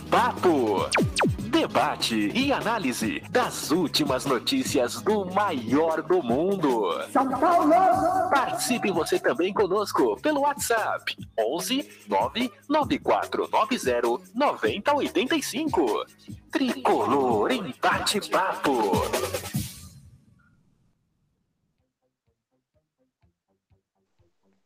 bate-papo. 0.00 0.88
Debate 1.50 2.30
e 2.34 2.52
análise 2.52 3.20
das 3.30 3.70
últimas 3.70 4.24
notícias 4.24 5.02
do 5.02 5.26
maior 5.26 6.02
do 6.02 6.22
mundo. 6.22 7.02
São 7.10 7.28
Paulo! 7.28 7.72
Participe 8.30 8.92
você 8.92 9.18
também 9.18 9.52
conosco 9.52 10.16
pelo 10.20 10.42
WhatsApp 10.42 11.16
11 11.38 11.88
99490 12.08 14.20
9085. 14.34 16.06
Tricolor 16.50 17.50
em 17.50 17.74
bate-papo. 17.80 18.92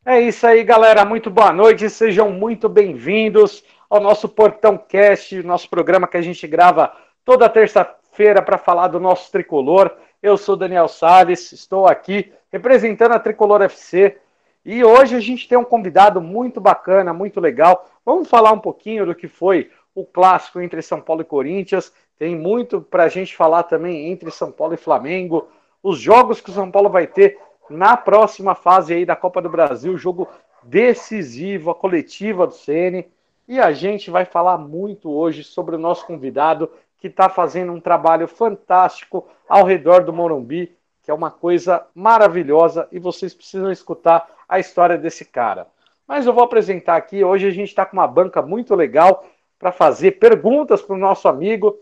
É 0.05 0.19
isso 0.19 0.45
aí, 0.45 0.65
galera. 0.65 1.05
Muito 1.05 1.29
boa 1.29 1.53
noite. 1.53 1.89
Sejam 1.89 2.29
muito 2.29 2.67
bem-vindos 2.67 3.63
ao 3.93 4.01
nosso 4.01 4.27
Portão 4.27 4.75
Cast, 4.75 5.43
nosso 5.43 5.69
programa 5.69 6.07
que 6.07 6.17
a 6.17 6.21
gente 6.21 6.47
grava 6.47 6.91
toda 7.23 7.47
terça-feira 7.47 8.41
para 8.41 8.57
falar 8.57 8.87
do 8.87 8.99
nosso 8.99 9.31
tricolor. 9.31 9.91
Eu 10.19 10.35
sou 10.35 10.55
Daniel 10.55 10.87
Sales, 10.87 11.51
estou 11.51 11.85
aqui 11.85 12.33
representando 12.51 13.11
a 13.11 13.19
Tricolor 13.19 13.61
FC 13.61 14.17
e 14.65 14.83
hoje 14.83 15.15
a 15.15 15.19
gente 15.19 15.47
tem 15.47 15.59
um 15.59 15.63
convidado 15.63 16.19
muito 16.19 16.59
bacana, 16.59 17.13
muito 17.13 17.39
legal. 17.39 17.87
Vamos 18.03 18.27
falar 18.27 18.51
um 18.51 18.57
pouquinho 18.57 19.05
do 19.05 19.13
que 19.13 19.27
foi 19.27 19.69
o 19.93 20.03
clássico 20.03 20.59
entre 20.59 20.81
São 20.81 20.99
Paulo 20.99 21.21
e 21.21 21.25
Corinthians. 21.25 21.93
Tem 22.17 22.35
muito 22.35 22.81
para 22.81 23.03
a 23.03 23.09
gente 23.09 23.35
falar 23.35 23.61
também 23.61 24.11
entre 24.11 24.31
São 24.31 24.51
Paulo 24.51 24.73
e 24.73 24.77
Flamengo, 24.77 25.47
os 25.83 25.99
jogos 25.99 26.41
que 26.41 26.49
o 26.49 26.53
São 26.53 26.71
Paulo 26.71 26.89
vai 26.89 27.05
ter 27.05 27.37
na 27.69 27.95
próxima 27.95 28.55
fase 28.55 28.91
aí 28.95 29.05
da 29.05 29.15
Copa 29.15 29.39
do 29.39 29.51
Brasil, 29.51 29.95
jogo 29.99 30.27
decisivo, 30.63 31.69
a 31.69 31.75
coletiva 31.75 32.47
do 32.47 32.55
CN. 32.55 33.05
E 33.47 33.59
a 33.59 33.71
gente 33.73 34.09
vai 34.09 34.23
falar 34.23 34.57
muito 34.57 35.11
hoje 35.11 35.43
sobre 35.43 35.75
o 35.75 35.79
nosso 35.79 36.05
convidado 36.05 36.71
que 36.97 37.07
está 37.07 37.27
fazendo 37.27 37.73
um 37.73 37.79
trabalho 37.79 38.27
fantástico 38.27 39.27
ao 39.47 39.65
redor 39.65 40.05
do 40.05 40.13
Morumbi, 40.13 40.73
que 41.03 41.11
é 41.11 41.13
uma 41.13 41.29
coisa 41.29 41.85
maravilhosa 41.93 42.87
e 42.91 42.99
vocês 42.99 43.33
precisam 43.33 43.69
escutar 43.69 44.25
a 44.47 44.59
história 44.59 44.97
desse 44.97 45.25
cara. 45.25 45.67
Mas 46.07 46.25
eu 46.25 46.33
vou 46.33 46.43
apresentar 46.43 46.95
aqui, 46.95 47.23
hoje 47.23 47.45
a 47.45 47.51
gente 47.51 47.67
está 47.67 47.85
com 47.85 47.97
uma 47.97 48.07
banca 48.07 48.41
muito 48.41 48.73
legal 48.75 49.25
para 49.59 49.73
fazer 49.73 50.11
perguntas 50.11 50.81
para 50.81 50.95
o 50.95 50.99
nosso 50.99 51.27
amigo. 51.27 51.77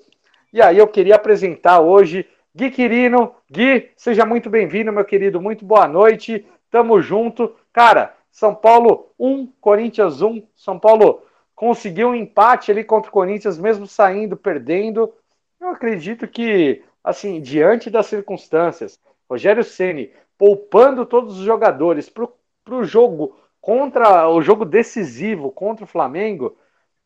E 0.52 0.62
aí 0.62 0.80
eu 0.80 0.88
queria 0.88 1.16
apresentar 1.16 1.80
hoje 1.80 2.28
Gui 2.56 2.72
Quirino. 2.72 3.36
Gui, 3.50 3.92
seja 3.96 4.26
muito 4.26 4.50
bem-vindo, 4.50 4.92
meu 4.92 5.06
querido. 5.06 5.40
Muito 5.40 5.64
boa 5.64 5.88
noite. 5.88 6.46
Tamo 6.72 7.02
junto. 7.02 7.56
Cara, 7.72 8.16
São 8.32 8.56
Paulo 8.56 9.10
1, 9.20 9.48
Corinthians 9.62 10.22
1. 10.22 10.44
São 10.56 10.80
Paulo 10.80 11.22
conseguiu 11.62 12.08
um 12.08 12.16
empate 12.16 12.72
ali 12.72 12.84
contra 12.84 13.08
o 13.08 13.14
Corinthians, 13.14 13.60
mesmo 13.60 13.86
saindo, 13.86 14.36
perdendo. 14.36 15.14
Eu 15.60 15.70
acredito 15.70 16.28
que, 16.28 16.84
assim, 17.04 17.40
diante 17.40 17.88
das 17.88 18.08
circunstâncias, 18.08 19.00
Rogério 19.30 19.64
Ceni 19.64 20.12
poupando 20.40 21.06
todos 21.06 21.38
os 21.38 21.46
jogadores 21.46 22.10
para 22.10 22.28
o 22.72 22.84
jogo 22.84 23.40
contra 23.62 24.28
o 24.28 24.42
jogo 24.42 24.66
decisivo 24.66 25.52
contra 25.52 25.84
o 25.84 25.88
Flamengo, 25.88 26.58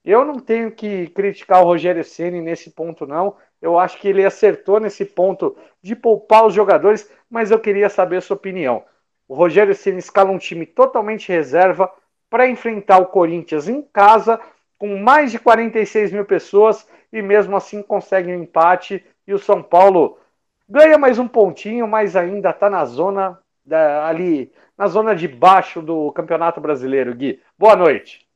eu 0.06 0.24
não 0.24 0.40
tenho 0.40 0.72
que 0.72 1.07
criticar 1.07 1.62
o 1.62 1.66
Rogério 1.66 2.06
Ceni 2.06 2.40
nesse 2.40 2.72
ponto, 2.72 3.06
não. 3.06 3.35
Eu 3.62 3.78
acho 3.78 4.00
que 4.00 4.07
ele 4.07 4.24
acertou 4.24 4.80
nesse 4.80 5.03
ponto 5.03 5.57
de 5.81 5.97
poupar 5.97 6.46
os 6.46 6.53
jogadores, 6.53 7.12
mas 7.30 7.51
eu 7.51 7.59
queria 7.59 7.90
saber 7.90 8.16
a 8.16 8.22
sua 8.22 8.38
opinião. 8.38 8.85
O 9.28 9.35
Rogério 9.35 9.75
Ceni 9.75 9.97
escala 9.97 10.31
um 10.31 10.38
time 10.38 10.66
totalmente 10.66 11.28
reserva 11.28 11.91
para 12.35 12.50
enfrentar 12.50 12.97
o 12.97 13.06
Corinthians 13.06 13.69
em 13.69 13.81
casa, 13.81 14.38
com 14.78 15.00
mais 15.00 15.31
de 15.31 15.40
46 15.40 16.12
mil 16.12 16.25
pessoas, 16.25 16.85
e 17.09 17.22
mesmo 17.22 17.56
assim 17.56 17.81
consegue 17.81 18.29
um 18.29 18.44
empate. 18.44 19.01
E 19.25 19.34
o 19.34 19.40
São 19.40 19.63
Paulo 19.63 20.19
ganha 20.68 20.97
mais 20.97 21.18
um 21.18 21.29
pontinho, 21.29 21.88
mas 21.88 22.13
ainda 22.13 22.50
está 22.50 22.69
na 22.69 22.84
zona 22.84 23.40
da, 23.66 24.06
ali, 24.06 24.51
na 24.78 24.85
zona 24.88 25.16
de 25.16 25.29
baixo 25.29 25.81
do 25.81 26.12
Campeonato 26.12 26.59
Brasileiro. 26.59 27.16
Gui, 27.16 27.41
boa 27.57 27.74
noite. 27.74 28.28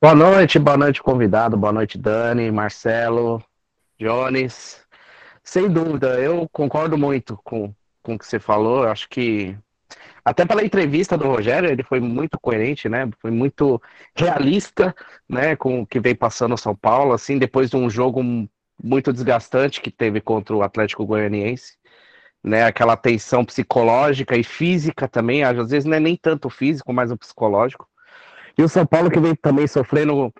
Boa 0.00 0.14
noite, 0.14 0.58
boa 0.58 0.78
noite, 0.78 1.02
convidado, 1.02 1.58
boa 1.58 1.72
noite, 1.72 1.98
Dani, 1.98 2.50
Marcelo, 2.50 3.44
Jones. 3.98 4.82
Sem 5.42 5.68
dúvida, 5.68 6.18
eu 6.18 6.48
concordo 6.50 6.96
muito 6.96 7.38
com, 7.44 7.74
com 8.02 8.14
o 8.14 8.18
que 8.18 8.24
você 8.24 8.38
falou. 8.38 8.84
Eu 8.84 8.90
acho 8.90 9.06
que 9.10 9.54
até 10.24 10.46
pela 10.46 10.64
entrevista 10.64 11.18
do 11.18 11.26
Rogério, 11.26 11.70
ele 11.70 11.82
foi 11.82 12.00
muito 12.00 12.38
coerente, 12.40 12.88
né? 12.88 13.08
Foi 13.20 13.30
muito 13.30 13.80
realista, 14.16 14.94
né? 15.28 15.54
Com 15.54 15.82
o 15.82 15.86
que 15.86 16.00
vem 16.00 16.14
passando 16.14 16.52
no 16.52 16.58
São 16.58 16.74
Paulo, 16.74 17.12
assim, 17.12 17.38
depois 17.38 17.68
de 17.68 17.76
um 17.76 17.90
jogo 17.90 18.22
muito 18.82 19.12
desgastante 19.12 19.80
que 19.80 19.90
teve 19.90 20.20
contra 20.20 20.56
o 20.56 20.62
Atlético 20.62 21.04
Goianiense, 21.04 21.74
né? 22.42 22.64
Aquela 22.64 22.96
tensão 22.96 23.44
psicológica 23.44 24.36
e 24.36 24.42
física 24.42 25.06
também, 25.06 25.44
às 25.44 25.70
vezes 25.70 25.84
não 25.84 25.96
é 25.96 26.00
nem 26.00 26.16
tanto 26.16 26.48
físico, 26.48 26.92
mas 26.92 27.10
o 27.10 27.18
psicológico. 27.18 27.86
E 28.56 28.62
o 28.62 28.68
São 28.68 28.86
Paulo 28.86 29.10
que 29.10 29.20
vem 29.20 29.34
também 29.34 29.66
sofrendo 29.66 30.32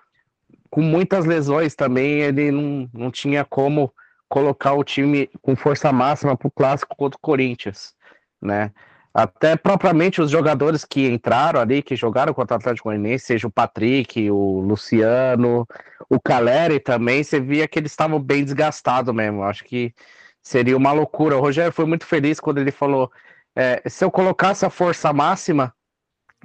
com 0.71 0.81
muitas 0.81 1.25
lesões 1.25 1.75
também, 1.75 2.21
ele 2.21 2.51
não, 2.51 2.89
não 2.91 3.11
tinha 3.11 3.45
como 3.45 3.93
colocar 4.27 4.73
o 4.73 4.83
time 4.83 5.29
com 5.41 5.55
força 5.55 5.91
máxima 5.91 6.35
para 6.35 6.47
o 6.47 6.51
clássico 6.51 6.95
contra 6.95 7.17
o 7.17 7.21
Corinthians, 7.21 7.93
né? 8.41 8.71
Até 9.15 9.55
propriamente 9.55 10.21
os 10.21 10.29
jogadores 10.29 10.83
que 10.83 11.07
entraram 11.07 11.61
ali, 11.61 11.81
que 11.81 11.95
jogaram 11.95 12.33
contra 12.33 12.55
o 12.55 12.59
Atlético 12.59 12.89
Goianiense, 12.89 13.27
seja 13.27 13.47
o 13.47 13.51
Patrick, 13.51 14.29
o 14.29 14.59
Luciano, 14.59 15.65
o 16.09 16.19
Caleri 16.19 16.81
também, 16.81 17.23
você 17.23 17.39
via 17.39 17.65
que 17.65 17.79
eles 17.79 17.93
estavam 17.93 18.19
bem 18.19 18.43
desgastados 18.43 19.15
mesmo. 19.15 19.43
Acho 19.43 19.63
que 19.63 19.93
seria 20.41 20.75
uma 20.75 20.91
loucura. 20.91 21.37
O 21.37 21.39
Rogério 21.39 21.71
foi 21.71 21.85
muito 21.85 22.05
feliz 22.05 22.41
quando 22.41 22.57
ele 22.57 22.71
falou: 22.71 23.09
é, 23.55 23.81
se 23.87 24.03
eu 24.03 24.11
colocasse 24.11 24.65
a 24.65 24.69
força 24.69 25.13
máxima, 25.13 25.73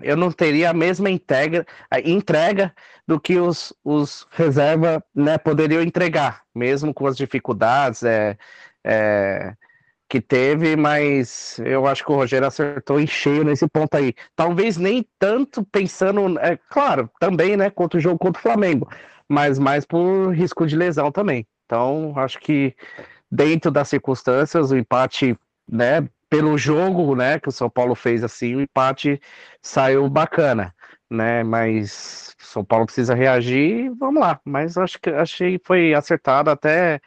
eu 0.00 0.16
não 0.16 0.31
teria 0.31 0.70
a 0.70 0.72
mesma 0.72 1.10
entrega, 1.10 1.66
a 1.91 1.98
entrega 1.98 2.72
do 3.04 3.19
que 3.19 3.37
os, 3.41 3.72
os 3.84 4.28
reserva 4.31 5.02
né, 5.12 5.38
poderiam 5.38 5.82
entregar, 5.82 6.42
mesmo 6.54 6.94
com 6.94 7.08
as 7.08 7.16
dificuldades. 7.16 8.04
É, 8.04 8.38
é, 8.84 9.56
que 10.10 10.21
teve, 10.21 10.75
mas 10.75 11.60
eu 11.65 11.87
acho 11.87 12.04
que 12.04 12.10
o 12.10 12.16
Rogério 12.16 12.48
acertou 12.48 12.98
em 12.98 13.06
cheio 13.06 13.44
nesse 13.44 13.69
ponto 13.69 13.97
aí. 13.97 14.12
Talvez 14.34 14.76
nem 14.76 15.06
tanto 15.21 15.65
pensando, 15.65 16.37
é 16.41 16.59
claro, 16.69 17.09
também, 17.21 17.56
né, 17.56 17.71
contra 17.71 17.97
o 17.97 18.00
jogo 18.00 18.19
contra 18.19 18.41
o 18.41 18.43
Flamengo, 18.43 18.91
mas 19.28 19.56
mais 19.56 19.87
por 19.87 20.34
risco 20.34 20.66
de 20.66 20.76
lesão 20.76 21.12
também. 21.12 21.47
Então, 21.65 22.12
acho 22.16 22.41
que 22.41 22.75
dentro 23.31 23.70
das 23.70 23.88
circunstâncias, 23.88 24.72
o 24.72 24.76
empate, 24.76 25.38
né, 25.70 26.04
pelo 26.29 26.58
jogo, 26.58 27.14
né, 27.14 27.38
que 27.38 27.49
o 27.49 27.52
São 27.52 27.70
Paulo 27.70 27.94
fez 27.94 28.25
assim, 28.25 28.56
o 28.56 28.61
empate 28.61 29.20
saiu 29.62 30.08
bacana, 30.11 30.75
né, 31.08 31.44
mas 31.44 32.34
São 32.37 32.64
Paulo 32.64 32.87
precisa 32.87 33.14
reagir, 33.14 33.93
vamos 33.96 34.20
lá. 34.20 34.40
Mas 34.44 34.76
acho 34.76 34.99
que 35.00 35.08
achei 35.11 35.61
foi 35.64 35.94
acertado 35.94 36.50
até 36.50 37.00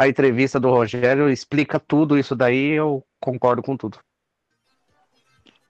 a 0.00 0.08
entrevista 0.08 0.58
do 0.58 0.70
Rogério 0.70 1.28
explica 1.28 1.78
tudo 1.78 2.18
isso 2.18 2.34
daí, 2.34 2.70
eu 2.70 3.04
concordo 3.20 3.62
com 3.62 3.76
tudo. 3.76 3.98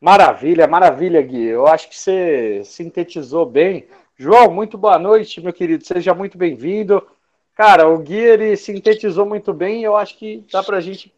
Maravilha, 0.00 0.68
maravilha, 0.68 1.20
Gui. 1.20 1.46
Eu 1.46 1.66
acho 1.66 1.88
que 1.88 1.98
você 1.98 2.62
sintetizou 2.64 3.44
bem. 3.44 3.88
João, 4.16 4.48
muito 4.52 4.78
boa 4.78 5.00
noite, 5.00 5.40
meu 5.40 5.52
querido. 5.52 5.84
Seja 5.84 6.14
muito 6.14 6.38
bem-vindo. 6.38 7.04
Cara, 7.56 7.88
o 7.88 7.98
Gui 7.98 8.14
ele 8.14 8.56
sintetizou 8.56 9.26
muito 9.26 9.52
bem. 9.52 9.82
Eu 9.82 9.96
acho 9.96 10.16
que 10.16 10.46
dá 10.52 10.62
para 10.62 10.76
a 10.76 10.80
gente 10.80 11.12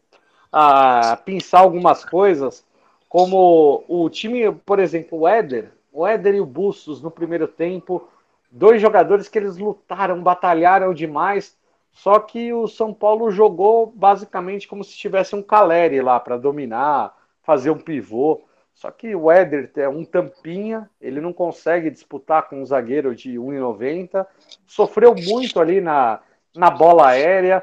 ah, 0.50 1.20
pensar 1.22 1.60
algumas 1.60 2.06
coisas, 2.06 2.64
como 3.10 3.84
o 3.88 4.08
time, 4.08 4.50
por 4.64 4.78
exemplo, 4.78 5.18
o 5.18 5.28
Éder, 5.28 5.70
o 5.92 6.06
Éder 6.06 6.36
e 6.36 6.40
o 6.40 6.46
Bustos 6.46 7.02
no 7.02 7.10
primeiro 7.10 7.46
tempo, 7.46 8.08
dois 8.50 8.80
jogadores 8.80 9.28
que 9.28 9.38
eles 9.38 9.58
lutaram, 9.58 10.22
batalharam 10.22 10.94
demais 10.94 11.54
só 11.92 12.18
que 12.18 12.52
o 12.52 12.66
São 12.66 12.92
Paulo 12.92 13.30
jogou 13.30 13.86
basicamente 13.86 14.66
como 14.66 14.82
se 14.82 14.96
tivesse 14.96 15.36
um 15.36 15.42
Caleri 15.42 16.00
lá 16.00 16.18
para 16.18 16.38
dominar, 16.38 17.14
fazer 17.42 17.70
um 17.70 17.78
pivô. 17.78 18.42
Só 18.74 18.90
que 18.90 19.14
o 19.14 19.30
Éder 19.30 19.70
é 19.76 19.88
um 19.88 20.04
tampinha, 20.04 20.90
ele 21.00 21.20
não 21.20 21.32
consegue 21.32 21.90
disputar 21.90 22.48
com 22.48 22.62
um 22.62 22.66
zagueiro 22.66 23.14
de 23.14 23.34
1,90. 23.34 24.26
Sofreu 24.66 25.14
muito 25.14 25.60
ali 25.60 25.80
na, 25.80 26.20
na 26.56 26.70
bola 26.70 27.08
aérea. 27.08 27.62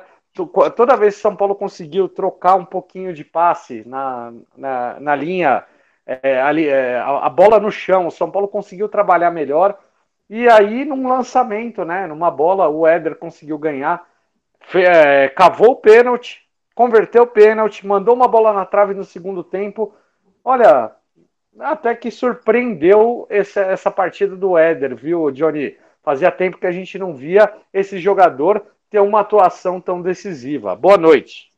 Toda 0.75 0.95
vez 0.95 1.15
que 1.15 1.21
São 1.21 1.35
Paulo 1.35 1.55
conseguiu 1.55 2.07
trocar 2.07 2.55
um 2.55 2.63
pouquinho 2.63 3.13
de 3.13 3.25
passe 3.25 3.83
na, 3.85 4.31
na, 4.55 4.99
na 4.99 5.15
linha 5.15 5.65
é, 6.05 6.39
ali, 6.39 6.67
é, 6.67 6.97
a, 6.97 7.25
a, 7.25 7.29
bola 7.29 7.59
no 7.59 7.71
chão. 7.71 8.07
O 8.07 8.11
São 8.11 8.31
Paulo 8.31 8.47
conseguiu 8.47 8.87
trabalhar 8.87 9.31
melhor. 9.31 9.77
E 10.29 10.47
aí, 10.47 10.85
num 10.85 11.07
lançamento, 11.07 11.83
né? 11.83 12.05
Numa 12.07 12.29
bola, 12.29 12.69
o 12.69 12.87
Éder 12.87 13.15
conseguiu 13.15 13.57
ganhar. 13.57 14.07
É, 14.73 15.29
cavou 15.29 15.71
o 15.71 15.75
pênalti, 15.75 16.41
converteu 16.75 17.23
o 17.23 17.27
pênalti, 17.27 17.85
mandou 17.85 18.13
uma 18.13 18.27
bola 18.27 18.53
na 18.53 18.65
trave 18.65 18.93
no 18.93 19.03
segundo 19.03 19.43
tempo. 19.43 19.93
Olha, 20.43 20.91
até 21.59 21.95
que 21.95 22.11
surpreendeu 22.11 23.25
essa, 23.29 23.61
essa 23.61 23.91
partida 23.91 24.35
do 24.35 24.57
Éder, 24.57 24.95
viu, 24.95 25.31
Johnny? 25.31 25.75
Fazia 26.01 26.31
tempo 26.31 26.57
que 26.57 26.67
a 26.67 26.71
gente 26.71 26.97
não 26.97 27.13
via 27.13 27.53
esse 27.73 27.99
jogador 27.99 28.65
ter 28.89 28.99
uma 28.99 29.19
atuação 29.19 29.79
tão 29.79 30.01
decisiva. 30.01 30.75
Boa 30.75 30.97
noite. 30.97 31.49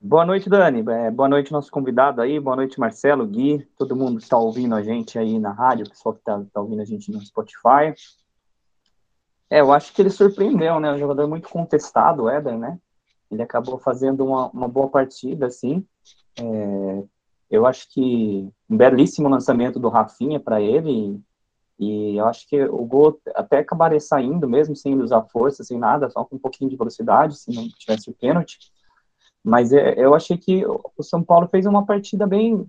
Boa 0.00 0.24
noite, 0.24 0.50
Dani. 0.50 0.84
É, 0.86 1.10
boa 1.10 1.28
noite, 1.28 1.50
nosso 1.50 1.70
convidado 1.70 2.20
aí. 2.20 2.38
Boa 2.38 2.56
noite, 2.56 2.78
Marcelo, 2.78 3.26
Gui, 3.26 3.66
todo 3.78 3.96
mundo 3.96 4.18
que 4.18 4.22
está 4.22 4.36
ouvindo 4.36 4.74
a 4.74 4.82
gente 4.82 5.18
aí 5.18 5.38
na 5.38 5.50
rádio, 5.50 5.86
o 5.86 5.88
pessoal 5.88 6.14
que 6.14 6.20
está 6.20 6.42
tá 6.52 6.60
ouvindo 6.60 6.82
a 6.82 6.84
gente 6.84 7.10
no 7.10 7.20
Spotify. 7.20 7.94
É, 9.50 9.60
eu 9.60 9.72
acho 9.72 9.92
que 9.92 10.02
ele 10.02 10.10
surpreendeu, 10.10 10.80
né? 10.80 10.92
Um 10.92 10.98
jogador 10.98 11.28
muito 11.28 11.48
contestado, 11.48 12.24
o 12.24 12.28
Éder, 12.28 12.58
né? 12.58 12.78
Ele 13.30 13.42
acabou 13.42 13.78
fazendo 13.78 14.24
uma, 14.24 14.48
uma 14.50 14.68
boa 14.68 14.88
partida, 14.88 15.46
assim. 15.46 15.86
É, 16.38 17.04
eu 17.50 17.66
acho 17.66 17.88
que 17.92 18.48
um 18.68 18.76
belíssimo 18.76 19.28
lançamento 19.28 19.78
do 19.78 19.88
Rafinha 19.88 20.40
para 20.40 20.60
ele. 20.60 21.20
E 21.78 22.16
eu 22.16 22.26
acho 22.26 22.48
que 22.48 22.62
o 22.64 22.84
gol 22.84 23.20
até 23.34 23.58
acabaria 23.58 24.00
saindo, 24.00 24.48
mesmo 24.48 24.76
sem 24.76 24.94
usar 25.00 25.22
força, 25.24 25.64
sem 25.64 25.78
nada, 25.78 26.08
só 26.08 26.24
com 26.24 26.36
um 26.36 26.38
pouquinho 26.38 26.70
de 26.70 26.76
velocidade, 26.76 27.36
se 27.36 27.52
não 27.52 27.68
tivesse 27.68 28.08
o 28.08 28.14
pênalti. 28.14 28.58
Mas 29.42 29.72
é, 29.72 29.94
eu 29.98 30.14
achei 30.14 30.38
que 30.38 30.64
o 30.66 31.02
São 31.02 31.22
Paulo 31.22 31.48
fez 31.48 31.66
uma 31.66 31.84
partida 31.84 32.26
bem. 32.26 32.66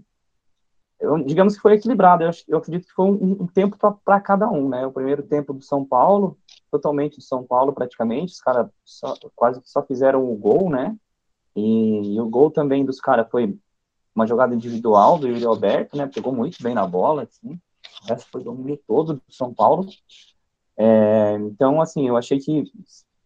Digamos 1.25 1.55
que 1.55 1.61
foi 1.61 1.73
equilibrada. 1.73 2.25
Eu, 2.25 2.31
eu, 2.47 2.57
acredito 2.57 2.87
que 2.87 2.93
foi 2.93 3.05
um, 3.05 3.43
um 3.43 3.47
tempo 3.47 3.77
para 4.03 4.19
cada 4.19 4.49
um, 4.49 4.67
né? 4.67 4.85
O 4.85 4.91
primeiro 4.91 5.23
tempo 5.23 5.53
do 5.53 5.61
São 5.61 5.85
Paulo, 5.85 6.37
totalmente 6.75 7.17
do 7.17 7.23
São 7.23 7.43
Paulo, 7.43 7.73
praticamente. 7.73 8.33
Os 8.33 8.41
caras 8.41 8.69
quase 9.35 9.61
que 9.61 9.69
só 9.69 9.81
fizeram 9.83 10.29
o 10.29 10.35
gol, 10.35 10.69
né? 10.69 10.95
E, 11.55 12.15
e 12.15 12.19
o 12.19 12.27
gol 12.27 12.51
também 12.51 12.85
dos 12.85 12.99
caras 12.99 13.29
foi 13.29 13.57
uma 14.13 14.27
jogada 14.27 14.53
individual 14.53 15.17
do 15.17 15.27
Yuri 15.27 15.45
Alberto, 15.45 15.97
né? 15.97 16.07
Pegou 16.07 16.33
muito 16.33 16.61
bem 16.61 16.73
na 16.73 16.85
bola, 16.85 17.23
assim. 17.23 17.59
O 18.03 18.07
resto 18.07 18.29
foi 18.31 18.43
domínio 18.43 18.79
todo 18.87 19.13
do 19.13 19.21
São 19.29 19.53
Paulo. 19.53 19.87
É, 20.77 21.33
então, 21.39 21.81
assim, 21.81 22.07
eu 22.07 22.17
achei 22.17 22.39
que, 22.39 22.63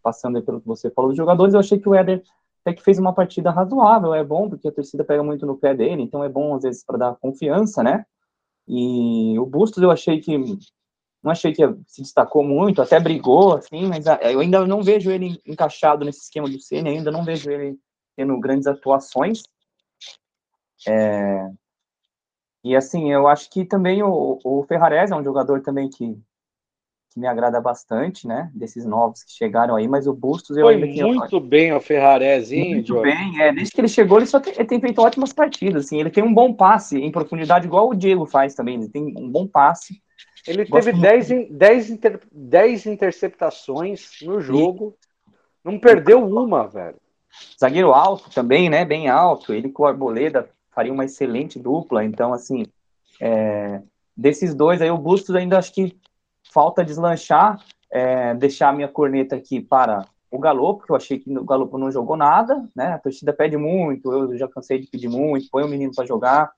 passando 0.04 0.42
pelo 0.44 0.62
que 0.62 0.68
você 0.68 0.90
falou 0.92 1.10
dos 1.10 1.18
jogadores, 1.18 1.54
eu 1.54 1.60
achei 1.60 1.80
que 1.80 1.90
o 1.90 1.96
Éder 1.96 2.24
até 2.62 2.74
que 2.74 2.84
fez 2.84 3.00
uma 3.00 3.14
partida 3.14 3.52
razoável. 3.52 4.14
É 4.14 4.24
bom, 4.24 4.50
porque 4.50 4.68
a 4.68 4.72
torcida 4.72 5.04
pega 5.04 5.24
muito 5.24 5.46
no 5.46 5.58
pé 5.58 5.74
dele, 5.74 6.02
então 6.02 6.24
é 6.24 6.30
bom, 6.30 6.56
às 6.56 6.64
vezes, 6.64 6.84
para 6.84 6.98
dar 6.98 7.16
confiança, 7.16 7.82
né? 7.82 8.06
E 8.68 9.38
o 9.40 9.46
Bustos 9.46 9.82
eu 9.82 9.90
achei 9.90 10.20
que 10.20 10.38
não 11.22 11.32
achei 11.32 11.54
que 11.54 11.62
se 11.88 12.02
destacou 12.02 12.44
muito, 12.44 12.82
até 12.82 13.00
brigou, 13.00 13.56
assim, 13.56 13.88
mas 13.88 14.06
eu 14.22 14.40
ainda 14.40 14.66
não 14.66 14.82
vejo 14.82 15.12
ele 15.12 15.42
encaixado 15.46 16.06
nesse 16.06 16.22
esquema 16.22 16.50
do 16.50 16.60
Ceni, 16.60 16.90
ainda 16.90 17.12
não 17.12 17.24
vejo 17.24 17.52
ele 17.52 17.78
tendo 18.16 18.40
grandes 18.40 18.68
atuações. 18.68 19.44
É, 20.88 21.50
e 22.64 22.76
assim, 22.76 23.12
eu 23.12 23.28
acho 23.28 23.50
que 23.50 23.64
também 23.66 24.04
o, 24.04 24.40
o 24.44 24.64
Ferrarese 24.64 25.14
é 25.14 25.16
um 25.16 25.24
jogador 25.24 25.62
também 25.62 25.90
que, 25.90 26.18
que 27.12 27.20
me 27.20 27.26
agrada 27.26 27.62
bastante, 27.62 28.28
né? 28.28 28.52
Desses 28.54 28.86
novos 28.86 29.24
que 29.24 29.32
chegaram 29.32 29.76
aí, 29.76 29.88
mas 29.88 30.08
o 30.08 30.14
Bustos 30.14 30.58
eu 30.58 30.66
Foi 30.66 30.76
ainda 30.76 31.08
muito 31.08 31.40
bem 31.40 31.72
o 31.74 31.80
Ferrarese, 31.80 32.58
hein, 32.58 32.76
Muito 32.76 32.88
Jorge? 32.88 33.16
bem, 33.16 33.42
é. 33.42 33.54
Desde 33.54 33.74
que 33.74 33.80
ele 33.80 33.88
chegou, 33.88 34.18
ele 34.18 34.26
só 34.26 34.40
tem, 34.40 34.54
ele 34.54 34.66
tem 34.66 34.80
feito 34.82 35.02
ótimas 35.02 35.32
partidas, 35.32 35.86
assim. 35.86 36.00
Ele 36.00 36.10
tem 36.10 36.24
um 36.24 36.34
bom 36.34 36.54
passe 36.54 36.98
em 36.98 37.12
profundidade, 37.12 37.66
igual 37.66 37.90
o 37.90 37.96
Diego 37.96 38.26
faz 38.26 38.54
também. 38.54 38.76
Ele 38.76 38.90
tem 38.90 39.04
um 39.18 39.30
bom 39.30 39.48
passe. 39.48 40.02
Ele 40.48 40.66
teve 40.66 40.94
10 40.94 41.50
dez, 41.50 41.90
inter, 41.90 42.20
dez 42.32 42.86
interceptações 42.86 44.12
no 44.22 44.40
jogo. 44.40 44.96
Não 45.64 45.80
perdeu 45.80 46.26
uma, 46.26 46.68
velho. 46.68 46.98
Zagueiro 47.60 47.94
alto 47.94 48.30
também, 48.30 48.70
né? 48.70 48.86
Bem 48.86 49.10
alto. 49.10 49.54
Ele 49.54 49.70
com 49.70 49.84
o 49.84 49.86
Arboleda 49.86 50.50
faria 50.72 50.94
uma 50.94 51.06
excelente 51.06 51.60
dupla. 51.60 52.04
Então, 52.04 52.34
assim, 52.34 52.66
é, 53.20 53.82
desses 54.16 54.56
dois 54.56 54.82
aí, 54.82 54.90
o 54.90 54.98
Bustos 54.98 55.36
ainda 55.36 55.58
acho 55.58 55.74
que 55.74 55.98
falta 56.52 56.84
deslanchar, 56.84 57.64
é, 57.92 58.34
deixar 58.34 58.70
a 58.70 58.74
minha 58.74 58.88
corneta 58.88 59.36
aqui 59.36 59.60
para 59.62 60.06
o 60.32 60.40
Galo, 60.40 60.76
porque 60.76 60.92
eu 60.92 60.96
achei 60.96 61.20
que 61.20 61.38
o 61.38 61.44
Galo 61.44 61.70
não 61.78 61.92
jogou 61.92 62.16
nada, 62.16 62.68
né? 62.76 62.94
A 62.94 63.00
torcida 63.00 63.34
pede 63.34 63.58
muito, 63.58 64.12
eu 64.12 64.38
já 64.38 64.48
cansei 64.48 64.80
de 64.80 64.88
pedir 64.88 65.10
muito, 65.10 65.50
põe 65.52 65.64
o 65.64 65.68
menino 65.68 65.92
para 65.94 66.06
jogar. 66.06 66.52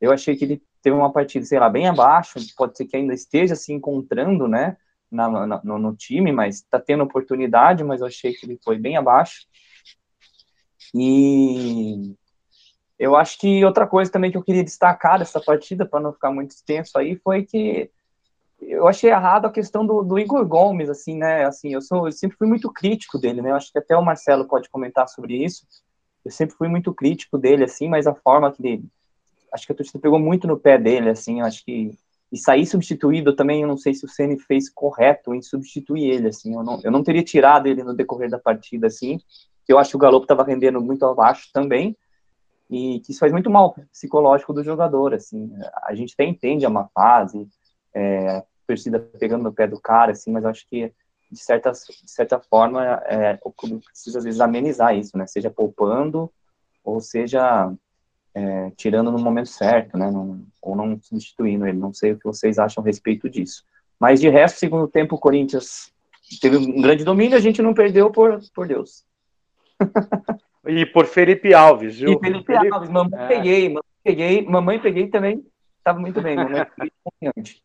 Eu 0.00 0.12
achei 0.12 0.36
que 0.36 0.44
ele 0.44 0.62
teve 0.82 0.96
uma 0.96 1.12
partida, 1.12 1.44
sei 1.44 1.58
lá, 1.58 1.68
bem 1.68 1.86
abaixo, 1.86 2.38
pode 2.56 2.76
ser 2.76 2.86
que 2.86 2.96
ainda 2.96 3.12
esteja 3.12 3.54
se 3.54 3.72
encontrando, 3.72 4.48
né, 4.48 4.76
na, 5.10 5.46
na, 5.46 5.60
no, 5.62 5.78
no, 5.78 5.94
time, 5.94 6.32
mas 6.32 6.56
está 6.56 6.78
tendo 6.78 7.04
oportunidade, 7.04 7.84
mas 7.84 8.00
eu 8.00 8.06
achei 8.06 8.32
que 8.32 8.46
ele 8.46 8.58
foi 8.64 8.78
bem 8.78 8.96
abaixo. 8.96 9.46
E 10.94 12.14
eu 12.98 13.16
acho 13.16 13.38
que 13.38 13.64
outra 13.64 13.86
coisa 13.86 14.10
também 14.10 14.30
que 14.30 14.36
eu 14.36 14.42
queria 14.42 14.64
destacar 14.64 15.18
dessa 15.18 15.40
partida, 15.40 15.86
para 15.86 16.00
não 16.00 16.12
ficar 16.12 16.30
muito 16.30 16.52
extenso 16.52 16.98
aí, 16.98 17.16
foi 17.16 17.44
que 17.44 17.90
eu 18.60 18.86
achei 18.86 19.10
errado 19.10 19.46
a 19.46 19.50
questão 19.50 19.86
do, 19.86 20.02
do, 20.02 20.18
Igor 20.18 20.44
Gomes, 20.46 20.88
assim, 20.90 21.16
né? 21.16 21.46
Assim, 21.46 21.72
eu, 21.72 21.80
sou, 21.80 22.06
eu 22.06 22.12
sempre 22.12 22.36
fui 22.36 22.46
muito 22.46 22.70
crítico 22.70 23.18
dele, 23.18 23.40
né? 23.40 23.50
Eu 23.50 23.56
acho 23.56 23.72
que 23.72 23.78
até 23.78 23.96
o 23.96 24.04
Marcelo 24.04 24.46
pode 24.46 24.68
comentar 24.68 25.08
sobre 25.08 25.42
isso. 25.42 25.66
Eu 26.24 26.30
sempre 26.30 26.54
fui 26.54 26.68
muito 26.68 26.92
crítico 26.92 27.38
dele, 27.38 27.64
assim, 27.64 27.88
mas 27.88 28.06
a 28.06 28.14
forma 28.14 28.52
que 28.52 28.62
ele. 28.66 28.84
Acho 29.52 29.66
que 29.66 29.72
a 29.72 29.74
torcida 29.74 29.98
pegou 29.98 30.18
muito 30.18 30.46
no 30.46 30.58
pé 30.58 30.78
dele, 30.78 31.10
assim. 31.10 31.40
Acho 31.40 31.64
que. 31.64 31.90
E 32.32 32.38
sair 32.38 32.64
substituído 32.64 33.34
também, 33.34 33.62
eu 33.62 33.68
não 33.68 33.76
sei 33.76 33.92
se 33.92 34.04
o 34.04 34.08
Ceni 34.08 34.38
fez 34.38 34.70
correto 34.70 35.34
em 35.34 35.42
substituir 35.42 36.10
ele, 36.10 36.28
assim. 36.28 36.54
Eu 36.54 36.62
não, 36.62 36.80
eu 36.84 36.90
não 36.90 37.02
teria 37.02 37.24
tirado 37.24 37.66
ele 37.66 37.82
no 37.82 37.94
decorrer 37.94 38.30
da 38.30 38.38
partida, 38.38 38.86
assim. 38.86 39.18
Eu 39.68 39.78
acho 39.78 39.90
que 39.90 39.96
o 39.96 39.98
Galo 39.98 40.18
estava 40.18 40.44
rendendo 40.44 40.80
muito 40.80 41.04
abaixo 41.04 41.50
também 41.52 41.96
e 42.70 43.00
que 43.00 43.10
isso 43.10 43.20
faz 43.20 43.32
muito 43.32 43.50
mal 43.50 43.74
psicológico 43.92 44.52
do 44.52 44.62
jogador, 44.62 45.12
assim, 45.12 45.52
a 45.82 45.94
gente 45.94 46.14
até 46.14 46.24
entende 46.24 46.64
a 46.64 46.70
má 46.70 46.88
fase, 46.94 47.48
é, 47.92 48.36
a 48.36 48.44
torcida 48.66 49.00
pegando 49.18 49.42
no 49.42 49.52
pé 49.52 49.66
do 49.66 49.80
cara, 49.80 50.12
assim, 50.12 50.30
mas 50.30 50.44
acho 50.44 50.66
que 50.68 50.92
de 51.30 51.38
certa, 51.38 51.72
de 51.72 52.10
certa 52.10 52.38
forma 52.38 52.84
é, 53.06 53.38
o 53.44 53.52
clube 53.52 53.84
precisa 53.84 54.18
às 54.18 54.24
vezes 54.24 54.40
amenizar 54.40 54.96
isso, 54.96 55.18
né, 55.18 55.26
seja 55.26 55.50
poupando 55.50 56.32
ou 56.84 57.00
seja 57.00 57.72
é, 58.34 58.70
tirando 58.76 59.10
no 59.10 59.18
momento 59.18 59.48
certo, 59.48 59.96
né, 59.98 60.10
não, 60.10 60.44
ou 60.60 60.76
não 60.76 61.00
substituindo 61.00 61.66
ele, 61.66 61.78
não 61.78 61.92
sei 61.92 62.12
o 62.12 62.18
que 62.18 62.24
vocês 62.24 62.58
acham 62.58 62.82
a 62.82 62.86
respeito 62.86 63.28
disso. 63.28 63.64
Mas 63.98 64.20
de 64.20 64.28
resto, 64.28 64.58
segundo 64.58 64.88
tempo, 64.88 65.16
o 65.16 65.18
Corinthians 65.18 65.92
teve 66.40 66.56
um 66.56 66.80
grande 66.80 67.04
domínio, 67.04 67.36
a 67.36 67.40
gente 67.40 67.60
não 67.60 67.74
perdeu 67.74 68.10
por, 68.10 68.40
por 68.54 68.66
Deus. 68.66 69.04
E 70.66 70.84
por 70.84 71.06
Felipe 71.06 71.54
Alves, 71.54 71.98
viu? 71.98 72.12
E 72.12 72.18
Felipe, 72.18 72.44
Felipe 72.44 72.74
Alves, 72.74 72.90
mamãe 72.90 73.18
é. 73.18 73.26
peguei, 73.28 73.68
mamãe 73.68 73.82
peguei, 74.04 74.44
mamãe 74.44 74.78
peguei 74.78 75.06
também, 75.08 75.44
estava 75.78 75.98
muito 75.98 76.20
bem, 76.20 76.36
mamãe 76.36 76.66
confiante. 77.02 77.62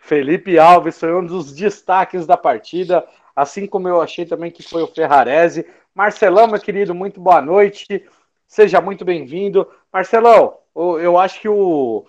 Felipe 0.00 0.58
Alves 0.58 0.98
foi 1.00 1.14
um 1.14 1.24
dos 1.24 1.54
destaques 1.54 2.26
da 2.26 2.36
partida, 2.36 3.02
assim 3.34 3.66
como 3.66 3.88
eu 3.88 4.00
achei 4.00 4.26
também 4.26 4.50
que 4.50 4.62
foi 4.62 4.82
o 4.82 4.86
Ferrarese. 4.86 5.66
Marcelão, 5.94 6.46
meu 6.46 6.60
querido, 6.60 6.94
muito 6.94 7.20
boa 7.20 7.40
noite. 7.40 8.04
Seja 8.52 8.82
muito 8.82 9.02
bem-vindo. 9.02 9.66
Marcelão, 9.90 10.58
eu 10.76 11.16
acho 11.16 11.40
que 11.40 11.48
o, 11.48 12.04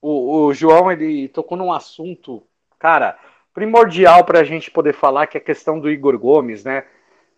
o, 0.00 0.36
o, 0.46 0.54
João 0.54 0.90
ele 0.90 1.28
tocou 1.28 1.58
num 1.58 1.70
assunto, 1.70 2.42
cara, 2.78 3.18
primordial 3.52 4.24
para 4.24 4.40
a 4.40 4.42
gente 4.42 4.70
poder 4.70 4.94
falar, 4.94 5.26
que 5.26 5.36
é 5.36 5.40
a 5.40 5.44
questão 5.44 5.78
do 5.78 5.90
Igor 5.90 6.18
Gomes, 6.18 6.64
né? 6.64 6.86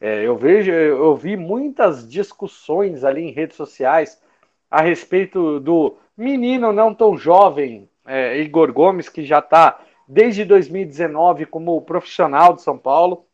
É, 0.00 0.22
eu 0.22 0.36
vejo, 0.36 0.70
eu 0.70 1.16
vi 1.16 1.36
muitas 1.36 2.08
discussões 2.08 3.02
ali 3.02 3.22
em 3.22 3.32
redes 3.32 3.56
sociais 3.56 4.22
a 4.70 4.80
respeito 4.80 5.58
do 5.58 5.96
menino 6.16 6.72
não 6.72 6.94
tão 6.94 7.16
jovem, 7.16 7.90
é, 8.06 8.38
Igor 8.38 8.72
Gomes, 8.72 9.08
que 9.08 9.24
já 9.24 9.40
está 9.40 9.80
desde 10.06 10.44
2019 10.44 11.46
como 11.46 11.82
profissional 11.82 12.52
de 12.52 12.62
São 12.62 12.78
Paulo 12.78 13.26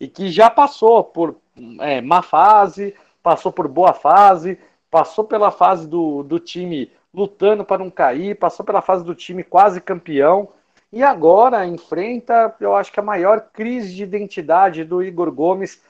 e 0.00 0.08
que 0.08 0.32
já 0.32 0.50
passou 0.50 1.04
por 1.04 1.36
é, 1.78 2.00
má 2.00 2.22
fase, 2.22 2.92
passou 3.22 3.52
por 3.52 3.68
boa 3.68 3.92
fase, 3.92 4.58
passou 4.90 5.24
pela 5.24 5.50
fase 5.50 5.86
do, 5.86 6.22
do 6.22 6.38
time 6.38 6.90
lutando 7.12 7.64
para 7.64 7.78
não 7.78 7.90
cair, 7.90 8.36
passou 8.36 8.64
pela 8.64 8.80
fase 8.80 9.04
do 9.04 9.14
time 9.14 9.42
quase 9.42 9.80
campeão 9.80 10.48
e 10.92 11.04
agora 11.04 11.66
enfrenta, 11.66 12.54
eu 12.60 12.74
acho 12.74 12.92
que 12.92 12.98
a 12.98 13.02
maior 13.02 13.48
crise 13.52 13.94
de 13.94 14.02
identidade 14.02 14.84
do 14.84 15.02
Igor 15.02 15.30
Gomes 15.30 15.80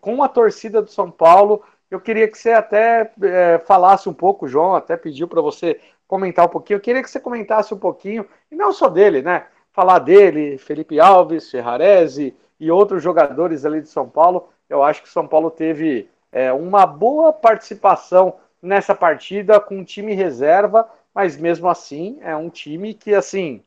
com 0.00 0.22
a 0.22 0.28
torcida 0.28 0.80
do 0.80 0.90
São 0.90 1.10
Paulo. 1.10 1.62
Eu 1.90 2.00
queria 2.00 2.26
que 2.26 2.38
você 2.38 2.52
até 2.52 3.12
é, 3.22 3.58
falasse 3.66 4.08
um 4.08 4.14
pouco, 4.14 4.48
João, 4.48 4.74
até 4.74 4.96
pediu 4.96 5.28
para 5.28 5.42
você 5.42 5.78
comentar 6.08 6.46
um 6.46 6.48
pouquinho. 6.48 6.78
Eu 6.78 6.80
queria 6.80 7.02
que 7.02 7.10
você 7.10 7.20
comentasse 7.20 7.74
um 7.74 7.78
pouquinho, 7.78 8.26
e 8.50 8.56
não 8.56 8.72
só 8.72 8.88
dele, 8.88 9.20
né? 9.20 9.46
Falar 9.72 9.98
dele, 9.98 10.56
Felipe 10.56 10.98
Alves, 10.98 11.50
Ferrarese 11.50 12.34
e 12.58 12.70
outros 12.70 13.02
jogadores 13.02 13.66
ali 13.66 13.82
de 13.82 13.88
São 13.88 14.08
Paulo. 14.08 14.48
Eu 14.70 14.82
acho 14.82 15.02
que 15.02 15.08
São 15.08 15.28
Paulo 15.28 15.50
teve 15.50 16.08
é, 16.32 16.52
uma 16.52 16.86
boa 16.86 17.32
participação 17.32 18.36
nessa 18.60 18.94
partida 18.94 19.60
com 19.60 19.84
time 19.84 20.14
reserva, 20.14 20.88
mas 21.14 21.36
mesmo 21.36 21.68
assim 21.68 22.18
é 22.20 22.36
um 22.36 22.50
time 22.50 22.94
que, 22.94 23.14
assim, 23.14 23.62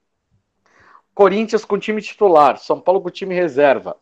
Corinthians 1.14 1.66
com 1.66 1.78
time 1.78 2.02
titular, 2.02 2.58
São 2.58 2.80
Paulo 2.80 3.02
com 3.02 3.10
time 3.10 3.36
reserva. 3.36 3.98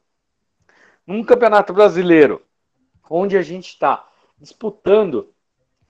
Num 1.06 1.24
campeonato 1.24 1.74
brasileiro, 1.74 2.42
onde 3.10 3.38
a 3.38 3.42
gente 3.42 3.70
está 3.70 4.06
disputando 4.38 5.34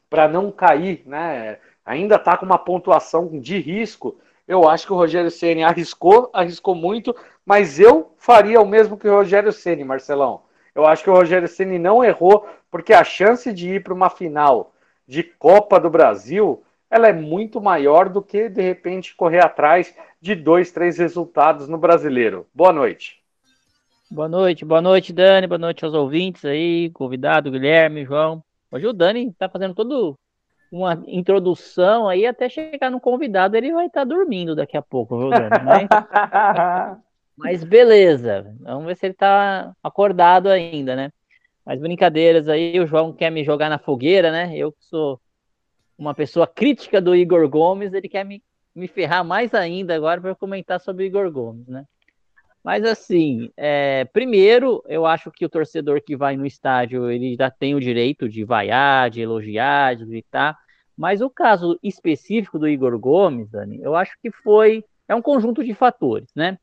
para 0.10 0.28
não 0.28 0.52
cair, 0.52 1.04
né? 1.06 1.60
Ainda 1.86 2.16
está 2.16 2.38
com 2.38 2.46
uma 2.46 2.58
pontuação 2.58 3.40
de 3.40 3.60
risco. 3.60 4.20
Eu 4.48 4.70
acho 4.70 4.86
que 4.86 4.94
o 4.94 4.96
Rogério 4.96 5.32
Ceni 5.32 5.64
arriscou, 5.64 6.30
arriscou 6.32 6.76
muito, 6.76 7.16
mas 7.46 7.80
eu 7.80 8.14
faria 8.18 8.62
o 8.62 8.66
mesmo 8.66 8.98
que 8.98 9.08
o 9.08 9.14
Rogério 9.14 9.52
Ceni, 9.52 9.84
Marcelão. 9.84 10.44
Eu 10.78 10.86
acho 10.86 11.04
que 11.04 11.10
o 11.10 11.14
Rogério 11.14 11.48
Ceni 11.48 11.80
não 11.80 12.04
errou, 12.04 12.48
porque 12.70 12.94
a 12.94 13.04
chance 13.04 13.52
de 13.52 13.68
ir 13.68 13.84
para 13.84 13.96
uma 13.96 14.12
final 14.12 14.76
de 15.08 15.24
Copa 15.24 15.80
do 15.80 15.90
Brasil, 15.90 16.64
ela 16.88 17.08
é 17.08 17.14
muito 17.14 17.60
maior 17.60 18.08
do 18.08 18.22
que 18.22 18.48
de 18.48 18.62
repente 18.62 19.16
correr 19.16 19.44
atrás 19.44 19.98
de 20.22 20.36
dois, 20.36 20.72
três 20.72 21.00
resultados 21.00 21.68
no 21.68 21.80
Brasileiro. 21.80 22.46
Boa 22.54 22.72
noite. 22.72 23.20
Boa 24.12 24.30
noite, 24.30 24.64
boa 24.64 24.80
noite, 24.80 25.12
Dani, 25.12 25.48
boa 25.48 25.58
noite 25.58 25.84
aos 25.84 25.96
ouvintes 25.96 26.46
aí, 26.46 26.92
convidado, 26.92 27.50
Guilherme, 27.50 28.06
João. 28.06 28.44
Hoje 28.72 28.86
o 28.86 28.94
Dani 28.94 29.30
está 29.30 29.50
fazendo 29.50 29.74
todo 29.74 30.14
uma 30.72 31.02
introdução 31.08 32.08
aí 32.08 32.24
até 32.28 32.48
chegar 32.50 32.92
no 32.92 33.02
convidado, 33.02 33.58
ele 33.58 33.74
vai 33.74 33.88
estar 33.88 34.02
tá 34.02 34.06
dormindo 34.06 34.56
daqui 34.56 34.78
a 34.78 34.82
pouco, 34.84 35.18
viu, 35.18 35.30
Dani? 35.32 35.50
Mas, 35.66 36.98
mas 37.38 37.64
beleza, 37.64 38.56
vamos 38.60 38.88
ver 38.88 38.98
se 38.98 39.06
ele 39.06 39.14
está 39.14 39.74
acordado 39.84 40.50
ainda, 40.50 40.96
né? 40.96 41.12
Mas 41.64 41.80
brincadeiras 41.80 42.50
aí, 42.50 42.80
o 42.80 42.88
João 42.88 43.14
quer 43.14 43.30
me 43.30 43.44
jogar 43.44 43.70
na 43.70 43.78
fogueira, 43.78 44.32
né? 44.32 44.58
Eu 44.58 44.72
que 44.72 44.84
sou 44.86 45.20
uma 45.98 46.16
pessoa 46.16 46.48
crítica 46.48 47.00
do 47.02 47.16
Igor 47.16 47.48
Gomes, 47.48 47.94
ele 47.94 48.10
quer 48.10 48.24
me, 48.24 48.42
me 48.74 48.88
ferrar 48.88 49.24
mais 49.24 49.54
ainda 49.54 49.96
agora 49.96 50.20
para 50.20 50.36
comentar 50.36 50.80
sobre 50.80 51.04
o 51.04 51.06
Igor 51.06 51.30
Gomes, 51.32 51.68
né? 51.68 51.86
Mas 52.64 52.84
assim, 52.84 53.50
é, 53.56 54.06
primeiro, 54.06 54.84
eu 54.88 55.06
acho 55.06 55.32
que 55.32 55.46
o 55.46 55.50
torcedor 55.50 56.02
que 56.02 56.18
vai 56.18 56.36
no 56.36 56.46
estádio, 56.46 57.10
ele 57.10 57.36
já 57.36 57.50
tem 57.50 57.76
o 57.76 57.80
direito 57.80 58.28
de 58.28 58.44
vaiar, 58.44 59.10
de 59.10 59.22
elogiar, 59.22 59.96
de 59.96 60.06
gritar. 60.06 60.58
Mas 60.98 61.22
o 61.22 61.30
caso 61.30 61.80
específico 61.82 62.58
do 62.60 62.68
Igor 62.68 62.98
Gomes, 63.00 63.50
Dani, 63.50 63.80
eu 63.82 63.96
acho 63.96 64.18
que 64.22 64.32
foi 64.32 64.84
é 65.08 65.16
um 65.16 65.22
conjunto 65.22 65.64
de 65.64 65.74
fatores, 65.74 66.30
né? 66.36 66.58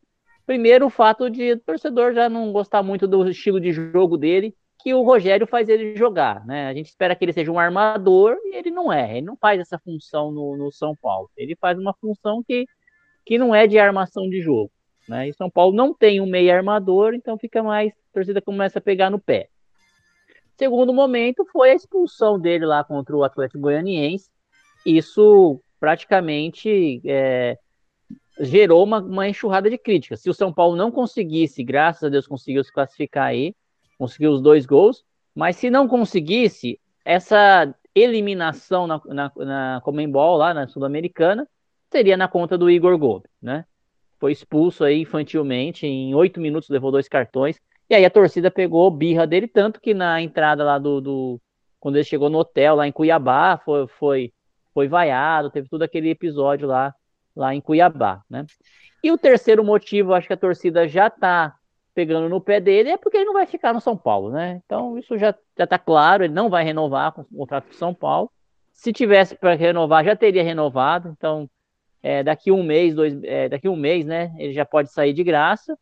Primeiro, 0.46 0.86
o 0.86 0.90
fato 0.90 1.30
de 1.30 1.52
o 1.52 1.60
torcedor 1.60 2.12
já 2.12 2.28
não 2.28 2.52
gostar 2.52 2.82
muito 2.82 3.06
do 3.06 3.28
estilo 3.28 3.60
de 3.60 3.72
jogo 3.72 4.16
dele, 4.16 4.54
que 4.82 4.92
o 4.92 5.02
Rogério 5.02 5.46
faz 5.46 5.68
ele 5.68 5.96
jogar, 5.96 6.44
né? 6.44 6.68
A 6.68 6.74
gente 6.74 6.88
espera 6.88 7.16
que 7.16 7.24
ele 7.24 7.32
seja 7.32 7.50
um 7.50 7.58
armador 7.58 8.36
e 8.44 8.54
ele 8.54 8.70
não 8.70 8.92
é. 8.92 9.16
Ele 9.16 9.26
não 9.26 9.36
faz 9.36 9.58
essa 9.58 9.78
função 9.78 10.30
no, 10.30 10.56
no 10.58 10.70
São 10.70 10.94
Paulo. 10.94 11.30
Ele 11.36 11.56
faz 11.56 11.78
uma 11.78 11.94
função 11.94 12.42
que, 12.42 12.66
que 13.24 13.38
não 13.38 13.54
é 13.54 13.66
de 13.66 13.78
armação 13.78 14.28
de 14.28 14.42
jogo. 14.42 14.70
Né? 15.08 15.28
E 15.28 15.32
São 15.32 15.48
Paulo 15.48 15.74
não 15.74 15.94
tem 15.94 16.20
um 16.20 16.26
meio 16.26 16.52
armador, 16.52 17.14
então 17.14 17.38
fica 17.38 17.62
mais. 17.62 17.92
A 17.92 18.12
torcida 18.12 18.42
começa 18.42 18.78
a 18.78 18.82
pegar 18.82 19.08
no 19.08 19.18
pé. 19.18 19.48
Segundo 20.56 20.92
momento 20.92 21.46
foi 21.50 21.70
a 21.70 21.74
expulsão 21.74 22.38
dele 22.38 22.66
lá 22.66 22.84
contra 22.84 23.16
o 23.16 23.24
Atlético 23.24 23.60
Goianiense. 23.60 24.28
Isso 24.84 25.60
praticamente 25.80 27.00
é, 27.06 27.58
gerou 28.40 28.82
uma, 28.82 28.98
uma 28.98 29.28
enxurrada 29.28 29.70
de 29.70 29.78
críticas. 29.78 30.20
Se 30.20 30.30
o 30.30 30.34
São 30.34 30.52
Paulo 30.52 30.76
não 30.76 30.90
conseguisse, 30.90 31.62
graças 31.62 32.04
a 32.04 32.08
Deus 32.08 32.26
conseguiu 32.26 32.64
se 32.64 32.72
classificar 32.72 33.26
aí, 33.26 33.54
conseguiu 33.98 34.32
os 34.32 34.42
dois 34.42 34.66
gols, 34.66 35.04
mas 35.34 35.56
se 35.56 35.70
não 35.70 35.86
conseguisse, 35.88 36.80
essa 37.04 37.74
eliminação 37.94 38.86
na, 38.86 39.00
na, 39.06 39.32
na 39.36 39.80
Comembol, 39.84 40.36
lá 40.36 40.52
na 40.52 40.66
Sul-Americana, 40.66 41.48
seria 41.90 42.16
na 42.16 42.26
conta 42.26 42.58
do 42.58 42.68
Igor 42.68 42.98
Gomes, 42.98 43.30
né? 43.40 43.64
foi 44.24 44.32
expulso 44.32 44.84
aí 44.84 45.02
infantilmente, 45.02 45.86
em 45.86 46.14
oito 46.14 46.40
minutos 46.40 46.70
levou 46.70 46.90
dois 46.90 47.06
cartões, 47.06 47.60
e 47.90 47.94
aí 47.94 48.06
a 48.06 48.10
torcida 48.10 48.50
pegou 48.50 48.90
birra 48.90 49.26
dele, 49.26 49.46
tanto 49.46 49.78
que 49.78 49.92
na 49.92 50.18
entrada 50.22 50.64
lá 50.64 50.78
do, 50.78 50.98
do 50.98 51.40
quando 51.78 51.96
ele 51.96 52.04
chegou 52.04 52.30
no 52.30 52.38
hotel 52.38 52.76
lá 52.76 52.88
em 52.88 52.92
Cuiabá, 52.92 53.60
foi, 53.62 53.86
foi, 53.86 54.32
foi 54.72 54.88
vaiado, 54.88 55.50
teve 55.50 55.68
todo 55.68 55.82
aquele 55.82 56.08
episódio 56.08 56.66
lá, 56.66 56.94
lá 57.34 57.54
em 57.54 57.60
Cuiabá, 57.60 58.22
né? 58.28 58.44
E 59.02 59.10
o 59.12 59.18
terceiro 59.18 59.62
motivo, 59.62 60.14
acho 60.14 60.26
que 60.26 60.32
a 60.32 60.36
torcida 60.36 60.88
já 60.88 61.10
tá 61.10 61.54
pegando 61.94 62.28
no 62.28 62.40
pé 62.40 62.60
dele, 62.60 62.90
é 62.90 62.96
porque 62.96 63.16
ele 63.16 63.26
não 63.26 63.34
vai 63.34 63.46
ficar 63.46 63.72
no 63.72 63.80
São 63.80 63.96
Paulo, 63.96 64.30
né? 64.30 64.60
Então 64.64 64.98
isso 64.98 65.16
já, 65.16 65.34
já 65.56 65.66
tá 65.66 65.78
claro, 65.78 66.24
ele 66.24 66.34
não 66.34 66.50
vai 66.50 66.64
renovar 66.64 67.12
com 67.12 67.22
o 67.22 67.24
contrato 67.24 67.66
com 67.66 67.74
São 67.74 67.94
Paulo. 67.94 68.30
Se 68.72 68.92
tivesse 68.92 69.36
para 69.36 69.54
renovar, 69.54 70.04
já 70.04 70.16
teria 70.16 70.42
renovado, 70.42 71.14
então 71.16 71.48
é, 72.02 72.22
daqui 72.22 72.50
um 72.50 72.62
mês, 72.62 72.94
dois, 72.94 73.22
é, 73.22 73.48
daqui 73.48 73.68
um 73.68 73.76
mês, 73.76 74.04
né, 74.04 74.34
ele 74.38 74.52
já 74.52 74.64
pode 74.64 74.90
sair 74.90 75.12
de 75.12 75.22
graça. 75.22 75.78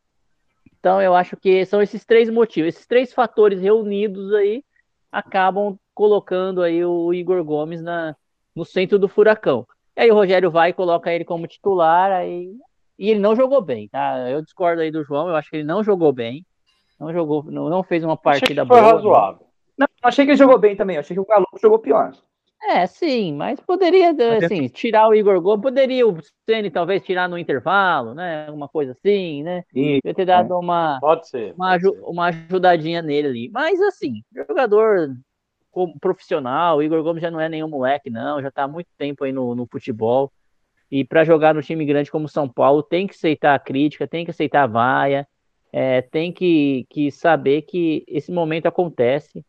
Então 0.78 1.00
eu 1.00 1.14
acho 1.14 1.36
que 1.36 1.64
são 1.64 1.80
esses 1.80 2.04
três 2.04 2.28
motivos, 2.28 2.74
esses 2.74 2.86
três 2.86 3.12
fatores 3.12 3.60
reunidos 3.60 4.34
aí 4.34 4.62
acabam 5.10 5.78
colocando 5.94 6.62
aí 6.62 6.84
o 6.84 7.12
Igor 7.14 7.42
Gomes 7.44 7.82
na, 7.82 8.16
no 8.54 8.64
centro 8.64 8.98
do 8.98 9.08
furacão. 9.08 9.66
E 9.96 10.00
aí 10.00 10.10
o 10.10 10.14
Rogério 10.14 10.50
vai 10.50 10.70
e 10.70 10.74
coloca 10.74 11.12
ele 11.12 11.24
como 11.24 11.46
titular, 11.46 12.10
aí 12.10 12.50
e 12.98 13.10
ele 13.10 13.20
não 13.20 13.34
jogou 13.34 13.60
bem, 13.60 13.88
tá? 13.88 14.30
Eu 14.30 14.42
discordo 14.42 14.80
aí 14.80 14.90
do 14.90 15.02
João, 15.02 15.28
eu 15.28 15.34
acho 15.34 15.50
que 15.50 15.56
ele 15.56 15.64
não 15.64 15.82
jogou 15.82 16.12
bem, 16.12 16.46
não 17.00 17.12
jogou, 17.12 17.42
não, 17.44 17.68
não 17.68 17.82
fez 17.82 18.04
uma 18.04 18.16
partida 18.16 18.64
foi 18.64 18.80
boa. 18.80 18.92
razoável. 18.92 19.46
Né? 19.78 19.86
Não, 20.02 20.08
achei 20.08 20.24
que 20.24 20.30
ele 20.30 20.38
jogou 20.38 20.58
bem 20.58 20.76
também, 20.76 20.98
achei 20.98 21.14
que 21.14 21.20
o 21.20 21.26
Galo 21.26 21.46
jogou 21.60 21.78
pior. 21.78 22.12
É, 22.64 22.86
sim, 22.86 23.34
mas 23.34 23.58
poderia, 23.58 24.14
assim, 24.36 24.68
tirar 24.68 25.08
o 25.08 25.14
Igor 25.14 25.40
Gomes, 25.40 25.62
poderia 25.62 26.06
o 26.06 26.16
Ceni 26.48 26.70
talvez 26.70 27.02
tirar 27.02 27.28
no 27.28 27.36
intervalo, 27.36 28.14
né? 28.14 28.46
Alguma 28.46 28.68
coisa 28.68 28.92
assim, 28.92 29.42
né? 29.42 29.64
Podia 29.72 30.14
ter 30.14 30.24
dado 30.24 30.56
uma, 30.56 30.98
pode 31.00 31.28
ser, 31.28 31.54
uma, 31.54 31.70
pode 31.70 31.82
ser. 31.82 32.02
uma 32.04 32.26
ajudadinha 32.26 33.02
nele 33.02 33.26
ali. 33.26 33.50
Mas, 33.52 33.80
assim, 33.80 34.22
jogador 34.32 35.08
profissional, 36.00 36.78
o 36.78 36.82
Igor 36.82 37.02
Gomes 37.02 37.22
já 37.22 37.30
não 37.30 37.40
é 37.40 37.48
nenhum 37.48 37.68
moleque, 37.68 38.10
não, 38.10 38.40
já 38.42 38.50
tá 38.50 38.64
há 38.64 38.68
muito 38.68 38.88
tempo 38.98 39.24
aí 39.24 39.32
no, 39.32 39.54
no 39.54 39.66
futebol. 39.66 40.32
E 40.90 41.04
para 41.04 41.24
jogar 41.24 41.54
no 41.54 41.62
time 41.62 41.84
grande 41.86 42.10
como 42.10 42.28
São 42.28 42.48
Paulo, 42.48 42.82
tem 42.82 43.06
que 43.06 43.14
aceitar 43.14 43.54
a 43.54 43.58
crítica, 43.58 44.06
tem 44.06 44.24
que 44.24 44.30
aceitar 44.30 44.64
a 44.64 44.66
vaia, 44.66 45.26
é, 45.72 46.02
tem 46.02 46.32
que, 46.32 46.86
que 46.90 47.10
saber 47.10 47.62
que 47.62 48.04
esse 48.06 48.30
momento 48.30 48.66
acontece 48.66 49.44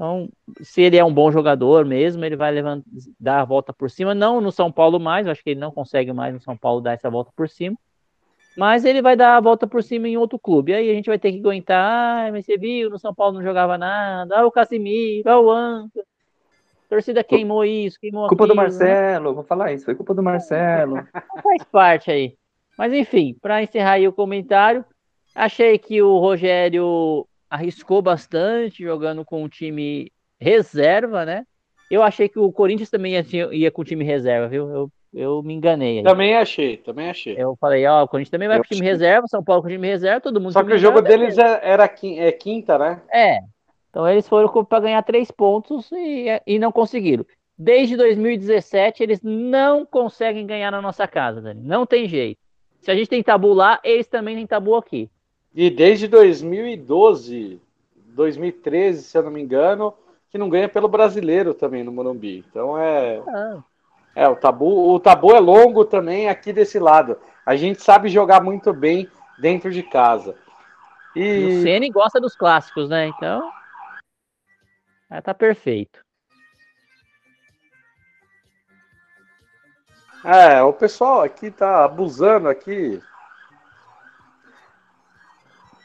então, 0.00 0.30
se 0.62 0.80
ele 0.80 0.96
é 0.96 1.04
um 1.04 1.12
bom 1.12 1.30
jogador 1.30 1.84
mesmo, 1.84 2.24
ele 2.24 2.34
vai 2.34 2.50
levantar, 2.50 2.86
dar 3.20 3.42
a 3.42 3.44
volta 3.44 3.70
por 3.70 3.90
cima. 3.90 4.14
Não 4.14 4.40
no 4.40 4.50
São 4.50 4.72
Paulo 4.72 4.98
mais, 4.98 5.26
acho 5.26 5.44
que 5.44 5.50
ele 5.50 5.60
não 5.60 5.70
consegue 5.70 6.10
mais 6.10 6.32
no 6.32 6.40
São 6.40 6.56
Paulo 6.56 6.80
dar 6.80 6.94
essa 6.94 7.10
volta 7.10 7.30
por 7.36 7.50
cima. 7.50 7.76
Mas 8.56 8.84
ele 8.84 9.00
vai 9.00 9.16
dar 9.16 9.36
a 9.36 9.40
volta 9.40 9.66
por 9.66 9.82
cima 9.82 10.08
em 10.08 10.16
outro 10.16 10.38
clube. 10.38 10.74
Aí 10.74 10.90
a 10.90 10.94
gente 10.94 11.06
vai 11.06 11.18
ter 11.18 11.32
que 11.32 11.38
aguentar. 11.38 12.28
Ah, 12.28 12.32
mas 12.32 12.44
você 12.44 12.56
viu, 12.56 12.90
no 12.90 12.98
São 12.98 13.14
Paulo 13.14 13.34
não 13.34 13.42
jogava 13.42 13.78
nada. 13.78 14.38
Ah, 14.38 14.46
o 14.46 14.50
Casimiro, 14.50 15.28
ah, 15.28 15.40
o 15.40 15.50
Anca. 15.50 16.00
A 16.00 16.88
torcida 16.90 17.22
queimou 17.22 17.64
isso, 17.64 18.00
queimou 18.00 18.26
Culpa 18.26 18.44
aquilo, 18.44 18.56
do 18.56 18.62
Marcelo, 18.62 19.28
né? 19.28 19.34
vou 19.34 19.44
falar 19.44 19.72
isso, 19.72 19.84
foi 19.84 19.94
culpa 19.94 20.12
do 20.12 20.24
Marcelo. 20.24 20.96
Faz 21.40 21.62
parte 21.70 22.10
aí. 22.10 22.36
Mas 22.76 22.92
enfim, 22.92 23.36
para 23.40 23.62
encerrar 23.62 23.92
aí 23.92 24.08
o 24.08 24.12
comentário, 24.12 24.84
achei 25.34 25.78
que 25.78 26.02
o 26.02 26.18
Rogério 26.18 27.26
arriscou 27.48 28.02
bastante 28.02 28.82
jogando 28.82 29.24
com 29.24 29.44
o 29.44 29.48
time 29.48 30.10
reserva, 30.40 31.24
né? 31.24 31.44
Eu 31.90 32.02
achei 32.02 32.28
que 32.28 32.38
o 32.38 32.52
Corinthians 32.52 32.90
também 32.90 33.14
ia, 33.14 33.54
ia 33.54 33.70
com 33.70 33.82
o 33.82 33.84
time 33.84 34.04
reserva, 34.04 34.48
viu? 34.48 34.68
Eu, 34.70 34.92
eu 35.12 35.42
me 35.42 35.54
enganei. 35.54 35.98
Aí. 35.98 36.04
Também 36.04 36.36
achei, 36.36 36.76
também 36.76 37.10
achei. 37.10 37.34
Eu 37.36 37.56
falei, 37.60 37.86
ó, 37.86 38.04
o 38.04 38.08
Corinthians 38.08 38.30
também 38.30 38.48
vai 38.48 38.58
eu 38.58 38.62
com 38.62 38.66
o 38.66 38.68
time 38.68 38.86
achei. 38.86 38.92
reserva, 38.92 39.26
São 39.26 39.42
Paulo 39.42 39.62
com 39.62 39.68
o 39.68 39.70
time 39.70 39.86
reserva, 39.86 40.20
todo 40.20 40.40
mundo. 40.40 40.52
Só 40.52 40.62
que 40.62 40.72
o 40.72 40.78
jogo 40.78 41.02
deles 41.02 41.36
é, 41.38 41.60
era 41.62 41.84
é 41.84 42.32
quinta, 42.32 42.78
né? 42.78 43.02
É. 43.12 43.38
Então 43.90 44.08
eles 44.08 44.28
foram 44.28 44.64
para 44.64 44.80
ganhar 44.80 45.02
três 45.02 45.30
pontos 45.30 45.90
e, 45.92 46.26
e 46.46 46.58
não 46.58 46.70
conseguiram. 46.70 47.26
Desde 47.58 47.96
2017 47.96 49.02
eles 49.02 49.20
não 49.22 49.84
conseguem 49.84 50.46
ganhar 50.46 50.70
na 50.70 50.80
nossa 50.80 51.06
casa, 51.06 51.40
Dani. 51.40 51.60
Não 51.62 51.84
tem 51.84 52.08
jeito. 52.08 52.38
Se 52.80 52.90
a 52.90 52.94
gente 52.94 53.08
tem 53.08 53.22
tabu 53.22 53.52
lá, 53.52 53.80
eles 53.84 54.06
também 54.06 54.36
têm 54.36 54.46
tabu 54.46 54.76
aqui. 54.76 55.10
E 55.54 55.68
desde 55.68 56.06
2012, 56.06 57.60
2013, 58.14 59.02
se 59.02 59.18
eu 59.18 59.24
não 59.24 59.30
me 59.30 59.42
engano, 59.42 59.92
que 60.30 60.38
não 60.38 60.48
ganha 60.48 60.68
pelo 60.68 60.88
brasileiro 60.88 61.52
também 61.52 61.82
no 61.82 61.92
Morumbi. 61.92 62.44
Então 62.48 62.78
é. 62.78 63.20
Ah. 63.26 63.62
É, 64.14 64.28
o 64.28 64.36
tabu, 64.36 64.92
o 64.94 65.00
tabu 65.00 65.34
é 65.34 65.40
longo 65.40 65.84
também 65.84 66.28
aqui 66.28 66.52
desse 66.52 66.78
lado. 66.78 67.18
A 67.46 67.56
gente 67.56 67.82
sabe 67.82 68.08
jogar 68.08 68.42
muito 68.42 68.72
bem 68.72 69.08
dentro 69.38 69.70
de 69.70 69.82
casa. 69.82 70.34
E, 71.14 71.20
e 71.20 71.58
o 71.58 71.62
Ceni 71.62 71.90
gosta 71.90 72.20
dos 72.20 72.36
clássicos, 72.36 72.88
né? 72.88 73.06
Então. 73.06 73.50
É, 75.10 75.20
tá 75.20 75.34
perfeito. 75.34 76.00
É, 80.24 80.62
o 80.62 80.72
pessoal 80.72 81.22
aqui 81.22 81.50
tá 81.50 81.84
abusando 81.84 82.48
aqui. 82.48 83.00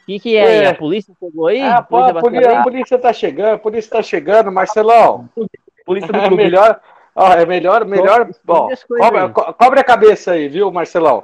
O 0.01 0.05
que, 0.05 0.19
que 0.19 0.37
é, 0.37 0.65
é, 0.65 0.67
A 0.67 0.75
polícia 0.75 1.15
chegou 1.19 1.47
aí? 1.47 1.59
É, 1.59 1.71
a, 1.71 1.81
polícia, 1.81 2.11
a, 2.11 2.21
polícia, 2.21 2.59
a 2.59 2.63
polícia 2.63 2.99
tá 2.99 3.13
chegando, 3.13 3.53
a 3.55 3.57
polícia 3.57 3.91
tá 3.91 4.03
chegando, 4.03 4.51
Marcelão. 4.51 5.29
Polícia 5.85 6.11
do 6.11 6.17
É 6.17 6.27
clube. 6.27 6.43
melhor, 6.43 6.81
ó, 7.15 7.31
é 7.33 7.45
melhor, 7.45 7.85
melhor. 7.85 8.29
Bom, 8.43 8.71
as 8.71 8.83
coisas 8.83 9.05
cobre, 9.07 9.21
aí. 9.21 9.29
co- 9.29 9.53
cobre 9.53 9.79
a 9.79 9.83
cabeça 9.83 10.31
aí, 10.31 10.47
viu, 10.49 10.71
Marcelão? 10.71 11.23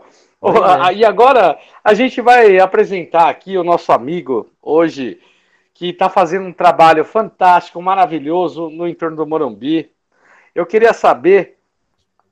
É. 0.90 0.94
E 0.96 1.06
agora 1.06 1.60
a 1.84 1.94
gente 1.94 2.20
vai 2.22 2.58
apresentar 2.60 3.30
aqui 3.30 3.58
o 3.58 3.64
nosso 3.64 3.92
amigo 3.92 4.50
hoje, 4.62 5.20
que 5.74 5.90
está 5.90 6.10
fazendo 6.10 6.48
um 6.48 6.54
trabalho 6.54 7.06
fantástico, 7.06 7.82
maravilhoso 7.82 8.70
no 8.70 8.88
entorno 8.88 9.18
do 9.18 9.28
Morumbi. 9.28 9.92
Eu 10.56 10.66
queria 10.66 10.94
saber 10.94 11.58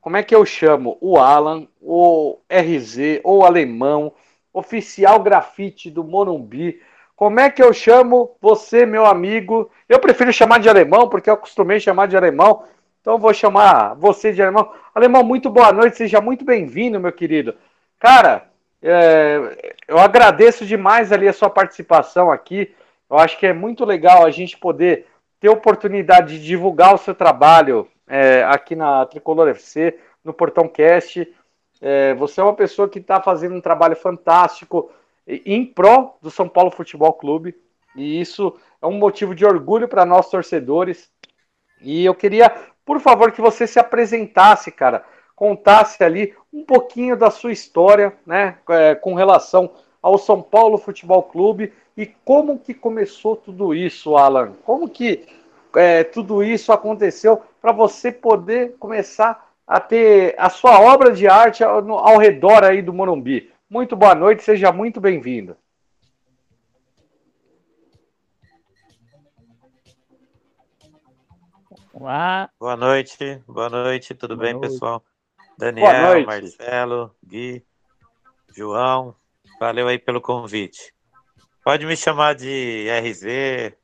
como 0.02 0.18
é 0.18 0.24
que 0.24 0.34
eu 0.34 0.46
chamo 0.46 0.98
o 1.02 1.20
Alan, 1.20 1.68
o 1.82 2.40
RZ, 2.50 3.22
ou 3.24 3.40
o 3.40 3.46
Alemão, 3.46 4.14
oficial 4.54 5.20
grafite 5.20 5.90
do 5.92 6.04
Morumbi. 6.04 6.82
Como 7.16 7.40
é 7.40 7.50
que 7.50 7.62
eu 7.62 7.74
chamo 7.74 8.32
você, 8.42 8.86
meu 8.86 9.06
amigo? 9.06 9.70
Eu 9.88 10.00
prefiro 10.00 10.32
chamar 10.34 10.60
de 10.60 10.70
alemão, 10.70 11.10
porque 11.10 11.30
eu 11.30 11.34
acostumei 11.34 11.80
chamar 11.80 12.08
de 12.08 12.16
alemão. 12.18 12.64
Então 13.02 13.18
vou 13.18 13.34
chamar 13.34 13.96
você 13.96 14.32
de 14.34 14.42
alemão. 14.42 14.72
Alemão, 14.94 15.24
muito 15.24 15.50
boa 15.50 15.72
noite, 15.72 15.98
seja 15.98 16.20
muito 16.20 16.44
bem-vindo, 16.44 17.00
meu 17.00 17.12
querido. 17.12 17.56
Cara, 17.98 18.50
é, 18.82 19.76
eu 19.88 19.98
agradeço 19.98 20.66
demais 20.66 21.12
ali 21.12 21.28
a 21.28 21.34
sua 21.34 21.50
participação 21.50 22.32
aqui. 22.32 22.74
Eu 23.10 23.18
acho 23.18 23.38
que 23.38 23.48
é 23.48 23.54
muito 23.54 23.86
legal 23.86 24.26
a 24.26 24.32
gente 24.32 24.58
poder 24.58 25.08
ter 25.40 25.50
oportunidade 25.50 26.40
de 26.40 26.46
divulgar 26.46 26.94
o 26.94 26.98
seu 26.98 27.16
trabalho 27.16 27.88
é, 28.08 28.44
aqui 28.44 28.76
na 28.76 29.06
Tricolor 29.06 29.48
FC, 29.50 29.98
no 30.24 30.34
Portão 30.34 30.68
Cast. 30.68 31.28
É, 31.82 32.14
você 32.16 32.42
é 32.42 32.44
uma 32.44 32.54
pessoa 32.54 32.90
que 32.90 33.00
está 33.00 33.22
fazendo 33.22 33.56
um 33.56 33.62
trabalho 33.62 33.96
fantástico 33.96 34.92
em 35.26 35.66
pró 35.66 36.18
do 36.22 36.30
São 36.30 36.50
Paulo 36.50 36.72
Futebol 36.72 37.14
Clube. 37.14 37.56
E 37.96 38.20
isso 38.20 38.56
é 38.82 38.88
um 38.88 38.98
motivo 38.98 39.34
de 39.34 39.46
orgulho 39.46 39.88
para 39.88 40.06
nós 40.06 40.30
torcedores. 40.30 41.10
E 41.82 42.04
eu 42.04 42.14
queria, 42.14 42.54
por 42.90 43.00
favor, 43.00 43.32
que 43.32 43.40
você 43.40 43.68
se 43.68 43.78
apresentasse, 43.78 44.72
cara, 44.72 45.04
contasse 45.36 46.04
ali 46.04 46.34
um 46.52 46.64
pouquinho 46.64 47.16
da 47.16 47.30
sua 47.30 47.52
história, 47.52 48.12
né, 48.26 48.58
é, 48.68 48.96
com 48.96 49.14
relação 49.14 49.70
ao 50.02 50.18
São 50.18 50.42
Paulo 50.42 50.76
Futebol 50.76 51.22
Clube 51.22 51.72
e 51.96 52.08
como 52.08 52.58
que 52.58 52.74
começou 52.74 53.36
tudo 53.36 53.76
isso, 53.76 54.18
Alan? 54.18 54.54
Como 54.66 54.90
que 54.90 55.24
é, 55.76 56.04
tudo 56.04 56.44
isso 56.44 56.72
aconteceu 56.72 57.44
para 57.62 57.72
você 57.72 58.12
poder 58.12 58.76
começar 58.80 59.52
a 59.68 59.80
ter 59.80 60.34
a 60.36 60.50
sua 60.50 60.82
obra 60.82 61.12
de 61.12 61.28
arte 61.28 61.64
ao, 61.64 61.88
ao 61.96 62.18
redor 62.18 62.64
aí 62.64 62.82
do 62.82 62.92
Morumbi? 62.92 63.52
Muito 63.70 63.96
boa 63.96 64.16
noite, 64.16 64.42
seja 64.42 64.72
muito 64.72 65.00
bem-vindo. 65.00 65.56
Olá, 72.00 72.50
Boa 72.58 72.78
noite, 72.78 73.44
boa 73.46 73.68
noite, 73.70 74.16
tudo 74.16 74.38
Boa 74.38 74.46
bem, 74.48 74.54
noite. 74.54 74.72
pessoal? 74.72 75.04
Daniel. 75.58 76.26
Marcelo, 76.26 77.14
Gui, 77.22 77.62
João, 78.56 79.14
valeu 79.60 79.86
aí 79.86 80.00
pelo 80.00 80.22
convite. 80.22 80.94
Pode 81.62 81.86
me 81.86 81.98
chamar 81.98 82.36
de 82.36 82.88
RZ 82.88 83.76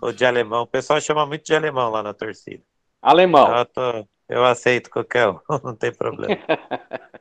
ou 0.00 0.12
de 0.12 0.24
alemão. 0.24 0.62
O 0.62 0.66
pessoal 0.66 0.98
chama 0.98 1.26
muito 1.26 1.44
de 1.44 1.54
alemão 1.54 1.90
lá 1.90 2.02
na 2.02 2.14
torcida. 2.14 2.64
Alemão. 3.02 3.54
Eu, 3.58 3.66
tô- 3.66 4.08
eu 4.30 4.46
aceito 4.46 4.88
qualquer 4.88 5.28
um, 5.28 5.38
não 5.62 5.76
tem 5.76 5.92
problema. 5.92 6.34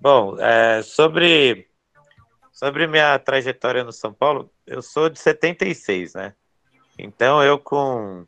Bom, 0.00 0.38
é, 0.38 0.80
sobre, 0.82 1.68
sobre 2.52 2.86
minha 2.86 3.18
trajetória 3.18 3.82
no 3.82 3.90
São 3.90 4.14
Paulo, 4.14 4.48
eu 4.64 4.80
sou 4.80 5.08
de 5.10 5.18
76, 5.18 6.14
né? 6.14 6.36
Então 6.98 7.42
eu 7.42 7.58
com 7.58 8.26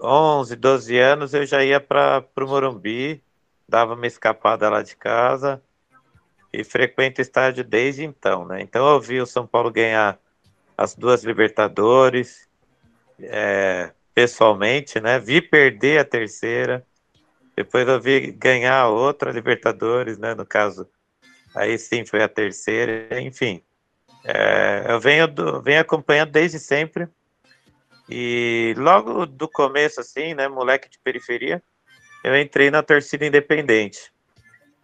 11, 0.00 0.56
12 0.56 0.98
anos 0.98 1.32
eu 1.34 1.46
já 1.46 1.64
ia 1.64 1.80
para 1.80 2.24
o 2.38 2.46
Morumbi, 2.46 3.22
dava 3.68 3.94
uma 3.94 4.06
escapada 4.06 4.68
lá 4.68 4.82
de 4.82 4.94
casa 4.96 5.62
e 6.52 6.62
frequento 6.62 7.20
o 7.20 7.22
estádio 7.22 7.64
desde 7.64 8.04
então, 8.04 8.46
né? 8.46 8.60
Então 8.60 8.86
eu 8.88 9.00
vi 9.00 9.20
o 9.20 9.26
São 9.26 9.46
Paulo 9.46 9.70
ganhar 9.70 10.18
as 10.76 10.94
duas 10.94 11.24
Libertadores, 11.24 12.48
é, 13.18 13.92
pessoalmente, 14.14 15.00
né? 15.00 15.18
Vi 15.18 15.40
perder 15.40 16.00
a 16.00 16.04
terceira, 16.04 16.86
depois 17.56 17.88
eu 17.88 18.00
vi 18.00 18.32
ganhar 18.32 18.88
outra 18.88 19.32
Libertadores, 19.32 20.18
né? 20.18 20.34
No 20.34 20.44
caso, 20.44 20.88
aí 21.54 21.78
sim 21.78 22.04
foi 22.04 22.22
a 22.22 22.28
terceira, 22.28 23.20
enfim. 23.20 23.62
É, 24.24 24.84
eu 24.88 25.00
venho, 25.00 25.26
do- 25.26 25.62
venho 25.62 25.80
acompanhando 25.80 26.32
desde 26.32 26.58
sempre. 26.58 27.08
E 28.08 28.74
logo 28.76 29.26
do 29.26 29.48
começo, 29.48 30.00
assim, 30.00 30.34
né, 30.34 30.48
moleque 30.48 30.88
de 30.88 30.98
periferia, 30.98 31.62
eu 32.22 32.36
entrei 32.36 32.70
na 32.70 32.82
torcida 32.82 33.26
independente. 33.26 34.12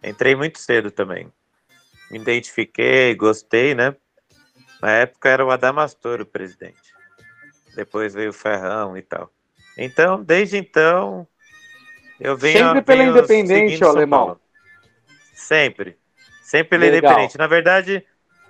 Entrei 0.03 0.35
muito 0.35 0.59
cedo 0.59 0.91
também. 0.91 1.31
Me 2.11 2.19
identifiquei, 2.19 3.15
gostei, 3.15 3.73
né? 3.73 3.95
Na 4.81 4.91
época 4.91 5.29
era 5.29 5.45
o 5.45 5.51
Adamastor 5.51 6.21
o 6.21 6.25
presidente. 6.25 6.93
Depois 7.75 8.13
veio 8.13 8.31
o 8.31 8.33
Ferrão 8.33 8.97
e 8.97 9.01
tal. 9.01 9.31
Então, 9.77 10.21
desde 10.21 10.57
então, 10.57 11.27
eu 12.19 12.37
venho. 12.37 12.59
Sempre 12.59 12.81
pela 12.81 13.03
venho 13.03 13.17
Independente, 13.17 13.83
alemão. 13.83 14.25
Paulo. 14.25 14.41
Sempre. 15.33 15.97
Sempre 16.41 16.77
pela 16.77 16.83
Legal. 16.83 17.11
Independente. 17.11 17.37
Na 17.37 17.47
verdade, 17.47 18.05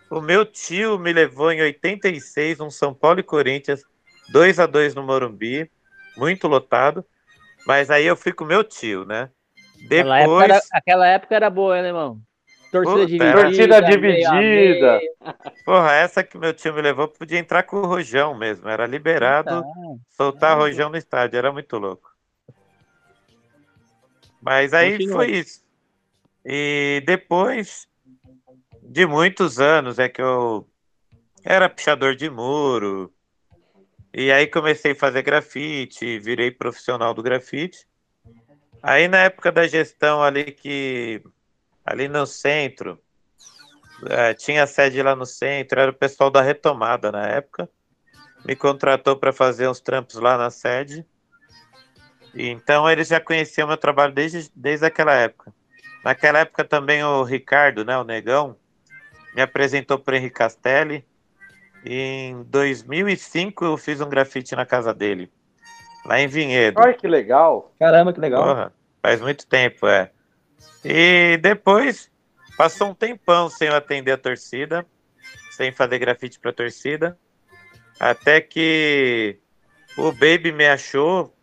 o 0.10 0.20
meu 0.20 0.46
tio 0.46 1.00
me 1.00 1.14
levou 1.14 1.52
em 1.52 1.62
86, 1.62 2.60
um 2.60 2.70
São 2.70 2.94
Paulo 2.94 3.20
e 3.20 3.24
Corinthians, 3.24 3.86
2 4.30 4.60
a 4.60 4.66
2 4.66 4.96
no 4.96 5.04
Morumbi, 5.04 5.70
muito 6.18 6.48
lotado. 6.48 7.06
Mas 7.66 7.90
aí 7.90 8.06
eu 8.06 8.16
fui 8.16 8.34
com 8.34 8.44
o 8.44 8.48
meu 8.48 8.64
tio, 8.64 9.06
né? 9.06 9.30
aquela 9.86 10.20
época, 10.20 10.36
Depois. 10.38 10.44
era, 10.50 10.62
aquela 10.72 11.08
época 11.08 11.36
era 11.36 11.50
boa, 11.50 11.76
hein, 11.76 11.82
alemão? 11.82 12.22
Torcida 12.72 12.94
Puta, 12.96 13.06
dividida. 13.06 13.34
Torcida 13.34 13.82
dividida. 13.82 15.00
Porra, 15.64 15.92
essa 15.94 16.24
que 16.24 16.38
meu 16.38 16.54
tio 16.54 16.74
me 16.74 16.82
levou 16.82 17.08
podia 17.08 17.38
entrar 17.38 17.64
com 17.64 17.78
o 17.78 17.86
Rojão 17.86 18.34
mesmo. 18.36 18.68
Era 18.68 18.88
liberado 18.88 19.62
Tá. 19.62 19.68
soltar 20.10 20.58
Rojão 20.58 20.90
no 20.90 20.98
estádio. 20.98 21.38
Era 21.38 21.52
muito 21.52 21.78
louco. 21.78 22.10
Mas 24.42 24.74
aí 24.74 24.94
Continua. 24.94 25.16
foi 25.16 25.32
isso. 25.32 25.62
E 26.46 27.02
depois 27.06 27.88
de 28.82 29.06
muitos 29.06 29.60
anos 29.60 30.00
é 30.00 30.10
que 30.10 30.22
eu 30.22 30.68
era 31.44 31.70
pichador 31.70 32.16
de 32.16 32.30
muro. 32.30 33.14
E 34.14 34.32
aí 34.32 34.46
comecei 34.46 34.92
a 34.92 34.96
fazer 34.96 35.24
grafite, 35.24 36.20
virei 36.20 36.52
profissional 36.52 37.14
do 37.14 37.24
grafite. 37.24 37.88
Aí 38.82 39.08
na 39.08 39.20
época 39.20 39.52
da 39.52 39.68
gestão 39.68 40.22
ali 40.22 40.52
que 40.52 41.22
ali 41.84 42.08
no 42.08 42.26
centro, 42.28 43.02
eh, 44.10 44.34
tinha 44.36 44.68
sede 44.68 45.02
lá 45.02 45.16
no 45.16 45.26
centro, 45.26 45.80
era 45.80 45.92
o 45.92 45.96
pessoal 45.96 46.30
da 46.30 46.42
retomada 46.42 47.12
na 47.12 47.28
época. 47.28 47.68
Me 48.46 48.56
contratou 48.56 49.16
para 49.18 49.34
fazer 49.34 49.68
uns 49.68 49.80
trampos 49.80 50.16
lá 50.16 50.38
na 50.38 50.50
sede. 50.50 51.06
E 52.36 52.50
então 52.50 52.90
eles 52.90 53.08
já 53.08 53.20
conheciam 53.20 53.68
meu 53.68 53.78
trabalho 53.78 54.14
desde, 54.14 54.52
desde 54.56 54.86
aquela 54.86 55.14
época. 55.14 55.54
Naquela 56.04 56.40
época 56.40 56.64
também 56.64 57.04
o 57.04 57.24
Ricardo, 57.24 57.86
né, 57.86 57.98
o 57.98 58.04
Negão, 58.04 58.58
me 59.34 59.42
apresentou 59.42 59.98
para 59.98 60.18
Henrique 60.18 60.36
Castelli. 60.36 61.06
E 61.86 62.30
em 62.30 62.44
2005 62.44 63.66
eu 63.66 63.78
fiz 63.78 64.00
um 64.00 64.10
grafite 64.10 64.56
na 64.56 64.66
casa 64.66 64.94
dele, 64.94 65.32
lá 66.06 66.20
em 66.20 66.28
Vinhedo. 66.28 66.80
Olha 66.80 66.94
que 66.94 67.08
legal. 67.08 67.74
Caramba, 67.78 68.14
que 68.14 68.20
legal. 68.20 68.44
Porra, 68.44 68.74
faz 69.02 69.20
muito 69.20 69.46
tempo, 69.46 69.88
é. 69.88 70.12
E 70.84 71.38
depois 71.42 72.10
passou 72.58 72.90
um 72.90 72.94
tempão 72.94 73.50
sem 73.50 73.68
eu 73.68 73.76
atender 73.76 74.12
a 74.12 74.18
torcida, 74.18 74.86
sem 75.52 75.72
fazer 75.72 76.00
grafite 76.00 76.40
pra 76.40 76.54
torcida, 76.54 77.18
até 78.00 78.40
que 78.42 79.38
o 79.98 80.12
Baby 80.12 80.52
me 80.52 80.68
achou, 80.68 81.36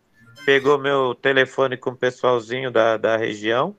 pegou 0.45 0.77
meu 0.77 1.15
telefone 1.15 1.77
com 1.77 1.91
o 1.91 1.95
pessoalzinho 1.95 2.71
da, 2.71 2.97
da 2.97 3.15
região. 3.15 3.75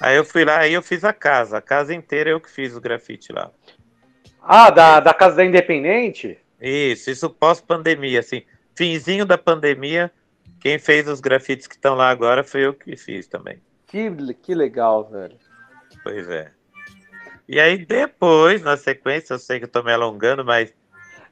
Aí 0.00 0.16
eu 0.16 0.24
fui 0.24 0.44
lá 0.44 0.66
e 0.66 0.72
eu 0.72 0.82
fiz 0.82 1.04
a 1.04 1.12
casa, 1.12 1.58
a 1.58 1.62
casa 1.62 1.94
inteira 1.94 2.30
eu 2.30 2.40
que 2.40 2.50
fiz 2.50 2.74
o 2.74 2.80
grafite 2.80 3.32
lá. 3.32 3.50
Ah, 4.42 4.70
da, 4.70 5.00
da 5.00 5.14
Casa 5.14 5.36
da 5.36 5.44
Independente? 5.44 6.38
Isso, 6.60 7.10
isso 7.10 7.30
pós-pandemia, 7.30 8.20
assim, 8.20 8.42
finzinho 8.76 9.24
da 9.24 9.38
pandemia, 9.38 10.10
quem 10.60 10.78
fez 10.78 11.08
os 11.08 11.20
grafites 11.20 11.66
que 11.66 11.74
estão 11.74 11.94
lá 11.94 12.10
agora 12.10 12.44
foi 12.44 12.66
eu 12.66 12.74
que 12.74 12.96
fiz 12.96 13.26
também. 13.26 13.60
Que, 13.86 14.10
que 14.34 14.54
legal, 14.54 15.08
velho. 15.10 15.36
Pois 16.02 16.28
é. 16.28 16.50
E 17.48 17.58
aí 17.58 17.84
depois, 17.84 18.62
na 18.62 18.76
sequência, 18.76 19.34
eu 19.34 19.38
sei 19.38 19.58
que 19.58 19.64
eu 19.64 19.70
tô 19.70 19.82
me 19.82 19.92
alongando, 19.92 20.44
mas. 20.44 20.72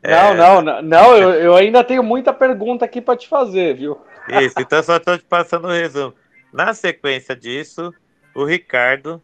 Não, 0.02 0.34
não, 0.34 0.62
não, 0.62 0.82
não 0.82 1.16
eu, 1.16 1.34
eu 1.34 1.56
ainda 1.56 1.84
tenho 1.84 2.02
muita 2.02 2.32
pergunta 2.32 2.84
aqui 2.84 3.00
para 3.00 3.16
te 3.16 3.28
fazer, 3.28 3.74
viu? 3.74 4.00
Isso, 4.28 4.54
então 4.58 4.82
só 4.82 4.98
tô 4.98 5.16
te 5.16 5.24
passando 5.24 5.68
o 5.68 5.72
resumo. 5.72 6.14
Na 6.52 6.74
sequência 6.74 7.36
disso, 7.36 7.92
o 8.34 8.44
Ricardo, 8.44 9.22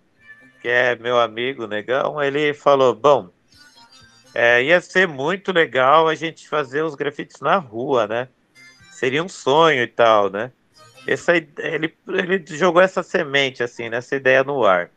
que 0.61 0.69
é 0.69 0.97
meu 0.97 1.19
amigo, 1.19 1.67
negão, 1.67 2.23
ele 2.23 2.55
falou: 2.55 2.95
bom, 2.95 3.31
é, 4.35 4.63
ia 4.63 4.81
ser 4.81 5.07
muito 5.09 5.53
legal 5.53 6.09
a 6.09 6.15
gente 6.15 6.49
fazer 6.49 6.83
os 6.83 6.95
grafites 6.95 7.41
na 7.41 7.57
rua, 7.57 8.07
né? 8.07 8.29
seria 8.95 9.23
um 9.23 9.29
sonho 9.29 9.83
e 9.83 9.87
tal, 9.87 10.31
né? 10.31 10.51
Essa, 11.07 11.37
ele, 11.37 11.95
ele 12.09 12.43
jogou 12.47 12.81
essa 12.81 13.03
semente, 13.03 13.63
assim, 13.63 13.91
nessa 13.91 14.17
ideia 14.17 14.43
no 14.43 14.65
ar. 14.65 14.89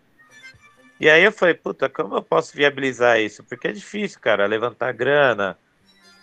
E 0.99 1.09
aí 1.09 1.23
eu 1.23 1.31
falei, 1.31 1.53
puta, 1.53 1.89
como 1.89 2.15
eu 2.15 2.23
posso 2.23 2.55
viabilizar 2.55 3.19
isso? 3.19 3.43
Porque 3.43 3.67
é 3.67 3.71
difícil, 3.73 4.19
cara, 4.21 4.45
levantar 4.45 4.93
grana, 4.93 5.57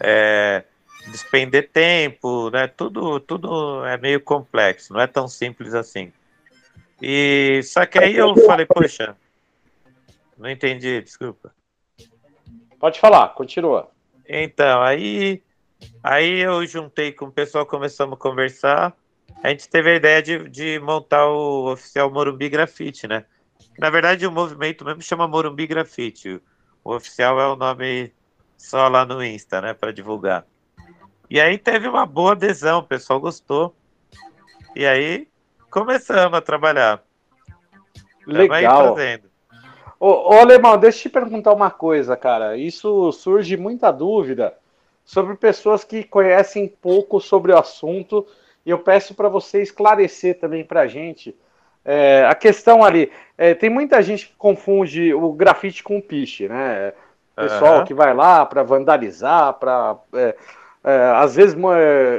é, 0.01 0.65
despender 1.09 1.69
tempo, 1.71 2.49
né? 2.51 2.67
Tudo, 2.67 3.21
tudo 3.21 3.85
é 3.85 3.99
meio 3.99 4.21
complexo, 4.21 4.95
não 4.95 5.01
é 5.01 5.07
tão 5.07 5.29
simples 5.29 5.75
assim. 5.75 6.11
E 7.03 7.61
só 7.65 7.85
que 7.85 7.99
aí 7.99 8.17
eu 8.17 8.35
falei, 8.47 8.65
poxa, 8.65 9.15
não 10.39 10.49
entendi, 10.49 11.03
desculpa. 11.03 11.53
Pode 12.85 13.01
falar, 13.01 13.31
continua. 13.31 13.91
Então, 14.29 14.83
aí, 14.83 15.43
aí 16.03 16.41
eu 16.41 16.67
juntei 16.67 17.13
com 17.13 17.25
o 17.25 17.33
pessoal, 17.33 17.65
começamos 17.65 18.13
a 18.13 18.21
conversar. 18.21 18.95
A 19.43 19.49
gente 19.49 19.71
teve 19.71 19.93
a 19.93 19.95
ideia 19.95 20.23
de, 20.23 20.51
de 20.51 20.79
montar 20.81 21.27
o 21.27 21.73
oficial 21.73 22.11
Morumbi 22.11 22.47
Grafite, 22.51 23.09
né? 23.09 23.25
Na 23.79 23.89
verdade, 23.89 24.27
o 24.27 24.31
movimento 24.31 24.85
mesmo 24.85 25.01
chama 25.01 25.27
Morumbi 25.27 25.67
Grafite. 25.67 26.43
O 26.85 26.95
oficial 26.95 27.41
é 27.41 27.47
o 27.47 27.57
nome 27.57 28.13
só 28.55 28.87
lá 28.87 29.07
no 29.07 29.25
Insta, 29.25 29.63
né, 29.63 29.73
para 29.73 29.91
divulgar. 29.91 30.45
E 31.31 31.41
aí 31.41 31.57
teve 31.57 31.89
uma 31.89 32.05
boa 32.05 32.33
adesão, 32.33 32.81
o 32.81 32.87
pessoal 32.87 33.19
gostou. 33.19 33.75
E 34.77 34.85
aí 34.85 35.27
começamos 35.71 36.37
a 36.37 36.43
trabalhar. 36.43 37.03
Legal. 38.27 38.95
Ô, 39.99 40.31
ô, 40.31 40.33
Alemão, 40.35 40.77
deixa 40.77 40.99
eu 40.99 41.03
te 41.03 41.09
perguntar 41.09 41.53
uma 41.53 41.71
coisa, 41.71 42.17
cara. 42.17 42.57
Isso 42.57 43.11
surge 43.13 43.57
muita 43.57 43.91
dúvida 43.91 44.55
sobre 45.05 45.37
pessoas 45.37 45.85
que 45.85 46.03
conhecem 46.05 46.69
pouco 46.69 47.21
sobre 47.21 47.53
o 47.53 47.59
assunto 47.59 48.27
e 48.65 48.71
eu 48.71 48.79
peço 48.79 49.15
para 49.15 49.29
você 49.29 49.63
esclarecer 49.63 50.39
também 50.39 50.65
para 50.65 50.83
a 50.83 50.87
gente. 50.87 51.37
É, 51.85 52.25
a 52.27 52.35
questão 52.35 52.83
ali, 52.83 53.13
é, 53.37 53.53
tem 53.55 53.69
muita 53.69 54.01
gente 54.01 54.29
que 54.29 54.35
confunde 54.37 55.13
o 55.13 55.33
grafite 55.33 55.83
com 55.83 55.99
o 55.99 56.03
piche, 56.03 56.49
né? 56.49 56.95
Pessoal 57.37 57.79
uhum. 57.79 57.85
que 57.85 57.93
vai 57.93 58.15
lá 58.15 58.47
para 58.47 58.63
vandalizar, 58.63 59.55
para. 59.55 59.97
É, 60.15 60.35
é, 60.85 61.13
às 61.17 61.35
vezes 61.35 61.57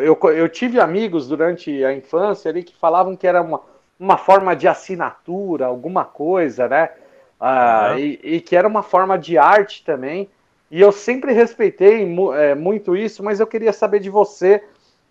eu, 0.04 0.20
eu 0.32 0.50
tive 0.50 0.80
amigos 0.80 1.28
durante 1.28 1.84
a 1.86 1.94
infância 1.94 2.50
ali 2.50 2.64
que 2.64 2.76
falavam 2.76 3.16
que 3.16 3.26
era 3.26 3.42
uma, 3.42 3.62
uma 4.00 4.18
forma 4.18 4.56
de 4.56 4.68
assinatura, 4.68 5.68
alguma 5.68 6.04
coisa, 6.04 6.68
né? 6.68 6.90
Ah, 7.40 7.90
uhum. 7.92 8.00
e, 8.00 8.20
e, 8.24 8.42
que 8.42 8.56
era 8.56 8.68
uma 8.68 8.84
forma 8.84 9.18
de 9.18 9.38
arte 9.38 9.84
também. 9.84 10.30
E 10.72 10.82
eu 10.82 10.92
sempre 10.92 11.34
respeitei 11.34 12.08
é, 12.36 12.56
muito 12.56 12.96
isso, 12.96 13.24
mas 13.24 13.40
eu 13.40 13.48
queria 13.48 13.72
saber 13.72 14.00
de 14.00 14.10
você 14.10 14.64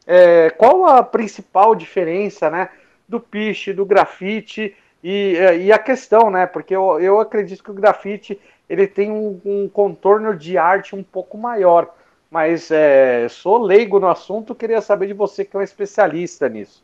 é, 0.07 0.51
qual 0.51 0.87
a 0.87 1.03
principal 1.03 1.75
diferença, 1.75 2.51
né? 2.51 2.71
Do 3.09 3.21
piche, 3.21 3.73
do 3.73 3.85
grafite 3.85 4.75
e, 5.03 5.37
é, 5.37 5.59
e 5.59 5.73
a 5.73 5.79
questão, 5.79 6.31
né? 6.31 6.47
Porque 6.47 6.75
eu, 6.75 7.01
eu 7.01 7.21
acredito 7.21 7.63
que 7.63 7.71
o 7.71 7.75
grafite 7.75 8.41
ele 8.69 8.87
tem 8.87 9.11
um, 9.11 9.41
um 9.45 9.69
contorno 9.69 10.35
de 10.37 10.57
arte 10.57 10.97
um 10.97 11.03
pouco 11.03 11.37
maior. 11.37 11.95
Mas 12.31 12.71
é, 12.71 13.29
sou 13.29 13.59
leigo 13.59 14.01
no 14.01 14.09
assunto, 14.09 14.55
queria 14.55 14.81
saber 14.81 15.07
de 15.07 15.13
você 15.13 15.45
que 15.45 15.57
é 15.57 15.61
um 15.61 15.63
especialista 15.63 16.49
nisso. 16.49 16.83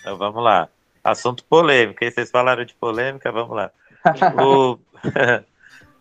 Então 0.00 0.16
vamos 0.16 0.42
lá. 0.42 0.68
Assunto 1.02 1.44
polêmico. 1.44 2.04
E 2.04 2.10
vocês 2.10 2.30
falaram 2.30 2.64
de 2.64 2.74
polêmica, 2.74 3.32
vamos 3.32 3.56
lá. 3.56 3.72
O... 4.42 4.78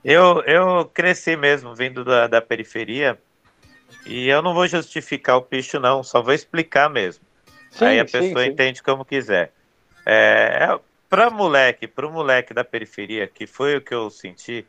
eu, 0.03 0.41
eu 0.43 0.86
cresci 0.86 1.36
mesmo 1.36 1.75
vindo 1.75 2.03
da, 2.03 2.27
da 2.27 2.41
periferia 2.41 3.17
e 4.05 4.27
eu 4.27 4.41
não 4.41 4.53
vou 4.53 4.67
justificar 4.67 5.38
o 5.38 5.41
picho, 5.41 5.79
não, 5.79 6.03
só 6.03 6.21
vou 6.21 6.33
explicar 6.33 6.89
mesmo. 6.89 7.23
Sim, 7.71 7.86
Aí 7.86 7.99
a 7.99 8.05
pessoa 8.05 8.43
sim, 8.43 8.49
entende 8.49 8.81
como 8.81 9.05
quiser. 9.05 9.51
É, 10.05 10.67
é 10.69 10.79
para 11.10 11.29
moleque, 11.29 11.88
para 11.88 12.07
o 12.07 12.12
moleque 12.12 12.53
da 12.53 12.63
periferia, 12.63 13.27
que 13.27 13.47
foi 13.47 13.77
o 13.77 13.81
que 13.81 13.93
eu 13.93 14.10
senti, 14.10 14.65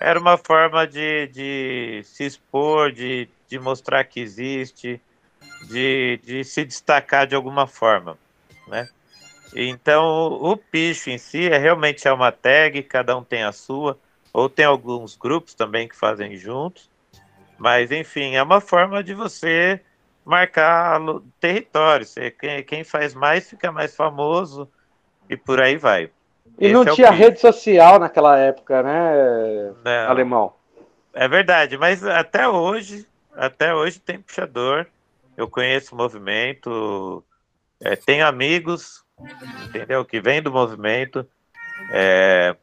era 0.00 0.18
uma 0.18 0.36
forma 0.36 0.86
de, 0.86 1.28
de 1.28 2.02
se 2.04 2.24
expor, 2.24 2.92
de, 2.92 3.28
de 3.48 3.58
mostrar 3.58 4.04
que 4.04 4.20
existe, 4.20 5.00
de, 5.68 6.20
de 6.22 6.44
se 6.44 6.64
destacar 6.64 7.26
de 7.26 7.34
alguma 7.34 7.66
forma, 7.66 8.18
né? 8.66 8.88
Então, 9.54 10.32
o 10.32 10.56
picho 10.56 11.10
em 11.10 11.18
si 11.18 11.48
é 11.48 11.56
realmente 11.56 12.06
é 12.08 12.12
uma 12.12 12.32
tag, 12.32 12.82
cada 12.82 13.16
um 13.16 13.22
tem 13.22 13.44
a 13.44 13.52
sua, 13.52 13.98
ou 14.32 14.48
tem 14.48 14.64
alguns 14.64 15.16
grupos 15.16 15.54
também 15.54 15.86
que 15.88 15.96
fazem 15.96 16.36
juntos, 16.36 16.90
mas 17.56 17.92
enfim, 17.92 18.34
é 18.34 18.42
uma 18.42 18.60
forma 18.60 19.02
de 19.02 19.14
você 19.14 19.80
marcar 20.24 21.00
território. 21.38 22.04
Você, 22.04 22.32
quem, 22.32 22.64
quem 22.64 22.82
faz 22.82 23.14
mais 23.14 23.48
fica 23.48 23.70
mais 23.70 23.94
famoso 23.94 24.68
e 25.30 25.36
por 25.36 25.62
aí 25.62 25.76
vai. 25.76 26.10
E 26.58 26.66
Esse 26.66 26.72
não 26.74 26.82
é 26.82 26.90
tinha 26.90 27.10
rede 27.10 27.40
social 27.40 27.98
naquela 28.00 28.36
época, 28.36 28.82
né, 28.82 29.72
não, 29.84 30.10
alemão? 30.10 30.52
É 31.12 31.28
verdade, 31.28 31.78
mas 31.78 32.04
até 32.04 32.48
hoje, 32.48 33.06
até 33.32 33.72
hoje 33.72 34.00
tem 34.00 34.20
puxador. 34.20 34.86
Eu 35.36 35.48
conheço 35.48 35.94
o 35.94 35.98
movimento, 35.98 37.24
é, 37.80 37.96
tenho 37.96 38.26
amigos, 38.26 39.03
entendeu? 39.66 40.04
Que 40.04 40.20
vem 40.20 40.42
do 40.42 40.52
movimento. 40.52 41.28
É, 41.90 42.56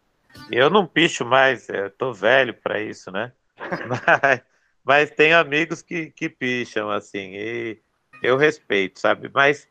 eu 0.52 0.70
não 0.70 0.88
picho 0.88 1.26
mais, 1.26 1.70
estou 1.70 2.14
velho 2.14 2.54
para 2.54 2.82
isso, 2.82 3.12
né? 3.12 3.32
Mas, 3.88 4.42
mas 4.84 5.12
tenho 5.12 5.38
amigos 5.38 5.84
que, 5.84 6.10
que 6.10 6.28
picham, 6.28 6.90
assim, 6.90 7.36
e 7.36 7.78
eu 8.24 8.36
respeito, 8.36 9.00
sabe? 9.00 9.30
Mas 9.32 9.68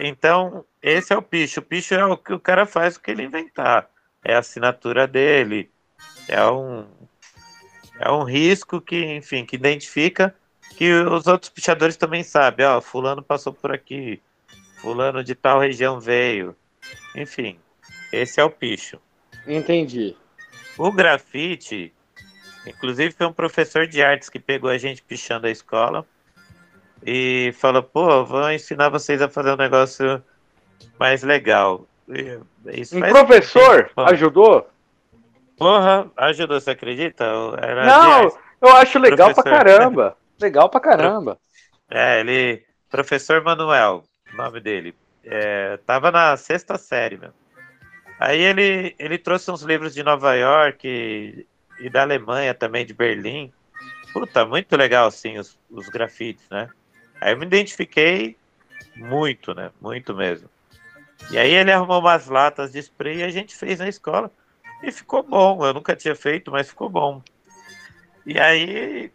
então, 0.00 0.64
esse 0.82 1.12
é 1.12 1.16
o 1.16 1.22
picho. 1.22 1.60
O 1.60 1.62
picho 1.62 1.94
é 1.94 2.04
o 2.04 2.16
que 2.16 2.32
o 2.32 2.40
cara 2.40 2.66
faz 2.66 2.96
o 2.96 3.00
que 3.00 3.10
ele 3.10 3.24
inventar. 3.24 3.88
É 4.24 4.34
a 4.34 4.38
assinatura 4.38 5.06
dele. 5.06 5.70
É 6.28 6.44
um, 6.46 6.86
é 7.98 8.10
um 8.10 8.22
risco 8.22 8.80
que, 8.80 9.04
enfim, 9.04 9.44
que 9.44 9.56
identifica 9.56 10.34
que 10.76 10.92
os 10.92 11.26
outros 11.26 11.50
pichadores 11.50 11.96
também 11.96 12.22
sabem. 12.22 12.64
Ó, 12.66 12.80
fulano 12.80 13.22
passou 13.22 13.52
por 13.52 13.72
aqui. 13.72 14.22
Fulano 14.84 15.24
de 15.24 15.34
tal 15.34 15.58
região 15.58 15.98
veio. 15.98 16.54
Enfim, 17.16 17.58
esse 18.12 18.38
é 18.38 18.44
o 18.44 18.50
picho. 18.50 19.00
Entendi. 19.46 20.14
O 20.76 20.92
grafite, 20.92 21.90
inclusive 22.66 23.12
foi 23.12 23.26
um 23.26 23.32
professor 23.32 23.86
de 23.86 24.02
artes 24.02 24.28
que 24.28 24.38
pegou 24.38 24.68
a 24.68 24.76
gente 24.76 25.02
pichando 25.02 25.46
a 25.46 25.50
escola 25.50 26.06
e 27.02 27.54
fala, 27.56 27.82
pô, 27.82 28.24
vou 28.26 28.50
ensinar 28.52 28.90
vocês 28.90 29.22
a 29.22 29.28
fazer 29.28 29.52
um 29.52 29.56
negócio 29.56 30.22
mais 31.00 31.22
legal. 31.22 31.86
Isso 32.66 32.98
um 32.98 33.00
professor 33.00 33.84
tempo. 33.84 34.00
ajudou? 34.02 34.68
Porra, 35.56 36.10
ajudou, 36.14 36.60
você 36.60 36.72
acredita? 36.72 37.24
Era 37.56 37.86
Não, 37.86 38.38
eu 38.60 38.68
acho 38.76 38.98
legal 38.98 39.32
professor. 39.32 39.42
pra 39.44 39.64
caramba. 39.64 40.16
Legal 40.40 40.68
pra 40.68 40.80
caramba. 40.80 41.38
É, 41.88 42.18
ele. 42.18 42.64
Professor 42.90 43.40
Manuel, 43.42 44.02
nome 44.34 44.60
dele. 44.60 44.94
É, 45.24 45.78
tava 45.86 46.10
na 46.10 46.36
sexta 46.36 46.76
série, 46.76 47.16
meu. 47.16 47.32
Aí 48.18 48.40
ele, 48.40 48.94
ele 48.98 49.18
trouxe 49.18 49.50
uns 49.50 49.62
livros 49.62 49.94
de 49.94 50.02
Nova 50.02 50.34
York 50.34 50.86
e, 50.86 51.46
e 51.80 51.90
da 51.90 52.02
Alemanha 52.02 52.54
também, 52.54 52.86
de 52.86 52.94
Berlim. 52.94 53.52
Puta, 54.12 54.44
muito 54.44 54.76
legal, 54.76 55.08
assim, 55.08 55.38
os, 55.38 55.58
os 55.70 55.88
grafites, 55.88 56.48
né? 56.48 56.70
Aí 57.20 57.32
eu 57.32 57.38
me 57.38 57.46
identifiquei 57.46 58.36
muito, 58.96 59.54
né? 59.54 59.70
Muito 59.80 60.14
mesmo. 60.14 60.48
E 61.30 61.38
aí 61.38 61.52
ele 61.52 61.72
arrumou 61.72 62.00
umas 62.00 62.28
latas 62.28 62.72
de 62.72 62.78
spray 62.78 63.18
e 63.18 63.22
a 63.24 63.30
gente 63.30 63.56
fez 63.56 63.78
na 63.78 63.88
escola. 63.88 64.30
E 64.82 64.92
ficou 64.92 65.22
bom. 65.22 65.64
Eu 65.64 65.74
nunca 65.74 65.96
tinha 65.96 66.14
feito, 66.14 66.50
mas 66.50 66.68
ficou 66.68 66.88
bom. 66.88 67.22
E 68.26 68.38
aí, 68.38 69.10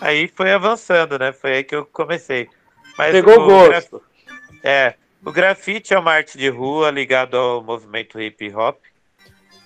aí 0.00 0.28
foi 0.28 0.52
avançando, 0.52 1.18
né? 1.18 1.32
Foi 1.32 1.52
aí 1.52 1.64
que 1.64 1.74
eu 1.74 1.86
comecei. 1.86 2.48
Mas 2.98 3.12
Pegou 3.12 3.40
o 3.40 3.46
gosto. 3.46 4.02
É, 4.62 4.94
o 5.24 5.32
grafite 5.32 5.94
é 5.94 5.98
uma 5.98 6.12
arte 6.12 6.38
de 6.38 6.48
rua 6.48 6.90
ligado 6.90 7.36
ao 7.36 7.62
movimento 7.62 8.20
hip 8.20 8.54
hop. 8.54 8.78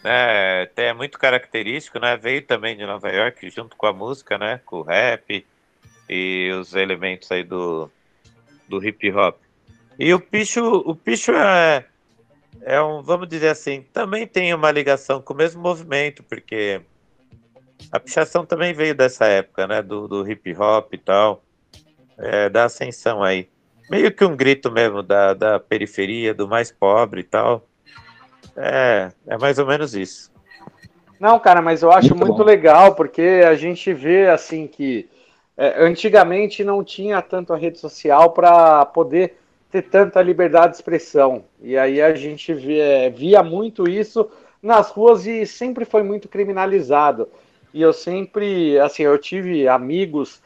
Né? 0.03 0.69
É 0.77 0.93
muito 0.93 1.19
característico, 1.19 1.99
né? 1.99 2.17
Veio 2.17 2.43
também 2.43 2.77
de 2.77 2.87
Nova 2.87 3.11
York 3.11 3.51
junto 3.51 3.77
com 3.77 3.87
a 3.87 3.93
música, 3.93 4.39
né? 4.39 4.61
Com 4.65 4.77
o 4.77 4.83
rap 4.83 5.45
e 6.09 6.51
os 6.59 6.75
elementos 6.75 7.31
aí 7.33 7.43
do, 7.43 7.91
do 8.69 8.85
hip 8.85 9.11
hop. 9.13 9.37
E 9.99 10.13
o 10.13 10.21
Picho, 10.21 10.63
o 10.65 10.95
Picho 10.95 11.33
é, 11.33 11.87
é 12.63 12.81
um, 12.81 13.03
vamos 13.03 13.29
dizer 13.29 13.49
assim, 13.49 13.83
também 13.93 14.27
tem 14.27 14.53
uma 14.55 14.71
ligação 14.71 15.23
com 15.23 15.33
o 15.33 15.37
mesmo 15.37 15.63
movimento, 15.63 16.23
porque 16.23 16.83
a 17.91 17.99
pichação 17.99 18.45
também 18.45 18.75
veio 18.75 18.95
dessa 18.95 19.27
época, 19.27 19.67
né, 19.67 19.83
do, 19.83 20.07
do 20.07 20.31
hip 20.31 20.55
hop 20.55 20.93
e 20.93 20.99
tal, 20.99 21.43
é, 22.19 22.49
da 22.49 22.65
ascensão 22.65 23.23
aí. 23.23 23.49
Meio 23.91 24.13
que 24.13 24.25
um 24.25 24.37
grito 24.37 24.71
mesmo 24.71 25.03
da, 25.03 25.35
da 25.35 25.61
periferia, 25.61 26.35
do 26.35 26.49
mais 26.49 26.73
pobre 26.73 27.21
e 27.21 27.25
tal. 27.25 27.67
É, 28.57 29.11
é 29.27 29.39
mais 29.39 29.59
ou 29.59 29.67
menos 29.67 29.95
isso. 29.95 30.31
Não, 31.21 31.39
cara, 31.39 31.63
mas 31.63 31.83
eu 31.83 31.91
acho 31.91 32.15
muito, 32.15 32.27
muito 32.27 32.43
legal, 32.43 32.95
porque 32.95 33.43
a 33.47 33.55
gente 33.55 33.93
vê, 33.93 34.29
assim, 34.29 34.67
que 34.67 35.09
é, 35.57 35.83
antigamente 35.83 36.63
não 36.63 36.85
tinha 36.85 37.23
tanto 37.23 37.53
a 37.53 37.57
rede 37.57 37.79
social 37.79 38.33
para 38.33 38.85
poder 38.87 39.39
ter 39.71 39.83
tanta 39.83 40.21
liberdade 40.21 40.73
de 40.73 40.77
expressão. 40.77 41.45
E 41.63 41.77
aí 41.77 42.01
a 42.01 42.15
gente 42.15 42.53
via, 42.53 43.11
via 43.11 43.43
muito 43.43 43.89
isso 43.89 44.31
nas 44.63 44.91
ruas 44.91 45.27
e 45.27 45.47
sempre 45.47 45.85
foi 45.85 46.03
muito 46.03 46.29
criminalizado. 46.29 47.29
E 47.73 47.81
eu 47.81 47.93
sempre, 47.93 48.79
assim, 48.79 49.03
eu 49.03 49.19
tive 49.19 49.69
amigos 49.69 50.43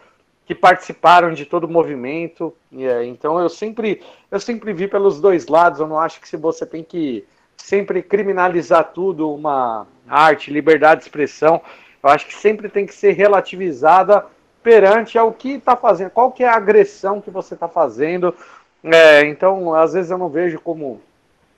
que 0.50 0.54
participaram 0.56 1.32
de 1.32 1.46
todo 1.46 1.62
o 1.62 1.70
movimento. 1.70 2.52
É, 2.76 3.04
então 3.04 3.38
eu 3.38 3.48
sempre, 3.48 4.02
eu 4.28 4.40
sempre 4.40 4.72
vi 4.72 4.88
pelos 4.88 5.20
dois 5.20 5.46
lados. 5.46 5.78
Eu 5.78 5.86
não 5.86 5.96
acho 5.96 6.20
que 6.20 6.28
se 6.28 6.36
você 6.36 6.66
tem 6.66 6.82
que 6.82 7.24
sempre 7.56 8.02
criminalizar 8.02 8.90
tudo, 8.92 9.32
uma 9.32 9.86
arte, 10.08 10.50
liberdade 10.50 11.02
de 11.02 11.06
expressão, 11.06 11.60
eu 12.02 12.10
acho 12.10 12.26
que 12.26 12.34
sempre 12.34 12.68
tem 12.68 12.84
que 12.84 12.92
ser 12.92 13.12
relativizada 13.12 14.26
perante 14.60 15.16
ao 15.16 15.32
que 15.32 15.50
está 15.52 15.76
fazendo, 15.76 16.10
qual 16.10 16.32
que 16.32 16.42
é 16.42 16.48
a 16.48 16.56
agressão 16.56 17.20
que 17.20 17.30
você 17.30 17.54
está 17.54 17.68
fazendo. 17.68 18.34
É, 18.82 19.24
então, 19.26 19.72
às 19.72 19.92
vezes 19.92 20.10
eu 20.10 20.18
não 20.18 20.28
vejo 20.28 20.58
como 20.58 21.00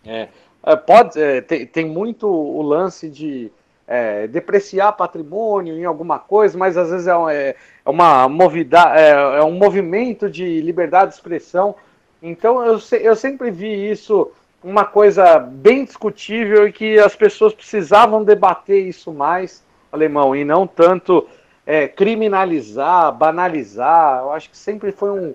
é, 0.05 0.28
é 0.62 0.76
pode 0.76 1.18
é, 1.18 1.40
tem, 1.40 1.64
tem 1.64 1.87
muito 1.87 2.28
o 2.28 2.61
lance 2.61 3.09
de 3.09 3.50
é, 3.92 4.26
depreciar 4.26 4.92
patrimônio 4.92 5.78
em 5.78 5.85
alguma 5.85 6.18
coisa, 6.18 6.57
mas 6.57 6.78
às 6.78 6.90
vezes 6.90 7.07
é, 7.07 7.12
é, 7.31 7.57
é 7.85 7.90
uma 7.90 8.26
movida, 8.26 8.90
é, 8.96 9.11
é, 9.11 9.44
um 9.44 9.52
movimento 9.52 10.31
de 10.31 10.62
liberdade 10.62 11.11
de 11.11 11.16
expressão. 11.16 11.74
Então 12.22 12.64
eu, 12.64 12.81
eu 13.02 13.14
sempre 13.14 13.50
vi 13.50 13.90
isso 13.90 14.33
uma 14.64 14.87
coisa 14.87 15.38
bem 15.38 15.85
discutível 15.85 16.66
e 16.66 16.72
que 16.72 16.98
as 16.98 17.14
pessoas 17.14 17.52
precisavam 17.52 18.24
debater 18.24 18.83
isso 18.83 19.12
mais, 19.12 19.62
alemão, 19.92 20.35
e 20.35 20.42
não 20.42 20.66
tanto 20.66 21.28
é, 21.66 21.87
criminalizar, 21.87 23.12
banalizar. 23.12 24.22
Eu 24.22 24.33
acho 24.33 24.48
que 24.48 24.57
sempre 24.57 24.90
foi 24.90 25.11
um, 25.11 25.35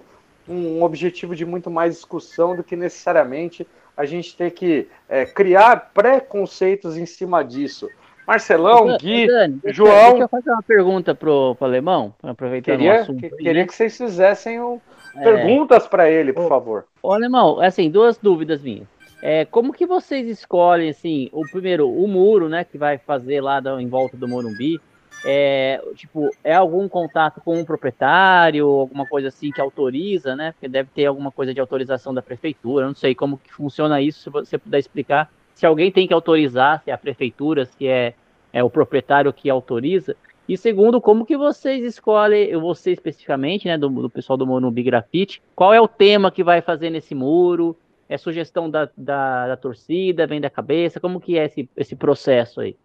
um 0.50 0.82
objetivo 0.82 1.36
de 1.36 1.46
muito 1.46 1.70
mais 1.70 1.94
discussão 1.94 2.56
do 2.56 2.64
que 2.64 2.76
necessariamente 2.76 3.68
a 3.96 4.04
gente 4.04 4.36
ter 4.36 4.50
que 4.50 4.88
é, 5.08 5.28
criar 5.28 5.92
preconceitos 5.94 6.98
em 6.98 7.06
cima 7.06 7.44
disso. 7.44 7.88
Marcelão, 8.28 8.98
Gui, 8.98 9.26
Dani, 9.26 9.62
João. 9.68 10.10
Deixa 10.10 10.24
eu 10.24 10.28
fazer 10.28 10.50
uma 10.52 10.62
pergunta 10.62 11.16
pro, 11.16 11.56
pro 11.56 11.66
Alemão, 11.66 12.14
aproveitando 12.22 12.78
queria, 12.78 12.92
o 12.92 13.02
assunto. 13.02 13.20
Que, 13.22 13.30
queria 13.30 13.66
que 13.66 13.74
vocês 13.74 13.98
fizessem 13.98 14.60
o, 14.60 14.82
é... 15.16 15.24
perguntas 15.24 15.88
para 15.88 16.12
ele, 16.12 16.34
por 16.34 16.50
favor. 16.50 16.86
Ô, 17.02 17.14
Alemão, 17.14 17.62
assim, 17.62 17.90
duas 17.90 18.18
dúvidas 18.18 18.62
minhas. 18.62 18.86
É, 19.22 19.46
como 19.46 19.74
que 19.74 19.86
vocês 19.86 20.28
escolhem, 20.28 20.90
assim, 20.90 21.30
o 21.32 21.42
primeiro, 21.50 21.90
o 21.90 22.06
muro, 22.06 22.50
né, 22.50 22.66
que 22.66 22.78
vai 22.78 22.98
fazer 22.98 23.42
lá 23.42 23.62
em 23.80 23.88
volta 23.88 24.18
do 24.18 24.28
Morumbi? 24.28 24.80
É, 25.26 25.82
tipo, 25.96 26.30
é 26.44 26.54
algum 26.54 26.88
contato 26.88 27.42
com 27.44 27.58
um 27.58 27.66
proprietário, 27.66 28.68
alguma 28.68 29.06
coisa 29.08 29.30
assim 29.30 29.52
que 29.52 29.60
autoriza, 29.60 30.36
né? 30.36 30.52
Porque 30.52 30.68
deve 30.68 30.90
ter 30.94 31.06
alguma 31.06 31.32
coisa 31.32 31.54
de 31.54 31.60
autorização 31.60 32.14
da 32.14 32.22
prefeitura, 32.22 32.86
não 32.86 32.94
sei 32.94 33.16
como 33.16 33.38
que 33.40 33.52
funciona 33.52 34.00
isso, 34.00 34.22
se 34.22 34.30
você 34.30 34.58
puder 34.60 34.78
explicar 34.78 35.32
se 35.58 35.66
alguém 35.66 35.92
tem 35.92 36.08
que 36.08 36.14
autorizar, 36.14 36.84
se 36.84 36.92
é 36.92 36.94
a 36.94 36.98
prefeitura, 37.00 37.66
se 37.66 37.88
é, 37.88 38.14
é 38.54 38.64
o 38.64 38.70
proprietário 38.70 39.34
que 39.34 39.50
autoriza. 39.50 40.16
E 40.48 40.56
segundo, 40.56 41.02
como 41.02 41.26
que 41.26 41.36
vocês 41.36 41.84
escolhem, 41.84 42.56
você 42.58 42.92
especificamente, 42.92 43.68
né, 43.68 43.76
do, 43.76 43.90
do 43.90 44.08
pessoal 44.08 44.38
do 44.38 44.46
Morumbi 44.46 44.84
Grafite, 44.84 45.42
qual 45.56 45.74
é 45.74 45.82
o 45.82 45.88
tema 45.88 46.30
que 46.30 46.44
vai 46.44 46.62
fazer 46.62 46.92
nesse 46.92 47.16
muro? 47.16 47.76
É 48.08 48.20
sugestão 48.20 48.70
da, 48.70 48.88
da, 48.96 49.48
da 49.48 49.58
torcida, 49.58 50.28
vem 50.28 50.40
da 50.40 50.50
cabeça? 50.50 51.00
Como 51.00 51.20
que 51.20 51.40
é 51.40 51.46
esse, 51.46 51.68
esse 51.76 51.96
processo 51.96 52.62
aí? 52.62 52.78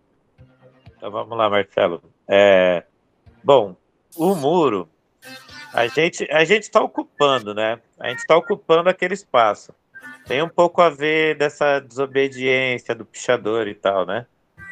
Então 0.96 1.11
vamos 1.11 1.37
lá, 1.37 1.50
Marcelo. 1.50 2.02
É, 2.26 2.85
bom, 3.44 3.76
o 4.16 4.35
muro, 4.35 4.88
a 5.74 5.87
gente 5.88 6.26
a 6.30 6.42
gente 6.42 6.62
está 6.62 6.80
ocupando, 6.80 7.52
né? 7.52 7.78
A 8.00 8.08
gente 8.08 8.20
está 8.20 8.35
ocupando 8.35 8.88
aquele 8.88 9.12
espaço. 9.12 9.74
Tem 10.26 10.42
um 10.42 10.48
pouco 10.48 10.80
a 10.80 10.88
ver 10.88 11.37
dessa 11.37 11.80
desobediência 11.80 12.94
do 12.94 13.04
pichador 13.04 13.66
e 13.66 13.74
tal, 13.74 14.06
né? 14.06 14.26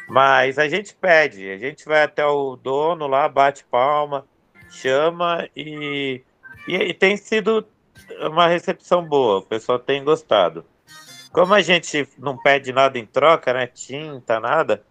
Mas 0.07 0.57
a 0.57 0.67
gente 0.67 0.93
pede, 0.93 1.49
a 1.49 1.57
gente 1.57 1.85
vai 1.85 2.03
até 2.03 2.25
o 2.25 2.55
dono 2.55 3.07
lá, 3.07 3.29
bate 3.29 3.63
palma, 3.63 4.25
chama 4.69 5.47
e, 5.55 6.21
e, 6.67 6.75
e 6.75 6.93
tem 6.93 7.15
sido 7.15 7.65
uma 8.19 8.47
recepção 8.47 9.03
boa, 9.05 9.39
o 9.39 9.41
pessoal 9.41 9.79
tem 9.79 10.03
gostado. 10.03 10.65
Como 11.31 11.53
a 11.53 11.61
gente 11.61 12.07
não 12.17 12.37
pede 12.37 12.73
nada 12.73 12.99
em 12.99 13.05
troca, 13.05 13.53
né? 13.53 13.67
Tinta, 13.67 14.39
nada. 14.39 14.83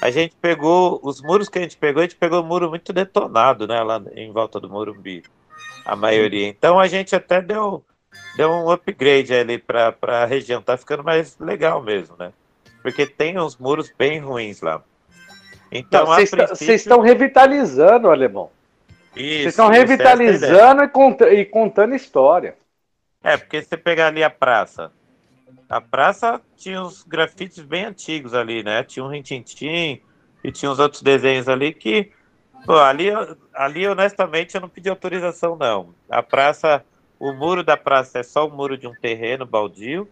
A 0.00 0.10
gente 0.10 0.36
pegou, 0.36 1.00
os 1.02 1.22
muros 1.22 1.48
que 1.48 1.58
a 1.58 1.62
gente 1.62 1.76
pegou, 1.76 2.00
a 2.00 2.04
gente 2.04 2.16
pegou 2.16 2.42
um 2.42 2.46
muro 2.46 2.68
muito 2.68 2.92
detonado, 2.92 3.66
né? 3.66 3.82
Lá 3.82 4.00
em 4.14 4.30
volta 4.30 4.60
do 4.60 4.68
Morumbi, 4.68 5.22
a 5.84 5.96
maioria. 5.96 6.46
Então 6.46 6.78
a 6.78 6.86
gente 6.86 7.16
até 7.16 7.40
deu 7.40 7.84
deu 8.36 8.50
um 8.50 8.70
upgrade 8.70 9.34
ali 9.34 9.58
para 9.58 9.94
a 10.02 10.24
região. 10.24 10.62
Tá 10.62 10.76
ficando 10.76 11.04
mais 11.04 11.38
legal 11.38 11.82
mesmo, 11.82 12.16
né? 12.18 12.32
Porque 12.82 13.06
tem 13.06 13.38
uns 13.38 13.56
muros 13.56 13.92
bem 13.96 14.20
ruins 14.20 14.60
lá. 14.60 14.82
Então, 15.70 16.06
vocês 16.06 16.30
princípio... 16.30 16.74
estão 16.74 17.00
revitalizando, 17.00 18.10
alemão. 18.10 18.50
Vocês 19.12 19.46
estão 19.46 19.72
é 19.72 19.78
revitalizando 19.78 20.82
e, 20.82 20.88
cont 20.88 21.22
e 21.22 21.44
contando 21.44 21.94
história. 21.94 22.56
É, 23.22 23.36
porque 23.36 23.62
você 23.62 23.76
pegar 23.76 24.06
ali 24.08 24.22
a 24.22 24.30
praça. 24.30 24.92
A 25.68 25.80
praça 25.80 26.40
tinha 26.56 26.80
uns 26.82 27.02
grafites 27.02 27.58
bem 27.58 27.84
antigos 27.84 28.32
ali, 28.32 28.62
né? 28.62 28.82
Tinha 28.84 29.04
um 29.04 29.08
rintintim 29.08 30.00
e 30.42 30.52
tinha 30.52 30.70
uns 30.70 30.78
outros 30.78 31.02
desenhos 31.02 31.48
ali 31.48 31.74
que. 31.74 32.12
Pô, 32.64 32.78
ali, 32.78 33.08
ali, 33.54 33.86
honestamente, 33.86 34.54
eu 34.54 34.60
não 34.60 34.68
pedi 34.68 34.88
autorização, 34.88 35.56
não. 35.56 35.94
A 36.08 36.22
praça 36.22 36.84
o 37.18 37.32
muro 37.32 37.64
da 37.64 37.76
praça 37.76 38.20
é 38.20 38.22
só 38.22 38.46
o 38.46 38.50
muro 38.50 38.78
de 38.78 38.86
um 38.86 38.94
terreno 38.94 39.44
baldio, 39.44 40.08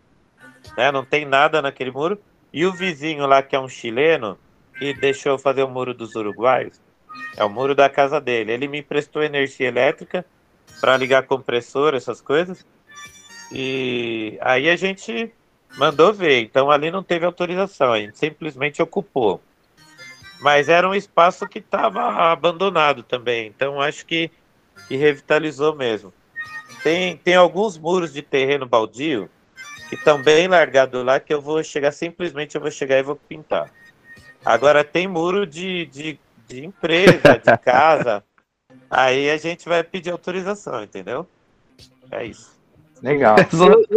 né? 0.76 0.90
Não 0.90 1.04
tem 1.04 1.24
nada 1.24 1.62
naquele 1.62 1.90
muro. 1.90 2.18
E 2.52 2.64
o 2.66 2.72
vizinho 2.72 3.26
lá, 3.26 3.42
que 3.42 3.54
é 3.54 3.60
um 3.60 3.68
chileno, 3.68 4.38
que 4.78 4.92
deixou 4.94 5.38
fazer 5.38 5.62
o 5.62 5.68
muro 5.68 5.94
dos 5.94 6.14
uruguaios, 6.14 6.80
é 7.36 7.44
o 7.44 7.50
muro 7.50 7.74
da 7.74 7.88
casa 7.88 8.20
dele. 8.20 8.52
Ele 8.52 8.68
me 8.68 8.80
emprestou 8.80 9.22
energia 9.22 9.68
elétrica 9.68 10.24
para 10.80 10.96
ligar 10.96 11.24
compressor, 11.24 11.94
essas 11.94 12.20
coisas. 12.20 12.66
E 13.52 14.38
aí 14.40 14.68
a 14.68 14.76
gente 14.76 15.32
mandou 15.76 16.12
ver. 16.12 16.40
Então 16.40 16.70
ali 16.70 16.90
não 16.90 17.02
teve 17.02 17.24
autorização, 17.24 17.92
a 17.92 17.98
gente 17.98 18.18
simplesmente 18.18 18.82
ocupou. 18.82 19.40
Mas 20.40 20.68
era 20.68 20.88
um 20.88 20.94
espaço 20.94 21.46
que 21.48 21.60
estava 21.60 22.32
abandonado 22.32 23.02
também. 23.02 23.46
Então 23.46 23.80
acho 23.80 24.04
que, 24.04 24.30
que 24.88 24.96
revitalizou 24.96 25.74
mesmo. 25.74 26.12
Tem, 26.86 27.16
tem 27.16 27.34
alguns 27.34 27.76
muros 27.76 28.12
de 28.12 28.22
terreno 28.22 28.64
baldio 28.64 29.28
que 29.88 29.96
estão 29.96 30.22
bem 30.22 30.46
largados 30.46 31.04
lá 31.04 31.18
que 31.18 31.34
eu 31.34 31.42
vou 31.42 31.60
chegar, 31.64 31.90
simplesmente 31.90 32.54
eu 32.54 32.60
vou 32.60 32.70
chegar 32.70 32.96
e 32.96 33.02
vou 33.02 33.16
pintar. 33.16 33.72
Agora 34.44 34.84
tem 34.84 35.08
muro 35.08 35.44
de, 35.44 35.86
de, 35.86 36.16
de 36.46 36.64
empresa, 36.64 37.40
de 37.44 37.58
casa. 37.58 38.22
Aí 38.88 39.28
a 39.28 39.36
gente 39.36 39.68
vai 39.68 39.82
pedir 39.82 40.12
autorização, 40.12 40.84
entendeu? 40.84 41.26
É 42.08 42.24
isso. 42.24 42.56
Legal. 43.02 43.34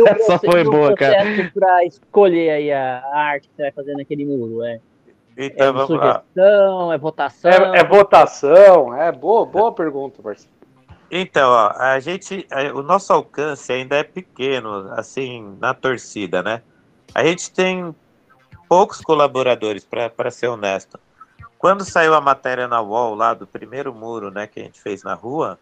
Essa, 0.08 0.40
foi 0.40 0.64
boa, 0.64 0.96
cara. 0.96 1.24
para 1.54 1.86
escolher 1.86 2.50
aí 2.50 2.72
a, 2.72 3.04
arte 3.14 3.50
que 3.50 3.56
você 3.56 3.62
vai 3.62 3.72
fazer 3.72 3.94
naquele 3.94 4.26
muro, 4.26 4.64
é. 4.64 4.80
Então, 5.38 5.68
é 5.68 5.72
vamos 5.72 5.88
sugestão, 5.90 6.88
lá. 6.88 6.96
é 6.96 6.98
votação. 6.98 7.52
É, 7.52 7.80
é, 7.82 7.84
votação, 7.84 8.96
é 9.00 9.12
boa, 9.12 9.46
boa 9.46 9.72
pergunta, 9.72 10.24
Marcelo. 10.24 10.59
Então, 11.12 11.52
ó, 11.52 11.74
a 11.76 12.00
gente, 12.00 12.48
o 12.76 12.84
nosso 12.84 13.12
alcance 13.12 13.72
ainda 13.72 13.96
é 13.96 14.04
pequeno, 14.04 14.92
assim, 14.94 15.58
na 15.60 15.74
torcida, 15.74 16.44
né? 16.44 16.62
A 17.14 17.26
gente 17.26 17.52
tem 17.52 17.96
poucos 18.68 19.02
colaboradores, 19.02 19.84
para 19.84 20.30
ser 20.30 20.48
honesto. 20.48 21.00
Quando 21.58 21.84
saiu 21.84 22.14
a 22.14 22.22
matéria 22.22 22.68
na 22.68 22.82
UOL 22.82 23.16
lá 23.16 23.34
do 23.34 23.48
primeiro 23.48 23.94
muro, 23.94 24.30
né, 24.30 24.46
que 24.48 24.60
a 24.60 24.64
gente 24.64 24.80
fez 24.80 25.04
na 25.04 25.16
rua, 25.16 25.60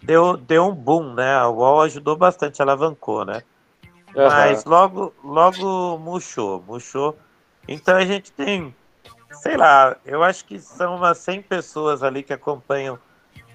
deu, 0.00 0.36
deu 0.36 0.66
um 0.66 0.74
boom, 0.74 1.12
né? 1.12 1.34
A 1.34 1.48
UOL 1.48 1.82
ajudou 1.82 2.16
bastante, 2.16 2.62
alavancou, 2.62 3.24
né? 3.24 3.42
Uhum. 4.14 4.28
Mas 4.28 4.64
logo, 4.64 5.12
logo 5.22 5.98
murchou, 5.98 6.62
murchou. 6.66 7.18
Então 7.66 7.96
a 7.96 8.04
gente 8.04 8.30
tem, 8.30 8.74
sei 9.32 9.56
lá, 9.56 9.96
eu 10.06 10.22
acho 10.22 10.44
que 10.44 10.58
são 10.60 10.96
umas 10.96 11.18
100 11.18 11.42
pessoas 11.42 12.02
ali 12.02 12.22
que 12.22 12.32
acompanham 12.32 12.98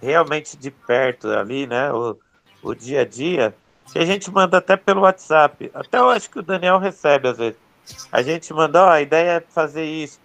realmente 0.01 0.57
de 0.57 0.71
perto 0.71 1.29
ali, 1.29 1.67
né? 1.67 1.91
O, 1.91 2.17
o 2.61 2.75
dia 2.75 3.01
a 3.01 3.05
dia, 3.05 3.55
que 3.91 3.99
a 3.99 4.05
gente 4.05 4.29
manda 4.31 4.57
até 4.57 4.75
pelo 4.75 5.01
WhatsApp. 5.01 5.71
Até 5.73 5.97
eu 5.97 6.09
acho 6.09 6.29
que 6.29 6.39
o 6.39 6.43
Daniel 6.43 6.77
recebe 6.77 7.27
às 7.27 7.37
vezes. 7.37 7.59
A 8.11 8.21
gente 8.21 8.53
manda, 8.53 8.85
ó, 8.85 8.89
a 8.89 9.01
ideia 9.01 9.37
é 9.37 9.39
fazer 9.39 9.85
isso. 9.85 10.19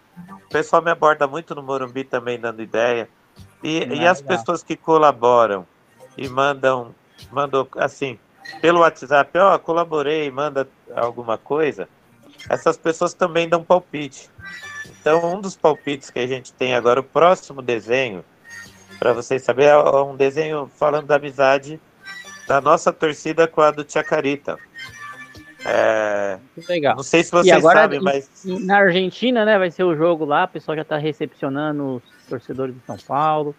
O 0.47 0.49
pessoal 0.49 0.83
me 0.83 0.91
aborda 0.91 1.27
muito 1.27 1.55
no 1.55 1.63
Morumbi 1.63 2.05
também 2.05 2.39
dando 2.39 2.63
ideia. 2.63 3.09
E, 3.63 3.79
e 3.79 4.07
as 4.07 4.21
pessoas 4.21 4.63
que 4.63 4.77
colaboram 4.77 5.67
e 6.17 6.29
mandam, 6.29 6.95
mandam 7.33 7.67
assim, 7.79 8.19
pelo 8.61 8.81
WhatsApp, 8.81 9.39
ó, 9.39 9.59
colaborei, 9.59 10.31
manda 10.31 10.69
alguma 10.95 11.39
coisa, 11.39 11.89
essas 12.49 12.77
pessoas 12.77 13.15
também 13.15 13.49
dão 13.49 13.65
palpite. 13.65 14.31
Então, 15.01 15.35
um 15.35 15.41
dos 15.41 15.57
palpites 15.57 16.11
que 16.11 16.19
a 16.19 16.27
gente 16.27 16.53
tem 16.53 16.75
agora, 16.75 17.01
o 17.01 17.05
próximo 17.05 17.63
desenho, 17.63 18.25
para 18.99 19.13
vocês 19.13 19.43
saberem, 19.43 19.73
é 19.73 19.79
um 19.79 20.17
desenho 20.17 20.71
falando 20.77 21.07
da 21.07 21.17
amizade 21.17 21.81
da 22.47 22.61
nossa 22.61 22.93
torcida 22.93 23.47
com 23.47 23.61
a 23.61 23.71
do 23.71 23.91
Chacarita. 23.91 24.59
É, 25.67 26.39
Legal. 26.69 26.97
Não 26.97 27.03
sei 27.03 27.25
se 27.25 27.31
vocês 27.31 27.57
agora, 27.57 27.81
sabem, 27.81 28.01
mas. 28.01 28.29
Na 28.45 28.79
Argentina, 28.79 29.47
né, 29.47 29.59
vai 29.59 29.71
ser 29.71 29.85
o 29.85 29.97
jogo 29.97 30.25
lá, 30.25 30.45
o 30.45 30.49
pessoal 30.49 30.77
já 30.77 30.83
está 30.83 30.99
recepcionando 30.99 31.97
os 31.97 32.29
torcedores 32.29 32.75
de 32.75 32.81
São 32.85 32.99
Paulo. 32.99 33.55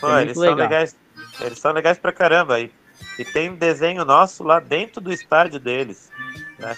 Pô, 0.00 0.08
muito 0.08 0.20
eles 0.20 0.38
são 0.38 0.54
legais. 0.54 0.96
Eles 1.40 1.58
são 1.58 1.72
legais 1.72 1.98
pra 1.98 2.12
caramba. 2.12 2.60
E, 2.60 2.70
e 3.18 3.24
tem 3.24 3.50
um 3.50 3.56
desenho 3.56 4.04
nosso 4.04 4.44
lá 4.44 4.60
dentro 4.60 5.00
do 5.00 5.12
estádio 5.12 5.58
deles. 5.58 6.10
Né? 6.58 6.76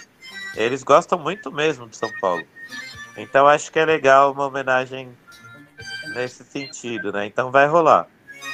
Eles 0.55 0.81
gostam 0.81 1.19
muito 1.19 1.51
mesmo 1.51 1.87
de 1.87 1.95
São 1.95 2.09
Paulo. 2.19 2.43
Então 3.15 3.47
acho 3.47 3.71
que 3.71 3.77
é 3.77 3.85
legal 3.85 4.31
uma 4.31 4.47
homenagem 4.47 5.09
nesse 6.13 6.43
sentido, 6.43 7.11
né? 7.11 7.25
Então 7.25 7.51
vai 7.51 7.67
rolar. 7.67 8.07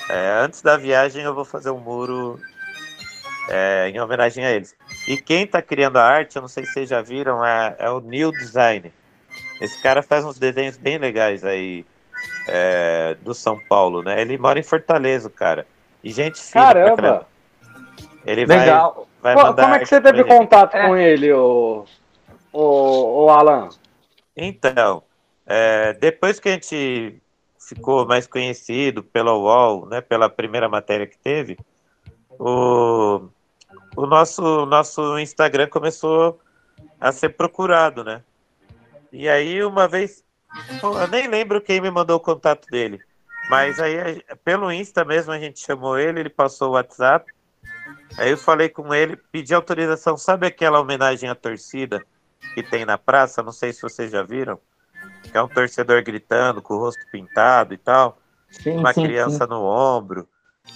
É, 0.10 0.40
antes 0.42 0.62
da 0.62 0.78
viagem 0.78 1.24
eu 1.24 1.34
vou 1.34 1.46
fazer 1.46 1.70
um 1.70 1.80
muro 1.80 2.40
é, 3.50 3.90
em 3.90 4.00
homenagem 4.00 4.46
a 4.46 4.52
eles. 4.52 4.76
E 5.08 5.18
quem 5.18 5.46
tá 5.46 5.62
criando 5.62 5.98
a 5.98 6.04
arte, 6.04 6.36
eu 6.36 6.42
não 6.42 6.50
sei 6.50 6.66
se 6.66 6.74
vocês 6.74 6.90
já 6.90 7.02
viram, 7.02 7.46
é, 7.46 7.76
é 7.80 7.90
o 7.90 8.00
New 8.00 8.32
Design. 8.32 8.92
Esse 9.62 9.82
cara 9.82 10.02
faz 10.02 10.26
uns 10.26 10.38
desenhos 10.38 10.78
bem 10.78 10.98
legais 10.98 11.44
aí 11.44 11.86
é, 12.48 13.16
do 13.22 13.34
São 13.34 13.60
Paulo, 13.68 14.02
né? 14.04 14.22
Ele 14.22 14.38
mora 14.38 14.60
em 14.60 14.64
Fortaleza, 14.64 15.30
cara. 15.30 15.66
E 16.04 16.12
gente 16.12 16.40
fina 16.40 16.66
Caramba! 16.66 16.96
caramba. 16.96 17.28
Ele 18.26 18.46
vai, 18.46 18.60
Legal. 18.60 19.08
vai 19.22 19.36
mandar 19.36 19.64
Como 19.64 19.76
é 19.76 19.80
que 19.80 19.86
você 19.86 20.00
teve 20.00 20.24
contato 20.24 20.76
É. 20.76 20.88
com 20.88 20.96
ele, 20.96 21.32
o, 21.34 21.86
o, 22.52 23.26
o 23.26 23.30
Alan? 23.30 23.70
Então, 24.36 25.04
é, 25.46 25.94
depois 25.94 26.40
que 26.40 26.50
a 26.50 26.54
gente 26.54 27.22
ficou 27.68 28.06
mais 28.06 28.28
conhecido 28.28 29.04
pela 29.04 29.34
UOL, 29.34 29.86
né, 29.88 30.02
pela 30.02 30.30
primeira 30.30 30.68
matéria 30.70 31.08
que 31.08 31.18
teve, 31.18 31.58
o, 32.30 33.28
o 33.96 34.06
nosso, 34.06 34.66
nosso 34.66 35.18
Instagram 35.20 35.68
começou 35.68 36.40
a 37.00 37.12
ser 37.12 37.30
procurado, 37.30 38.04
né? 38.04 38.24
E 39.12 39.30
aí, 39.30 39.64
uma 39.64 39.88
vez, 39.88 40.24
eu 40.82 41.08
nem 41.08 41.28
lembro 41.28 41.62
quem 41.62 41.80
me 41.80 41.92
mandou 41.92 42.18
o 42.18 42.20
contato 42.20 42.68
dele, 42.68 43.00
mas 43.50 43.80
aí, 43.80 44.24
pelo 44.44 44.72
Insta 44.72 45.04
mesmo, 45.06 45.32
a 45.32 45.40
gente 45.40 45.60
chamou 45.60 45.98
ele, 45.98 46.20
ele 46.20 46.30
passou 46.30 46.70
o 46.70 46.74
WhatsApp, 46.74 47.32
aí 48.18 48.32
eu 48.32 48.38
falei 48.38 48.70
com 48.70 48.94
ele, 48.94 49.16
pedi 49.32 49.54
autorização, 49.54 50.18
sabe 50.18 50.48
aquela 50.48 50.80
homenagem 50.80 51.30
à 51.30 51.36
torcida 51.36 52.04
que 52.54 52.64
tem 52.64 52.86
na 52.86 52.98
praça? 52.98 53.44
Não 53.44 53.52
sei 53.52 53.72
se 53.74 53.82
vocês 53.82 54.12
já 54.12 54.24
viram, 54.24 54.60
que 55.32 55.38
é 55.38 55.42
um 55.42 55.48
torcedor 55.48 56.04
gritando, 56.04 56.62
com 56.62 56.76
o 56.76 56.80
rosto 56.80 57.06
pintado 57.12 57.74
e 57.74 57.78
tal, 57.78 58.18
Sim, 58.52 58.78
uma 58.78 58.94
sim, 58.94 59.04
criança 59.04 59.48
no 59.48 59.64
ombro. 59.64 60.28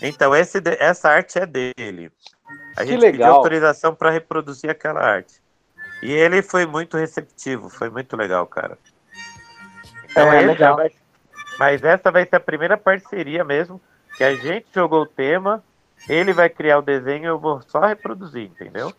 Então, 0.01 0.35
esse, 0.35 0.61
essa 0.79 1.09
arte 1.09 1.39
é 1.39 1.45
dele. 1.45 2.11
A 2.75 2.81
Que 2.81 2.87
gente 2.91 2.99
pediu 3.01 3.11
legal. 3.11 3.35
autorização 3.35 3.93
para 3.95 4.09
reproduzir 4.11 4.69
aquela 4.69 5.01
arte. 5.01 5.41
E 6.01 6.11
ele 6.11 6.41
foi 6.41 6.65
muito 6.65 6.97
receptivo, 6.97 7.69
foi 7.69 7.89
muito 7.89 8.15
legal, 8.15 8.45
cara. 8.47 8.77
Então, 10.09 10.31
É, 10.31 10.41
legal. 10.45 10.75
vai- 10.75 10.91
mas 11.57 11.83
essa 11.83 12.11
vai 12.11 12.25
ser 12.25 12.35
a 12.35 12.39
primeira 12.39 12.77
parceria 12.77 13.43
mesmo, 13.43 13.81
que 14.15 14.23
a 14.23 14.35
gente 14.35 14.67
jogou 14.73 15.01
o 15.01 15.07
tema, 15.07 15.63
ele 16.07 16.33
vai 16.33 16.49
criar 16.49 16.77
o 16.79 16.83
desenho 16.83 17.23
e 17.23 17.27
eu 17.27 17.39
vou 17.39 17.61
só 17.61 17.79
reproduzir, 17.79 18.43
entendeu? 18.43 18.93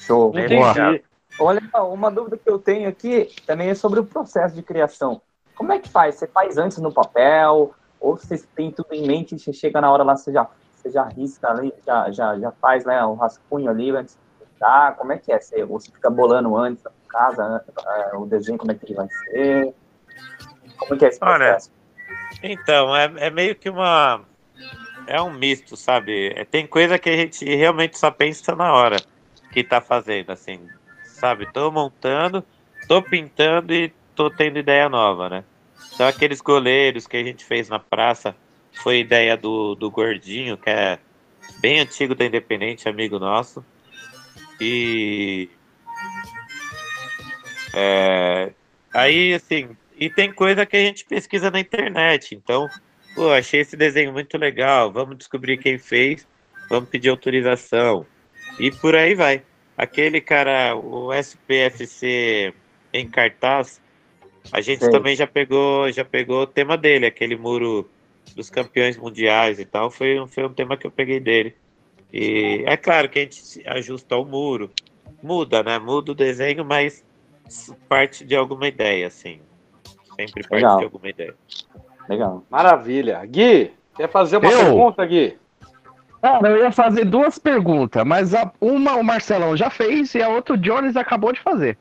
Show. 0.00 0.36
Entendi. 0.36 1.04
Olha, 1.40 1.62
uma 1.84 2.10
dúvida 2.10 2.36
que 2.36 2.50
eu 2.50 2.58
tenho 2.58 2.86
aqui 2.86 3.34
também 3.46 3.70
é 3.70 3.74
sobre 3.74 3.98
o 3.98 4.04
processo 4.04 4.54
de 4.54 4.62
criação. 4.62 5.22
Como 5.54 5.72
é 5.72 5.78
que 5.78 5.88
faz? 5.88 6.16
Você 6.16 6.26
faz 6.26 6.58
antes 6.58 6.76
no 6.78 6.92
papel? 6.92 7.74
Ou 7.98 8.16
você 8.16 8.36
tem 8.54 8.70
tudo 8.70 8.92
em 8.92 9.06
mente 9.06 9.34
e 9.34 9.38
você 9.38 9.50
chega 9.50 9.80
na 9.80 9.90
hora 9.90 10.02
lá, 10.02 10.16
você 10.16 10.30
já, 10.30 10.46
você 10.74 10.90
já 10.90 11.04
risca 11.04 11.50
ali, 11.50 11.72
já, 11.86 12.10
já, 12.10 12.38
já 12.38 12.52
faz 12.52 12.84
né, 12.84 13.02
o 13.04 13.14
rascunho 13.14 13.70
ali 13.70 13.90
antes 13.90 14.16
de 14.16 14.44
pintar? 14.44 14.96
Como 14.96 15.12
é 15.12 15.18
que 15.18 15.32
é? 15.32 15.40
Você, 15.40 15.64
você 15.64 15.90
fica 15.90 16.10
bolando 16.10 16.54
antes 16.56 16.84
na 16.84 16.90
casa, 17.08 17.48
né, 17.48 17.60
é, 17.86 18.16
o 18.16 18.26
desenho, 18.26 18.58
como 18.58 18.72
é 18.72 18.74
que 18.74 18.84
ele 18.84 18.94
vai 18.94 19.08
ser? 19.08 19.74
Como 20.78 20.94
é 20.94 20.98
que 20.98 21.04
é 21.06 21.08
esse 21.08 21.18
Olha, 21.22 21.38
processo? 21.38 21.70
Então, 22.42 22.94
é, 22.94 23.12
é 23.16 23.30
meio 23.30 23.54
que 23.54 23.70
uma. 23.70 24.22
É 25.06 25.20
um 25.20 25.30
misto, 25.30 25.74
sabe? 25.74 26.32
É, 26.36 26.44
Tem 26.44 26.66
coisa 26.66 26.98
que 26.98 27.08
a 27.08 27.16
gente 27.16 27.44
realmente 27.44 27.98
só 27.98 28.10
pensa 28.10 28.54
na 28.54 28.72
hora 28.74 28.96
que 29.52 29.64
tá 29.64 29.80
fazendo, 29.80 30.30
assim. 30.30 30.60
Sabe? 31.20 31.46
Tô 31.52 31.70
montando, 31.70 32.42
tô 32.88 33.02
pintando 33.02 33.74
e 33.74 33.92
tô 34.16 34.30
tendo 34.30 34.58
ideia 34.58 34.88
nova, 34.88 35.28
né? 35.28 35.44
Então, 35.94 36.08
aqueles 36.08 36.40
goleiros 36.40 37.06
que 37.06 37.16
a 37.16 37.22
gente 37.22 37.44
fez 37.44 37.68
na 37.68 37.78
praça 37.78 38.34
foi 38.82 39.00
ideia 39.00 39.36
do, 39.36 39.74
do 39.74 39.90
Gordinho, 39.90 40.56
que 40.56 40.70
é 40.70 40.98
bem 41.60 41.80
antigo 41.80 42.14
da 42.14 42.24
Independente, 42.24 42.88
amigo 42.88 43.18
nosso. 43.18 43.62
E. 44.58 45.50
É, 47.74 48.52
aí, 48.94 49.34
assim, 49.34 49.76
e 49.94 50.08
tem 50.08 50.32
coisa 50.32 50.64
que 50.64 50.76
a 50.76 50.80
gente 50.80 51.04
pesquisa 51.04 51.50
na 51.50 51.60
internet. 51.60 52.34
Então, 52.34 52.66
pô, 53.14 53.30
achei 53.30 53.60
esse 53.60 53.76
desenho 53.76 54.10
muito 54.10 54.38
legal. 54.38 54.90
Vamos 54.90 55.18
descobrir 55.18 55.58
quem 55.58 55.76
fez, 55.76 56.26
vamos 56.70 56.88
pedir 56.88 57.10
autorização. 57.10 58.06
E 58.58 58.70
por 58.70 58.94
aí 58.94 59.14
vai. 59.14 59.44
Aquele 59.80 60.20
cara, 60.20 60.76
o 60.76 61.10
SPFC 61.10 62.52
em 62.92 63.08
cartaz, 63.08 63.80
a 64.52 64.60
gente 64.60 64.80
Sei. 64.80 64.90
também 64.90 65.16
já 65.16 65.26
pegou, 65.26 65.90
já 65.90 66.04
pegou 66.04 66.42
o 66.42 66.46
tema 66.46 66.76
dele, 66.76 67.06
aquele 67.06 67.34
muro 67.34 67.88
dos 68.36 68.50
campeões 68.50 68.98
mundiais 68.98 69.58
e 69.58 69.64
tal. 69.64 69.90
Foi, 69.90 70.20
um- 70.20 70.26
foi 70.26 70.44
um 70.44 70.52
tema 70.52 70.76
que 70.76 70.86
eu 70.86 70.90
peguei 70.90 71.18
dele. 71.18 71.56
E 72.12 72.62
é 72.66 72.76
claro 72.76 73.08
que 73.08 73.20
a 73.20 73.22
gente 73.22 73.36
se 73.36 73.66
ajusta 73.66 74.14
ao 74.16 74.24
muro. 74.26 74.70
Muda, 75.22 75.62
né? 75.62 75.78
Muda 75.78 76.12
o 76.12 76.14
desenho, 76.14 76.62
mas 76.62 77.02
parte 77.88 78.22
de 78.22 78.36
alguma 78.36 78.68
ideia, 78.68 79.06
assim. 79.06 79.40
Sempre 80.14 80.42
parte 80.42 80.56
Legal. 80.56 80.78
de 80.78 80.84
alguma 80.84 81.08
ideia. 81.08 81.34
Legal. 82.06 82.44
Maravilha. 82.50 83.24
Gui, 83.24 83.70
quer 83.96 84.10
fazer 84.10 84.36
uma 84.36 84.50
Eu? 84.50 84.58
pergunta, 84.58 85.06
Gui? 85.06 85.38
Cara, 86.22 86.48
eu 86.50 86.58
ia 86.64 86.72
fazer 86.72 87.04
duas 87.04 87.38
perguntas, 87.38 88.04
mas 88.04 88.34
a- 88.34 88.52
uma 88.60 88.94
o 88.96 89.02
Marcelão 89.04 89.56
já 89.56 89.70
fez 89.70 90.14
e 90.14 90.22
a 90.22 90.28
outra 90.28 90.54
o 90.54 90.58
Jones 90.58 90.96
acabou 90.96 91.32
de 91.32 91.40
fazer. 91.40 91.78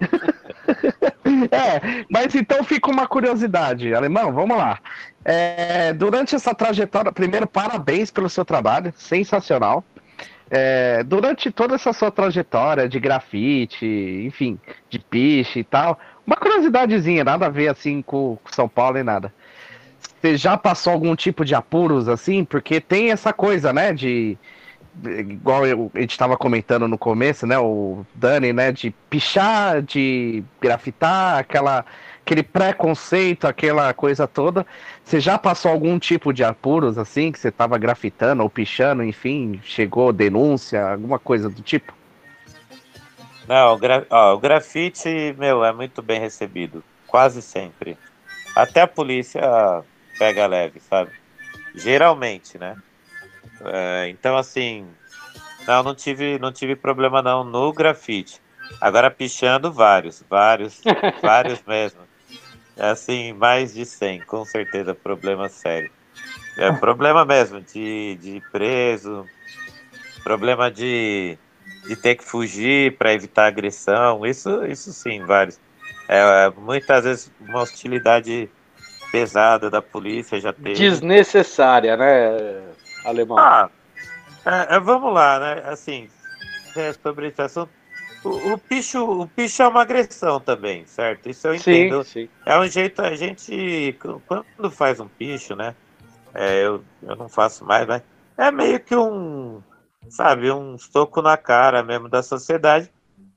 é, 1.50 2.04
mas 2.10 2.34
então 2.34 2.64
fica 2.64 2.90
uma 2.90 3.06
curiosidade, 3.06 3.94
Alemão, 3.94 4.32
vamos 4.32 4.56
lá. 4.56 4.78
É, 5.24 5.92
durante 5.92 6.34
essa 6.34 6.54
trajetória, 6.54 7.12
primeiro, 7.12 7.46
parabéns 7.46 8.10
pelo 8.10 8.28
seu 8.28 8.44
trabalho, 8.44 8.92
sensacional. 8.96 9.84
É, 10.50 11.02
durante 11.04 11.50
toda 11.50 11.74
essa 11.74 11.92
sua 11.92 12.10
trajetória 12.10 12.88
de 12.88 13.00
grafite, 13.00 13.86
enfim, 14.26 14.58
de 14.90 14.98
piche 14.98 15.60
e 15.60 15.64
tal, 15.64 15.98
uma 16.26 16.36
curiosidadezinha, 16.36 17.24
nada 17.24 17.46
a 17.46 17.50
ver 17.50 17.68
assim 17.68 18.02
com, 18.02 18.36
com 18.42 18.52
São 18.52 18.68
Paulo 18.68 18.98
e 18.98 19.02
nada. 19.02 19.32
Você 20.20 20.36
já 20.36 20.56
passou 20.56 20.92
algum 20.92 21.14
tipo 21.14 21.44
de 21.44 21.54
apuros 21.54 22.08
assim? 22.08 22.44
Porque 22.44 22.80
tem 22.80 23.10
essa 23.10 23.32
coisa, 23.32 23.72
né, 23.72 23.92
de 23.92 24.38
igual 25.18 25.66
eu- 25.66 25.90
a 25.94 26.00
gente 26.00 26.12
estava 26.12 26.36
comentando 26.36 26.86
no 26.86 26.96
começo, 26.96 27.46
né, 27.46 27.58
o 27.58 28.04
Dani, 28.14 28.52
né, 28.52 28.70
de 28.72 28.90
pichar, 29.10 29.82
de 29.82 30.42
grafitar, 30.60 31.38
aquela 31.38 31.84
aquele 32.24 32.42
preconceito, 32.42 33.46
aquela 33.46 33.92
coisa 33.92 34.26
toda. 34.26 34.64
Você 35.04 35.20
já 35.20 35.36
passou 35.36 35.70
algum 35.70 35.98
tipo 35.98 36.32
de 36.32 36.42
apuros 36.42 36.96
assim, 36.96 37.30
que 37.30 37.38
você 37.38 37.48
estava 37.48 37.76
grafitando 37.76 38.42
ou 38.42 38.48
pichando, 38.48 39.02
enfim, 39.02 39.60
chegou 39.62 40.10
denúncia, 40.10 40.86
alguma 40.92 41.18
coisa 41.18 41.50
do 41.50 41.60
tipo? 41.60 41.92
Não, 43.46 43.78
gra- 43.78 44.06
ó, 44.08 44.32
o 44.34 44.38
grafite, 44.38 45.34
meu, 45.38 45.62
é 45.62 45.72
muito 45.72 46.00
bem 46.00 46.18
recebido. 46.18 46.82
Quase 47.06 47.42
sempre. 47.42 47.98
Até 48.56 48.80
a 48.82 48.86
polícia 48.86 49.42
pega 50.18 50.46
leve, 50.46 50.80
sabe? 50.80 51.10
Geralmente, 51.74 52.58
né? 52.58 52.76
É, 53.62 54.08
então, 54.08 54.36
assim, 54.36 54.86
não, 55.66 55.82
não 55.82 55.94
tive, 55.94 56.38
não 56.38 56.52
tive 56.52 56.76
problema 56.76 57.22
não 57.22 57.44
no 57.44 57.72
grafite. 57.72 58.40
Agora 58.80 59.10
pichando 59.10 59.72
vários, 59.72 60.22
vários, 60.28 60.80
vários 61.22 61.62
mesmo. 61.66 62.00
É 62.76 62.88
assim, 62.88 63.32
mais 63.32 63.72
de 63.74 63.84
100, 63.84 64.20
com 64.22 64.44
certeza, 64.44 64.94
problema 64.94 65.48
sério. 65.48 65.90
É 66.56 66.70
problema 66.72 67.24
mesmo 67.24 67.60
de, 67.60 68.16
de 68.20 68.42
preso, 68.52 69.24
problema 70.22 70.70
de, 70.70 71.38
de 71.86 71.96
ter 71.96 72.16
que 72.16 72.24
fugir 72.24 72.96
para 72.96 73.12
evitar 73.12 73.46
agressão, 73.46 74.24
isso, 74.24 74.64
isso 74.66 74.92
sim, 74.92 75.24
vários. 75.24 75.60
É, 76.08 76.50
muitas 76.56 77.04
vezes 77.04 77.32
uma 77.40 77.62
hostilidade 77.62 78.48
pesada 79.14 79.70
da 79.70 79.80
polícia 79.80 80.40
já 80.40 80.52
teve. 80.52 80.74
Desnecessária, 80.74 81.96
né, 81.96 82.62
Alemão? 83.04 83.38
Ah, 83.38 83.70
é, 84.44 84.74
é, 84.74 84.80
vamos 84.80 85.14
lá, 85.14 85.38
né? 85.38 85.62
Assim, 85.66 86.08
é, 86.74 86.92
sobre 86.94 87.28
esse 87.28 87.40
assunto. 87.40 87.70
O, 88.24 88.54
o, 88.54 88.58
picho, 88.58 89.04
o 89.04 89.28
picho 89.28 89.62
é 89.62 89.68
uma 89.68 89.82
agressão 89.82 90.40
também, 90.40 90.84
certo? 90.86 91.28
Isso 91.28 91.46
eu 91.46 91.58
sim, 91.58 91.86
entendo. 91.86 92.02
sim. 92.02 92.28
É 92.44 92.58
um 92.58 92.66
jeito, 92.66 93.02
a 93.02 93.14
gente, 93.14 93.96
quando 94.26 94.70
faz 94.70 94.98
um 94.98 95.06
picho, 95.06 95.54
né? 95.54 95.76
É, 96.34 96.64
eu, 96.64 96.82
eu 97.00 97.14
não 97.14 97.28
faço 97.28 97.64
mais, 97.64 97.86
mas 97.86 98.02
é 98.36 98.50
meio 98.50 98.80
que 98.80 98.96
um, 98.96 99.62
sabe, 100.08 100.50
um 100.50 100.76
soco 100.76 101.22
na 101.22 101.36
cara 101.36 101.84
mesmo 101.84 102.08
da 102.08 102.20
sociedade 102.20 102.90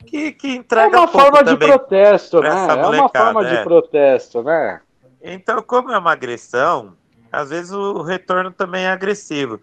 que, 0.07 0.31
que 0.31 0.47
É 0.47 0.55
entrega 0.55 0.97
uma 0.97 1.03
um 1.03 1.07
pouco 1.07 1.27
forma 1.27 1.43
de 1.43 1.57
protesto, 1.57 2.41
né? 2.41 2.49
É 2.49 2.87
uma 2.87 3.09
forma 3.09 3.45
de 3.45 3.55
é. 3.55 3.63
protesto, 3.63 4.41
né? 4.41 4.81
Então, 5.21 5.61
como 5.61 5.91
é 5.91 5.97
uma 5.97 6.11
agressão, 6.11 6.97
às 7.31 7.49
vezes 7.49 7.71
o 7.71 8.01
retorno 8.01 8.51
também 8.51 8.85
é 8.85 8.89
agressivo. 8.89 9.61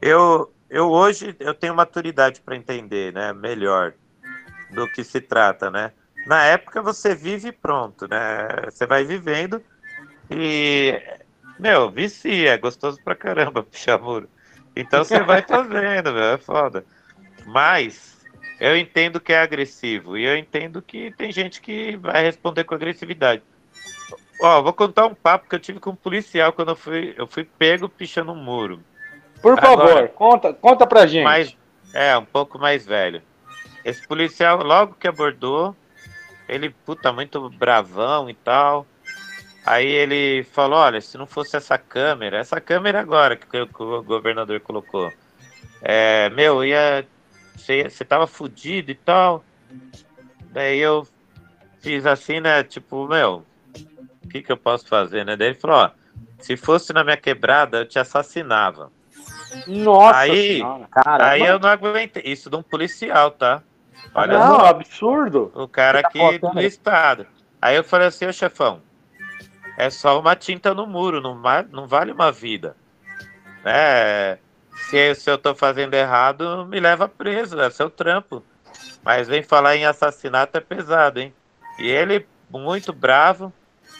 Eu, 0.00 0.52
eu 0.70 0.90
hoje 0.90 1.36
eu 1.38 1.54
tenho 1.54 1.74
maturidade 1.74 2.40
para 2.40 2.56
entender, 2.56 3.12
né, 3.12 3.32
melhor 3.32 3.94
do 4.70 4.88
que 4.88 5.04
se 5.04 5.20
trata, 5.20 5.70
né? 5.70 5.92
Na 6.26 6.44
época 6.44 6.80
você 6.80 7.14
vive 7.14 7.52
pronto, 7.52 8.08
né? 8.08 8.48
Você 8.70 8.86
vai 8.86 9.04
vivendo 9.04 9.62
e 10.30 11.00
meu, 11.58 11.90
vicia, 11.90 12.54
é 12.54 12.58
gostoso 12.58 13.00
pra 13.02 13.14
caramba 13.14 13.62
puxar 13.64 13.98
muro. 13.98 14.28
Então 14.74 15.04
você 15.04 15.22
vai 15.22 15.42
fazendo, 15.42 16.12
meu, 16.12 16.22
é 16.22 16.38
foda. 16.38 16.84
Mas 17.44 18.26
eu 18.60 18.76
entendo 18.76 19.20
que 19.20 19.32
é 19.32 19.40
agressivo 19.40 20.16
e 20.16 20.24
eu 20.24 20.36
entendo 20.36 20.80
que 20.80 21.10
tem 21.12 21.30
gente 21.30 21.60
que 21.60 21.96
vai 21.96 22.22
responder 22.22 22.64
com 22.64 22.74
agressividade. 22.74 23.42
Ó, 24.42 24.60
vou 24.62 24.72
contar 24.72 25.06
um 25.06 25.14
papo 25.14 25.48
que 25.48 25.54
eu 25.54 25.60
tive 25.60 25.78
com 25.78 25.90
um 25.90 25.96
policial 25.96 26.52
quando 26.52 26.70
eu 26.70 26.76
fui, 26.76 27.14
eu 27.16 27.26
fui 27.26 27.44
pego 27.44 27.88
pichando 27.88 28.32
um 28.32 28.36
muro. 28.36 28.82
Por 29.40 29.58
favor, 29.60 29.90
Agora- 29.90 30.08
conta, 30.08 30.52
conta 30.52 30.86
pra 30.86 31.06
gente. 31.06 31.24
Mais, 31.24 31.56
é, 31.94 32.16
um 32.16 32.24
pouco 32.24 32.58
mais 32.58 32.84
velho. 32.84 33.22
Esse 33.84 34.06
policial, 34.06 34.62
logo 34.62 34.94
que 34.94 35.06
abordou, 35.08 35.76
ele, 36.48 36.70
puta, 36.70 37.12
muito 37.12 37.48
bravão 37.50 38.28
e 38.28 38.34
tal. 38.34 38.86
Aí 39.64 39.86
ele 39.86 40.42
falou, 40.44 40.78
olha, 40.78 41.00
se 41.00 41.16
não 41.16 41.26
fosse 41.26 41.56
essa 41.56 41.78
câmera, 41.78 42.38
essa 42.38 42.60
câmera 42.60 43.00
agora 43.00 43.36
que, 43.36 43.46
o- 43.56 44.02
governador 44.02 44.58
colocou, 44.60 45.12
é, 45.80 46.28
meu, 46.30 46.64
ia, 46.64 47.06
você, 47.56 47.88
você 47.88 48.04
tava 48.04 48.26
fudido 48.26 48.90
e 48.90 48.94
tal. 48.96 49.44
Daí 50.50 50.78
eu 50.80 51.06
fiz 51.80 52.06
assim, 52.06 52.40
né, 52.40 52.62
tipo, 52.64 53.06
meu, 53.06 53.44
o 54.24 54.28
que 54.28 54.42
que 54.42 54.52
eu 54.52 54.56
posso 54.56 54.86
fazer, 54.88 55.24
né? 55.24 55.36
Daí 55.36 55.48
ele 55.48 55.58
falou, 55.58 55.76
ó, 55.76 55.90
se 56.38 56.56
fosse 56.56 56.92
na 56.92 57.02
minha 57.04 57.16
quebrada, 57.16 57.78
eu 57.78 57.86
te 57.88 57.98
assassinava. 57.98 58.90
Nossa 59.66 60.18
Aí- 60.20 60.56
senhora. 60.58 60.86
Cara, 60.90 61.30
Aí 61.30 61.42
eu 61.42 61.58
não 61.58 61.68
aguentei. 61.68 62.22
Isso 62.24 62.48
de 62.50 62.56
um 62.56 62.62
policial, 62.62 63.30
tá? 63.30 63.62
Olha 64.14 64.38
Não, 64.38 64.60
só, 64.60 64.66
absurdo. 64.66 65.52
o 65.54 65.68
cara 65.68 66.02
Tá 66.02 66.08
aqui 66.08 66.18
botando 66.18 66.52
do 66.54 66.58
aí. 66.58 66.66
estado. 66.66 67.26
Aí 67.60 67.76
eu 67.76 67.84
falei 67.84 68.08
assim, 68.08 68.26
ô 68.26 68.32
chefão, 68.32 68.82
é 69.78 69.88
só 69.90 70.18
uma 70.18 70.34
tinta 70.34 70.74
no 70.74 70.86
muro, 70.86 71.20
não, 71.20 71.40
não 71.70 71.86
vale 71.86 72.10
uma 72.12 72.32
vida. 72.32 72.76
Né? 73.64 74.38
Se, 74.90 75.14
se 75.14 75.30
eu 75.30 75.38
tô 75.38 75.54
fazendo 75.54 75.94
errado, 75.94 76.66
me 76.66 76.80
leva 76.80 77.08
preso, 77.08 77.60
é 77.60 77.70
seu 77.70 77.88
trampo. 77.88 78.42
Mas 79.04 79.28
vem 79.28 79.42
falar 79.42 79.76
em 79.76 79.84
assassinato 79.84 80.56
é 80.58 80.60
pesado, 80.60 81.20
hein? 81.20 81.32
E 81.78 81.88
ele, 81.88 82.26
muito 82.50 82.92
bravo. 82.92 83.52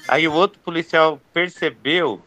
Aí 0.09 0.27
o 0.27 0.33
outro 0.33 0.61
policial 0.61 1.21
percebeu, 1.33 2.23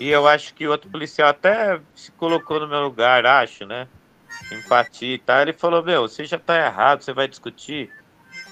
e 0.00 0.08
eu 0.08 0.26
acho 0.26 0.54
que 0.54 0.66
o 0.66 0.70
outro 0.70 0.90
policial 0.90 1.28
até 1.28 1.78
se 1.94 2.10
colocou 2.12 2.58
no 2.58 2.66
meu 2.66 2.80
lugar, 2.80 3.26
acho, 3.26 3.66
né? 3.66 3.86
Empatia 4.50 5.14
e 5.14 5.18
tal. 5.18 5.42
Ele 5.42 5.52
falou: 5.52 5.82
Meu, 5.82 6.08
você 6.08 6.24
já 6.24 6.38
tá 6.38 6.56
errado, 6.56 7.02
você 7.02 7.12
vai 7.12 7.28
discutir. 7.28 7.92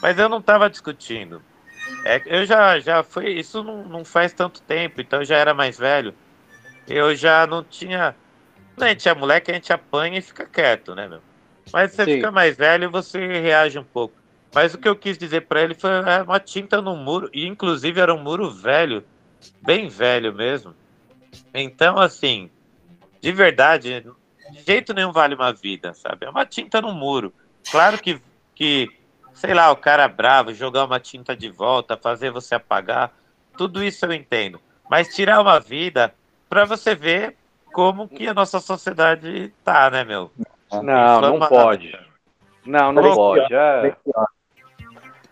Mas 0.03 0.19
eu 0.19 0.29
não 0.29 0.43
tava 0.43 0.69
discutindo. 0.69 1.43
É, 2.05 2.21
eu 2.27 2.45
já, 2.45 2.79
já 2.79 3.03
foi. 3.03 3.33
Isso 3.33 3.65
não, 3.65 3.83
não 3.85 4.05
faz 4.05 4.33
tanto 4.33 4.61
tempo, 4.61 5.01
então 5.01 5.21
eu 5.21 5.25
já 5.25 5.37
era 5.37 5.55
mais 5.55 5.79
velho. 5.79 6.15
Eu 6.87 7.15
já 7.17 7.47
não 7.47 7.65
tinha. 7.65 8.15
Quando 8.75 8.85
a 8.85 8.89
gente 8.91 9.09
é 9.09 9.15
moleque, 9.15 9.51
a 9.51 9.55
gente 9.55 9.73
apanha 9.73 10.19
e 10.19 10.23
fica 10.23 10.45
quieto, 10.45 10.95
né, 10.95 11.09
meu? 11.09 11.23
Mas 11.73 11.93
você 11.93 12.05
Sim. 12.05 12.15
fica 12.17 12.31
mais 12.31 12.57
velho, 12.57 12.91
você 12.91 13.19
reage 13.41 13.79
um 13.79 13.85
pouco. 13.85 14.18
Mas 14.55 14.75
o 14.75 14.79
que 14.79 14.89
eu 14.89 14.97
quis 14.97 15.19
dizer 15.19 15.43
pra 15.43 15.63
ele 15.63 15.75
foi 15.75 15.91
é, 15.91 16.23
uma 16.23 16.41
tinta 16.41 16.81
no 16.81 16.97
muro, 16.97 17.29
e 17.33 17.47
inclusive 17.47 18.01
era 18.01 18.15
um 18.15 18.23
muro 18.23 18.51
velho, 18.51 19.05
bem 19.63 19.89
velho 19.89 20.33
mesmo. 20.33 20.75
Então, 21.53 21.99
assim, 21.99 22.51
de 23.21 23.33
verdade, 23.33 24.01
de 24.51 24.63
jeito 24.67 24.95
nenhum 24.95 25.13
vale 25.13 25.35
uma 25.35 25.53
vida, 25.53 25.93
sabe? 25.95 26.27
É 26.27 26.31
uma 26.31 26.47
tinta 26.47 26.81
no 26.81 26.93
muro. 26.93 27.33
Claro 27.71 27.99
que, 27.99 28.21
que 28.55 28.89
sei 29.35 29.55
lá, 29.55 29.71
o 29.71 29.77
cara 29.77 30.09
bravo, 30.09 30.53
jogar 30.55 30.85
uma 30.85 30.99
tinta 30.99 31.37
de 31.37 31.49
volta, 31.49 31.97
fazer 31.97 32.31
você 32.31 32.55
apagar, 32.55 33.13
tudo 33.57 33.83
isso 33.83 34.05
eu 34.07 34.13
entendo. 34.13 34.61
Mas 34.91 35.15
tirar 35.15 35.41
uma 35.41 35.61
vida 35.61 36.15
pra 36.49 36.65
você 36.65 36.95
ver 36.95 37.37
como 37.73 38.09
que 38.09 38.27
a 38.27 38.35
nossa 38.35 38.61
sociedade 38.61 39.53
tá, 39.63 39.91
né, 39.91 40.05
meu? 40.05 40.33
Não, 40.73 41.21
não 41.21 41.39
pode. 41.39 41.99
Não, 42.65 42.93
não 42.93 43.15
pode. 43.15 43.55
é. 43.55 43.97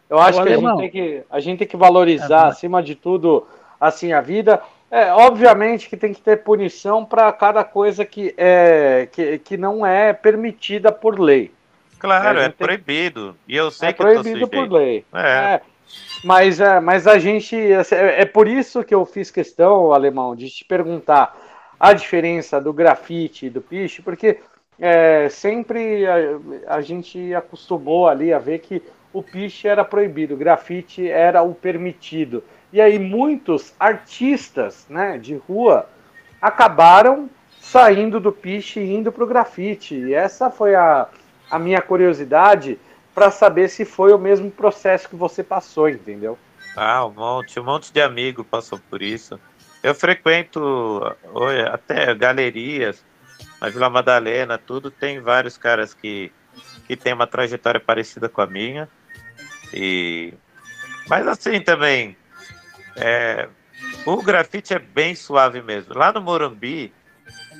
Eu 0.09 0.19
acho 0.19 0.41
Ô, 0.41 0.45
que 0.45 0.53
a, 0.53 0.57
gente 0.57 0.77
tem 0.79 0.91
que 0.91 1.23
a 1.29 1.41
gente 1.41 1.59
tem 1.59 1.69
que 1.69 1.77
valorizar, 1.77 2.47
É, 2.47 2.49
acima 2.49 2.83
de 2.83 2.95
tudo, 2.95 3.47
assim, 3.81 4.13
a 4.13 4.21
vida. 4.21 4.63
É, 4.91 5.13
obviamente 5.13 5.89
que 5.89 5.97
tem 5.97 6.15
que 6.15 6.21
ter 6.21 6.45
punição 6.45 7.05
para 7.05 7.33
cada 7.33 7.65
coisa 7.65 8.05
que, 8.05 8.33
é, 8.37 9.09
que, 9.11 9.39
que 9.41 9.57
não 9.57 9.85
é 9.85 10.13
permitida 10.13 10.93
por 10.93 11.19
lei. 11.19 11.53
Claro, 11.99 12.39
é 12.39 12.49
tem- 12.49 12.67
proibido. 12.67 13.37
E 13.49 13.57
eu 13.57 13.71
sei 13.71 13.89
é 13.89 13.93
que 13.93 13.99
tô 13.99 14.05
proibido 14.05 14.49
por 14.49 14.71
lei. 14.71 15.05
É. 15.13 15.55
É, 15.55 15.61
mas, 16.23 16.61
é, 16.61 16.79
mas 16.81 17.07
a 17.07 17.19
gente. 17.19 17.57
É, 17.57 18.23
é 18.23 18.25
por 18.25 18.47
isso 18.47 18.85
que 18.85 18.95
eu 18.95 19.05
fiz 19.05 19.31
questão, 19.31 19.93
Alemão, 19.93 20.37
de 20.37 20.49
te 20.49 20.65
perguntar 20.65 21.37
a 21.79 21.93
diferença 21.93 22.61
do 22.61 22.73
grafite 22.73 23.47
e 23.47 23.51
do 23.51 23.61
piche, 23.61 24.03
porque 24.03 24.39
é, 24.79 25.29
sempre 25.29 26.07
a, 26.07 26.77
a 26.77 26.81
gente 26.81 27.35
acostumou 27.35 28.09
ali 28.09 28.33
a 28.33 28.39
ver 28.39 28.61
que 28.61 28.83
o 29.17 29.23
piche 29.23 29.67
era 29.67 29.83
proibido, 29.83 30.35
o 30.35 30.37
grafite 30.37 31.09
era 31.09 31.41
o 31.43 31.55
permitido. 31.55 32.45
E 32.71 32.83
aí 32.83 32.99
muitos 32.99 33.75
artistas 33.81 34.87
né, 34.91 35.17
de 35.17 35.35
rua 35.37 35.89
acabaram 36.39 37.31
saindo 37.59 38.21
do 38.21 38.31
piche 38.31 38.79
e 38.79 38.95
indo 38.95 39.11
para 39.11 39.25
o 39.25 39.27
grafite. 39.27 39.95
E 39.95 40.13
essa 40.13 40.51
foi 40.51 40.75
a, 40.75 41.09
a 41.51 41.59
minha 41.59 41.81
curiosidade 41.81 42.79
para 43.15 43.31
saber 43.31 43.71
se 43.71 43.87
foi 43.87 44.13
o 44.13 44.19
mesmo 44.19 44.51
processo 44.51 45.09
que 45.09 45.17
você 45.17 45.43
passou, 45.43 45.89
entendeu? 45.89 46.39
Ah, 46.77 47.07
um 47.07 47.13
monte, 47.13 47.59
um 47.59 47.65
monte 47.65 47.91
de 47.91 48.03
amigo 48.03 48.45
passou 48.45 48.79
por 48.91 49.01
isso. 49.01 49.41
Eu 49.83 49.95
frequento 49.95 51.01
até 51.73 52.15
galerias, 52.15 53.03
na 53.63 53.71
Vila 53.71 53.89
Madalena, 53.89 54.59
tudo. 54.59 54.91
Tem 54.91 55.21
vários 55.21 55.57
caras 55.57 55.95
que, 55.95 56.31
que 56.87 56.95
têm 56.99 57.15
uma 57.15 57.27
trajetória 57.27 57.81
parecida 57.81 58.29
com 58.29 58.43
a 58.43 58.47
minha. 58.47 58.87
E... 59.73 60.33
Mas 61.09 61.27
assim 61.27 61.61
também, 61.61 62.17
é, 62.97 63.49
o 64.05 64.23
grafite 64.23 64.75
é 64.75 64.79
bem 64.79 65.15
suave 65.15 65.63
mesmo. 65.63 65.95
Lá 65.95 66.13
no 66.13 66.21
Morumbi, 66.21 66.93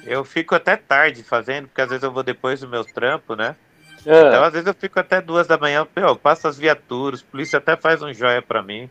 eu 0.05 0.25
fico 0.25 0.55
até 0.55 0.77
tarde 0.77 1.23
fazendo, 1.23 1.69
porque 1.69 1.81
às 1.81 1.89
vezes 1.89 2.03
eu 2.03 2.13
vou 2.13 2.23
depois 2.23 2.61
do 2.61 2.69
meu 2.69 2.85
trampo, 2.85 3.35
né? 3.35 3.55
Então, 4.01 4.43
Ah, 4.43 4.47
às 4.47 4.53
vezes 4.53 4.67
eu 4.67 4.75
fico 4.75 5.01
até 5.01 5.21
duas 5.21 5.47
da 5.47 5.59
manhã, 5.59 5.87
eu 5.97 6.17
passo 6.17 6.47
as 6.47 6.57
viaturas, 6.57 7.25
a 7.27 7.31
polícia 7.31 7.59
até 7.59 7.77
faz 7.77 8.03
um 8.03 8.13
joia 8.13 8.41
pra 8.41 8.63
mim, 8.63 8.89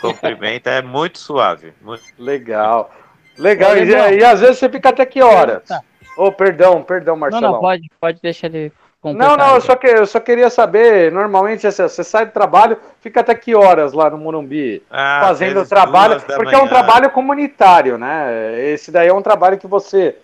cumprimenta, 0.00 0.70
é 0.70 0.82
muito 0.82 1.18
suave. 1.18 1.72
Muito... 1.80 2.04
legal. 2.18 2.94
Legal. 3.38 3.76
E, 3.78 4.18
e 4.18 4.24
às 4.24 4.40
vezes 4.40 4.58
você 4.58 4.68
fica 4.68 4.90
até 4.90 5.06
que 5.06 5.22
horas? 5.22 5.62
Tá. 5.64 5.80
Oh, 6.16 6.30
perdão, 6.30 6.82
perdão, 6.82 7.14
Não, 7.14 7.20
Marcelão. 7.20 7.52
não, 7.52 7.60
pode, 7.60 7.90
pode 7.98 8.20
deixar 8.20 8.48
ele 8.48 8.70
Não, 9.02 9.34
não, 9.34 9.54
eu 9.54 9.60
só, 9.62 9.76
que, 9.76 9.86
eu 9.86 10.06
só 10.06 10.20
queria 10.20 10.50
saber, 10.50 11.10
normalmente 11.10 11.66
assim, 11.66 11.82
você 11.82 12.04
sai 12.04 12.26
do 12.26 12.32
trabalho, 12.32 12.76
fica 13.00 13.20
até 13.20 13.34
que 13.34 13.54
horas 13.54 13.94
lá 13.94 14.10
no 14.10 14.18
Morumbi? 14.18 14.82
Ah, 14.90 15.22
fazendo 15.24 15.54
vezes 15.54 15.70
trabalho, 15.70 16.20
porque 16.20 16.54
é 16.54 16.58
um 16.58 16.62
manhã. 16.62 16.68
trabalho 16.68 17.10
comunitário, 17.10 17.96
né? 17.96 18.60
Esse 18.68 18.92
daí 18.92 19.08
é 19.08 19.14
um 19.14 19.22
trabalho 19.22 19.56
que 19.56 19.66
você 19.66 20.16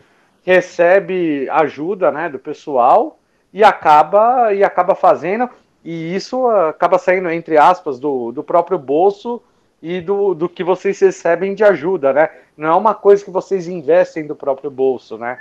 recebe 0.44 1.48
ajuda, 1.50 2.12
né, 2.12 2.28
do 2.28 2.38
pessoal 2.38 3.18
e 3.52 3.64
acaba 3.64 4.52
e 4.52 4.62
acaba 4.62 4.94
fazendo 4.94 5.48
e 5.82 6.14
isso 6.14 6.46
acaba 6.46 6.98
saindo 6.98 7.30
entre 7.30 7.56
aspas 7.56 7.98
do, 7.98 8.30
do 8.30 8.44
próprio 8.44 8.78
bolso 8.78 9.42
e 9.82 10.00
do, 10.00 10.34
do 10.34 10.48
que 10.48 10.62
vocês 10.62 11.00
recebem 11.00 11.54
de 11.54 11.64
ajuda, 11.64 12.12
né? 12.12 12.30
Não 12.56 12.68
é 12.68 12.74
uma 12.74 12.94
coisa 12.94 13.24
que 13.24 13.30
vocês 13.30 13.66
investem 13.68 14.26
do 14.26 14.36
próprio 14.36 14.70
bolso, 14.70 15.16
né? 15.16 15.38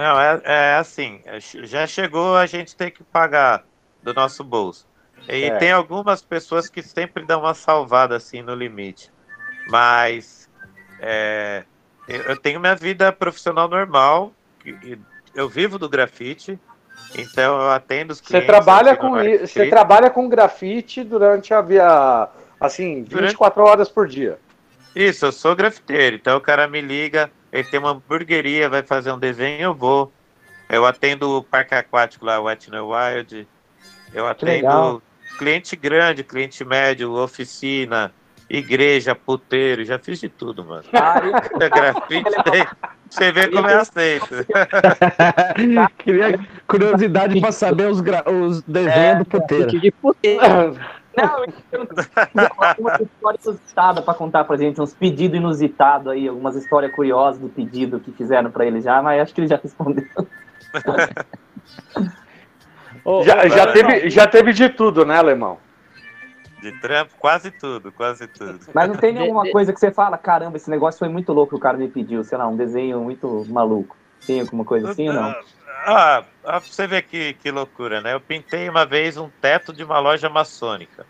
Não, 0.00 0.18
é, 0.18 0.40
é 0.44 0.74
assim, 0.76 1.20
é, 1.26 1.38
já 1.40 1.86
chegou 1.86 2.34
a 2.34 2.46
gente 2.46 2.74
ter 2.74 2.90
que 2.90 3.04
pagar 3.04 3.64
do 4.02 4.14
nosso 4.14 4.42
bolso. 4.42 4.86
E 5.28 5.44
É. 5.44 5.50
tem 5.58 5.72
algumas 5.72 6.22
pessoas 6.22 6.70
que 6.70 6.82
sempre 6.82 7.22
dão 7.26 7.40
uma 7.40 7.52
salvada 7.52 8.16
assim 8.16 8.40
no 8.40 8.54
limite. 8.54 9.10
Mas 9.66 10.48
é, 10.98 11.64
eu 12.08 12.34
tenho 12.34 12.58
minha 12.58 12.74
vida 12.74 13.12
profissional 13.12 13.68
normal, 13.68 14.32
eu 15.34 15.46
vivo 15.50 15.78
do 15.78 15.86
grafite, 15.86 16.58
então 17.14 17.60
eu 17.60 17.70
atendo 17.70 18.14
os 18.14 18.20
Você 18.22 18.28
clientes. 18.28 18.46
trabalha 18.46 18.90
eu 18.92 18.94
digo, 18.94 19.06
com 19.06 19.12
"Olha, 19.12 19.28
i- 19.28 19.38
você 19.40 19.44
escrito". 19.44 19.68
trabalha 19.70 20.08
com 20.08 20.28
grafite 20.30 21.04
durante 21.04 21.52
a 21.52 21.60
via 21.60 22.26
assim, 22.58 23.02
Durante- 23.02 23.32
24 23.32 23.62
horas 23.64 23.90
por 23.90 24.08
dia. 24.08 24.38
Isso, 24.96 25.26
eu 25.26 25.32
sou 25.32 25.54
grafiteiro, 25.54 26.16
então 26.16 26.38
o 26.38 26.40
cara 26.40 26.66
me 26.66 26.80
liga, 26.80 27.30
ele 27.52 27.64
tem 27.64 27.80
uma 27.80 27.90
hamburgueria, 27.90 28.68
vai 28.68 28.82
fazer 28.82 29.12
um 29.12 29.18
desenho, 29.18 29.62
eu 29.62 29.74
vou. 29.74 30.12
Eu 30.68 30.86
atendo 30.86 31.38
o 31.38 31.42
parque 31.42 31.74
aquático 31.74 32.24
lá, 32.24 32.40
Wet 32.40 32.70
n 32.70 32.78
Wild. 32.80 33.48
Eu 34.14 34.26
atendo 34.26 35.02
cliente 35.38 35.74
grande, 35.74 36.22
cliente 36.22 36.64
médio, 36.64 37.12
oficina, 37.12 38.12
igreja, 38.48 39.14
puteiro, 39.14 39.84
já 39.84 39.98
fiz 39.98 40.20
de 40.20 40.28
tudo, 40.28 40.64
mano. 40.64 40.84
Ah, 40.92 41.20
grafite, 41.68 42.30
você 43.08 43.32
vê 43.32 43.48
como 43.48 43.68
é 43.68 43.74
aceito. 43.74 44.28
Queria 45.98 46.38
curiosidade 46.66 47.40
para 47.40 47.52
saber 47.52 47.88
os, 47.88 48.00
gra... 48.00 48.22
os 48.30 48.62
desenhos 48.62 48.96
é, 48.96 49.14
do 49.16 49.24
puteiro. 49.24 49.80
De 49.80 49.90
puteiro. 49.90 50.78
Não, 51.16 51.44
uma 52.78 52.98
história 53.00 53.38
inusitada 53.42 54.02
para 54.02 54.14
contar 54.14 54.44
pra 54.44 54.56
gente, 54.56 54.80
uns 54.80 54.94
pedidos 54.94 55.38
inusitados 55.38 56.08
aí, 56.08 56.28
algumas 56.28 56.56
histórias 56.56 56.94
curiosas 56.94 57.40
do 57.40 57.48
pedido 57.48 58.00
que 58.00 58.12
fizeram 58.12 58.50
para 58.50 58.66
ele 58.66 58.80
já, 58.80 59.02
mas 59.02 59.20
acho 59.20 59.34
que 59.34 59.40
ele 59.40 59.48
já 59.48 59.56
respondeu. 59.56 60.06
já, 63.24 63.48
já, 63.48 63.72
teve, 63.72 64.10
já 64.10 64.26
teve 64.26 64.52
de 64.52 64.68
tudo, 64.68 65.04
né, 65.04 65.18
Alemão? 65.18 65.58
De 66.60 66.72
trampo, 66.72 67.14
quase 67.18 67.50
tudo, 67.50 67.90
quase 67.90 68.28
tudo. 68.28 68.60
Mas 68.74 68.88
não 68.88 68.96
tem 68.96 69.14
nenhuma 69.14 69.50
coisa 69.50 69.72
que 69.72 69.80
você 69.80 69.90
fala, 69.90 70.18
caramba, 70.18 70.58
esse 70.58 70.68
negócio 70.68 70.98
foi 70.98 71.08
muito 71.08 71.32
louco 71.32 71.50
que 71.50 71.56
o 71.56 71.60
cara 71.60 71.78
me 71.78 71.88
pediu, 71.88 72.22
sei 72.22 72.36
lá, 72.36 72.46
um 72.46 72.56
desenho 72.56 73.00
muito 73.00 73.46
maluco. 73.48 73.96
Tem 74.26 74.40
alguma 74.40 74.64
coisa 74.64 74.90
assim 74.90 75.08
ou 75.08 75.14
não? 75.14 75.34
Ah, 75.86 76.24
ah 76.44 76.58
você 76.58 76.86
vê 76.86 77.02
que, 77.02 77.34
que 77.34 77.50
loucura, 77.50 78.00
né? 78.00 78.14
Eu 78.14 78.20
pintei 78.20 78.68
uma 78.68 78.84
vez 78.84 79.16
um 79.16 79.28
teto 79.40 79.72
de 79.72 79.82
uma 79.82 79.98
loja 79.98 80.28
maçônica. 80.28 81.06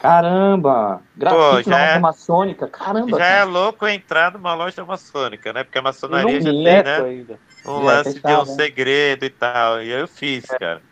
Caramba! 0.00 1.02
Grafite 1.14 1.64
Pô, 1.64 1.70
já 1.70 1.78
é, 1.78 1.98
maçônica, 1.98 2.66
caramba! 2.66 3.10
Já 3.10 3.18
cara. 3.18 3.40
é 3.40 3.44
louco 3.44 3.86
entrar 3.86 4.32
numa 4.32 4.54
loja 4.54 4.82
maçônica, 4.84 5.52
né? 5.52 5.62
Porque 5.62 5.78
a 5.78 5.82
maçonaria 5.82 6.40
já 6.40 6.50
tem, 6.50 6.62
né? 6.62 6.96
Ainda. 6.96 7.38
Um 7.66 7.80
lance 7.80 8.18
de 8.18 8.32
um 8.32 8.44
né? 8.44 8.44
segredo 8.46 9.24
e 9.26 9.30
tal. 9.30 9.82
E 9.82 9.90
eu 9.90 10.08
fiz, 10.08 10.48
é. 10.50 10.58
cara. 10.58 10.82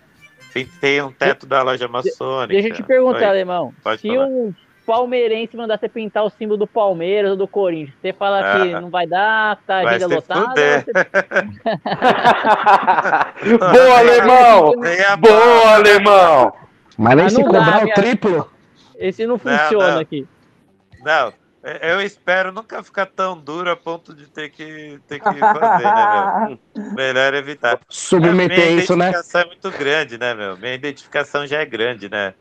Pintei 0.53 1.01
um 1.01 1.11
teto 1.11 1.47
da 1.47 1.63
loja 1.63 1.89
maçônica. 1.89 2.53
Deixa 2.53 2.69
eu 2.69 2.75
te 2.75 2.83
perguntar, 2.83 3.19
Oi. 3.19 3.25
Alemão. 3.25 3.73
Pode 3.83 4.03
se 4.03 4.09
falar. 4.09 4.27
um 4.27 4.55
palmeirense 4.89 5.55
mandar 5.55 5.79
você 5.79 5.87
pintar 5.87 6.25
o 6.25 6.31
símbolo 6.31 6.57
do 6.57 6.67
Palmeiras 6.67 7.33
ou 7.33 7.37
do 7.37 7.47
Corinthians, 7.47 7.95
você 8.01 8.11
fala 8.11 8.41
ah, 8.41 8.59
que 8.59 8.73
não 8.73 8.89
vai 8.89 9.07
dar, 9.07 9.57
tá 9.67 9.77
a 9.77 9.91
agenda 9.91 10.15
lotada? 10.15 10.81
Você... 10.81 10.93
Boa, 13.59 13.99
Alemão! 13.99 14.73
Boa, 15.19 15.75
Alemão! 15.75 16.55
Mas 16.97 17.17
nem 17.17 17.29
se 17.29 17.45
cobrar 17.45 17.85
o 17.85 17.93
triplo. 17.93 18.51
Esse 18.97 19.27
não 19.27 19.39
funciona 19.39 19.89
não, 19.89 19.95
não. 19.95 20.01
aqui. 20.01 20.27
Não, 21.05 21.35
eu 21.83 22.01
espero 22.01 22.51
nunca 22.51 22.83
ficar 22.83 23.05
tão 23.05 23.39
duro 23.39 23.71
a 23.71 23.77
ponto 23.77 24.15
de 24.15 24.27
ter 24.27 24.49
que, 24.49 24.99
ter 25.07 25.21
que 25.21 25.39
fazer, 25.39 25.85
né, 25.85 26.59
meu? 26.75 26.95
Melhor 26.97 27.35
evitar. 27.35 27.79
Submeter 27.91 28.73
isso, 28.73 28.97
né? 28.97 29.11
Minha 29.11 29.19
identificação 29.19 29.41
é 29.43 29.45
muito 29.45 29.71
grande, 29.71 30.19
né, 30.19 30.35
meu? 30.35 30.57
Minha 30.57 30.75
identificação 30.75 31.47
já 31.47 31.59
é 31.59 31.67
grande, 31.67 32.09
né? 32.09 32.33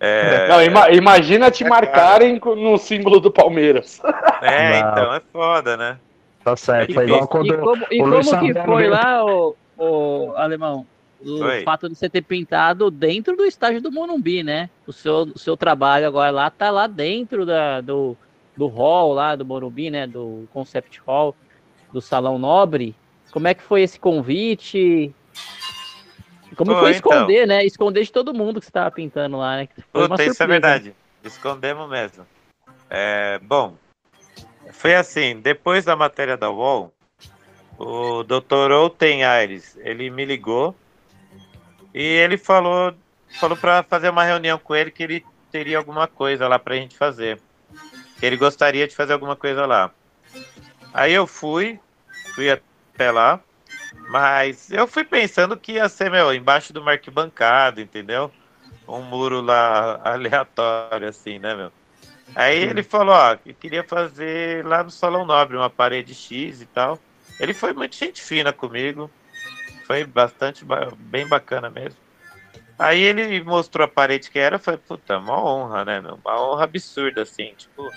É... 0.00 0.48
Não, 0.48 0.62
ima 0.62 0.90
imagina 0.90 1.50
te 1.50 1.64
é 1.64 1.68
marcarem 1.68 2.38
cara. 2.40 2.56
no 2.56 2.76
símbolo 2.76 3.20
do 3.20 3.30
Palmeiras. 3.30 4.00
É, 4.42 4.80
Não. 4.82 4.90
então 4.90 5.14
é 5.14 5.22
foda, 5.32 5.76
né? 5.76 5.98
Tá 6.42 6.56
certo. 6.56 6.94
Foi 6.94 7.04
igual 7.04 7.28
quando 7.28 7.54
e 7.54 7.58
como, 7.58 7.86
e 7.90 7.98
como 7.98 8.40
que 8.40 8.54
foi 8.62 8.88
lá, 8.88 9.24
o, 9.24 9.56
o 9.76 10.32
alemão? 10.36 10.86
o 11.24 11.42
Oi. 11.42 11.62
fato 11.62 11.88
de 11.88 11.94
você 11.94 12.08
ter 12.08 12.22
pintado 12.22 12.90
dentro 12.90 13.36
do 13.36 13.44
estágio 13.44 13.80
do 13.80 13.90
Monumbi, 13.90 14.42
né? 14.42 14.68
O 14.86 14.92
seu, 14.92 15.22
o 15.22 15.38
seu 15.38 15.56
trabalho 15.56 16.06
agora 16.06 16.30
lá 16.30 16.50
tá 16.50 16.70
lá 16.70 16.86
dentro 16.86 17.46
da, 17.46 17.80
do, 17.80 18.16
do 18.56 18.66
hall 18.66 19.12
lá 19.12 19.34
do 19.34 19.44
Morumbi, 19.44 19.90
né? 19.90 20.06
Do 20.06 20.48
Concept 20.52 21.00
Hall, 21.06 21.34
do 21.92 22.00
Salão 22.00 22.38
Nobre. 22.38 22.94
Como 23.30 23.48
é 23.48 23.54
que 23.54 23.62
foi 23.62 23.82
esse 23.82 23.98
convite? 23.98 25.14
Como 26.54 26.78
foi 26.78 26.92
esconder, 26.92 27.44
então. 27.44 27.56
né? 27.56 27.64
Esconder 27.64 28.04
de 28.04 28.12
todo 28.12 28.34
mundo 28.34 28.60
que 28.60 28.66
você 28.66 28.70
estava 28.70 28.90
pintando 28.90 29.38
lá, 29.38 29.56
né? 29.56 29.68
Foi 29.92 30.08
Puta, 30.08 30.24
isso 30.24 30.42
é 30.42 30.46
verdade. 30.46 30.94
Escondemos 31.24 31.88
mesmo. 31.88 32.26
É, 32.88 33.40
bom, 33.42 33.76
foi 34.72 34.94
assim, 34.94 35.40
depois 35.40 35.84
da 35.84 35.96
matéria 35.96 36.36
da 36.36 36.50
UOL, 36.50 36.92
o 37.78 38.22
Dr. 38.22 38.70
Outen 38.72 39.24
Aires, 39.24 39.76
ele 39.80 40.08
me 40.10 40.24
ligou 40.24 40.74
e 41.92 42.02
ele 42.02 42.38
falou, 42.38 42.94
falou 43.40 43.56
para 43.56 43.82
fazer 43.82 44.10
uma 44.10 44.24
reunião 44.24 44.58
com 44.58 44.74
ele 44.74 44.90
que 44.90 45.02
ele 45.02 45.24
teria 45.50 45.78
alguma 45.78 46.06
coisa 46.06 46.46
lá 46.46 46.58
para 46.58 46.74
a 46.74 46.78
gente 46.78 46.96
fazer. 46.96 47.40
Que 48.18 48.26
ele 48.26 48.36
gostaria 48.36 48.86
de 48.86 48.94
fazer 48.94 49.12
alguma 49.12 49.36
coisa 49.36 49.66
lá. 49.66 49.90
Aí 50.92 51.12
eu 51.12 51.26
fui, 51.26 51.78
fui 52.34 52.50
até 52.50 53.10
lá, 53.10 53.40
mas 54.08 54.70
eu 54.70 54.86
fui 54.86 55.04
pensando 55.04 55.56
que 55.56 55.72
ia 55.72 55.88
ser, 55.88 56.10
meu, 56.10 56.32
embaixo 56.34 56.72
do 56.72 56.86
arquibancada, 56.88 57.80
entendeu? 57.80 58.30
Um 58.86 59.02
muro 59.02 59.40
lá 59.40 60.00
aleatório, 60.04 61.08
assim, 61.08 61.38
né, 61.38 61.54
meu? 61.54 61.72
Aí 62.34 62.58
ele 62.58 62.82
falou, 62.82 63.14
ó, 63.14 63.36
que 63.36 63.54
queria 63.54 63.84
fazer 63.84 64.64
lá 64.66 64.82
no 64.82 64.90
Salão 64.90 65.24
Nobre 65.24 65.56
uma 65.56 65.70
parede 65.70 66.14
X 66.14 66.60
e 66.60 66.66
tal. 66.66 66.98
Ele 67.38 67.54
foi 67.54 67.72
muito 67.72 67.96
gente 67.96 68.22
fina 68.22 68.52
comigo 68.52 69.10
foi 69.86 70.04
bastante 70.04 70.64
bem 70.98 71.26
bacana 71.26 71.70
mesmo. 71.70 71.98
Aí 72.78 73.00
ele 73.00 73.42
mostrou 73.42 73.86
a 73.86 73.88
parede 73.88 74.30
que 74.30 74.38
era, 74.38 74.58
foi, 74.58 74.76
puta, 74.76 75.16
uma 75.18 75.42
honra, 75.42 75.84
né, 75.84 76.00
meu? 76.00 76.18
Uma 76.22 76.42
honra 76.42 76.64
absurda, 76.64 77.22
assim, 77.22 77.54
tipo, 77.56 77.88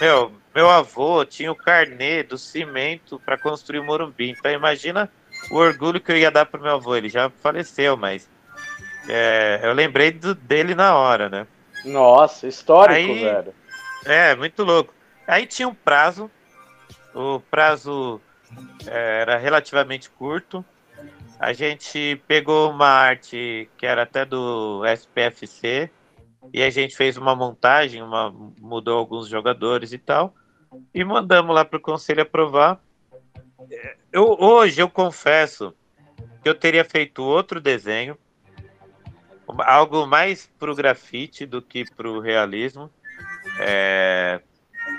meu, 0.00 0.32
meu 0.54 0.70
avô 0.70 1.24
tinha 1.24 1.52
o 1.52 1.56
carnê 1.56 2.22
do 2.22 2.38
cimento 2.38 3.20
para 3.26 3.36
construir 3.36 3.80
o 3.80 3.84
Morumbi. 3.84 4.30
Então 4.30 4.50
imagina 4.50 5.10
o 5.50 5.56
orgulho 5.56 6.00
que 6.00 6.12
eu 6.12 6.16
ia 6.16 6.30
dar 6.30 6.46
pro 6.46 6.60
meu 6.60 6.74
avô. 6.74 6.94
Ele 6.96 7.08
já 7.08 7.30
faleceu, 7.30 7.96
mas 7.96 8.28
é, 9.08 9.60
eu 9.62 9.72
lembrei 9.72 10.10
do, 10.10 10.34
dele 10.34 10.74
na 10.74 10.96
hora, 10.96 11.28
né? 11.28 11.46
Nossa, 11.84 12.46
histórico, 12.46 13.12
Aí, 13.12 13.20
velho. 13.20 13.54
É, 14.04 14.34
muito 14.34 14.62
louco. 14.62 14.94
Aí 15.26 15.46
tinha 15.46 15.68
um 15.68 15.74
prazo, 15.74 16.30
o 17.14 17.40
prazo 17.50 18.20
é, 18.86 19.20
era 19.22 19.36
relativamente 19.36 20.10
curto. 20.10 20.64
A 21.38 21.52
gente 21.52 22.20
pegou 22.26 22.70
uma 22.70 22.88
arte 22.88 23.68
que 23.76 23.84
era 23.84 24.02
até 24.02 24.24
do 24.24 24.82
SPFC 24.86 25.90
e 26.52 26.62
a 26.62 26.70
gente 26.70 26.96
fez 26.96 27.16
uma 27.16 27.34
montagem, 27.34 28.02
uma, 28.02 28.32
mudou 28.58 28.98
alguns 28.98 29.28
jogadores 29.28 29.92
e 29.92 29.98
tal, 29.98 30.34
e 30.94 31.04
mandamos 31.04 31.54
lá 31.54 31.64
para 31.64 31.76
o 31.76 31.82
conselho 31.82 32.22
aprovar. 32.22 32.80
Eu, 34.12 34.36
hoje 34.38 34.80
eu 34.80 34.88
confesso 34.88 35.74
que 36.42 36.48
eu 36.48 36.54
teria 36.54 36.84
feito 36.84 37.22
outro 37.22 37.60
desenho, 37.60 38.16
algo 39.58 40.06
mais 40.06 40.50
para 40.58 40.70
o 40.70 40.74
grafite 40.74 41.46
do 41.46 41.60
que 41.62 41.84
para 41.94 42.08
o 42.08 42.20
realismo. 42.20 42.90
É, 43.60 44.40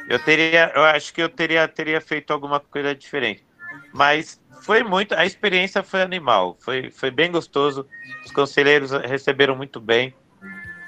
eu 0.10 0.20
teria, 0.20 0.72
eu 0.76 0.84
acho 0.84 1.14
que 1.14 1.22
eu 1.22 1.30
teria, 1.30 1.68
teria 1.68 2.02
feito 2.02 2.32
alguma 2.32 2.60
coisa 2.60 2.96
diferente. 2.96 3.46
Mas 3.94 4.42
foi 4.62 4.84
muito, 4.84 5.14
a 5.14 5.26
experiência 5.26 5.84
foi 5.84 6.02
animal, 6.02 6.58
foi, 6.60 6.92
foi 6.92 7.12
bem 7.12 7.32
gostoso. 7.32 7.88
Os 8.26 8.32
conselheiros 8.32 8.92
receberam 8.92 9.56
muito 9.56 9.80
bem. 9.80 10.14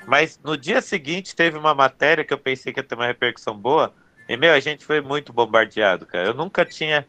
Mas 0.07 0.39
no 0.43 0.57
dia 0.57 0.81
seguinte 0.81 1.35
teve 1.35 1.57
uma 1.57 1.75
matéria 1.75 2.25
que 2.25 2.33
eu 2.33 2.37
pensei 2.37 2.73
que 2.73 2.79
ia 2.79 2.83
ter 2.83 2.95
uma 2.95 3.05
repercussão 3.05 3.55
boa. 3.55 3.93
E, 4.27 4.35
meu, 4.37 4.53
a 4.53 4.59
gente 4.59 4.85
foi 4.85 5.01
muito 5.01 5.31
bombardeado, 5.31 6.05
cara. 6.05 6.27
Eu 6.27 6.33
nunca 6.33 6.65
tinha. 6.65 7.07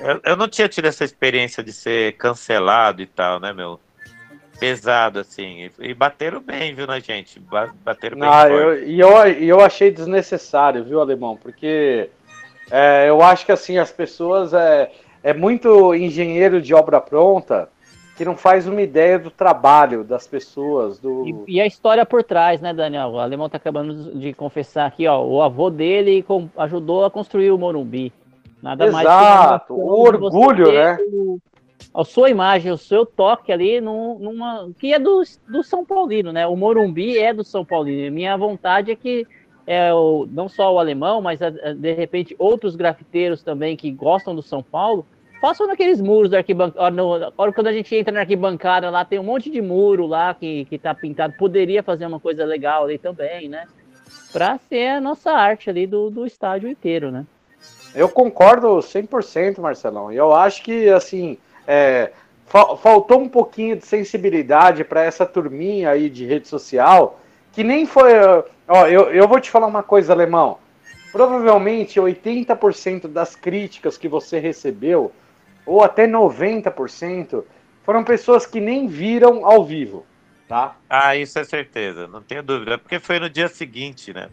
Eu, 0.00 0.20
eu 0.24 0.36
não 0.36 0.48
tinha 0.48 0.68
tido 0.68 0.86
essa 0.86 1.04
experiência 1.04 1.62
de 1.62 1.72
ser 1.72 2.16
cancelado 2.16 3.00
e 3.00 3.06
tal, 3.06 3.38
né, 3.38 3.52
meu? 3.52 3.78
Pesado, 4.58 5.20
assim. 5.20 5.70
E, 5.78 5.90
e 5.90 5.94
bateram 5.94 6.40
bem, 6.40 6.74
viu, 6.74 6.86
na 6.86 6.98
gente? 6.98 7.40
Bateram 7.84 8.18
bem. 8.18 8.28
Ah, 8.28 8.48
eu, 8.48 8.84
e 8.84 8.98
eu, 8.98 9.10
eu 9.26 9.60
achei 9.60 9.90
desnecessário, 9.90 10.84
viu, 10.84 11.00
Alemão? 11.00 11.36
Porque 11.36 12.10
é, 12.70 13.08
eu 13.08 13.22
acho 13.22 13.46
que, 13.46 13.52
assim, 13.52 13.78
as 13.78 13.92
pessoas. 13.92 14.52
É, 14.52 14.90
é 15.22 15.32
muito 15.32 15.94
engenheiro 15.94 16.60
de 16.60 16.74
obra 16.74 17.00
pronta 17.00 17.68
que 18.16 18.24
não 18.24 18.36
faz 18.36 18.66
uma 18.66 18.82
ideia 18.82 19.18
do 19.18 19.30
trabalho 19.30 20.04
das 20.04 20.26
pessoas. 20.26 20.98
Do... 20.98 21.26
E, 21.26 21.54
e 21.56 21.60
a 21.60 21.66
história 21.66 22.04
por 22.04 22.22
trás, 22.22 22.60
né, 22.60 22.74
Daniel? 22.74 23.08
O 23.08 23.18
Alemão 23.18 23.48
tá 23.48 23.56
acabando 23.56 24.18
de 24.18 24.34
confessar 24.34 24.86
aqui, 24.86 25.06
ó, 25.06 25.24
o 25.24 25.40
avô 25.40 25.70
dele 25.70 26.24
ajudou 26.58 27.04
a 27.04 27.10
construir 27.10 27.50
o 27.50 27.58
Morumbi. 27.58 28.12
Nada 28.62 28.86
Exato, 28.86 29.04
mais 29.04 29.08
Exato, 29.08 29.74
o 29.74 30.00
orgulho, 30.00 30.72
né? 30.72 30.96
O, 31.12 31.38
a 31.92 32.04
sua 32.04 32.30
imagem, 32.30 32.70
o 32.70 32.78
seu 32.78 33.04
toque 33.04 33.52
ali 33.52 33.80
num, 33.80 34.18
numa. 34.18 34.70
que 34.78 34.94
é 34.94 34.98
do, 34.98 35.22
do 35.48 35.62
São 35.62 35.84
Paulino, 35.84 36.32
né? 36.32 36.46
O 36.46 36.56
Morumbi 36.56 37.18
é 37.18 37.34
do 37.34 37.42
São 37.42 37.64
Paulino. 37.64 38.14
Minha 38.14 38.36
vontade 38.36 38.92
é 38.92 38.96
que 38.96 39.26
é, 39.66 39.92
o, 39.92 40.26
não 40.30 40.48
só 40.48 40.72
o 40.72 40.78
alemão, 40.78 41.20
mas 41.20 41.40
de 41.40 41.92
repente 41.92 42.34
outros 42.38 42.76
grafiteiros 42.76 43.42
também 43.42 43.76
que 43.76 43.90
gostam 43.90 44.34
do 44.34 44.42
São 44.42 44.62
Paulo, 44.62 45.04
passam 45.40 45.66
naqueles 45.66 46.00
muros 46.00 46.30
da 46.30 46.38
arquibancada. 46.38 47.32
Quando 47.36 47.66
a 47.66 47.72
gente 47.72 47.94
entra 47.96 48.12
na 48.12 48.20
arquibancada 48.20 48.88
lá, 48.90 49.04
tem 49.04 49.18
um 49.18 49.24
monte 49.24 49.50
de 49.50 49.60
muro 49.60 50.06
lá 50.06 50.32
que, 50.34 50.64
que 50.66 50.78
tá 50.78 50.94
pintado. 50.94 51.34
Poderia 51.36 51.82
fazer 51.82 52.06
uma 52.06 52.20
coisa 52.20 52.44
legal 52.44 52.84
ali 52.84 52.96
também, 52.96 53.48
né? 53.48 53.66
Pra 54.32 54.56
ser 54.58 54.88
a 54.88 55.00
nossa 55.00 55.32
arte 55.32 55.68
ali 55.68 55.86
do, 55.86 56.10
do 56.10 56.24
estádio 56.24 56.68
inteiro, 56.68 57.10
né? 57.10 57.26
Eu 57.94 58.08
concordo 58.08 58.78
100%, 58.78 59.60
Marcelão. 59.60 60.12
E 60.12 60.16
eu 60.16 60.34
acho 60.34 60.62
que, 60.62 60.88
assim, 60.88 61.38
é, 61.66 62.12
fa 62.46 62.76
faltou 62.76 63.20
um 63.20 63.28
pouquinho 63.28 63.76
de 63.76 63.86
sensibilidade 63.86 64.84
para 64.84 65.02
essa 65.02 65.26
turminha 65.26 65.90
aí 65.90 66.08
de 66.08 66.24
rede 66.24 66.48
social, 66.48 67.20
que 67.52 67.62
nem 67.62 67.86
foi. 67.86 68.12
Ó, 68.68 68.86
eu, 68.86 69.10
eu 69.12 69.28
vou 69.28 69.40
te 69.40 69.50
falar 69.50 69.66
uma 69.66 69.82
coisa, 69.82 70.12
Alemão. 70.12 70.58
Provavelmente 71.10 72.00
80% 72.00 73.06
das 73.06 73.36
críticas 73.36 73.98
que 73.98 74.08
você 74.08 74.38
recebeu, 74.38 75.12
ou 75.66 75.84
até 75.84 76.06
90%, 76.06 77.44
foram 77.84 78.02
pessoas 78.02 78.46
que 78.46 78.60
nem 78.60 78.86
viram 78.86 79.44
ao 79.44 79.62
vivo, 79.62 80.06
tá? 80.48 80.76
Ah, 80.88 81.14
isso 81.14 81.38
é 81.38 81.44
certeza, 81.44 82.08
não 82.08 82.22
tenho 82.22 82.42
dúvida. 82.42 82.78
Porque 82.78 82.98
foi 82.98 83.18
no 83.18 83.28
dia 83.28 83.48
seguinte, 83.48 84.14
né? 84.14 84.30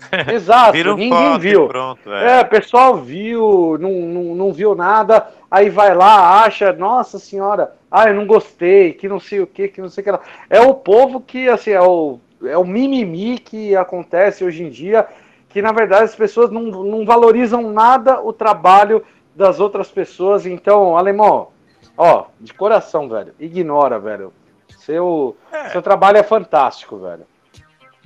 Exato, 0.32 0.76
um 0.76 0.96
ninguém 0.96 1.38
viu. 1.38 1.68
Pronto, 1.68 2.12
é. 2.12 2.38
é, 2.38 2.40
o 2.40 2.48
pessoal 2.48 2.96
viu, 2.96 3.76
não, 3.78 3.92
não, 3.92 4.34
não 4.34 4.52
viu 4.52 4.74
nada, 4.74 5.28
aí 5.50 5.68
vai 5.68 5.94
lá, 5.94 6.42
acha, 6.42 6.72
nossa 6.72 7.18
senhora, 7.18 7.74
ah, 7.90 8.08
eu 8.08 8.14
não 8.14 8.26
gostei, 8.26 8.92
que 8.92 9.08
não 9.08 9.20
sei 9.20 9.40
o 9.40 9.46
que, 9.46 9.68
que 9.68 9.80
não 9.80 9.88
sei 9.88 10.02
o 10.02 10.04
que 10.04 10.10
lá. 10.10 10.20
É 10.48 10.60
o 10.60 10.74
povo 10.74 11.20
que, 11.20 11.48
assim, 11.48 11.70
é 11.70 11.82
o, 11.82 12.18
é 12.44 12.56
o 12.56 12.64
mimimi 12.64 13.38
que 13.38 13.76
acontece 13.76 14.44
hoje 14.44 14.62
em 14.62 14.70
dia, 14.70 15.06
que 15.48 15.60
na 15.60 15.72
verdade 15.72 16.04
as 16.04 16.14
pessoas 16.14 16.50
não, 16.50 16.62
não 16.62 17.04
valorizam 17.04 17.70
nada 17.72 18.20
o 18.20 18.32
trabalho 18.32 19.04
das 19.34 19.58
outras 19.60 19.90
pessoas. 19.90 20.46
Então, 20.46 20.96
alemão, 20.96 21.48
ó, 21.96 22.26
de 22.40 22.54
coração, 22.54 23.08
velho, 23.08 23.34
ignora, 23.38 23.98
velho. 23.98 24.32
Seu, 24.78 25.36
é. 25.52 25.70
seu 25.70 25.82
trabalho 25.82 26.18
é 26.18 26.22
fantástico, 26.22 26.96
velho. 26.98 27.26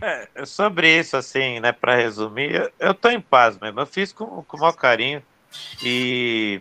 É, 0.04 0.44
sobre 0.44 0.98
isso, 0.98 1.16
assim, 1.16 1.60
né, 1.60 1.72
para 1.72 1.96
resumir, 1.96 2.54
eu, 2.54 2.70
eu 2.78 2.94
tô 2.94 3.08
em 3.08 3.20
paz 3.20 3.58
mesmo. 3.58 3.80
Eu 3.80 3.86
fiz 3.86 4.12
com, 4.12 4.42
com 4.42 4.56
o 4.58 4.60
maior 4.60 4.72
carinho 4.72 5.22
e, 5.82 6.60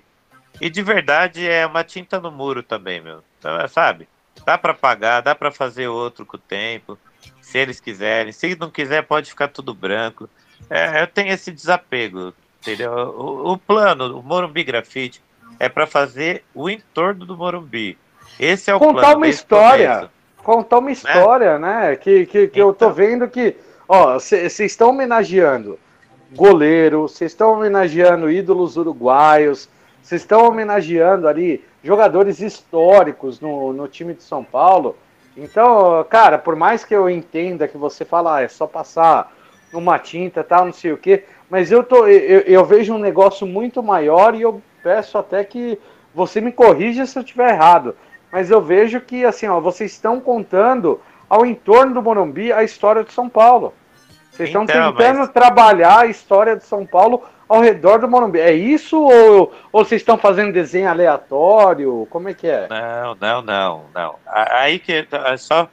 e 0.62 0.70
de 0.70 0.82
verdade 0.82 1.46
é 1.46 1.66
uma 1.66 1.84
tinta 1.84 2.22
no 2.22 2.32
muro 2.32 2.64
também, 2.64 3.02
meu. 3.02 3.22
Então, 3.38 3.60
é, 3.60 3.68
sabe? 3.68 4.08
Dá 4.46 4.58
para 4.58 4.74
pagar, 4.74 5.20
dá 5.20 5.36
para 5.36 5.52
fazer 5.52 5.90
outro 5.90 6.26
com 6.26 6.38
o 6.38 6.40
tempo, 6.40 6.98
se 7.42 7.58
eles 7.58 7.82
quiserem. 7.82 8.32
Se 8.32 8.56
não 8.56 8.72
quiser, 8.72 9.04
pode 9.04 9.30
ficar 9.30 9.50
tudo 9.50 9.74
branco. 9.74 10.30
É, 10.70 11.02
eu 11.02 11.08
tenho 11.08 11.34
esse 11.34 11.52
desapego, 11.52 12.34
entendeu? 12.62 12.94
O, 12.94 13.52
o 13.52 13.58
plano, 13.58 14.20
o 14.20 14.24
Morumbi 14.24 14.64
Grafite, 14.64 15.22
é 15.60 15.68
para 15.68 15.86
fazer 15.86 16.46
o 16.54 16.70
entorno 16.70 17.26
do 17.26 17.36
Morumbi. 17.36 17.98
Esse 18.40 18.72
é 18.72 18.76
o 18.76 18.80
Contar 18.80 19.02
plano. 19.02 19.18
uma 19.18 19.28
história 19.28 20.10
contar 20.44 20.80
uma 20.80 20.92
história, 20.92 21.58
né? 21.58 21.90
né? 21.90 21.96
Que, 21.96 22.26
que, 22.26 22.48
que 22.48 22.60
então. 22.60 22.68
eu 22.68 22.74
tô 22.74 22.86
então. 22.86 22.94
vendo 22.94 23.28
que, 23.28 23.56
ó, 23.88 24.14
vocês 24.14 24.60
estão 24.60 24.90
homenageando 24.90 25.80
goleiro, 26.36 27.04
vocês 27.04 27.32
estão 27.32 27.54
homenageando 27.54 28.30
ídolos 28.30 28.76
uruguaios, 28.76 29.70
vocês 30.02 30.22
estão 30.22 30.48
homenageando 30.48 31.28
ali 31.28 31.64
jogadores 31.84 32.40
históricos 32.42 33.40
no, 33.40 33.72
no 33.72 33.88
time 33.88 34.14
de 34.14 34.24
São 34.24 34.44
Paulo. 34.44 34.98
Então, 35.36 36.06
cara, 36.10 36.38
por 36.38 36.56
mais 36.56 36.84
que 36.84 36.96
eu 36.96 37.10
entenda 37.10 37.68
que 37.68 37.78
você 37.78 38.06
fala, 38.06 38.38
ah, 38.38 38.42
é 38.42 38.48
só 38.48 38.68
passar 38.68 39.32
uma 39.74 39.98
tinta, 39.98 40.44
tal, 40.44 40.66
não 40.66 40.74
sei 40.74 40.92
o 40.92 40.98
quê, 40.98 41.24
mas 41.50 41.72
eu, 41.72 41.84
tô, 41.84 42.08
eu, 42.08 42.42
eu 42.42 42.66
vejo 42.66 42.94
um 42.94 43.00
negócio 43.00 43.48
muito 43.48 43.82
maior 43.82 44.36
e 44.36 44.42
eu 44.42 44.62
peço 44.84 45.18
até 45.18 45.44
que 45.44 45.80
você 46.14 46.40
me 46.40 46.52
corrija 46.52 47.06
se 47.06 47.18
eu 47.18 47.24
estiver 47.24 47.50
errado 47.50 47.96
mas 48.34 48.50
eu 48.50 48.60
vejo 48.60 49.00
que 49.00 49.24
assim, 49.24 49.48
ó, 49.48 49.60
vocês 49.60 49.92
estão 49.92 50.20
contando 50.20 51.00
ao 51.30 51.46
entorno 51.46 51.94
do 51.94 52.02
Morumbi 52.02 52.52
a 52.52 52.64
história 52.64 53.04
de 53.04 53.14
São 53.14 53.30
Paulo. 53.30 53.76
Vocês 54.32 54.50
então, 54.50 54.64
estão 54.64 54.92
tentando 54.92 55.20
mas... 55.20 55.30
trabalhar 55.30 56.00
a 56.00 56.06
história 56.08 56.56
de 56.56 56.66
São 56.66 56.84
Paulo 56.84 57.24
ao 57.48 57.62
redor 57.62 58.00
do 58.00 58.08
Morumbi. 58.08 58.40
É 58.40 58.52
isso 58.52 59.00
ou, 59.00 59.54
ou 59.72 59.86
vocês 59.86 60.02
estão 60.02 60.18
fazendo 60.18 60.52
desenho 60.52 60.90
aleatório? 60.90 62.08
Como 62.10 62.28
é 62.28 62.34
que 62.34 62.48
é? 62.48 62.68
Não, 62.68 63.16
não, 63.22 63.42
não, 63.44 63.86
não. 63.94 64.16
Aí 64.26 64.80
que 64.80 65.06
é 65.12 65.38
só 65.38 65.70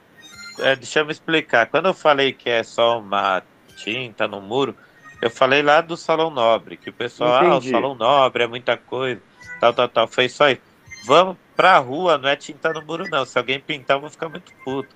é, 0.59 0.75
deixa 0.75 0.99
eu 0.99 1.05
me 1.05 1.11
explicar. 1.11 1.65
Quando 1.65 1.87
eu 1.87 1.95
falei 1.95 2.31
que 2.31 2.47
é 2.47 2.61
só 2.61 2.99
uma 2.99 3.41
tinta 3.75 4.27
no 4.27 4.39
muro, 4.39 4.75
eu 5.19 5.31
falei 5.31 5.63
lá 5.63 5.81
do 5.81 5.97
Salão 5.97 6.29
Nobre, 6.29 6.77
que 6.77 6.91
o 6.91 6.93
pessoal, 6.93 7.43
Entendi. 7.43 7.73
ah, 7.73 7.79
o 7.79 7.81
Salão 7.81 7.95
Nobre 7.95 8.43
é 8.43 8.47
muita 8.47 8.77
coisa, 8.77 9.19
tal, 9.59 9.73
tal, 9.73 9.89
tal. 9.89 10.07
Foi 10.07 10.29
só 10.29 10.47
isso. 10.47 10.61
Vamos 11.03 11.37
pra 11.55 11.77
rua, 11.77 12.17
não 12.17 12.29
é 12.29 12.35
tinta 12.35 12.71
no 12.71 12.81
muro, 12.81 13.07
não. 13.09 13.25
Se 13.25 13.37
alguém 13.37 13.59
pintar, 13.59 13.97
eu 13.97 14.01
vou 14.01 14.09
ficar 14.09 14.29
muito 14.29 14.53
puto. 14.63 14.95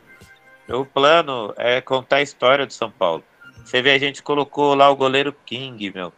O 0.69 0.85
plano 0.85 1.53
é 1.57 1.81
contar 1.81 2.17
a 2.17 2.21
história 2.21 2.65
de 2.65 2.73
São 2.73 2.91
Paulo. 2.91 3.23
Você 3.63 3.81
vê, 3.81 3.91
a 3.91 3.97
gente 3.97 4.21
colocou 4.21 4.75
lá 4.75 4.89
o 4.89 4.95
goleiro 4.95 5.35
King, 5.45 5.91
meu. 5.93 6.13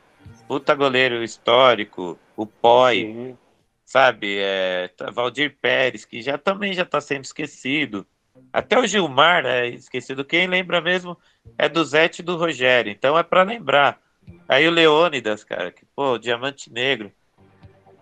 Puta 0.48 0.74
goleiro 0.74 1.24
histórico, 1.24 2.18
o 2.36 2.46
Poi, 2.46 3.02
Sim. 3.02 3.38
sabe? 3.86 4.38
É, 4.40 4.90
Valdir 5.14 5.58
Pérez, 5.62 6.06
que 6.06 6.22
já 6.22 6.38
também 6.38 6.74
já 6.74 6.86
tá 6.86 7.02
sendo 7.02 7.26
esquecido. 7.26 8.06
Até 8.54 8.78
o 8.80 8.86
Gilmar 8.88 9.46
é 9.46 9.68
esquecido. 9.68 10.24
Quem 10.24 10.48
lembra 10.48 10.80
mesmo 10.80 11.18
é 11.58 11.68
do 11.68 11.84
Zete 11.84 12.22
e 12.22 12.26
do 12.26 12.38
Rogério. 12.38 12.92
Então 12.92 13.18
é 13.18 13.24
para 13.24 13.44
lembrar. 13.44 14.00
Aí 14.48 14.68
o 14.68 14.72
Leônidas, 14.72 15.44
cara, 15.44 15.72
que, 15.72 15.86
pô, 15.96 16.18
Diamante 16.18 16.72
Negro 16.72 17.12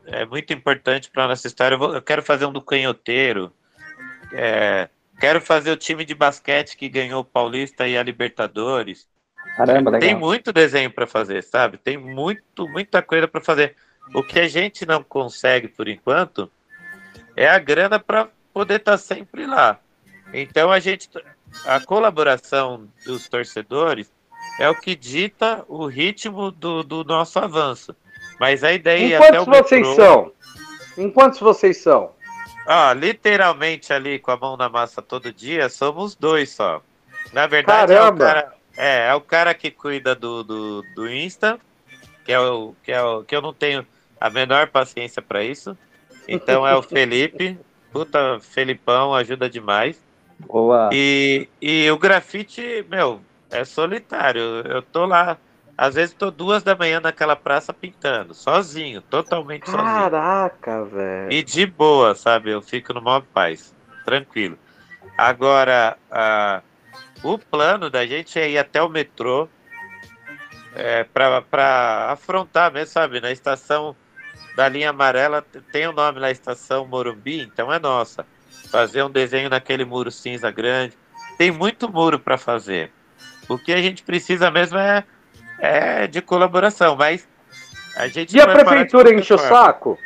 é 0.08 0.26
muito 0.26 0.54
importante 0.54 1.10
para 1.10 1.28
nossa 1.28 1.48
história. 1.48 1.76
Eu, 1.76 1.80
vou, 1.80 1.96
eu, 1.96 2.02
quero 2.02 2.22
fazer 2.22 2.46
um 2.46 2.54
do 2.54 2.62
canhoteiro. 2.62 3.52
É, 4.32 4.90
quero 5.20 5.42
fazer 5.42 5.72
o 5.72 5.78
time 5.78 6.06
de 6.06 6.14
basquete 6.14 6.78
que 6.78 6.90
ganhou 6.90 7.22
o 7.22 7.26
Paulista 7.26 7.88
e 7.88 7.98
a 7.98 8.04
Libertadores. 8.04 9.08
Caramba, 9.56 9.92
legal. 9.92 10.08
Tem 10.08 10.16
muito 10.16 10.52
desenho 10.52 10.92
para 10.92 11.08
fazer, 11.08 11.44
sabe? 11.44 11.78
Tem 11.78 11.98
muito, 11.98 12.68
muita 12.68 13.02
coisa 13.02 13.28
para 13.28 13.42
fazer. 13.42 13.76
O 14.14 14.22
que 14.22 14.40
a 14.40 14.48
gente 14.48 14.86
não 14.86 15.04
consegue 15.04 15.68
por 15.68 15.88
enquanto 15.88 16.52
é 17.36 17.48
a 17.48 17.58
grana 17.58 18.00
para 18.00 18.30
poder 18.54 18.76
estar 18.76 18.94
tá 18.94 18.98
sempre 18.98 19.46
lá. 19.46 19.80
Então 20.34 20.72
a 20.72 20.80
gente, 20.80 21.10
a 21.66 21.80
colaboração 21.80 22.88
dos 23.06 23.28
torcedores 23.28 24.12
é 24.60 24.70
o 24.70 24.76
que 24.76 24.96
dita 24.96 25.64
o 25.68 25.88
ritmo 25.88 26.52
do, 26.52 26.84
do 26.84 27.04
nosso 27.04 27.40
avanço. 27.40 27.96
Mas 28.40 28.64
a 28.64 28.72
ideia 28.72 29.16
em 29.16 29.18
quantos 29.18 29.46
vocês 29.46 29.88
metrô... 29.88 30.04
são? 30.04 30.32
Em 30.98 31.10
quantos 31.10 31.40
vocês 31.40 31.78
são? 31.78 32.12
Ah, 32.68 32.94
literalmente 32.94 33.94
ali 33.94 34.18
com 34.18 34.32
a 34.32 34.38
mão 34.38 34.58
na 34.58 34.68
massa 34.68 35.02
todo 35.02 35.32
dia, 35.32 35.70
somos 35.70 36.16
dois 36.16 36.50
só. 36.50 36.82
Na 37.32 37.48
verdade, 37.48 37.94
é 37.94 38.02
o, 38.02 38.16
cara, 38.16 38.54
é, 38.76 39.08
é 39.08 39.14
o 39.14 39.22
cara 39.22 39.54
que 39.54 39.70
cuida 39.70 40.16
do, 40.16 40.44
do, 40.44 40.84
do 40.96 41.10
Insta, 41.10 41.60
que 42.24 42.32
é, 42.32 42.40
o, 42.40 42.74
que 42.84 42.92
é 42.92 43.02
o 43.02 43.24
que 43.24 43.36
eu 43.36 43.42
não 43.42 43.54
tenho 43.54 43.86
a 44.20 44.30
menor 44.30 44.68
paciência 44.68 45.22
para 45.22 45.44
isso. 45.44 45.78
Então 46.28 46.68
é 46.68 46.76
o 46.76 46.82
Felipe. 46.84 47.58
Puta, 47.92 48.40
Felipão 48.42 49.14
ajuda 49.14 49.50
demais. 49.50 50.04
Boa. 50.40 50.90
E, 50.92 51.48
e 51.62 51.90
o 51.92 51.98
grafite, 51.98 52.86
meu, 52.90 53.22
é 53.50 53.64
solitário. 53.64 54.42
Eu 54.66 54.82
tô 54.82 55.06
lá 55.06 55.38
às 55.78 55.96
vezes 55.96 56.16
tô 56.16 56.32
duas 56.32 56.64
da 56.64 56.76
manhã 56.76 57.00
naquela 57.00 57.36
praça 57.36 57.74
pintando, 57.74 58.34
sozinho, 58.34 59.02
totalmente 59.02 59.66
Caraca, 59.66 59.84
sozinho. 59.84 60.12
Caraca, 60.12 60.86
velho. 60.86 61.32
E 61.32 61.44
de 61.44 61.66
boa, 61.66 62.16
sabe? 62.16 62.52
Eu 62.52 62.62
fico 62.62 62.94
no 62.94 63.02
maior 63.02 63.22
paz, 63.34 63.76
tranquilo. 64.06 64.58
Agora, 65.18 65.98
o 67.24 67.38
plano 67.38 67.90
da 67.90 68.06
gente 68.06 68.40
é 68.40 68.50
ir 68.50 68.58
até 68.58 68.82
o 68.82 68.90
metrô 68.90 69.50
é, 70.74 71.04
para 71.04 72.12
afrontar 72.12 72.72
mesmo, 72.72 72.94
sabe? 72.94 73.20
Na 73.20 73.32
estação 73.32 73.96
da 74.56 74.70
linha 74.70 74.90
amarela 74.90 75.42
tem 75.72 75.88
o 75.88 75.92
nome 75.92 76.20
na 76.20 76.32
estação 76.32 76.88
Morumbi, 76.88 77.42
então 77.42 77.72
é 77.72 77.80
nossa. 77.80 78.26
Fazer 78.70 79.04
um 79.04 79.10
desenho 79.10 79.50
naquele 79.50 79.86
muro 79.86 80.12
cinza 80.12 80.50
grande. 80.52 80.98
Tem 81.38 81.52
muito 81.52 81.92
muro 81.92 82.20
para 82.20 82.38
fazer. 82.38 82.92
O 83.48 83.58
que 83.58 83.74
a 83.74 83.82
gente 83.82 84.04
precisa 84.04 84.50
mesmo 84.50 84.78
é 84.78 85.04
é 85.60 86.08
de 86.08 86.22
colaboração, 86.22 86.96
mas 86.96 87.28
a 87.96 88.08
gente. 88.08 88.36
E 88.36 88.42
a 88.42 88.48
prefeitura 88.48 89.14
enche 89.14 89.34
o 89.34 89.38
saco? 89.38 89.98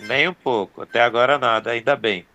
Nem 0.00 0.28
um 0.28 0.34
pouco, 0.34 0.82
até 0.82 1.00
agora 1.00 1.38
nada, 1.38 1.70
ainda 1.70 1.96
bem. 1.96 2.26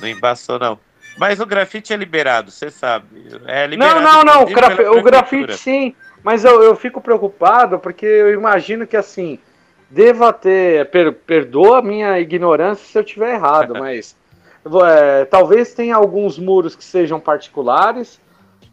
Não 0.00 0.08
embaçou, 0.08 0.58
não. 0.58 0.78
Mas 1.16 1.40
o 1.40 1.46
grafite 1.46 1.92
é 1.92 1.96
liberado, 1.96 2.50
você 2.50 2.70
sabe. 2.70 3.06
É 3.46 3.66
liberado, 3.66 4.00
não, 4.00 4.24
não, 4.24 4.34
não. 4.34 4.98
O 4.98 5.02
grafite 5.02 5.56
sim. 5.56 5.94
Mas 6.22 6.44
eu, 6.44 6.62
eu 6.62 6.74
fico 6.74 7.00
preocupado 7.00 7.78
porque 7.78 8.06
eu 8.06 8.32
imagino 8.32 8.86
que 8.86 8.96
assim. 8.96 9.38
Deva 9.90 10.32
ter. 10.32 10.90
Per, 10.90 11.12
perdoa 11.12 11.78
a 11.78 11.82
minha 11.82 12.18
ignorância 12.18 12.84
se 12.84 12.98
eu 12.98 13.04
tiver 13.04 13.34
errado, 13.34 13.74
mas. 13.78 14.16
É, 14.86 15.26
talvez 15.26 15.74
tenha 15.74 15.94
alguns 15.94 16.38
muros 16.38 16.74
que 16.74 16.82
sejam 16.82 17.20
particulares 17.20 18.18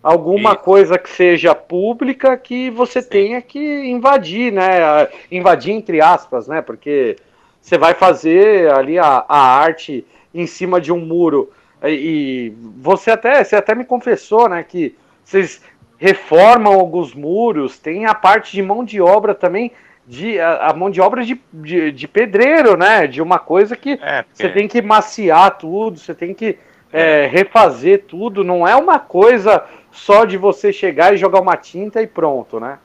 alguma 0.02 0.54
Isso. 0.54 0.64
coisa 0.64 0.98
que 0.98 1.10
seja 1.10 1.54
pública 1.54 2.36
que 2.38 2.70
você 2.70 3.02
Sim. 3.02 3.10
tenha 3.10 3.42
que 3.42 3.60
invadir, 3.86 4.52
né? 4.52 5.08
Invadir 5.32 5.74
entre 5.74 6.02
aspas, 6.02 6.48
né? 6.48 6.62
Porque 6.62 7.16
você 7.62 7.78
vai 7.78 7.94
fazer 7.94 8.72
ali 8.74 8.98
a, 8.98 9.24
a 9.28 9.40
arte 9.40 10.06
em 10.34 10.48
cima 10.48 10.82
de 10.82 10.92
um 10.92 11.00
muro 11.00 11.52
e, 11.84 11.90
e 11.90 12.54
você 12.78 13.12
até 13.12 13.44
você 13.44 13.56
até 13.56 13.76
me 13.76 13.86
confessou, 13.86 14.50
né? 14.50 14.64
Que 14.64 14.96
vocês 15.24 15.62
reformam 15.98 16.74
alguns 16.74 17.14
muros, 17.14 17.78
tem 17.78 18.06
a 18.06 18.16
parte 18.16 18.54
de 18.54 18.62
mão 18.62 18.84
de 18.84 19.00
obra 19.00 19.36
também 19.36 19.72
de 20.08 20.40
a, 20.40 20.70
a 20.70 20.74
mão 20.74 20.90
de 20.90 21.00
obra 21.00 21.24
de, 21.24 21.40
de, 21.54 21.92
de, 21.92 22.08
pedreiro, 22.08 22.76
né? 22.76 23.06
De 23.06 23.22
uma 23.22 23.38
coisa 23.38 23.76
que 23.76 24.00
é, 24.02 24.26
você 24.34 24.50
tem 24.50 24.68
que 24.68 24.82
maciar 24.82 25.58
tudo, 25.58 26.00
você 26.00 26.14
tem 26.14 26.34
que 26.34 26.58
é, 26.92 27.28
refazer 27.28 28.06
tudo. 28.08 28.44
Não 28.44 28.68
é 28.68 28.76
uma 28.76 29.00
coisa 29.00 29.64
só 29.92 30.26
de 30.26 30.38
você 30.38 30.72
chegar 30.72 31.14
e 31.14 31.18
jogar 31.18 31.42
uma 31.42 31.58
tinta 31.58 32.02
e 32.02 32.08
pronto, 32.08 32.60
né? 32.60 32.80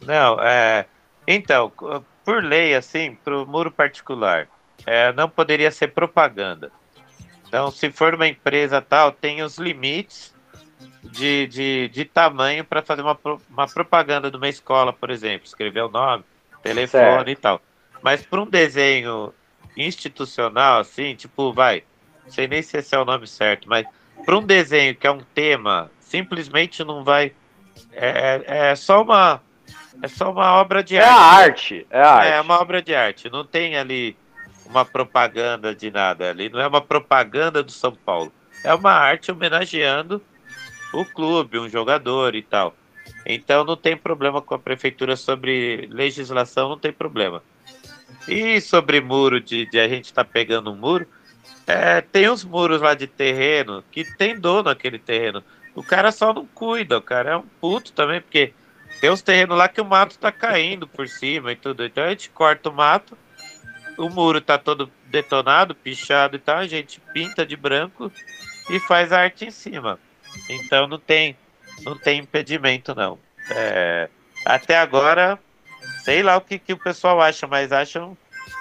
Não, 0.00 0.40
é. 0.40 0.86
Então, 1.26 1.72
por 2.24 2.42
lei, 2.42 2.74
assim, 2.74 3.16
para 3.22 3.38
o 3.38 3.46
muro 3.46 3.70
particular, 3.70 4.48
é, 4.86 5.12
não 5.12 5.28
poderia 5.28 5.70
ser 5.70 5.88
propaganda. 5.88 6.70
Então, 7.46 7.70
se 7.70 7.90
for 7.92 8.14
uma 8.14 8.26
empresa 8.26 8.80
tal, 8.80 9.12
tem 9.12 9.42
os 9.42 9.58
limites 9.58 10.34
de, 11.02 11.46
de, 11.46 11.88
de 11.88 12.04
tamanho 12.04 12.64
para 12.64 12.82
fazer 12.82 13.02
uma, 13.02 13.18
uma 13.48 13.66
propaganda 13.66 14.30
de 14.30 14.36
uma 14.36 14.48
escola, 14.48 14.92
por 14.92 15.10
exemplo, 15.10 15.46
escrever 15.46 15.82
o 15.82 15.90
nome, 15.90 16.24
telefone 16.62 17.02
certo. 17.02 17.30
e 17.30 17.36
tal. 17.36 17.60
Mas 18.02 18.24
para 18.24 18.40
um 18.40 18.46
desenho 18.46 19.32
institucional, 19.76 20.80
assim, 20.80 21.14
tipo, 21.14 21.52
vai, 21.52 21.84
não 22.24 22.30
sei 22.30 22.46
nem 22.46 22.62
se 22.62 22.78
esse 22.78 22.94
é 22.94 22.98
o 22.98 23.04
nome 23.04 23.26
certo, 23.26 23.68
mas 23.68 23.86
para 24.24 24.36
um 24.36 24.42
desenho 24.42 24.94
que 24.94 25.06
é 25.06 25.10
um 25.10 25.20
tema, 25.34 25.90
simplesmente 26.12 26.84
não 26.84 27.02
vai. 27.02 27.32
É, 27.90 28.42
é, 28.46 28.70
é 28.70 28.76
só 28.76 29.02
uma. 29.02 29.40
É 30.02 30.08
só 30.08 30.30
uma 30.30 30.60
obra 30.60 30.82
de 30.82 30.96
é 30.96 31.02
arte. 31.02 31.08
A 31.10 31.24
arte. 31.24 31.86
É 31.90 32.02
a 32.02 32.10
arte. 32.12 32.32
É 32.32 32.40
uma 32.40 32.60
obra 32.60 32.82
de 32.82 32.94
arte. 32.94 33.30
Não 33.30 33.44
tem 33.44 33.76
ali 33.76 34.16
uma 34.66 34.84
propaganda 34.84 35.74
de 35.74 35.90
nada 35.90 36.28
ali. 36.28 36.50
Não 36.50 36.60
é 36.60 36.66
uma 36.66 36.82
propaganda 36.82 37.62
do 37.62 37.72
São 37.72 37.92
Paulo. 37.92 38.30
É 38.62 38.74
uma 38.74 38.92
arte 38.92 39.32
homenageando 39.32 40.22
o 40.92 41.04
clube, 41.04 41.58
um 41.58 41.68
jogador 41.68 42.34
e 42.34 42.42
tal. 42.42 42.74
Então 43.24 43.64
não 43.64 43.76
tem 43.76 43.96
problema 43.96 44.42
com 44.42 44.54
a 44.54 44.58
prefeitura 44.58 45.16
sobre 45.16 45.88
legislação, 45.90 46.68
não 46.68 46.78
tem 46.78 46.92
problema. 46.92 47.42
E 48.28 48.60
sobre 48.60 49.00
muro, 49.00 49.40
de, 49.40 49.66
de 49.66 49.80
a 49.80 49.88
gente 49.88 50.06
estar 50.06 50.24
tá 50.24 50.30
pegando 50.30 50.70
um 50.70 50.76
muro, 50.76 51.06
é, 51.66 52.00
tem 52.00 52.28
uns 52.28 52.44
muros 52.44 52.80
lá 52.80 52.94
de 52.94 53.06
terreno 53.06 53.82
que 53.90 54.04
tem 54.16 54.38
dono 54.38 54.68
aquele 54.68 54.98
terreno. 54.98 55.42
O 55.74 55.82
cara 55.82 56.12
só 56.12 56.32
não 56.32 56.46
cuida, 56.46 56.98
o 56.98 57.02
cara 57.02 57.30
é 57.30 57.36
um 57.36 57.46
puto 57.60 57.92
também, 57.92 58.20
porque 58.20 58.52
tem 59.00 59.10
uns 59.10 59.22
terrenos 59.22 59.56
lá 59.56 59.68
que 59.68 59.80
o 59.80 59.84
mato 59.84 60.18
tá 60.18 60.30
caindo 60.30 60.86
por 60.86 61.08
cima 61.08 61.52
e 61.52 61.56
tudo. 61.56 61.84
Então 61.84 62.04
a 62.04 62.10
gente 62.10 62.30
corta 62.30 62.68
o 62.68 62.72
mato, 62.72 63.16
o 63.96 64.08
muro 64.08 64.40
tá 64.40 64.58
todo 64.58 64.90
detonado, 65.06 65.74
pichado 65.74 66.36
e 66.36 66.38
tal, 66.38 66.58
a 66.58 66.66
gente 66.66 67.00
pinta 67.12 67.44
de 67.44 67.56
branco 67.56 68.12
e 68.70 68.78
faz 68.80 69.12
a 69.12 69.20
arte 69.20 69.46
em 69.46 69.50
cima. 69.50 69.98
Então 70.48 70.86
não 70.86 70.98
tem, 70.98 71.36
não 71.84 71.96
tem 71.96 72.20
impedimento 72.20 72.94
não. 72.94 73.18
É, 73.50 74.08
até 74.44 74.78
agora, 74.78 75.38
sei 76.04 76.22
lá 76.22 76.36
o 76.36 76.40
que, 76.40 76.58
que 76.58 76.72
o 76.72 76.78
pessoal 76.78 77.20
acha, 77.20 77.46
mas 77.46 77.72
acham. 77.72 78.16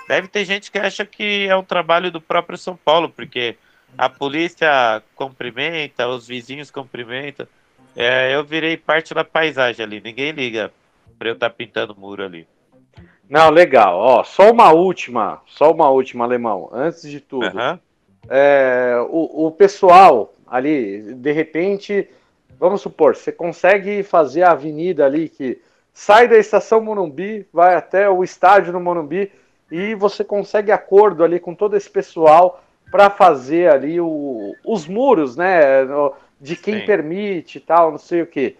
Deve 0.08 0.28
ter 0.28 0.46
gente 0.46 0.72
que 0.72 0.78
acha 0.78 1.06
que 1.06 1.48
é 1.48 1.56
um 1.56 1.64
trabalho 1.64 2.12
do 2.12 2.20
próprio 2.20 2.58
São 2.58 2.76
Paulo, 2.76 3.10
porque 3.10 3.58
a 3.98 4.10
polícia 4.10 5.02
cumprimenta, 5.16 6.08
os 6.08 6.28
vizinhos 6.28 6.72
cumprimentam. 6.72 7.48
É, 7.96 8.34
eu 8.34 8.44
virei 8.44 8.78
parte 8.78 9.14
da 9.14 9.24
paisagem 9.24 9.86
ali, 9.86 10.02
ninguém 10.02 10.32
liga 10.32 10.72
para 11.20 11.30
eu 11.30 11.34
estar 11.34 11.50
tá 11.50 11.56
pintando 11.56 11.96
muro 11.96 12.24
ali. 12.24 12.48
Não, 13.30 13.50
legal. 13.50 13.98
Ó, 13.98 14.24
só 14.24 14.52
uma 14.52 14.72
última, 14.72 15.42
só 15.46 15.72
uma 15.72 15.90
última, 15.90 16.26
alemão. 16.26 16.70
Antes 16.74 17.04
de 17.04 17.20
tudo, 17.20 17.46
uhum. 17.46 17.80
é, 18.30 18.96
o, 19.10 19.48
o 19.48 19.52
pessoal 19.52 20.34
ali, 20.48 21.14
de 21.16 21.32
repente, 21.32 22.10
vamos 22.60 22.82
supor, 22.82 23.16
você 23.16 23.32
consegue 23.32 24.04
fazer 24.04 24.44
a 24.44 24.52
avenida 24.52 25.06
ali 25.06 25.30
que 25.30 25.62
sai 25.94 26.28
da 26.28 26.38
estação 26.38 26.82
Morumbi, 26.82 27.48
vai 27.54 27.76
até 27.76 28.10
o 28.10 28.24
estádio 28.24 28.74
no 28.74 28.82
Morumbi 28.82 29.32
e 29.72 29.96
você 29.96 30.24
consegue 30.24 30.72
acordo 30.72 31.24
ali 31.24 31.40
com 31.40 31.56
todo 31.56 31.78
esse 31.78 31.90
pessoal 31.90 32.62
para 32.92 33.10
fazer 33.10 33.72
ali 33.72 34.00
o, 34.00 34.56
os 34.66 34.86
muros, 34.86 35.36
né? 35.38 35.86
De 36.40 36.56
quem 36.56 36.80
Sim. 36.80 36.86
permite 36.86 37.58
e 37.58 37.62
tal, 37.62 37.92
não 37.92 37.98
sei 37.98 38.22
o 38.22 38.28
que. 38.28 38.58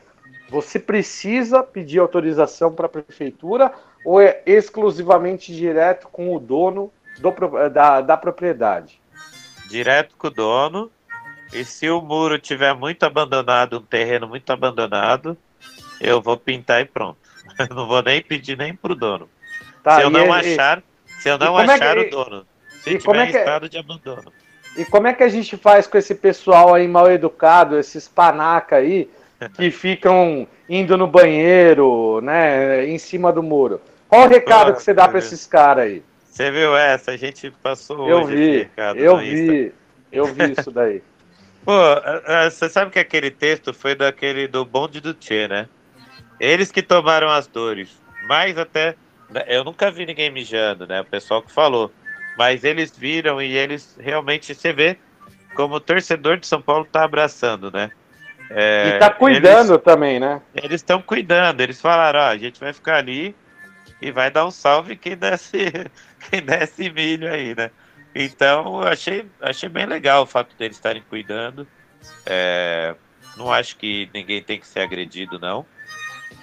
Você 0.50 0.80
precisa 0.80 1.62
pedir 1.64 2.00
autorização 2.00 2.74
para 2.74 2.86
a 2.86 2.90
prefeitura 2.90 3.72
ou 4.06 4.20
é 4.20 4.42
exclusivamente 4.46 5.54
direto 5.54 6.08
com 6.08 6.36
o 6.36 6.40
dono 6.40 6.92
do, 7.20 7.32
da, 7.70 8.02
da 8.02 8.18
propriedade? 8.18 9.00
Direto 9.70 10.16
com 10.18 10.28
o 10.28 10.32
dono 10.32 10.92
e 11.54 11.66
se 11.66 11.90
o 11.90 12.02
muro 12.02 12.40
tiver 12.40 12.74
muito 12.74 13.04
abandonado, 13.04 13.80
um 13.80 13.82
terreno 13.82 14.28
muito 14.28 14.52
abandonado, 14.52 15.38
eu 16.00 16.22
vou 16.22 16.38
pintar 16.38 16.82
e 16.82 16.86
pronto. 16.86 17.20
Eu 17.60 17.76
não 17.76 17.88
vou 17.88 18.02
nem 18.02 18.22
pedir 18.22 18.58
nem 18.58 18.74
pro 18.74 18.96
dono. 18.96 19.30
Tá, 19.84 19.98
se 19.98 20.02
eu 20.04 20.10
não 20.10 20.28
e, 20.28 20.32
achar, 20.32 20.82
se 21.20 21.30
eu 21.30 21.38
não 21.38 21.58
achar 21.58 21.98
é 21.98 22.04
que, 22.04 22.16
o 22.16 22.24
dono, 22.24 22.46
se 22.82 22.98
tiver 22.98 23.18
é 23.18 23.28
que, 23.28 23.38
em 23.38 23.40
estado 23.40 23.70
de 23.70 23.78
abandono. 23.78 24.32
E 24.78 24.86
como 24.86 25.08
é 25.08 25.14
que 25.14 25.24
a 25.24 25.30
gente 25.30 25.58
faz 25.58 25.88
com 25.88 25.98
esse 25.98 26.16
pessoal 26.16 26.74
aí 26.74 26.88
mal 26.88 27.12
educado, 27.12 27.78
esses 27.78 28.08
panaca 28.08 28.78
aí, 28.78 29.10
que 29.56 29.70
ficam 29.72 30.48
indo 30.70 30.98
no 30.98 31.08
banheiro, 31.08 32.22
né, 32.22 32.86
em 32.86 32.98
cima 32.98 33.32
do 33.32 33.44
muro? 33.44 33.82
Qual 34.08 34.26
o 34.26 34.28
recado 34.28 34.74
que 34.74 34.84
você 34.84 34.94
dá 34.94 35.08
para 35.08 35.20
esses 35.20 35.46
caras 35.46 35.86
aí? 35.86 36.04
Você 36.26 36.50
viu 36.50 36.76
essa? 36.76 37.12
A 37.12 37.18
gente 37.18 37.52
passou 37.62 38.10
eu 38.10 38.22
hoje 38.22 38.36
vi, 38.36 38.58
recado 38.60 39.00
Eu 39.00 39.18
vi, 39.18 39.74
eu 40.12 40.26
vi 40.26 40.54
isso 40.58 40.72
daí. 40.72 41.04
Pô, 41.64 41.74
você 42.50 42.70
sabe 42.70 42.92
que 42.92 43.00
aquele 43.00 43.30
texto 43.30 43.74
foi 43.74 43.94
daquele 43.94 44.48
do 44.48 44.66
bonde 44.66 45.00
do 45.00 45.14
Tchê, 45.14 45.48
né? 45.48 45.68
Eles 46.40 46.72
que 46.72 46.82
tomaram 46.82 47.30
as 47.30 47.46
dores. 47.46 48.02
Mais 48.28 48.58
até. 48.58 48.96
Né, 49.30 49.44
eu 49.48 49.64
nunca 49.64 49.92
vi 49.92 50.06
ninguém 50.06 50.32
mijando, 50.32 50.88
né? 50.88 51.02
O 51.02 51.06
pessoal 51.06 51.42
que 51.42 51.52
falou. 51.52 51.92
Mas 52.42 52.64
eles 52.64 52.98
viram 52.98 53.40
e 53.40 53.56
eles 53.56 53.96
realmente 54.00 54.56
você 54.56 54.74
vê 54.74 54.98
como 55.54 55.76
o 55.76 55.80
torcedor 55.80 56.38
de 56.38 56.48
São 56.48 56.60
Paulo 56.60 56.86
tá 56.86 57.04
abraçando, 57.04 57.70
né? 57.70 57.92
É, 58.50 58.96
e 58.96 58.98
tá 58.98 59.12
cuidando 59.12 59.74
eles, 59.74 59.84
também, 59.84 60.20
né? 60.20 60.42
Eles 60.56 60.82
estão 60.82 61.04
cuidando. 61.04 61.62
Eles 61.62 61.80
falaram: 61.80 62.20
ó, 62.20 62.24
a 62.24 62.38
gente 62.38 62.60
vai 62.60 62.74
ficar 62.74 62.96
ali 62.96 63.36
e 64.02 64.10
vai 64.10 64.32
dar 64.32 64.48
um 64.48 64.50
salve 64.50 64.96
quem 64.96 65.16
desce, 65.16 65.72
quem 66.32 66.42
desce 66.42 66.90
milho 66.90 67.32
aí, 67.32 67.54
né? 67.54 67.70
Então, 68.16 68.82
achei, 68.82 69.24
achei 69.40 69.70
bem 69.70 69.86
legal 69.86 70.24
o 70.24 70.26
fato 70.26 70.56
deles 70.58 70.78
estarem 70.78 71.04
cuidando. 71.08 71.68
É, 72.26 72.96
não 73.38 73.54
acho 73.54 73.78
que 73.78 74.10
ninguém 74.12 74.42
tem 74.42 74.60
que 74.60 74.66
ser 74.66 74.80
agredido, 74.80 75.38
não. 75.38 75.64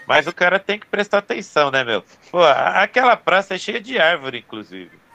Mas 0.06 0.28
o 0.28 0.32
cara 0.32 0.60
tem 0.60 0.78
que 0.78 0.86
prestar 0.86 1.18
atenção, 1.18 1.72
né, 1.72 1.82
meu? 1.82 2.04
Pô, 2.30 2.44
aquela 2.44 3.16
praça 3.16 3.56
é 3.56 3.58
cheia 3.58 3.80
de 3.80 3.98
árvore, 3.98 4.38
inclusive. 4.38 5.07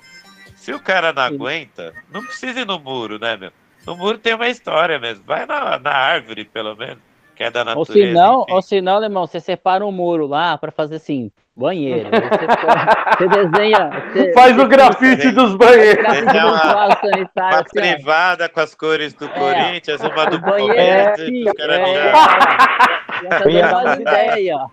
Se 0.64 0.72
o 0.72 0.80
cara 0.80 1.12
não 1.12 1.24
aguenta, 1.24 1.94
não 2.10 2.24
precisa 2.24 2.62
ir 2.62 2.66
no 2.66 2.80
muro, 2.80 3.20
né, 3.20 3.36
meu? 3.36 3.52
No 3.86 3.98
muro 3.98 4.18
tem 4.18 4.34
uma 4.34 4.48
história 4.48 4.98
mesmo. 4.98 5.22
Vai 5.26 5.46
na, 5.46 5.78
na 5.78 5.92
árvore, 5.92 6.46
pelo 6.46 6.74
menos, 6.74 7.00
que 7.36 7.44
é 7.44 7.52
da 7.52 7.66
natureza. 7.66 7.80
Ou 7.80 7.86
se 7.86 8.14
não, 8.14 8.46
ou 8.48 8.62
se 8.62 8.82
não, 8.82 9.04
irmão, 9.04 9.28
você 9.28 9.42
separa 9.42 9.86
um 9.86 9.92
muro 9.92 10.26
lá 10.26 10.58
para 10.58 10.72
fazer 10.72 10.96
assim, 10.96 11.30
banheiro. 11.54 12.10
Você, 12.10 13.28
você 13.28 13.28
desenha. 13.28 13.90
Você, 14.14 14.32
Faz 14.32 14.58
o 14.58 14.66
grafite 14.66 15.32
dos 15.32 15.54
banheiros. 15.58 16.06
Uma, 16.22 16.88
uma 17.34 17.60
assim, 17.60 17.70
privada 17.74 18.48
com 18.48 18.62
as 18.62 18.74
cores 18.74 19.14
do 19.16 19.26
é, 19.26 19.28
Corinthians, 19.28 20.00
uma 20.00 20.26
do 20.28 20.42
Palmeiras. 20.42 21.20
É, 21.20 21.24
os 21.26 21.54
caras 21.58 21.78
é, 21.78 23.44
viram. 23.46 23.82
uma 23.82 23.96
ideia 23.96 24.34
aí, 24.34 24.54
ó. 24.54 24.68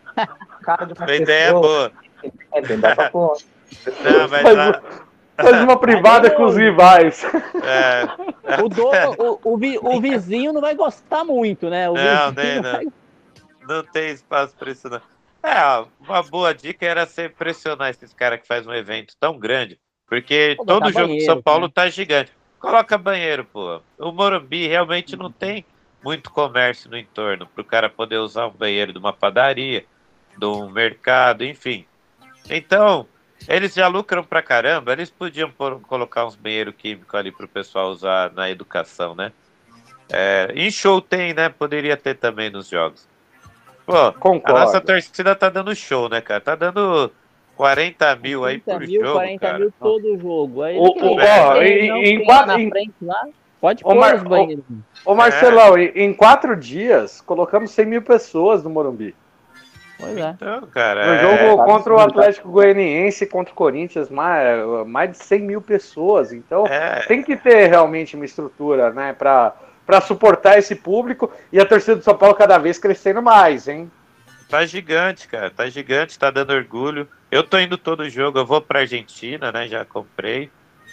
A 1.01 1.15
ideia 1.17 1.49
é 1.49 1.53
boa. 1.53 1.91
É 2.53 2.61
bem 2.61 2.79
dá 2.79 2.95
pra 2.95 3.11
pôr. 3.11 3.37
Não, 4.05 4.29
mas 4.29 4.57
lá... 4.57 4.81
faz 5.41 5.63
uma 5.63 5.79
privada 5.79 6.31
com 6.31 6.45
os 6.45 6.57
rivais. 6.57 7.25
É. 7.63 8.63
O, 8.63 8.69
dono, 8.69 9.39
o, 9.45 9.55
o, 9.55 9.97
o, 9.97 10.01
vizinho 10.01 10.53
não 10.53 10.61
vai 10.61 10.75
gostar 10.75 11.25
muito, 11.25 11.69
né? 11.69 11.89
O 11.89 11.95
não, 11.95 12.33
nem, 12.33 12.61
não. 12.61 12.73
Vai... 12.73 12.87
Não 13.69 13.85
tem 13.85 14.11
espaço 14.11 14.55
para 14.57 14.71
isso, 14.71 14.89
não. 14.89 15.01
É, 15.43 15.85
uma 16.01 16.23
boa 16.23 16.55
dica 16.55 16.85
era 16.85 17.07
você 17.07 17.29
pressionar 17.29 17.91
esses 17.91 18.13
caras 18.13 18.41
que 18.41 18.47
faz 18.47 18.67
um 18.67 18.75
evento 18.75 19.15
tão 19.19 19.39
grande, 19.39 19.79
porque 20.07 20.57
todo 20.67 20.93
jogo 20.93 21.15
de 21.15 21.25
São 21.25 21.41
Paulo 21.41 21.67
né? 21.67 21.73
tá 21.75 21.89
gigante. 21.89 22.33
Coloca 22.59 22.99
banheiro, 22.99 23.45
pô. 23.45 23.81
O 23.99 24.13
Morumbi 24.13 24.67
realmente 24.67 25.17
não 25.17 25.33
tem 25.33 25.65
muito 26.03 26.31
comércio 26.31 26.91
no 26.91 26.99
entorno 26.99 27.47
para 27.47 27.63
o 27.63 27.65
cara 27.65 27.89
poder 27.89 28.19
usar 28.19 28.47
um 28.47 28.53
banheiro 28.53 28.93
de 28.93 28.99
uma 28.99 29.13
padaria, 29.13 29.85
de 30.37 30.45
um 30.45 30.69
mercado, 30.69 31.45
enfim. 31.45 31.87
Então, 32.49 33.07
eles 33.49 33.75
já 33.75 33.89
lucram 33.89 34.23
pra 34.23 34.43
caramba, 34.43 34.93
eles 34.93 35.11
podiam 35.11 35.51
pôr, 35.51 35.81
colocar 35.81 36.27
uns 36.27 36.37
banheiros 36.37 36.75
químicos 36.77 37.15
ali 37.15 37.33
para 37.33 37.47
o 37.47 37.49
pessoal 37.49 37.91
usar 37.91 38.33
na 38.33 38.51
educação, 38.51 39.15
né? 39.15 39.33
É, 40.09 40.53
em 40.55 40.71
show 40.71 41.01
tem, 41.01 41.33
né? 41.33 41.49
Poderia 41.49 41.97
ter 41.97 42.17
também 42.17 42.51
nos 42.51 42.69
jogos. 42.69 43.09
Pô, 43.87 44.13
Concordo. 44.13 44.57
a 44.57 44.65
nossa 44.65 44.81
torcida 44.81 45.35
tá 45.35 45.49
dando 45.49 45.75
show, 45.75 46.09
né, 46.09 46.21
cara? 46.21 46.41
Tá 46.41 46.55
dando 46.55 47.11
40 47.57 48.17
mil 48.17 48.45
aí 48.45 48.59
por 48.59 48.81
mil, 48.81 49.01
jogo, 49.01 49.13
40 49.15 49.39
cara. 49.41 49.59
mil 49.59 49.73
todo 49.79 50.19
jogo. 50.19 50.63
Aí, 50.63 50.77
o, 50.77 50.83
o, 50.83 51.17
ó, 51.17 51.63
em, 51.63 52.25
quatro, 52.25 52.55
frente 52.71 52.95
lá, 53.03 53.29
pode 53.61 53.83
pôr 53.83 53.95
Mar... 53.95 54.17
os 54.17 54.23
banheiros. 54.23 54.65
Ô, 55.05 55.15
Marcelão, 55.15 55.77
é. 55.77 55.93
em 55.95 56.13
quatro 56.13 56.57
dias, 56.57 57.21
colocamos 57.21 57.71
100 57.73 57.87
mil 57.87 58.03
pessoas 58.03 58.65
no 58.65 58.71
Morumbi. 58.71 59.15
Pois 60.01 60.17
é. 60.17 60.31
Então, 60.31 60.63
cara. 60.69 61.07
No 61.07 61.13
é- 61.13 61.21
jogo 61.21 61.57
tá 61.59 61.65
contra 61.65 61.95
o 61.95 61.97
tá? 61.99 62.05
Atlético 62.05 62.49
Goianiense 62.51 63.27
contra 63.27 63.53
o 63.53 63.57
Corinthians, 63.57 64.09
mais, 64.09 64.87
mais 64.87 65.11
de 65.11 65.19
100 65.19 65.41
mil 65.43 65.61
pessoas. 65.61 66.33
Então, 66.33 66.67
É, 66.67 67.01
tem 67.07 67.23
que 67.23 67.37
ter 67.37 67.67
realmente 67.69 68.17
uma 68.17 68.25
estrutura, 68.25 68.91
né, 68.93 69.13
para 69.13 69.55
para 69.87 70.01
suportar 70.01 70.57
esse 70.57 70.77
público 70.77 71.33
e 71.53 71.59
a 71.59 71.67
torcida 71.67 71.97
do 71.97 72.05
São 72.05 72.17
Paulo 72.17 72.37
cada 72.37 72.57
vez 72.59 72.79
crescendo 72.79 73.21
mais, 73.21 73.67
hein? 73.67 73.91
tá 74.49 74.67
gigante, 74.67 75.29
cara. 75.29 75.51
Tá 75.51 75.69
gigante, 75.69 76.19
tá 76.19 76.31
dando 76.31 76.53
orgulho. 76.53 77.09
Eu 77.31 77.43
tô 77.43 77.59
indo 77.59 77.79
todo 77.79 78.09
jogo, 78.11 78.39
eu 78.39 78.45
vou 78.47 78.61
pra 78.61 78.81
Argentina, 78.81 79.51
né? 79.53 79.69
Já 79.69 79.85
comprei. 79.85 80.51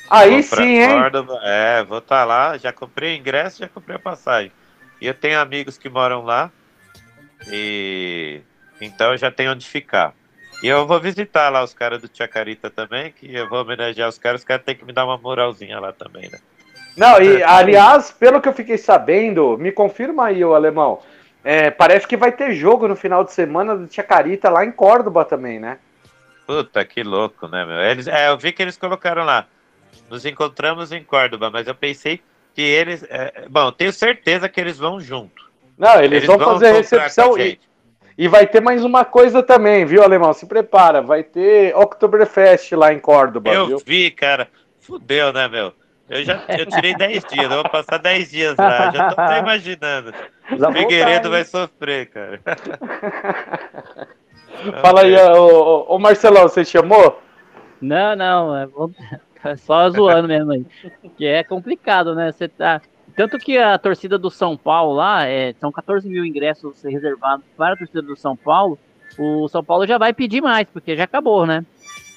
Aí 0.10 0.42
sim, 0.44 0.80
hein? 0.80 0.90
Córdoba. 0.90 1.40
É, 1.44 1.84
vou 1.84 1.98
estar 1.98 2.24
lá, 2.24 2.58
já 2.58 2.72
comprei 2.72 3.16
o 3.16 3.20
ingresso, 3.20 3.60
já 3.60 3.68
comprei 3.68 3.96
a 3.98 4.00
passagem. 4.00 4.52
E 5.02 5.08
eu 5.08 5.14
tenho 5.14 5.40
amigos 5.40 5.78
que 5.78 5.90
moram 5.90 6.24
lá. 6.24 6.52
E 7.52 8.42
então 8.82 9.12
eu 9.12 9.18
já 9.18 9.32
tenho 9.32 9.52
onde 9.52 9.66
ficar. 9.66 10.14
E 10.62 10.68
eu 10.68 10.88
vou 10.88 11.00
visitar 11.00 11.50
lá 11.50 11.64
os 11.64 11.74
caras 11.74 12.02
do 12.02 12.10
Chacarita 12.12 12.70
também, 12.70 13.12
que 13.12 13.34
eu 13.34 13.48
vou 13.48 13.62
homenagear 13.62 14.10
os 14.10 14.18
caras, 14.18 14.42
os 14.42 14.46
caras 14.46 14.66
têm 14.66 14.76
que 14.76 14.86
me 14.86 14.92
dar 14.92 15.06
uma 15.06 15.18
moralzinha 15.18 15.80
lá 15.80 15.94
também, 15.94 16.30
né? 16.30 16.40
Não, 16.96 17.22
e 17.22 17.44
aliás, 17.44 18.12
pelo 18.12 18.42
que 18.42 18.50
eu 18.50 18.54
fiquei 18.54 18.78
sabendo, 18.78 19.56
me 19.58 19.72
confirma 19.72 20.26
aí, 20.26 20.44
o 20.44 20.56
alemão. 20.56 21.00
é, 21.44 21.70
parece 21.70 22.08
que 22.08 22.18
vai 22.18 22.32
ter 22.32 22.54
jogo 22.54 22.88
no 22.88 22.96
final 22.96 23.24
de 23.24 23.32
semana 23.32 23.76
do 23.76 23.94
Chacarita 23.94 24.50
lá 24.50 24.66
em 24.66 24.72
Córdoba 24.72 25.24
também, 25.24 25.60
né? 25.60 25.78
Puta, 26.48 26.84
que 26.86 27.04
louco, 27.04 27.48
né, 27.48 27.66
meu? 27.66 27.80
Eles, 27.82 28.08
é, 28.08 28.30
eu 28.30 28.38
vi 28.38 28.52
que 28.52 28.64
eles 28.64 28.78
colocaram 28.78 29.24
lá. 29.24 29.46
Nos 30.10 30.26
encontramos 30.26 30.92
em 30.92 31.04
Córdoba, 31.04 31.52
mas 31.52 31.68
eu 31.68 31.76
pensei 31.76 32.22
que 32.56 32.62
eles. 32.62 33.04
é, 33.10 33.46
bom, 33.50 33.72
tenho 33.72 33.94
certeza 33.94 34.50
que 34.50 34.60
eles 34.60 34.78
vão 34.78 35.00
junto. 35.00 35.46
Não, 35.78 36.02
eles, 36.02 36.26
vão, 36.26 36.40
fazer 36.40 36.68
a 36.68 36.70
comprar 36.70 36.78
recepção 36.78 37.38
e. 37.38 37.60
e 38.18 38.28
vai 38.28 38.48
ter 38.48 38.62
mais 38.62 38.84
uma 38.84 39.06
coisa 39.06 39.44
também, 39.44 39.86
viu, 39.86 40.04
alemão? 40.04 40.34
Se 40.34 40.46
prepara, 40.46 41.02
vai 41.02 41.24
ter 41.24 41.76
Oktoberfest 41.76 42.74
lá 42.74 42.92
em 42.92 43.00
Córdoba, 43.00 43.52
Eu 43.52 43.68
viu? 43.68 43.78
vi, 43.86 44.12
cara. 44.12 44.48
Fudeu, 44.80 45.32
né, 45.32 45.48
meu? 45.48 45.74
Eu 46.10 46.24
já 46.24 46.42
eu 46.48 46.66
tirei 46.66 46.96
10 46.96 47.26
dias, 47.26 47.52
eu 47.52 47.62
vou 47.62 47.70
passar 47.70 47.98
10 47.98 48.32
dias 48.32 48.56
lá. 48.58 48.92
Já 48.92 49.14
tô 49.14 49.22
até 49.22 49.40
imaginando. 49.40 50.14
Já 50.58 50.72
Figueiredo 50.72 51.24
voltar, 51.24 51.30
vai 51.30 51.40
hein? 51.40 51.46
sofrer, 51.46 52.10
cara. 52.10 52.42
Fala 54.82 55.02
aí, 55.02 55.16
ô, 55.16 55.86
ô, 55.90 55.96
ô, 55.96 56.00
Marcelão, 56.00 56.44
você 56.44 56.64
chamou? 56.64 57.22
Não, 57.82 58.16
não, 58.16 58.58
é 58.58 58.68
é 59.44 59.56
só 59.58 59.90
zoando 59.90 60.28
mesmo 60.28 60.52
aí. 60.52 60.66
Que 61.18 61.26
é 61.26 61.44
complicado, 61.44 62.16
né? 62.16 62.32
Você 62.32 62.48
tá. 62.48 62.82
Tanto 63.18 63.40
que 63.40 63.58
a 63.58 63.78
torcida 63.80 64.18
do 64.18 64.30
São 64.30 64.56
Paulo 64.56 64.94
lá, 64.94 65.26
é, 65.26 65.52
são 65.60 65.72
14 65.72 66.08
mil 66.08 66.24
ingressos 66.24 66.84
reservados 66.84 67.44
para 67.58 67.74
a 67.74 67.78
torcida 67.78 68.02
do 68.04 68.16
São 68.16 68.38
Paulo. 68.38 68.78
O 69.18 69.48
São 69.50 69.64
Paulo 69.64 69.88
já 69.88 69.98
vai 69.98 70.14
pedir 70.14 70.40
mais, 70.40 70.68
porque 70.72 70.96
já 70.96 71.06
acabou, 71.06 71.44
né? 71.46 71.66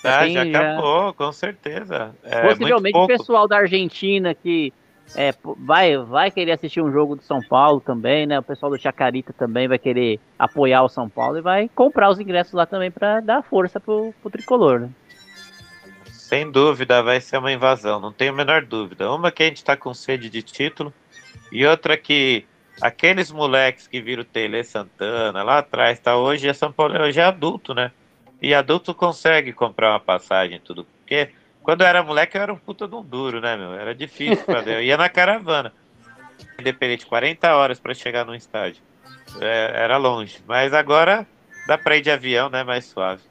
Ah, 0.05 0.24
tem- 0.24 0.34
já 0.34 0.44
já- 0.44 0.72
acabou, 0.72 1.14
com 1.14 1.32
certeza. 1.32 2.14
É 2.22 2.42
Possivelmente 2.42 2.94
muito 2.98 3.05
o 3.12 3.18
pessoal 3.18 3.48
da 3.48 3.57
Argentina 3.57 4.34
que 4.34 4.72
é, 5.16 5.34
vai, 5.59 5.96
vai 5.96 6.30
querer 6.30 6.53
assistir 6.53 6.80
um 6.82 6.92
jogo 6.92 7.16
do 7.16 7.22
São 7.22 7.40
Paulo 7.42 7.80
também, 7.80 8.26
né? 8.26 8.38
O 8.38 8.42
pessoal 8.42 8.70
do 8.70 8.78
Chacarita 8.78 9.32
também 9.32 9.66
vai 9.66 9.78
querer 9.78 10.20
apoiar 10.38 10.82
o 10.82 10.88
São 10.88 11.09
Paulo 11.09 11.38
e 11.38 11.40
vai 11.40 11.68
comprar 11.74 12.11
os 12.11 12.20
ingressos 12.20 12.53
lá 12.53 12.64
também 12.66 12.90
para 12.90 13.20
dar 13.20 13.42
força 13.42 13.80
pro, 13.80 14.14
pro 14.20 14.30
tricolor, 14.30 14.80
né? 14.80 14.90
Sem 16.31 16.49
dúvida, 16.49 17.03
vai 17.03 17.20
ser 17.20 17.39
uma 17.39 17.51
invasão, 17.51 17.99
não 17.99 18.12
tenho 18.12 18.33
a 18.33 18.37
menor 18.37 18.64
dúvida. 18.64 19.11
Uma 19.11 19.33
que 19.33 19.43
a 19.43 19.47
gente 19.47 19.64
tá 19.64 19.76
com 19.76 19.93
sede 19.93 20.31
de 20.31 20.43
título, 20.43 20.95
e 21.51 21.66
outra 21.66 21.97
que 21.97 22.47
aqueles 22.81 23.33
moleques 23.33 23.89
que 23.89 24.01
viram 24.01 24.22
Tele 24.22 24.62
Santana 24.62 25.43
lá 25.43 25.59
atrás, 25.59 25.99
tá? 25.99 26.16
Hoje 26.16 26.49
é 26.49 26.53
São 26.53 26.70
Paulo, 26.70 26.97
hoje 27.03 27.18
é 27.18 27.24
adulto, 27.24 27.74
né? 27.74 27.91
E 28.41 28.55
adulto 28.55 28.95
consegue 28.95 29.53
comprar 29.53 29.91
uma 29.91 29.99
passagem 29.99 30.59
e 30.59 30.61
tudo. 30.61 30.87
Porque 31.01 31.31
quando 31.64 31.81
eu 31.81 31.89
era 31.89 32.01
moleque, 32.01 32.37
eu 32.37 32.43
era 32.43 32.53
um 32.53 32.59
puta 32.59 32.87
de 32.87 32.95
um 32.95 33.03
duro, 33.03 33.41
né, 33.41 33.57
meu? 33.57 33.74
Era 33.74 33.93
difícil 33.93 34.45
fazer. 34.45 34.74
Eu 34.74 34.83
ia 34.85 34.97
na 34.97 35.09
caravana. 35.09 35.72
Independente, 36.61 37.07
40 37.07 37.57
horas 37.57 37.81
para 37.81 37.93
chegar 37.93 38.24
num 38.24 38.37
estádio. 38.37 38.81
É, 39.41 39.72
era 39.74 39.97
longe. 39.97 40.39
Mas 40.47 40.72
agora 40.72 41.26
dá 41.66 41.76
pra 41.76 41.97
ir 41.97 42.03
de 42.03 42.11
avião, 42.12 42.49
né? 42.49 42.62
Mais 42.62 42.85
suave. 42.85 43.22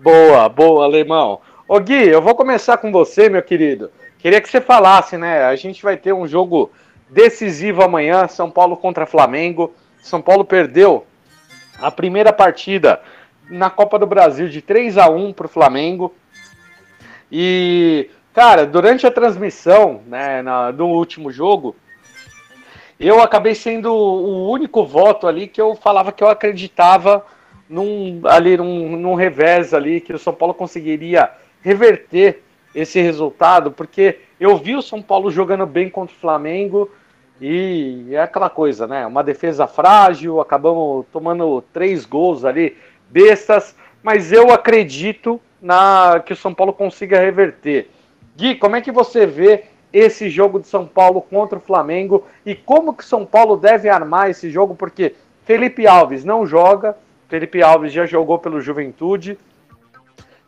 Boa, 0.00 0.48
boa, 0.48 0.84
alemão. 0.84 1.40
Ô 1.68 1.78
Gui, 1.78 2.08
eu 2.08 2.20
vou 2.20 2.34
começar 2.34 2.76
com 2.78 2.90
você, 2.90 3.28
meu 3.28 3.42
querido. 3.42 3.90
Queria 4.18 4.40
que 4.40 4.48
você 4.48 4.60
falasse, 4.60 5.16
né? 5.16 5.44
A 5.44 5.56
gente 5.56 5.82
vai 5.82 5.96
ter 5.96 6.12
um 6.12 6.26
jogo 6.26 6.70
decisivo 7.08 7.82
amanhã, 7.82 8.26
São 8.28 8.50
Paulo 8.50 8.76
contra 8.76 9.06
Flamengo. 9.06 9.72
São 10.02 10.20
Paulo 10.20 10.44
perdeu 10.44 11.06
a 11.80 11.90
primeira 11.90 12.32
partida 12.32 13.00
na 13.48 13.70
Copa 13.70 13.98
do 13.98 14.06
Brasil 14.06 14.48
de 14.48 14.60
3 14.60 14.98
a 14.98 15.08
1 15.08 15.32
para 15.32 15.46
o 15.46 15.48
Flamengo. 15.48 16.14
E, 17.30 18.10
cara, 18.34 18.66
durante 18.66 19.06
a 19.06 19.10
transmissão 19.10 20.02
né, 20.06 20.42
na- 20.42 20.70
do 20.70 20.86
último 20.86 21.30
jogo, 21.32 21.74
eu 22.98 23.20
acabei 23.22 23.54
sendo 23.54 23.92
o 23.92 24.50
único 24.50 24.84
voto 24.84 25.26
ali 25.26 25.46
que 25.48 25.60
eu 25.60 25.74
falava 25.74 26.12
que 26.12 26.22
eu 26.22 26.28
acreditava 26.28 27.24
num, 27.68 28.20
ali 28.24 28.56
num, 28.56 28.96
num 28.96 29.14
revés 29.14 29.72
ali, 29.72 30.00
que 30.00 30.12
o 30.12 30.18
São 30.18 30.34
Paulo 30.34 30.54
conseguiria 30.54 31.30
reverter 31.62 32.42
esse 32.74 33.00
resultado, 33.00 33.70
porque 33.70 34.18
eu 34.40 34.56
vi 34.56 34.74
o 34.74 34.82
São 34.82 35.00
Paulo 35.00 35.30
jogando 35.30 35.66
bem 35.66 35.88
contra 35.88 36.14
o 36.14 36.18
Flamengo 36.18 36.90
e 37.40 38.08
é 38.10 38.20
aquela 38.20 38.48
coisa, 38.48 38.86
né? 38.86 39.06
Uma 39.06 39.22
defesa 39.22 39.66
frágil, 39.66 40.40
acabamos 40.40 41.06
tomando 41.12 41.62
três 41.72 42.04
gols 42.04 42.44
ali, 42.44 42.76
bestas, 43.10 43.76
mas 44.02 44.32
eu 44.32 44.52
acredito 44.52 45.40
na 45.60 46.22
que 46.24 46.32
o 46.32 46.36
São 46.36 46.52
Paulo 46.52 46.72
consiga 46.72 47.20
reverter. 47.20 47.88
Gui, 48.36 48.54
como 48.56 48.76
é 48.76 48.80
que 48.80 48.90
você 48.90 49.26
vê 49.26 49.64
esse 49.92 50.30
jogo 50.30 50.58
de 50.58 50.66
São 50.66 50.86
Paulo 50.86 51.20
contra 51.20 51.58
o 51.58 51.62
Flamengo 51.62 52.26
e 52.46 52.54
como 52.54 52.94
que 52.94 53.04
São 53.04 53.26
Paulo 53.26 53.56
deve 53.56 53.88
armar 53.88 54.30
esse 54.30 54.50
jogo? 54.50 54.74
Porque 54.74 55.14
Felipe 55.44 55.86
Alves 55.86 56.24
não 56.24 56.46
joga, 56.46 56.96
Felipe 57.28 57.62
Alves 57.62 57.92
já 57.92 58.06
jogou 58.06 58.38
pelo 58.38 58.60
Juventude, 58.60 59.38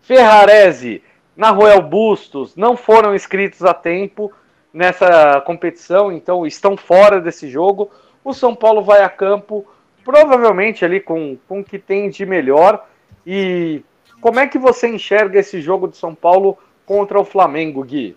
Ferrarese, 0.01 1.03
Naruel 1.37 1.83
Bustos 1.83 2.55
não 2.55 2.77
foram 2.77 3.15
inscritos 3.15 3.63
a 3.63 3.75
tempo 3.75 4.33
nessa 4.73 5.41
competição, 5.43 6.13
então 6.13 6.47
estão 6.47 6.77
fora 6.77 7.21
desse 7.21 7.49
jogo. 7.49 7.91
O 8.25 8.33
São 8.33 8.55
Paulo 8.55 8.83
vai 8.83 9.03
a 9.03 9.09
campo, 9.09 9.67
provavelmente 10.05 10.85
ali 10.85 11.01
com, 11.01 11.37
com 11.49 11.61
o 11.61 11.65
que 11.65 11.79
tem 11.79 12.11
de 12.11 12.25
melhor. 12.25 12.87
E 13.27 13.83
como 14.21 14.41
é 14.41 14.47
que 14.47 14.59
você 14.59 14.89
enxerga 14.89 15.39
esse 15.39 15.61
jogo 15.61 15.89
de 15.89 15.97
São 15.97 16.15
Paulo 16.15 16.59
contra 16.87 17.21
o 17.21 17.25
Flamengo, 17.25 17.85
Gui? 17.85 18.17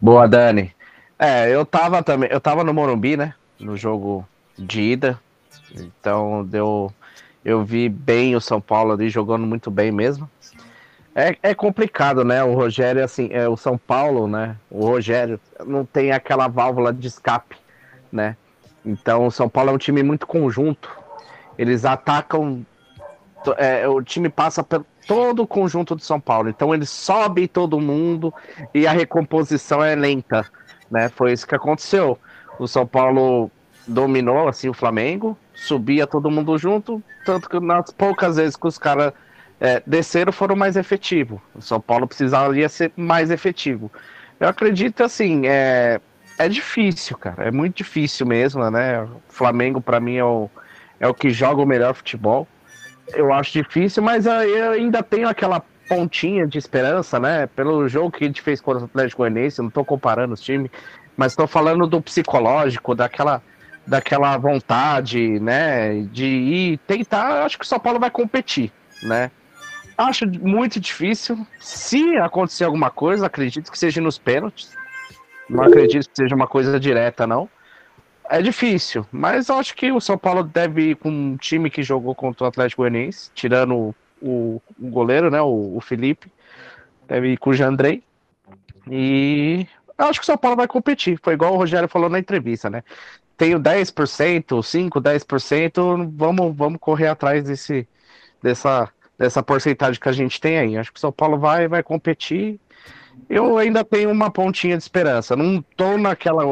Boa, 0.00 0.28
Dani. 0.28 0.72
É, 1.18 1.48
eu 1.48 1.64
tava 1.64 2.02
também, 2.02 2.28
eu 2.30 2.40
tava 2.40 2.62
no 2.62 2.74
Morumbi, 2.74 3.16
né? 3.16 3.34
No 3.58 3.76
jogo 3.76 4.26
de 4.58 4.80
ida. 4.82 5.20
Então 5.74 6.44
deu. 6.44 6.92
Eu 7.44 7.64
vi 7.64 7.88
bem 7.88 8.34
o 8.36 8.40
São 8.40 8.60
Paulo 8.60 8.92
ali 8.92 9.08
jogando 9.08 9.46
muito 9.46 9.70
bem 9.70 9.90
mesmo. 9.90 10.28
É, 11.18 11.34
é 11.42 11.54
complicado, 11.54 12.22
né? 12.22 12.44
O 12.44 12.52
Rogério, 12.52 13.02
assim, 13.02 13.30
é 13.32 13.48
o 13.48 13.56
São 13.56 13.78
Paulo, 13.78 14.28
né? 14.28 14.54
O 14.70 14.84
Rogério 14.84 15.40
não 15.64 15.82
tem 15.82 16.12
aquela 16.12 16.46
válvula 16.46 16.92
de 16.92 17.08
escape, 17.08 17.56
né? 18.12 18.36
Então 18.84 19.26
o 19.26 19.30
São 19.30 19.48
Paulo 19.48 19.70
é 19.70 19.72
um 19.72 19.78
time 19.78 20.02
muito 20.02 20.26
conjunto. 20.26 20.94
Eles 21.56 21.86
atacam. 21.86 22.66
é, 23.56 23.88
o 23.88 24.02
time 24.02 24.28
passa 24.28 24.62
por 24.62 24.84
todo 25.06 25.44
o 25.44 25.46
conjunto 25.46 25.96
do 25.96 26.02
São 26.02 26.20
Paulo. 26.20 26.50
Então 26.50 26.74
ele 26.74 26.84
sobe 26.84 27.48
todo 27.48 27.80
mundo 27.80 28.34
e 28.74 28.86
a 28.86 28.92
recomposição 28.92 29.82
é 29.82 29.94
lenta, 29.94 30.44
né? 30.90 31.08
Foi 31.08 31.32
isso 31.32 31.46
que 31.46 31.54
aconteceu. 31.54 32.18
O 32.58 32.68
São 32.68 32.86
Paulo 32.86 33.50
dominou 33.86 34.48
assim 34.48 34.68
o 34.68 34.74
Flamengo, 34.74 35.34
subia 35.54 36.06
todo 36.06 36.30
mundo 36.30 36.58
junto, 36.58 37.02
tanto 37.24 37.48
que 37.48 37.58
nas 37.58 37.90
poucas 37.90 38.36
vezes 38.36 38.54
que 38.54 38.66
os 38.66 38.76
caras 38.76 39.14
é, 39.60 39.82
desceram 39.86 40.32
foram 40.32 40.56
mais 40.56 40.76
efetivos. 40.76 41.40
O 41.54 41.62
São 41.62 41.80
Paulo 41.80 42.06
precisaria 42.06 42.68
ser 42.68 42.92
mais 42.96 43.30
efetivo. 43.30 43.90
Eu 44.38 44.48
acredito 44.48 45.02
assim, 45.02 45.46
é, 45.46 46.00
é 46.38 46.48
difícil, 46.48 47.16
cara, 47.16 47.44
é 47.44 47.50
muito 47.50 47.76
difícil 47.76 48.26
mesmo, 48.26 48.70
né? 48.70 49.02
O 49.02 49.20
Flamengo 49.28 49.80
para 49.80 49.98
mim 49.98 50.16
é 50.16 50.24
o, 50.24 50.50
é 51.00 51.08
o 51.08 51.14
que 51.14 51.30
joga 51.30 51.62
o 51.62 51.66
melhor 51.66 51.94
futebol. 51.94 52.46
Eu 53.14 53.32
acho 53.32 53.52
difícil, 53.52 54.02
mas 54.02 54.26
eu 54.26 54.72
ainda 54.72 55.02
tenho 55.02 55.28
aquela 55.28 55.62
pontinha 55.88 56.46
de 56.46 56.58
esperança, 56.58 57.18
né? 57.18 57.46
Pelo 57.46 57.88
jogo 57.88 58.10
que 58.10 58.24
a 58.24 58.26
gente 58.26 58.42
fez 58.42 58.60
contra 58.60 58.82
o 58.82 58.86
Atlético 58.86 59.22
Goianiense, 59.22 59.62
não 59.62 59.70
tô 59.70 59.84
comparando 59.84 60.34
os 60.34 60.40
times, 60.40 60.70
mas 61.16 61.32
estou 61.32 61.46
falando 61.46 61.86
do 61.86 62.02
psicológico, 62.02 62.94
daquela, 62.94 63.40
daquela 63.86 64.36
vontade, 64.36 65.40
né? 65.40 66.02
De 66.12 66.26
ir 66.26 66.78
tentar. 66.86 67.44
Acho 67.44 67.58
que 67.58 67.64
o 67.64 67.68
São 67.68 67.78
Paulo 67.78 67.98
vai 67.98 68.10
competir, 68.10 68.72
né? 69.02 69.30
Acho 69.96 70.26
muito 70.26 70.78
difícil. 70.78 71.46
Se 71.58 72.16
acontecer 72.18 72.64
alguma 72.64 72.90
coisa, 72.90 73.26
acredito 73.26 73.72
que 73.72 73.78
seja 73.78 74.00
nos 74.00 74.18
pênaltis. 74.18 74.74
Não 75.48 75.62
acredito 75.62 76.08
que 76.10 76.16
seja 76.16 76.34
uma 76.34 76.46
coisa 76.46 76.78
direta, 76.78 77.26
não. 77.26 77.48
É 78.28 78.42
difícil, 78.42 79.06
mas 79.12 79.48
eu 79.48 79.56
acho 79.56 79.74
que 79.76 79.92
o 79.92 80.00
São 80.00 80.18
Paulo 80.18 80.42
deve 80.42 80.90
ir 80.90 80.96
com 80.96 81.08
um 81.08 81.36
time 81.36 81.70
que 81.70 81.82
jogou 81.82 82.12
contra 82.12 82.44
o 82.44 82.48
Atlético 82.48 82.82
Goianiense, 82.82 83.30
tirando 83.32 83.94
o, 84.20 84.60
o 84.80 84.90
goleiro, 84.90 85.30
né, 85.30 85.40
o, 85.40 85.76
o, 85.76 85.80
Felipe, 85.80 86.30
deve 87.06 87.34
ir 87.34 87.36
com 87.36 87.50
o 87.50 87.54
Jandrei. 87.54 88.02
E 88.90 89.66
eu 89.96 90.06
acho 90.06 90.18
que 90.18 90.24
o 90.24 90.26
São 90.26 90.36
Paulo 90.36 90.56
vai 90.56 90.66
competir. 90.66 91.18
Foi 91.22 91.34
igual 91.34 91.54
o 91.54 91.56
Rogério 91.56 91.88
falou 91.88 92.10
na 92.10 92.18
entrevista, 92.18 92.68
né? 92.68 92.82
Tenho 93.36 93.60
10%, 93.60 94.62
5, 94.62 95.00
10%, 95.00 96.12
vamos, 96.16 96.56
vamos 96.56 96.80
correr 96.80 97.06
atrás 97.06 97.44
desse, 97.44 97.86
dessa, 98.42 98.90
dessa 99.18 99.42
porcentagem 99.42 100.00
que 100.00 100.08
a 100.08 100.12
gente 100.12 100.40
tem 100.40 100.58
aí. 100.58 100.76
Acho 100.76 100.92
que 100.92 100.98
o 100.98 101.00
São 101.00 101.12
Paulo 101.12 101.38
vai, 101.38 101.68
vai 101.68 101.82
competir. 101.82 102.58
Eu 103.28 103.58
ainda 103.58 103.84
tenho 103.84 104.10
uma 104.10 104.30
pontinha 104.30 104.76
de 104.76 104.82
esperança. 104.82 105.34
Não 105.34 105.62
tô 105.76 105.96
naquela 105.96 106.44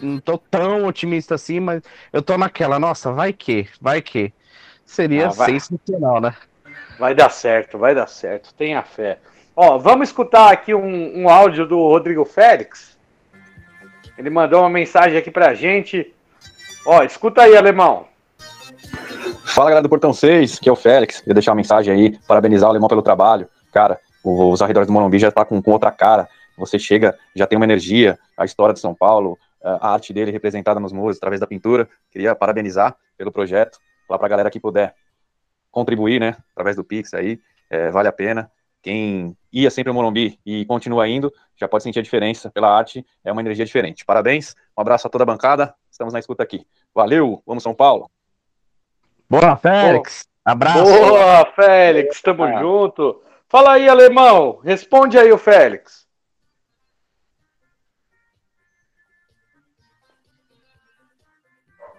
não 0.00 0.20
tô 0.20 0.38
tão 0.38 0.86
otimista 0.86 1.34
assim, 1.34 1.60
mas 1.60 1.82
eu 2.12 2.22
tô 2.22 2.38
naquela, 2.38 2.78
nossa, 2.78 3.12
vai 3.12 3.32
que, 3.32 3.68
vai 3.80 4.00
que. 4.00 4.32
Seria 4.86 5.26
ah, 5.26 5.30
vai. 5.30 5.58
sensacional, 5.58 6.20
né? 6.20 6.34
Vai 6.98 7.14
dar 7.14 7.30
certo, 7.30 7.76
vai 7.76 7.94
dar 7.94 8.06
certo, 8.06 8.54
tenha 8.54 8.82
fé. 8.82 9.18
Ó, 9.54 9.76
vamos 9.76 10.08
escutar 10.08 10.52
aqui 10.52 10.72
um, 10.72 11.22
um 11.22 11.28
áudio 11.28 11.66
do 11.66 11.76
Rodrigo 11.76 12.24
Félix. 12.24 12.96
Ele 14.16 14.30
mandou 14.30 14.60
uma 14.60 14.70
mensagem 14.70 15.18
aqui 15.18 15.30
pra 15.30 15.54
gente. 15.54 16.12
Ó, 16.86 17.02
escuta 17.02 17.42
aí, 17.42 17.56
alemão. 17.56 18.06
Fala 19.48 19.70
galera 19.70 19.82
do 19.82 19.88
Portão 19.88 20.12
6, 20.12 20.58
que 20.58 20.68
é 20.68 20.72
o 20.72 20.76
Félix. 20.76 21.20
Queria 21.20 21.34
deixar 21.34 21.52
uma 21.52 21.56
mensagem 21.56 21.92
aí, 21.92 22.18
parabenizar 22.28 22.68
o 22.68 22.70
alemão 22.70 22.86
pelo 22.86 23.02
trabalho. 23.02 23.48
Cara, 23.72 23.98
os 24.22 24.60
arredores 24.60 24.86
do 24.86 24.92
Morumbi 24.92 25.18
já 25.18 25.32
tá 25.32 25.44
com, 25.44 25.60
com 25.60 25.72
outra 25.72 25.90
cara. 25.90 26.28
Você 26.58 26.78
chega, 26.78 27.18
já 27.34 27.46
tem 27.46 27.56
uma 27.56 27.64
energia, 27.64 28.18
a 28.36 28.44
história 28.44 28.74
de 28.74 28.78
São 28.78 28.94
Paulo, 28.94 29.38
a 29.62 29.94
arte 29.94 30.12
dele 30.12 30.30
representada 30.30 30.78
nos 30.78 30.92
muros 30.92 31.16
através 31.16 31.40
da 31.40 31.46
pintura. 31.46 31.88
Queria 32.10 32.34
parabenizar 32.34 32.94
pelo 33.16 33.32
projeto. 33.32 33.78
Falar 34.06 34.18
para 34.18 34.26
a 34.26 34.30
galera 34.30 34.50
que 34.50 34.60
puder 34.60 34.94
contribuir, 35.70 36.20
né, 36.20 36.36
através 36.52 36.76
do 36.76 36.84
Pix 36.84 37.14
aí, 37.14 37.40
é, 37.70 37.90
vale 37.90 38.08
a 38.08 38.12
pena. 38.12 38.50
Quem 38.82 39.36
ia 39.52 39.70
sempre 39.70 39.88
ao 39.88 39.94
Morumbi 39.94 40.38
e 40.44 40.64
continua 40.66 41.08
indo, 41.08 41.32
já 41.56 41.66
pode 41.66 41.82
sentir 41.82 41.98
a 41.98 42.02
diferença 42.02 42.50
pela 42.50 42.70
arte, 42.70 43.04
é 43.24 43.32
uma 43.32 43.40
energia 43.40 43.64
diferente. 43.64 44.04
Parabéns, 44.04 44.54
um 44.76 44.80
abraço 44.80 45.06
a 45.06 45.10
toda 45.10 45.24
a 45.24 45.26
bancada, 45.26 45.74
estamos 45.90 46.12
na 46.12 46.20
escuta 46.20 46.42
aqui. 46.42 46.64
Valeu, 46.94 47.42
vamos 47.46 47.62
São 47.62 47.74
Paulo. 47.74 48.10
Boa, 49.28 49.56
Félix. 49.56 50.26
Boa. 50.44 50.52
Abraço. 50.52 50.84
Boa, 50.84 51.52
Félix, 51.52 52.22
tamo 52.22 52.44
ah. 52.44 52.60
junto. 52.60 53.22
Fala 53.48 53.72
aí, 53.72 53.88
alemão, 53.88 54.60
responde 54.64 55.18
aí 55.18 55.30
o 55.30 55.38
Félix. 55.38 56.06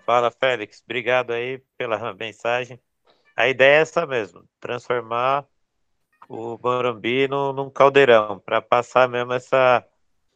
Fala, 0.06 0.32
Félix. 0.32 0.82
Obrigado 0.84 1.32
aí 1.32 1.60
pela 1.78 2.14
mensagem. 2.16 2.80
A 3.36 3.48
ideia 3.48 3.78
é 3.78 3.82
essa 3.82 4.08
mesmo, 4.08 4.44
transformar 4.60 5.46
o 6.28 6.60
Morumbi 6.62 7.28
num, 7.28 7.54
num 7.54 7.70
caldeirão, 7.70 8.40
para 8.40 8.62
passar 8.62 9.08
mesmo 9.08 9.34
essa, 9.34 9.86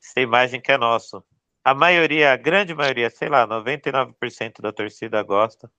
essa 0.01 0.19
imagem 0.19 0.61
que 0.61 0.71
é 0.71 0.77
nosso. 0.77 1.23
A 1.63 1.73
maioria, 1.73 2.33
a 2.33 2.37
grande 2.37 2.73
maioria, 2.73 3.09
sei 3.09 3.29
lá, 3.29 3.47
99% 3.47 4.61
da 4.61 4.71
torcida 4.71 5.21
gosta, 5.23 5.69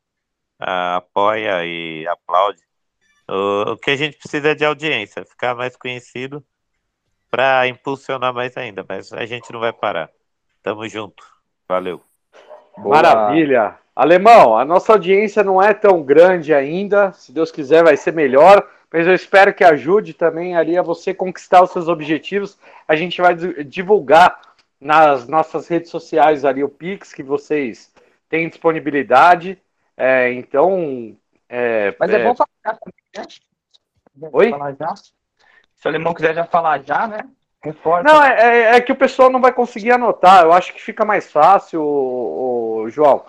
uh, 0.60 0.96
apoia 0.96 1.64
e 1.64 2.06
aplaude. 2.06 2.62
O, 3.28 3.72
o 3.72 3.76
que 3.76 3.90
a 3.90 3.96
gente 3.96 4.16
precisa 4.18 4.50
é 4.50 4.54
de 4.54 4.64
audiência, 4.64 5.24
ficar 5.24 5.54
mais 5.54 5.76
conhecido 5.76 6.44
para 7.30 7.66
impulsionar 7.66 8.32
mais 8.32 8.56
ainda, 8.56 8.84
mas 8.88 9.12
a 9.12 9.26
gente 9.26 9.52
não 9.52 9.60
vai 9.60 9.72
parar. 9.72 10.10
Tamo 10.62 10.88
junto. 10.88 11.24
Valeu. 11.68 12.00
Boa. 12.76 12.96
Maravilha. 12.96 13.78
Alemão, 13.94 14.56
a 14.56 14.64
nossa 14.64 14.92
audiência 14.92 15.42
não 15.42 15.62
é 15.62 15.72
tão 15.72 16.02
grande 16.02 16.52
ainda. 16.52 17.12
Se 17.12 17.32
Deus 17.32 17.50
quiser, 17.50 17.84
vai 17.84 17.96
ser 17.96 18.12
melhor. 18.12 18.68
Mas 18.92 19.06
eu 19.06 19.14
espero 19.14 19.52
que 19.52 19.64
ajude 19.64 20.14
também 20.14 20.56
ali 20.56 20.78
a 20.78 20.82
você 20.82 21.12
conquistar 21.12 21.62
os 21.62 21.70
seus 21.70 21.88
objetivos. 21.88 22.58
A 22.86 22.94
gente 22.94 23.20
vai 23.20 23.34
divulgar 23.34 24.40
nas 24.80 25.26
nossas 25.26 25.66
redes 25.66 25.90
sociais 25.90 26.44
ali 26.44 26.62
o 26.62 26.68
Pix 26.68 27.12
que 27.12 27.22
vocês 27.22 27.92
têm 28.28 28.48
disponibilidade. 28.48 29.58
É, 29.96 30.32
então. 30.32 31.16
É, 31.48 31.94
Mas 31.98 32.10
é, 32.10 32.20
é 32.20 32.24
bom 32.24 32.34
falar 32.34 32.78
também, 32.78 33.28
né? 34.16 34.28
Oi? 34.32 34.50
Falar 34.50 34.74
já. 34.74 34.94
Se 34.96 35.86
o 35.86 35.88
alemão 35.88 36.14
quiser 36.14 36.34
já 36.34 36.44
falar 36.44 36.82
já, 36.82 37.06
né? 37.06 37.18
Reforta. 37.62 38.10
Não, 38.10 38.22
é, 38.22 38.40
é, 38.40 38.76
é, 38.76 38.80
que 38.80 38.92
o 38.92 38.96
pessoal 38.96 39.30
não 39.30 39.40
vai 39.40 39.52
conseguir 39.52 39.92
anotar. 39.92 40.44
Eu 40.44 40.52
acho 40.52 40.72
que 40.72 40.82
fica 40.82 41.04
mais 41.04 41.30
fácil, 41.30 41.82
o, 41.82 42.82
o 42.82 42.90
João 42.90 43.24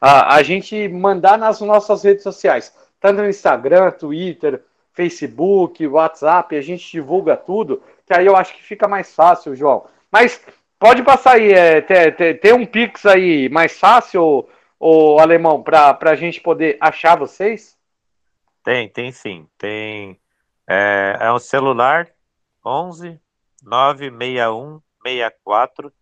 a, 0.00 0.36
a 0.36 0.42
gente 0.42 0.88
mandar 0.88 1.36
nas 1.36 1.60
nossas 1.60 2.02
redes 2.02 2.22
sociais, 2.22 2.74
tanto 2.98 3.20
no 3.20 3.28
Instagram, 3.28 3.90
Twitter, 3.90 4.62
Facebook, 4.94 5.86
WhatsApp, 5.86 6.56
a 6.56 6.62
gente 6.62 6.90
divulga 6.90 7.36
tudo, 7.36 7.82
que 8.06 8.14
aí 8.14 8.26
eu 8.26 8.36
acho 8.36 8.54
que 8.54 8.62
fica 8.62 8.88
mais 8.88 9.14
fácil, 9.14 9.54
João. 9.54 9.84
Mas 10.10 10.40
pode 10.78 11.02
passar 11.02 11.34
aí, 11.34 11.52
é, 11.52 11.80
ter, 11.80 12.54
um 12.54 12.64
Pix 12.64 13.04
aí 13.04 13.48
mais 13.50 13.78
fácil, 13.78 14.48
o 14.80 15.18
alemão, 15.18 15.62
para 15.62 15.98
a 16.00 16.16
gente 16.16 16.40
poder 16.40 16.78
achar 16.80 17.18
vocês? 17.18 17.78
Tem, 18.64 18.88
tem 18.88 19.12
sim. 19.12 19.46
Tem. 19.58 20.18
É, 20.66 21.18
é 21.20 21.30
um 21.32 21.38
celular 21.38 22.08
11 22.64 23.20
961 23.62 24.80
64 25.02 25.92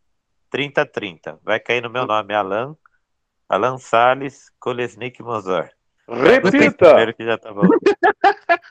3030. 0.48 1.40
Vai 1.42 1.58
cair 1.58 1.82
no 1.82 1.90
meu 1.90 2.06
nome, 2.06 2.32
Alan. 2.32 2.76
Alan 3.48 3.78
Salles, 3.78 4.52
Kolesnik 4.60 5.20
Mozart. 5.22 5.72
Repita! 6.08 7.12
Que 7.12 7.24
já 7.24 7.36
tá 7.36 7.52
bom. 7.52 7.62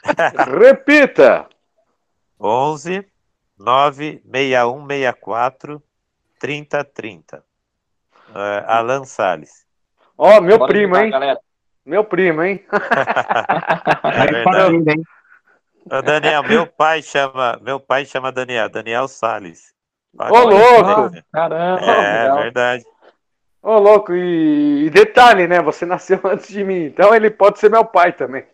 Repita! 0.57 1.49
11 2.39 3.05
96164 3.57 5.83
3030. 6.39 7.43
Uh, 8.29 8.63
Alan 8.67 9.03
Salles. 9.03 9.66
Ó, 10.17 10.37
oh, 10.37 10.41
meu 10.41 10.57
Bora 10.57 10.71
primo, 10.71 10.97
hein? 10.97 11.11
Galera. 11.11 11.39
Meu 11.85 12.03
primo, 12.03 12.43
hein? 12.43 12.65
é. 14.03 15.95
Ô, 15.95 16.01
Daniel, 16.01 16.43
meu 16.43 16.67
pai 16.67 17.01
chama, 17.01 17.59
meu 17.61 17.79
pai 17.79 18.05
chama 18.05 18.31
Daniel, 18.31 18.67
Daniel 18.67 19.07
Salles. 19.07 19.73
Ô, 20.19 20.39
louco! 20.39 21.15
Caramba! 21.31 21.85
É, 21.85 22.33
verdade. 22.41 22.83
Ô, 23.61 23.71
oh, 23.71 23.79
louco, 23.79 24.13
e, 24.13 24.85
e, 24.85 24.89
detalhe, 24.89 25.47
né? 25.47 25.61
Você 25.61 25.85
nasceu 25.85 26.19
antes 26.25 26.47
de 26.47 26.63
mim, 26.63 26.85
então 26.85 27.13
ele 27.13 27.29
pode 27.29 27.59
ser 27.59 27.69
meu 27.69 27.85
pai 27.85 28.11
também. 28.11 28.45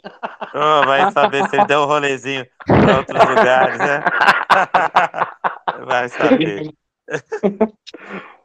Oh, 0.53 0.85
vai 0.85 1.11
saber 1.11 1.47
se 1.49 1.55
ele 1.55 1.65
deu 1.65 1.81
um 1.81 1.85
rolezinho 1.85 2.45
para 2.65 2.97
outros 2.97 3.29
lugares, 3.29 3.77
né? 3.79 4.03
Vai 5.85 6.07
saber. 6.07 6.71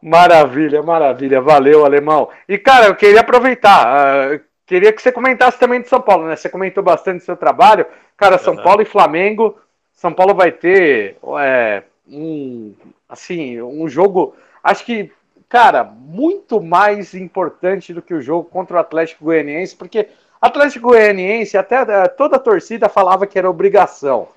Maravilha, 0.00 0.80
maravilha. 0.80 1.40
Valeu, 1.40 1.84
alemão. 1.84 2.28
E, 2.48 2.56
cara, 2.56 2.86
eu 2.86 2.94
queria 2.94 3.20
aproveitar. 3.20 4.32
Uh, 4.32 4.40
queria 4.64 4.92
que 4.92 5.02
você 5.02 5.10
comentasse 5.10 5.58
também 5.58 5.82
de 5.82 5.88
São 5.88 6.00
Paulo, 6.00 6.28
né? 6.28 6.36
Você 6.36 6.48
comentou 6.48 6.84
bastante 6.84 7.18
do 7.18 7.24
seu 7.24 7.36
trabalho. 7.36 7.84
Cara, 8.16 8.38
São 8.38 8.54
uhum. 8.54 8.62
Paulo 8.62 8.82
e 8.82 8.84
Flamengo. 8.84 9.58
São 9.92 10.12
Paulo 10.12 10.36
vai 10.36 10.52
ter 10.52 11.16
é, 11.40 11.82
um, 12.08 12.72
assim, 13.08 13.60
um 13.60 13.88
jogo. 13.88 14.36
Acho 14.62 14.84
que 14.84 15.10
cara, 15.48 15.82
muito 15.82 16.60
mais 16.60 17.14
importante 17.14 17.94
do 17.94 18.02
que 18.02 18.12
o 18.12 18.20
jogo 18.20 18.48
contra 18.48 18.76
o 18.76 18.80
Atlético 18.80 19.24
Goianiense, 19.24 19.74
porque 19.74 20.08
Atlético 20.40 20.88
Goianiense, 20.88 21.56
até 21.56 21.76
eh, 21.76 22.08
toda 22.08 22.36
a 22.36 22.40
torcida 22.40 22.88
falava 22.88 23.26
que 23.26 23.38
era 23.38 23.48
obrigação. 23.48 24.28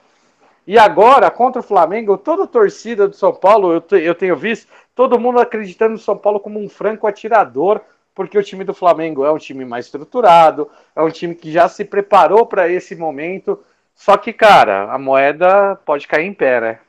E 0.66 0.78
agora, 0.78 1.32
contra 1.32 1.60
o 1.60 1.64
Flamengo, 1.64 2.18
toda 2.18 2.44
a 2.44 2.48
torcida 2.48 3.08
do 3.08 3.16
São 3.16 3.34
Paulo, 3.34 3.74
eu, 3.74 3.98
eu 3.98 4.16
tenho 4.16 4.36
visto, 4.36 4.72
todo 4.94 5.20
mundo 5.20 5.40
acreditando 5.40 5.94
no 5.94 5.98
São 6.00 6.18
Paulo 6.18 6.40
como 6.40 6.60
um 6.60 6.70
franco 6.70 7.08
atirador, 7.08 7.82
porque 8.14 8.38
o 8.38 8.44
time 8.44 8.64
do 8.64 8.74
Flamengo 8.74 9.26
é 9.26 9.32
um 9.32 9.38
time 9.38 9.66
mais 9.66 9.86
estruturado, 9.86 10.70
é 10.96 11.02
um 11.02 11.10
time 11.10 11.34
que 11.34 11.52
já 11.52 11.68
se 11.68 11.84
preparou 11.84 12.46
para 12.46 12.70
esse 12.70 12.96
momento. 12.96 13.64
Só 13.96 14.18
que, 14.18 14.32
cara, 14.34 14.92
a 14.92 14.98
moeda 14.98 15.76
pode 15.86 16.08
cair 16.08 16.26
em 16.26 16.34
pé, 16.34 16.62
né? 16.62 16.80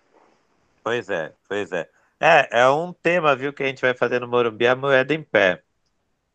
Pois 0.82 1.08
é, 1.08 1.32
pois 1.48 1.72
é. 1.72 1.88
É, 2.20 2.60
é 2.60 2.68
um 2.68 2.92
tema, 2.92 3.34
viu, 3.34 3.52
que 3.52 3.62
a 3.62 3.66
gente 3.66 3.82
vai 3.82 3.94
fazer 3.94 4.20
no 4.20 4.28
Morumbi, 4.28 4.66
a 4.66 4.76
moeda 4.76 5.12
em 5.14 5.22
pé. 5.22 5.62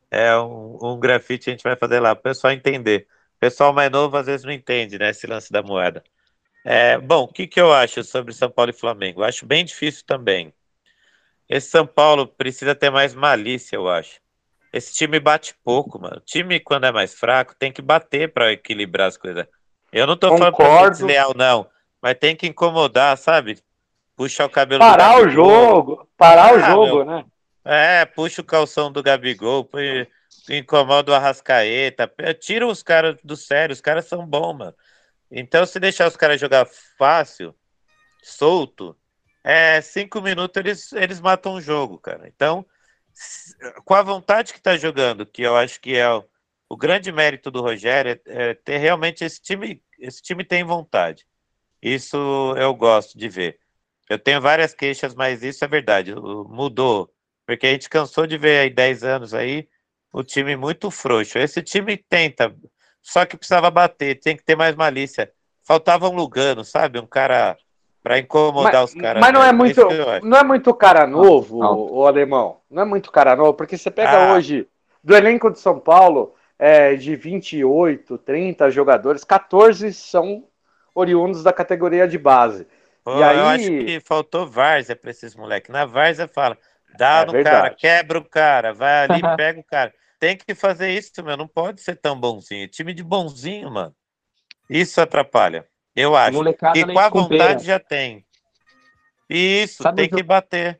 É 0.09 0.35
um, 0.37 0.77
um 0.81 0.99
grafite 0.99 1.49
a 1.49 1.53
gente 1.53 1.63
vai 1.63 1.75
fazer 1.75 1.99
lá, 1.99 2.15
para 2.15 2.19
o 2.19 2.23
pessoal 2.23 2.53
entender. 2.53 3.07
O 3.37 3.39
pessoal 3.39 3.73
mais 3.73 3.91
novo 3.91 4.17
às 4.17 4.25
vezes 4.25 4.45
não 4.45 4.51
entende, 4.51 4.97
né, 4.97 5.11
esse 5.11 5.27
lance 5.27 5.51
da 5.51 5.61
moeda. 5.61 6.03
É, 6.69 6.97
bom, 6.97 7.23
o 7.23 7.27
que, 7.27 7.47
que 7.47 7.61
eu 7.61 7.73
acho 7.73 8.03
sobre 8.03 8.33
São 8.33 8.49
Paulo 8.49 8.71
e 8.71 8.73
Flamengo? 8.73 9.21
Eu 9.21 9.25
acho 9.25 9.45
bem 9.45 9.63
difícil 9.63 10.03
também. 10.05 10.53
Esse 11.47 11.69
São 11.69 11.87
Paulo 11.87 12.27
precisa 12.27 12.75
ter 12.75 12.89
mais 12.89 13.15
malícia, 13.15 13.77
eu 13.77 13.87
acho. 13.87 14.19
Esse 14.73 14.93
time 14.93 15.17
bate 15.17 15.55
pouco, 15.63 15.97
mano. 15.97 16.17
O 16.17 16.19
time, 16.19 16.59
quando 16.59 16.85
é 16.85 16.91
mais 16.91 17.13
fraco, 17.13 17.55
tem 17.55 17.71
que 17.71 17.81
bater 17.81 18.33
para 18.33 18.51
equilibrar 18.51 19.07
as 19.07 19.15
coisas. 19.15 19.47
Eu 19.93 20.05
não 20.05 20.17
tô 20.17 20.27
Concordo. 20.27 20.57
falando 20.57 20.79
pra 20.81 20.89
desleal, 20.89 21.33
não. 21.33 21.69
Mas 22.01 22.17
tem 22.19 22.35
que 22.35 22.47
incomodar, 22.47 23.17
sabe? 23.17 23.57
puxar 24.17 24.45
o 24.45 24.49
cabelo 24.49 24.79
Parar 24.79 25.21
o 25.21 25.29
jogo, 25.29 26.09
parar 26.17 26.49
ah, 26.49 26.53
o 26.55 26.59
jogo, 26.59 26.95
meu. 26.95 27.05
né? 27.05 27.25
É, 27.63 28.03
puxa 28.05 28.41
o 28.41 28.45
calção 28.45 28.91
do 28.91 29.03
Gabigol, 29.03 29.63
põe, 29.63 30.07
incomoda 30.49 31.11
o 31.11 31.15
Arrascaeta, 31.15 32.11
tira 32.39 32.65
os 32.65 32.81
caras 32.81 33.17
do 33.23 33.37
sério, 33.37 33.73
os 33.73 33.81
caras 33.81 34.05
são 34.05 34.25
bons, 34.25 34.53
mano. 34.53 34.73
Então, 35.31 35.65
se 35.65 35.79
deixar 35.79 36.07
os 36.07 36.15
caras 36.15 36.39
jogar 36.39 36.65
fácil, 36.97 37.53
solto, 38.21 38.97
é 39.43 39.81
cinco 39.81 40.21
minutos 40.21 40.57
eles, 40.57 40.91
eles 40.93 41.19
matam 41.19 41.53
o 41.55 41.61
jogo, 41.61 41.97
cara. 41.97 42.27
Então, 42.27 42.65
com 43.83 43.93
a 43.93 44.01
vontade 44.01 44.53
que 44.53 44.61
tá 44.61 44.77
jogando, 44.77 45.25
que 45.25 45.41
eu 45.41 45.55
acho 45.55 45.79
que 45.79 45.95
é 45.95 46.09
o, 46.09 46.23
o 46.69 46.77
grande 46.77 47.11
mérito 47.11 47.49
do 47.51 47.61
Rogério, 47.61 48.19
é, 48.25 48.49
é 48.51 48.53
ter 48.53 48.77
realmente 48.77 49.23
esse 49.23 49.41
time, 49.41 49.81
esse 49.99 50.21
time 50.21 50.43
tem 50.43 50.63
vontade. 50.63 51.25
Isso 51.81 52.17
eu 52.57 52.73
gosto 52.73 53.17
de 53.17 53.29
ver. 53.29 53.59
Eu 54.09 54.17
tenho 54.17 54.41
várias 54.41 54.73
queixas, 54.73 55.13
mas 55.13 55.43
isso 55.43 55.63
é 55.63 55.67
verdade, 55.67 56.15
mudou. 56.15 57.13
Porque 57.45 57.67
a 57.67 57.71
gente 57.71 57.89
cansou 57.89 58.27
de 58.27 58.37
ver 58.37 58.59
aí 58.59 58.69
10 58.69 59.03
anos 59.03 59.33
aí 59.33 59.67
o 60.11 60.23
time 60.23 60.55
muito 60.55 60.89
frouxo. 60.91 61.37
Esse 61.37 61.61
time 61.61 61.97
tenta, 61.97 62.55
só 63.07 63.25
que 63.25 63.37
precisava 63.37 63.71
bater, 63.71 64.19
tem 64.19 64.35
que 64.35 64.43
ter 64.43 64.57
mais 64.57 64.75
malícia. 64.75 65.31
Faltava 65.63 66.09
um 66.09 66.13
Lugano, 66.13 66.65
sabe? 66.65 66.99
Um 66.99 67.07
cara 67.07 67.55
para 68.03 68.19
incomodar 68.19 68.81
mas, 68.81 68.93
os 68.93 69.01
caras. 69.01 69.21
Mas 69.21 69.33
não 69.33 69.41
é 69.41 69.53
muito, 69.53 69.81
não 70.23 70.37
é 70.37 70.43
muito 70.43 70.73
cara 70.73 71.07
novo, 71.07 71.59
o 71.59 72.05
alemão. 72.05 72.57
Não 72.69 72.81
é 72.81 72.85
muito 72.85 73.09
cara 73.09 73.33
novo, 73.33 73.53
porque 73.53 73.77
você 73.77 73.89
pega 73.89 74.11
ah. 74.11 74.33
hoje 74.33 74.67
do 75.01 75.15
elenco 75.15 75.49
de 75.49 75.57
São 75.57 75.79
Paulo, 75.79 76.35
é, 76.59 76.95
de 76.95 77.15
28, 77.15 78.17
30 78.17 78.69
jogadores, 78.71 79.23
14 79.23 79.93
são 79.93 80.43
oriundos 80.93 81.43
da 81.43 81.53
categoria 81.53 82.09
de 82.09 82.17
base. 82.17 82.67
Pô, 83.05 83.19
e 83.19 83.23
aí... 83.23 83.37
Eu 83.37 83.45
acho 83.45 83.69
que 83.85 84.01
faltou 84.01 84.45
várzea 84.45 84.97
para 84.97 85.11
esses 85.11 85.33
moleques. 85.33 85.69
Na 85.69 85.85
várzea 85.85 86.27
fala, 86.27 86.57
dá 86.97 87.21
é 87.21 87.25
no 87.25 87.31
verdade. 87.31 87.55
cara, 87.55 87.69
quebra 87.73 88.19
o 88.19 88.25
cara, 88.25 88.73
vai 88.73 89.05
ali, 89.05 89.21
pega 89.37 89.61
o 89.61 89.63
cara. 89.63 89.93
Tem 90.19 90.37
que 90.37 90.55
fazer 90.55 90.91
isso, 90.91 91.23
meu. 91.23 91.37
Não 91.37 91.47
pode 91.47 91.81
ser 91.81 91.95
tão 91.95 92.19
bonzinho. 92.19 92.67
Time 92.67 92.93
de 92.93 93.03
bonzinho, 93.03 93.71
mano. 93.71 93.95
Isso 94.69 94.99
atrapalha. 94.99 95.67
Eu 95.95 96.15
acho. 96.15 96.33
Molecada 96.37 96.77
e 96.77 96.85
com 96.85 96.99
a 96.99 97.09
vontade 97.09 97.65
já 97.65 97.79
tem. 97.79 98.25
Isso, 99.29 99.83
Sabe 99.83 100.03
tem 100.03 100.09
que 100.09 100.23
bater. 100.23 100.79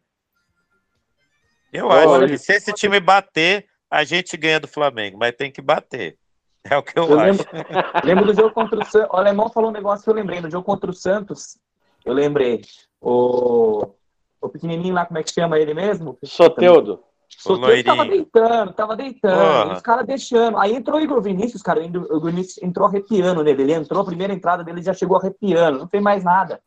Eu 1.71 1.87
Olha, 1.87 2.25
acho 2.25 2.27
que 2.27 2.37
se 2.37 2.53
esse 2.53 2.73
time 2.73 2.99
bater, 2.99 3.67
a 3.89 4.03
gente 4.03 4.37
ganha 4.37 4.59
do 4.59 4.67
Flamengo, 4.67 5.17
mas 5.17 5.35
tem 5.35 5.51
que 5.51 5.61
bater. 5.61 6.17
É 6.69 6.75
o 6.75 6.83
que 6.83 6.99
eu, 6.99 7.09
eu 7.09 7.17
acho. 7.17 7.45
Lembro, 7.53 8.01
lembro, 8.03 8.25
do 8.25 8.33
jogo 8.33 8.53
contra 8.53 8.77
o 8.77 8.85
Santos. 8.85 9.09
O 9.09 9.15
alemão 9.15 9.49
falou 9.49 9.69
um 9.69 9.73
negócio 9.73 10.03
que 10.03 10.09
eu 10.09 10.13
lembrei. 10.13 10.41
No 10.41 10.51
jogo 10.51 10.65
contra 10.65 10.91
o 10.91 10.93
Santos, 10.93 11.57
eu 12.03 12.11
lembrei. 12.11 12.61
O, 12.99 13.93
o 14.41 14.49
pequenininho 14.49 14.93
lá, 14.93 15.05
como 15.05 15.17
é 15.17 15.23
que 15.23 15.31
chama 15.31 15.57
ele 15.57 15.73
mesmo? 15.73 16.17
Soteudo. 16.25 17.01
Soteudo 17.29 17.83
tava 17.83 18.05
deitando, 18.05 18.73
tava 18.73 18.95
deitando. 18.95 19.73
Os 19.73 19.81
caras 19.81 20.05
deixando. 20.05 20.57
Aí 20.57 20.75
entrou 20.75 20.97
o 20.97 21.01
Igor 21.01 21.21
Vinícius, 21.21 21.61
cara. 21.61 21.79
O 21.81 21.83
Igor 21.83 22.25
Vinícius 22.25 22.63
entrou 22.63 22.87
arrepiando 22.87 23.43
nele. 23.43 23.63
Ele 23.63 23.73
entrou, 23.73 24.01
a 24.01 24.05
primeira 24.05 24.33
entrada 24.33 24.63
dele 24.63 24.81
já 24.81 24.93
chegou 24.93 25.17
arrepiando. 25.17 25.79
Não 25.79 25.87
fez 25.87 26.01
mais 26.01 26.23
nada. 26.23 26.61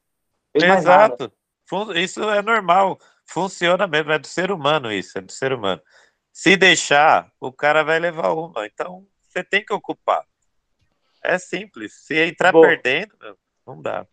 Fez 0.53 0.65
Exato. 0.65 1.33
Mais 1.71 1.79
nada. 1.87 2.01
Isso 2.01 2.23
é 2.29 2.43
normal. 2.43 2.99
Funciona 3.25 3.87
mesmo. 3.87 4.13
É 4.13 4.19
do 4.19 4.27
ser 4.27 4.51
humano 4.51 4.93
isso. 4.93 5.19
É 5.19 5.21
do 5.21 5.33
ser 5.33 5.53
humano. 5.53 5.81
Se 6.33 6.57
deixar, 6.57 7.31
o 7.41 7.53
cara 7.53 7.83
vai 7.83 7.99
levar 7.99 8.33
uma. 8.33 8.67
Então, 8.67 9.07
você 9.23 9.43
tem 9.43 9.65
que 9.65 9.73
ocupar. 9.73 10.25
É 11.23 11.39
simples. 11.39 11.95
Se 12.05 12.19
entrar 12.19 12.53
Boa. 12.53 12.67
perdendo, 12.67 13.15
não 13.67 13.81
dá. 13.81 14.07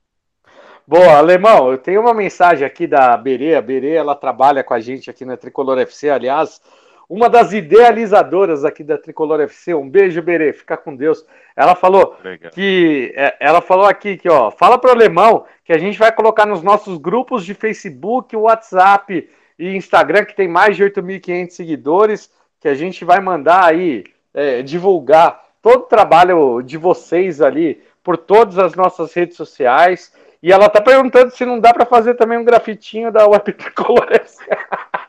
Boa, 0.90 1.18
Alemão, 1.18 1.70
eu 1.70 1.78
tenho 1.78 2.00
uma 2.00 2.14
mensagem 2.14 2.66
aqui 2.66 2.88
da 2.88 3.18
Berê. 3.18 3.56
A 3.56 3.62
Berê, 3.62 3.96
ela 3.96 4.16
trabalha 4.16 4.64
com 4.64 4.74
a 4.74 4.80
gente 4.80 5.10
aqui 5.10 5.26
na 5.26 5.36
Tricolor 5.36 5.78
FC, 5.80 6.10
aliás, 6.10 6.62
uma 7.10 7.30
das 7.30 7.52
idealizadoras 7.52 8.64
aqui 8.64 8.86
da 8.86 8.98
Tricolor 8.98 9.42
FC. 9.42 9.74
Um 9.74 9.90
beijo, 9.90 10.22
Berê, 10.22 10.54
fica 10.54 10.78
com 10.78 10.96
Deus. 10.96 11.26
Ela 11.58 11.76
falou 11.76 12.16
Legal. 12.24 12.52
que 12.52 13.12
é, 13.18 13.36
ela 13.38 13.60
falou 13.60 13.86
aqui 13.86 14.16
que, 14.16 14.30
ó, 14.30 14.50
fala 14.50 14.78
pro 14.78 14.90
Alemão 14.90 15.44
que 15.66 15.74
a 15.74 15.78
gente 15.78 16.00
vai 16.00 16.10
colocar 16.10 16.46
nos 16.46 16.64
nossos 16.64 16.98
grupos 16.98 17.44
de 17.44 17.54
Facebook, 17.54 18.34
WhatsApp 18.34 19.30
e 19.60 19.76
Instagram, 19.76 20.24
que 20.24 20.38
tem 20.38 20.48
mais 20.48 20.78
de 20.78 20.86
8.500 20.86 21.50
seguidores, 21.50 22.32
que 22.62 22.70
a 22.70 22.76
gente 22.76 23.04
vai 23.04 23.20
mandar 23.20 23.66
aí 23.66 24.06
é, 24.34 24.62
divulgar 24.62 25.48
todo 25.62 25.82
o 25.82 25.88
trabalho 25.88 26.62
de 26.62 26.78
vocês 26.78 27.42
ali 27.42 27.84
por 28.02 28.16
todas 28.16 28.58
as 28.58 28.74
nossas 28.74 29.14
redes 29.14 29.36
sociais. 29.36 30.14
E 30.42 30.52
ela 30.52 30.70
tá 30.70 30.82
perguntando 30.82 31.32
se 31.32 31.46
não 31.46 31.60
dá 31.60 31.74
para 31.74 31.86
fazer 31.86 32.14
também 32.16 32.38
um 32.38 32.44
grafitinho 32.44 33.12
da 33.12 33.28
Web 33.28 33.54
Tricolor. 33.54 34.08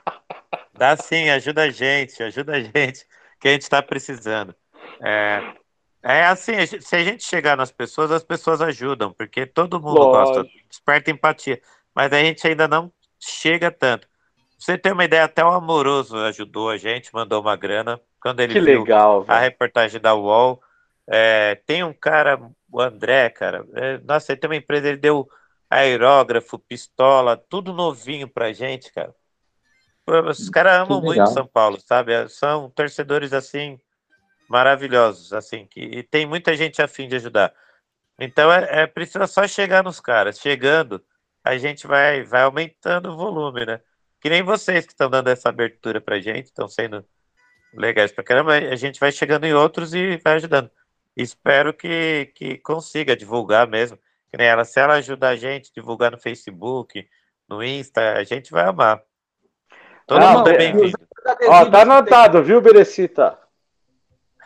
Dá 0.73 0.97
sim, 0.97 1.29
ajuda 1.29 1.63
a 1.63 1.71
gente, 1.71 2.23
ajuda 2.23 2.53
a 2.53 2.61
gente, 2.61 3.05
que 3.41 3.49
a 3.49 3.51
gente 3.51 3.63
está 3.63 3.83
precisando. 3.83 4.55
É, 5.03 5.43
é 6.01 6.25
assim, 6.25 6.55
se 6.67 6.95
a 6.95 7.03
gente 7.03 7.25
chegar 7.25 7.57
nas 7.57 7.73
pessoas, 7.73 8.13
as 8.13 8.23
pessoas 8.23 8.63
ajudam, 8.63 9.13
porque 9.13 9.45
todo 9.45 9.81
mundo 9.81 9.99
Lógico. 9.99 10.37
gosta, 10.37 10.51
desperta 10.69 11.11
empatia, 11.11 11.61
mas 11.93 12.13
a 12.13 12.21
gente 12.21 12.47
ainda 12.47 12.69
não 12.69 12.93
chega 13.19 13.73
tanto. 13.73 14.07
Pra 14.07 14.47
você 14.57 14.79
ter 14.79 14.93
uma 14.93 15.05
ideia, 15.05 15.25
até 15.25 15.45
o 15.45 15.49
Amoroso 15.49 16.17
ajudou 16.17 16.71
a 16.71 16.77
gente, 16.77 17.13
mandou 17.13 17.41
uma 17.41 17.57
grana, 17.57 18.01
quando 18.21 18.39
ele 18.39 18.53
que 18.53 18.61
viu 18.61 18.81
legal, 18.81 19.25
a 19.27 19.39
reportagem 19.41 20.01
da 20.01 20.15
UOL. 20.15 20.63
É, 21.09 21.57
tem 21.67 21.83
um 21.83 21.93
cara 21.93 22.39
o 22.71 22.81
André, 22.81 23.31
cara, 23.31 23.67
é, 23.75 23.99
nossa, 23.99 24.33
ele 24.33 24.41
tem 24.41 24.51
uma 24.51 24.57
empresa, 24.57 24.89
ele 24.89 24.97
deu 24.97 25.29
aerógrafo, 25.71 26.59
pistola, 26.59 27.37
tudo 27.37 27.73
novinho 27.73 28.29
pra 28.29 28.53
gente, 28.53 28.93
cara. 28.93 29.15
Os 30.07 30.49
caras 30.49 30.81
amam 30.81 31.03
muito 31.03 31.27
São 31.29 31.47
Paulo, 31.47 31.79
sabe? 31.81 32.15
É, 32.15 32.27
são 32.29 32.71
torcedores 32.71 33.33
assim 33.35 33.79
maravilhosos, 34.49 35.35
assim, 35.35 35.67
que 35.67 35.81
e 35.81 36.03
tem 36.03 36.25
muita 36.27 36.57
gente 36.57 36.81
afim 36.81 37.07
de 37.07 37.17
ajudar. 37.17 37.53
Então 38.19 38.51
é, 38.51 38.83
é 38.83 38.87
precisa 38.87 39.27
só 39.27 39.47
chegar 39.47 39.85
nos 39.85 40.01
caras. 40.01 40.39
Chegando, 40.39 41.05
a 41.45 41.59
gente 41.59 41.87
vai 41.87 42.23
vai 42.25 42.43
aumentando 42.43 43.11
o 43.11 43.17
volume, 43.17 43.67
né? 43.67 43.81
Que 44.21 44.31
nem 44.31 44.43
vocês 44.43 44.87
que 44.87 44.93
estão 44.93 45.11
dando 45.11 45.29
essa 45.29 45.51
abertura 45.51 46.01
pra 46.01 46.19
gente, 46.21 46.47
estão 46.47 46.67
sendo 46.67 47.05
legais 47.75 48.11
pra 48.11 48.25
caramba, 48.25 48.55
a 48.55 48.77
gente 48.77 48.99
vai 48.99 49.13
chegando 49.13 49.45
em 49.45 49.53
outros 49.53 49.93
e 49.95 50.17
vai 50.19 50.35
ajudando. 50.37 50.71
Espero 51.19 51.75
que, 51.75 52.31
que 52.37 52.59
consiga 52.59 53.17
divulgar 53.17 53.67
mesmo. 53.67 53.99
Que 54.31 54.39
nem 54.39 54.47
ela, 54.47 54.65
se 54.65 54.79
ela 54.79 54.95
ajudar 54.95 55.31
a 55.31 55.37
gente 55.37 55.71
a 55.71 55.75
divulgar 55.75 56.13
no 56.13 56.19
Facebook, 56.19 57.09
no 57.49 57.63
Insta, 57.63 58.13
a 58.13 58.23
gente 58.23 58.53
vai 58.53 58.65
amar. 58.67 59.03
Todo 60.07 60.21
Não, 60.21 60.39
mundo 60.39 60.51
é 60.51 60.57
bem-vindo. 60.57 60.97
Ó, 61.49 61.67
tá 61.67 61.83
anotado, 61.83 62.43
viu, 62.45 62.61
Berecita? 62.61 63.37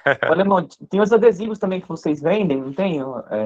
Olha, 0.30 0.40
irmão, 0.40 0.66
tem 0.88 1.00
os 1.00 1.12
adesivos 1.12 1.58
também 1.58 1.80
que 1.80 1.88
vocês 1.88 2.22
vendem, 2.22 2.56
não 2.56 2.72
tem? 2.72 3.00
É... 3.00 3.02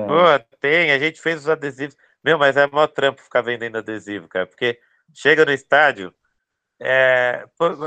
Pô, 0.06 0.56
tem, 0.60 0.92
a 0.92 0.98
gente 0.98 1.20
fez 1.20 1.40
os 1.40 1.48
adesivos. 1.48 1.96
Meu, 2.22 2.38
mas 2.38 2.56
é 2.56 2.66
maior 2.68 2.86
trampo 2.86 3.20
ficar 3.20 3.42
vendendo 3.42 3.78
adesivo, 3.78 4.28
cara, 4.28 4.46
porque 4.46 4.78
chega 5.12 5.44
no 5.44 5.52
estádio, 5.52 6.14
é... 6.80 7.44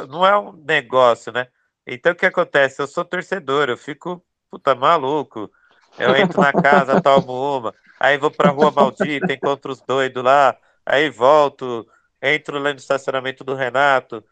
não 0.10 0.26
é 0.26 0.38
um 0.38 0.52
negócio, 0.52 1.32
né? 1.32 1.48
Então 1.88 2.11
o 2.11 2.16
que 2.16 2.26
acontece? 2.26 2.82
Eu 2.82 2.88
sou 2.88 3.06
torcedor, 3.06 3.70
eu 3.70 3.78
fico 3.78 4.24
puta, 4.50 4.76
maluco. 4.76 5.50
Eu 5.98 6.16
entro 6.16 6.42
na 6.42 6.54
casa, 6.54 7.02
tomo 7.02 7.58
uma, 7.58 7.74
aí 8.00 8.18
vou 8.18 8.32
pra 8.32 8.52
rua 8.52 8.72
maldita, 8.72 9.34
encontro 9.34 9.72
os 9.72 9.82
doidos 9.82 10.24
lá, 10.24 10.56
aí 10.86 11.10
volto, 11.10 11.86
entro 12.22 12.58
lá 12.58 12.72
no 12.72 12.80
estacionamento 12.80 13.44
do 13.44 13.54
Renato 13.54 14.24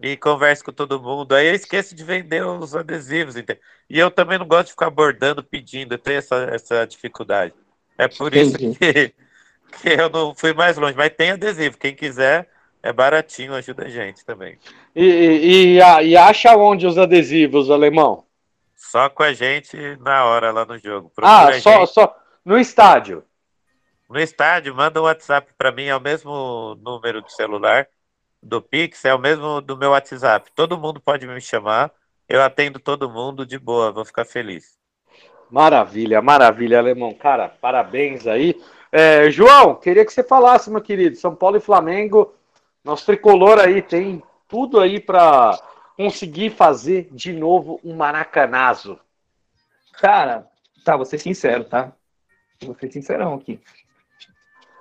e 0.00 0.16
converso 0.16 0.64
com 0.64 0.72
todo 0.72 1.00
mundo. 1.00 1.34
Aí 1.34 1.46
eu 1.46 1.54
esqueço 1.54 1.94
de 1.94 2.02
vender 2.02 2.44
os 2.44 2.74
adesivos, 2.74 3.36
entende? 3.36 3.60
E 3.88 3.98
eu 3.98 4.10
também 4.10 4.38
não 4.38 4.46
gosto 4.46 4.66
de 4.66 4.72
ficar 4.72 4.86
abordando, 4.86 5.42
pedindo, 5.42 5.94
eu 5.94 5.98
tenho 5.98 6.18
essa, 6.18 6.36
essa 6.50 6.84
dificuldade. 6.84 7.54
É 7.96 8.08
por 8.08 8.34
isso 8.34 8.58
que, 8.58 8.74
que 9.82 9.88
eu 9.88 10.08
não 10.10 10.34
fui 10.34 10.52
mais 10.52 10.76
longe. 10.76 10.96
Mas 10.96 11.12
tem 11.16 11.30
adesivo, 11.30 11.78
quem 11.78 11.94
quiser, 11.94 12.48
é 12.82 12.92
baratinho, 12.92 13.54
ajuda 13.54 13.84
a 13.84 13.88
gente 13.88 14.24
também. 14.24 14.58
E, 14.96 15.78
e, 15.78 15.78
e 15.78 16.16
acha 16.16 16.56
onde 16.56 16.86
os 16.86 16.98
adesivos, 16.98 17.70
alemão? 17.70 18.24
Só 18.76 19.08
com 19.08 19.22
a 19.22 19.32
gente 19.32 19.76
na 20.00 20.24
hora 20.24 20.50
lá 20.50 20.64
no 20.64 20.78
jogo. 20.78 21.10
Procura 21.14 21.56
ah, 21.56 21.60
só, 21.60 21.86
só 21.86 22.16
no 22.44 22.58
estádio. 22.58 23.24
No 24.08 24.20
estádio, 24.20 24.74
manda 24.74 25.00
um 25.00 25.04
WhatsApp 25.04 25.52
para 25.56 25.72
mim, 25.72 25.86
é 25.86 25.96
o 25.96 26.00
mesmo 26.00 26.76
número 26.82 27.22
de 27.22 27.32
celular 27.32 27.88
do 28.42 28.60
Pix, 28.60 29.04
é 29.04 29.14
o 29.14 29.18
mesmo 29.18 29.60
do 29.60 29.76
meu 29.76 29.90
WhatsApp. 29.90 30.50
Todo 30.54 30.78
mundo 30.78 31.00
pode 31.00 31.26
me 31.26 31.40
chamar, 31.40 31.90
eu 32.28 32.42
atendo 32.42 32.78
todo 32.78 33.10
mundo 33.10 33.46
de 33.46 33.58
boa, 33.58 33.90
vou 33.90 34.04
ficar 34.04 34.24
feliz. 34.24 34.78
Maravilha, 35.50 36.20
maravilha, 36.20 36.78
Alemão. 36.78 37.14
Cara, 37.14 37.48
parabéns 37.48 38.26
aí. 38.26 38.60
É, 38.92 39.30
João, 39.30 39.74
queria 39.74 40.04
que 40.04 40.12
você 40.12 40.22
falasse, 40.22 40.70
meu 40.70 40.80
querido, 40.80 41.16
São 41.16 41.34
Paulo 41.34 41.56
e 41.56 41.60
Flamengo, 41.60 42.34
nosso 42.84 43.06
tricolor 43.06 43.58
aí 43.58 43.80
tem 43.80 44.22
tudo 44.46 44.78
aí 44.78 45.00
para 45.00 45.58
conseguir 45.96 46.50
fazer 46.50 47.08
de 47.12 47.32
novo 47.32 47.80
um 47.84 47.94
maracanazo? 47.96 48.98
Cara, 49.94 50.48
tá, 50.84 50.96
vou 50.96 51.04
ser 51.04 51.18
sincero, 51.18 51.64
tá? 51.64 51.92
Vou 52.62 52.74
ser 52.74 52.90
sincerão 52.92 53.34
aqui. 53.34 53.60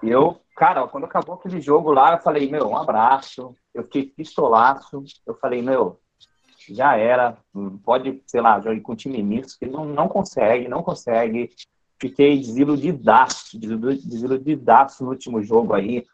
Eu 0.02 0.44
cara, 0.56 0.88
quando 0.88 1.06
acabou 1.06 1.36
aquele 1.36 1.60
jogo 1.60 1.92
lá, 1.92 2.14
eu 2.14 2.20
falei, 2.20 2.50
meu, 2.50 2.70
um 2.70 2.78
abraço. 2.78 3.56
Eu 3.74 3.84
fiquei 3.84 4.06
pistolaço. 4.06 5.04
Eu 5.26 5.36
falei, 5.36 5.62
meu, 5.62 6.00
já 6.70 6.96
era. 6.96 7.38
Pode, 7.84 8.22
sei 8.26 8.42
lá, 8.42 8.60
jogar 8.60 8.80
com 8.82 8.96
time 8.96 9.22
misto, 9.22 9.60
que 9.60 9.66
não, 9.66 9.86
não 9.86 10.08
consegue, 10.08 10.68
não 10.68 10.84
consegue. 10.84 11.50
Fiquei 12.00 12.38
desiludidaço, 12.38 13.58
desiludidaço 13.60 15.04
no 15.04 15.12
último 15.12 15.42
jogo 15.42 15.74
aí. 15.74 16.06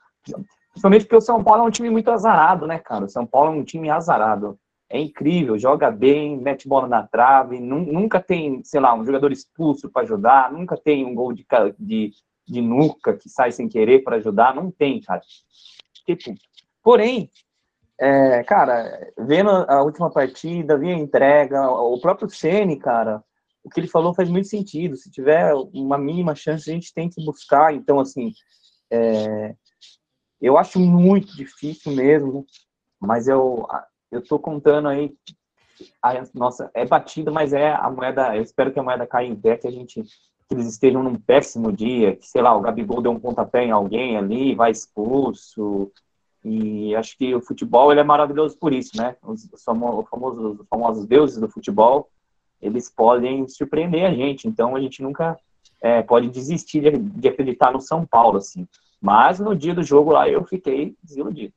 Principalmente 0.72 1.06
porque 1.06 1.16
o 1.16 1.22
São 1.22 1.44
Paulo 1.44 1.64
é 1.64 1.68
um 1.68 1.72
time 1.72 1.90
muito 1.90 2.12
azarado, 2.12 2.68
né, 2.68 2.78
cara? 2.78 3.06
O 3.06 3.10
São 3.10 3.26
Paulo 3.26 3.52
é 3.52 3.56
um 3.56 3.64
time 3.64 3.90
azarado. 3.90 4.58
É 4.90 5.00
incrível, 5.00 5.58
joga 5.58 5.92
bem, 5.92 6.38
mete 6.38 6.68
bola 6.68 6.88
na 6.88 7.06
trave, 7.06 7.60
nunca 7.60 8.20
tem, 8.20 8.64
sei 8.64 8.80
lá, 8.80 8.96
um 8.96 9.06
jogador 9.06 9.32
expulso 9.32 9.90
para 9.90 10.02
ajudar, 10.02 10.52
nunca 10.52 10.76
tem 10.76 11.06
um 11.06 11.14
gol 11.14 11.32
de, 11.32 11.46
de, 11.78 12.12
de 12.48 12.62
nuca 12.62 13.16
que 13.16 13.30
sai 13.30 13.52
sem 13.52 13.70
querer 13.70 14.04
para 14.04 14.16
ajudar, 14.16 14.56
não 14.56 14.72
tem, 14.72 15.00
cara. 15.00 15.22
Tipo, 16.08 16.34
porém, 16.82 17.30
é, 18.00 18.44
cara, 18.44 19.12
vendo 19.20 19.50
a 19.50 19.84
última 19.84 20.10
partida, 20.10 20.78
vendo 20.78 21.02
a 21.02 21.04
entrega, 21.04 21.70
o 21.70 22.00
próprio 22.02 22.30
Ceni, 22.30 22.80
cara, 22.80 23.24
o 23.64 23.70
que 23.70 23.80
ele 23.80 23.88
falou 23.88 24.14
faz 24.14 24.30
muito 24.30 24.48
sentido. 24.48 24.96
Se 24.96 25.12
tiver 25.12 25.54
uma 25.74 25.98
mínima 25.98 26.34
chance, 26.34 26.70
a 26.70 26.74
gente 26.74 26.94
tem 26.94 27.10
que 27.10 27.24
buscar. 27.24 27.74
Então, 27.74 28.00
assim, 28.00 28.32
é, 28.90 29.54
eu 30.42 30.58
acho 30.58 30.80
muito 30.80 31.36
difícil 31.36 31.92
mesmo, 31.92 32.46
mas 33.00 33.28
eu 33.28 33.68
eu 34.12 34.24
tô 34.24 34.40
contando 34.40 34.88
aí 34.88 35.14
a 36.02 36.14
nossa 36.34 36.70
é 36.74 36.86
batida, 36.86 37.32
mas 37.32 37.54
é 37.54 37.72
a 37.72 37.90
moeda. 37.90 38.36
Eu 38.36 38.44
espero 38.44 38.72
que 38.72 38.80
a 38.80 38.84
moeda 38.84 39.08
caia 39.08 39.28
em 39.28 39.36
pé, 39.36 39.58
que 39.58 39.68
a 39.68 39.72
gente 39.72 40.04
que 40.04 40.56
eles 40.56 40.68
estejam 40.68 41.04
num 41.04 41.16
péssimo 41.16 41.72
dia, 41.72 42.16
que 42.16 42.28
sei 42.28 42.42
lá, 42.42 42.56
o 42.56 42.62
Gabigol 42.62 43.04
deu 43.04 43.12
um 43.12 43.20
pontapé 43.20 43.64
em 43.64 43.72
alguém 43.72 44.18
ali, 44.18 44.56
vai 44.56 44.72
expulso. 44.72 45.92
E 46.44 46.96
acho 46.96 47.16
que 47.18 47.36
o 47.36 47.42
futebol 47.42 47.92
ele 47.92 48.02
é 48.02 48.04
maravilhoso 48.04 48.58
por 48.58 48.74
isso, 48.74 48.98
né? 48.98 49.16
Os, 49.22 49.48
os, 49.54 49.64
famosos, 49.64 50.60
os 50.60 50.68
famosos 50.68 51.06
deuses 51.06 51.38
do 51.40 51.48
futebol, 51.48 52.10
eles 52.60 52.90
podem 52.90 53.48
surpreender 53.48 54.06
a 54.06 54.14
gente. 54.14 54.48
Então 54.48 54.76
a 54.76 54.82
gente 54.82 55.04
nunca 55.04 55.38
é, 55.82 56.02
pode 56.02 56.30
desistir 56.30 56.82
de, 56.82 56.98
de 56.98 57.28
acreditar 57.28 57.72
no 57.72 57.80
São 57.80 58.04
Paulo, 58.04 58.38
assim. 58.38 58.68
Mas 59.00 59.40
no 59.40 59.56
dia 59.56 59.76
do 59.76 59.84
jogo 59.84 60.12
lá 60.12 60.28
eu 60.28 60.44
fiquei 60.46 60.96
desiludido. 61.04 61.54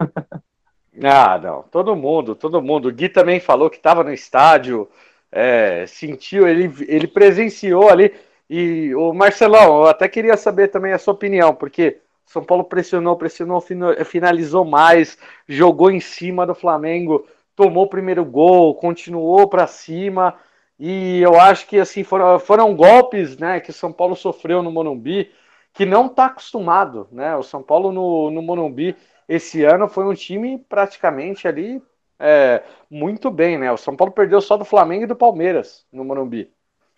ah, 1.00 1.38
não. 1.38 1.62
Todo 1.70 1.96
mundo, 1.96 2.34
todo 2.34 2.62
mundo. 2.62 2.88
O 2.88 2.92
Gui 2.92 3.08
também 3.08 3.40
falou 3.40 3.70
que 3.70 3.76
estava 3.76 4.04
no 4.04 4.12
estádio, 4.12 4.88
é, 5.30 5.86
sentiu, 5.86 6.46
ele, 6.46 6.70
ele 6.86 7.06
presenciou 7.06 7.88
ali. 7.88 8.12
E 8.48 8.94
o 8.94 9.12
Marcelão, 9.14 9.82
eu 9.82 9.86
até 9.86 10.08
queria 10.08 10.36
saber 10.36 10.68
também 10.68 10.92
a 10.92 10.98
sua 10.98 11.14
opinião, 11.14 11.54
porque 11.54 11.98
São 12.26 12.44
Paulo 12.44 12.64
pressionou, 12.64 13.16
pressionou, 13.16 13.62
finalizou 14.04 14.64
mais, 14.64 15.16
jogou 15.48 15.90
em 15.90 16.00
cima 16.00 16.46
do 16.46 16.54
Flamengo, 16.54 17.26
tomou 17.56 17.84
o 17.84 17.88
primeiro 17.88 18.24
gol, 18.24 18.74
continuou 18.74 19.48
para 19.48 19.66
cima. 19.66 20.34
E 20.78 21.20
eu 21.22 21.40
acho 21.40 21.66
que 21.66 21.78
assim 21.78 22.04
foram, 22.04 22.38
foram 22.38 22.74
golpes 22.74 23.38
né, 23.38 23.60
que 23.60 23.70
o 23.70 23.74
São 23.74 23.92
Paulo 23.92 24.16
sofreu 24.16 24.62
no 24.62 24.70
Monumbi 24.70 25.30
que 25.72 25.86
não 25.86 26.06
está 26.06 26.26
acostumado, 26.26 27.08
né? 27.10 27.34
O 27.36 27.42
São 27.42 27.62
Paulo 27.62 27.92
no, 27.92 28.30
no 28.30 28.42
Morumbi 28.42 28.94
esse 29.28 29.64
ano 29.64 29.88
foi 29.88 30.04
um 30.04 30.14
time 30.14 30.58
praticamente 30.68 31.46
ali 31.46 31.82
é, 32.18 32.62
muito 32.88 33.30
bem, 33.30 33.58
né? 33.58 33.72
O 33.72 33.76
São 33.76 33.96
Paulo 33.96 34.12
perdeu 34.12 34.40
só 34.40 34.56
do 34.56 34.64
Flamengo 34.64 35.04
e 35.04 35.08
do 35.08 35.16
Palmeiras 35.16 35.84
no 35.92 36.04
Morumbi. 36.04 36.52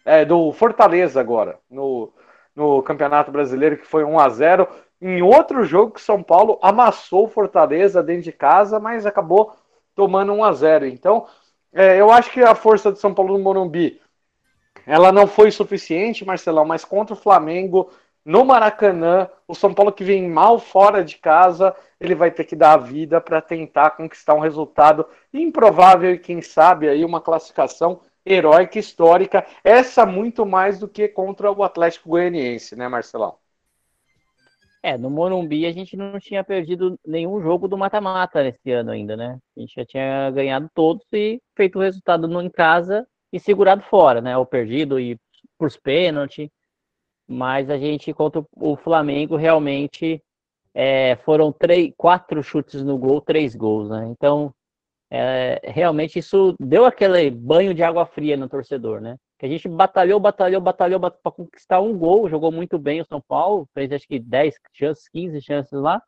É, 0.04 0.22
do 0.24 0.52
Fortaleza 0.52 1.18
agora, 1.18 1.58
no, 1.70 2.12
no 2.54 2.82
Campeonato 2.82 3.32
Brasileiro, 3.32 3.78
que 3.78 3.86
foi 3.86 4.04
1 4.04 4.18
a 4.18 4.28
0 4.28 4.68
Em 5.00 5.22
outro 5.22 5.64
jogo 5.64 5.92
que 5.92 6.00
São 6.00 6.22
Paulo 6.22 6.58
amassou 6.60 7.24
o 7.24 7.28
Fortaleza 7.28 8.02
dentro 8.02 8.24
de 8.24 8.32
casa, 8.32 8.78
mas 8.78 9.06
acabou 9.06 9.56
tomando 9.94 10.32
1 10.34 10.44
a 10.44 10.52
0 10.52 10.86
Então, 10.86 11.26
é, 11.72 11.98
eu 11.98 12.10
acho 12.10 12.30
que 12.30 12.42
a 12.42 12.54
força 12.54 12.92
do 12.92 12.98
São 12.98 13.14
Paulo 13.14 13.38
no 13.38 13.42
Morumbi 13.42 14.00
ela 14.86 15.10
não 15.10 15.26
foi 15.26 15.50
suficiente, 15.50 16.24
Marcelão, 16.24 16.64
mas 16.64 16.84
contra 16.84 17.14
o 17.14 17.18
Flamengo 17.18 17.90
no 18.24 18.44
Maracanã, 18.44 19.28
o 19.46 19.54
São 19.54 19.74
Paulo 19.74 19.92
que 19.92 20.02
vem 20.02 20.28
mal 20.28 20.58
fora 20.58 21.04
de 21.04 21.18
casa, 21.18 21.76
ele 22.00 22.14
vai 22.14 22.30
ter 22.30 22.44
que 22.44 22.56
dar 22.56 22.72
a 22.72 22.78
vida 22.78 23.20
para 23.20 23.42
tentar 23.42 23.90
conquistar 23.90 24.34
um 24.34 24.40
resultado 24.40 25.06
improvável 25.32 26.12
e 26.12 26.18
quem 26.18 26.40
sabe 26.40 26.88
aí 26.88 27.04
uma 27.04 27.20
classificação 27.20 28.00
heróica 28.24 28.78
histórica, 28.78 29.44
essa 29.62 30.06
muito 30.06 30.46
mais 30.46 30.78
do 30.78 30.88
que 30.88 31.06
contra 31.06 31.52
o 31.52 31.62
Atlético 31.62 32.08
Goianiense, 32.08 32.74
né, 32.74 32.88
Marcelão? 32.88 33.36
É, 34.82 34.96
no 34.96 35.10
Morumbi 35.10 35.66
a 35.66 35.72
gente 35.72 35.96
não 35.96 36.18
tinha 36.18 36.42
perdido 36.42 36.98
nenhum 37.06 37.40
jogo 37.42 37.68
do 37.68 37.76
mata-mata 37.76 38.42
nesse 38.42 38.70
ano 38.70 38.90
ainda, 38.90 39.16
né? 39.16 39.38
A 39.56 39.60
gente 39.60 39.74
já 39.74 39.84
tinha 39.84 40.30
ganhado 40.30 40.70
todos 40.74 41.04
e 41.12 41.40
feito 41.56 41.78
o 41.78 41.82
resultado 41.82 42.28
no, 42.28 42.40
em 42.40 42.50
casa 42.50 43.06
e 43.32 43.40
segurado 43.40 43.82
fora, 43.82 44.20
né? 44.20 44.36
Ou 44.36 44.44
perdido 44.44 45.00
e 45.00 45.18
por 45.58 45.70
pênaltis 45.82 46.50
mas 47.28 47.70
a 47.70 47.78
gente 47.78 48.12
contra 48.12 48.44
o 48.52 48.76
Flamengo 48.76 49.36
realmente 49.36 50.22
é, 50.74 51.16
foram 51.24 51.52
três, 51.52 51.92
quatro 51.96 52.42
chutes 52.42 52.82
no 52.82 52.98
gol, 52.98 53.20
três 53.20 53.54
gols, 53.54 53.88
né? 53.88 54.06
Então 54.08 54.52
é, 55.10 55.60
realmente 55.64 56.18
isso 56.18 56.54
deu 56.58 56.84
aquele 56.84 57.30
banho 57.30 57.72
de 57.72 57.82
água 57.82 58.04
fria 58.04 58.36
no 58.36 58.48
torcedor, 58.48 59.00
né? 59.00 59.16
Que 59.38 59.46
a 59.46 59.48
gente 59.48 59.68
batalhou, 59.68 60.18
batalhou, 60.18 60.60
batalhou 60.60 61.00
para 61.00 61.32
conquistar 61.32 61.80
um 61.80 61.96
gol, 61.96 62.28
jogou 62.28 62.50
muito 62.50 62.78
bem 62.78 63.00
o 63.00 63.06
São 63.06 63.20
Paulo, 63.20 63.68
fez 63.72 63.92
acho 63.92 64.06
que 64.06 64.18
10 64.18 64.54
chances, 64.72 65.08
15 65.08 65.40
chances 65.40 65.72
lá, 65.72 66.02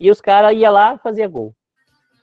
e 0.00 0.10
os 0.10 0.20
caras 0.20 0.56
iam 0.56 0.72
lá 0.72 0.98
fazia 0.98 1.28
gol. 1.28 1.54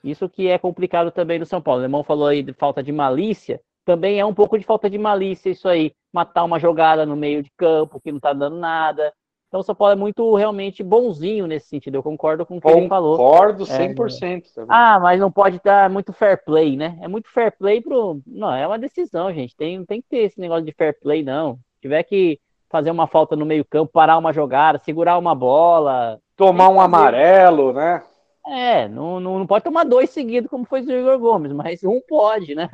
Isso 0.04 0.28
que 0.28 0.48
é 0.48 0.58
complicado 0.58 1.10
também 1.10 1.38
no 1.38 1.46
São 1.46 1.60
Paulo. 1.60 1.82
O 1.82 1.84
irmão 1.84 2.02
falou 2.02 2.26
aí 2.26 2.42
de 2.42 2.52
falta 2.52 2.82
de 2.82 2.92
malícia, 2.92 3.60
também 3.84 4.20
é 4.20 4.24
um 4.24 4.34
pouco 4.34 4.58
de 4.58 4.64
falta 4.64 4.88
de 4.88 4.98
malícia 4.98 5.50
isso 5.50 5.68
aí 5.68 5.92
matar 6.12 6.44
uma 6.44 6.58
jogada 6.58 7.06
no 7.06 7.16
meio 7.16 7.42
de 7.42 7.50
campo 7.56 8.00
que 8.00 8.12
não 8.12 8.20
tá 8.20 8.32
dando 8.32 8.56
nada. 8.56 9.12
Então 9.50 9.60
o 9.60 9.64
São 9.64 9.74
Paulo 9.74 9.92
é 9.92 9.96
muito 9.96 10.36
realmente 10.36 10.80
bonzinho 10.80 11.44
nesse 11.46 11.66
sentido. 11.66 11.96
Eu 11.96 12.02
concordo 12.04 12.46
com 12.46 12.58
o 12.58 12.60
que 12.60 12.62
concordo 12.62 12.82
ele 12.82 12.88
falou. 12.88 13.16
Concordo 13.16 13.64
100% 13.64 14.44
é. 14.58 14.64
Ah, 14.68 15.00
mas 15.00 15.18
não 15.18 15.30
pode 15.30 15.60
dar 15.62 15.90
muito 15.90 16.12
fair 16.12 16.44
play, 16.44 16.76
né? 16.76 16.96
É 17.02 17.08
muito 17.08 17.28
fair 17.28 17.50
play 17.58 17.80
pro. 17.80 18.20
Não, 18.24 18.54
é 18.54 18.64
uma 18.64 18.78
decisão, 18.78 19.32
gente. 19.34 19.56
Tem, 19.56 19.84
tem 19.84 20.00
que 20.00 20.08
ter 20.08 20.18
esse 20.18 20.40
negócio 20.40 20.64
de 20.64 20.72
fair 20.72 20.96
play, 21.00 21.24
não. 21.24 21.56
Se 21.74 21.80
tiver 21.82 22.04
que 22.04 22.38
fazer 22.70 22.92
uma 22.92 23.08
falta 23.08 23.34
no 23.34 23.44
meio-campo, 23.44 23.90
parar 23.92 24.18
uma 24.18 24.32
jogada, 24.32 24.78
segurar 24.78 25.18
uma 25.18 25.34
bola. 25.34 26.20
Tomar 26.36 26.68
um 26.68 26.80
amarelo, 26.80 27.72
né? 27.72 28.04
É, 28.46 28.88
não, 28.88 29.18
não, 29.18 29.40
não 29.40 29.46
pode 29.48 29.64
tomar 29.64 29.84
dois 29.84 30.10
seguidos, 30.10 30.48
como 30.48 30.64
foi 30.64 30.80
o 30.80 30.92
Igor 30.92 31.18
Gomes, 31.18 31.52
mas 31.52 31.82
um 31.82 32.00
pode, 32.00 32.54
né? 32.54 32.68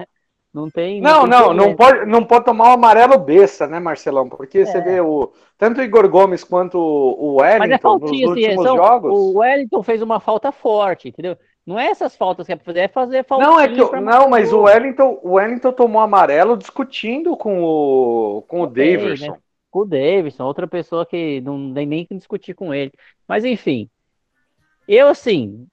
Não 0.57 0.71
tem. 0.71 1.03
Não, 1.03 1.27
não, 1.27 1.53
não, 1.53 1.55
não, 1.55 1.77
pode, 1.77 2.07
não 2.07 2.25
pode 2.25 2.47
tomar 2.47 2.71
o 2.71 2.73
amarelo 2.73 3.19
besta, 3.19 3.67
né, 3.67 3.79
Marcelão? 3.79 4.27
Porque 4.27 4.61
é. 4.61 4.65
você 4.65 4.81
vê 4.81 5.03
o. 5.03 5.31
Tanto 5.59 5.81
o 5.81 5.85
Igor 5.85 6.09
Gomes 6.09 6.43
quanto 6.43 6.79
o 6.79 7.37
Wellington 7.43 7.59
Mas 7.59 7.71
é 7.73 7.79
faltinha, 7.79 8.27
nos 8.27 8.37
últimos 8.37 8.67
assim, 8.67 8.77
jogos. 8.77 9.13
O 9.13 9.39
Wellington 9.39 9.83
fez 9.83 10.01
uma 10.01 10.19
falta 10.19 10.51
forte, 10.51 11.09
entendeu? 11.09 11.37
Não 11.67 11.79
é 11.79 11.89
essas 11.89 12.17
faltas 12.17 12.47
que 12.47 12.55
é 12.55 12.57
pra 12.57 12.65
fazer, 12.65 12.81
é 12.81 12.89
fazer 12.89 13.25
falta. 13.27 13.45
Não, 13.45 13.61
é 13.61 13.69
que, 13.69 14.01
não 14.01 14.31
mas 14.31 14.51
o 14.51 14.63
Wellington, 14.63 15.21
o 15.23 15.35
Wellington 15.35 15.73
tomou 15.73 16.01
amarelo 16.01 16.57
discutindo 16.57 17.37
com 17.37 17.63
o, 17.63 18.43
com 18.49 18.63
o 18.63 18.67
Davidson. 18.67 19.33
Né? 19.33 19.39
Com 19.71 19.81
o 19.81 19.85
Davidson, 19.85 20.45
outra 20.45 20.67
pessoa 20.67 21.05
que 21.05 21.43
não 21.43 21.75
tem 21.75 21.85
nem 21.85 22.07
que 22.07 22.15
discutir 22.15 22.55
com 22.55 22.73
ele. 22.73 22.93
Mas 23.29 23.45
enfim, 23.45 23.91
eu 24.89 25.09
assim, 25.09 25.67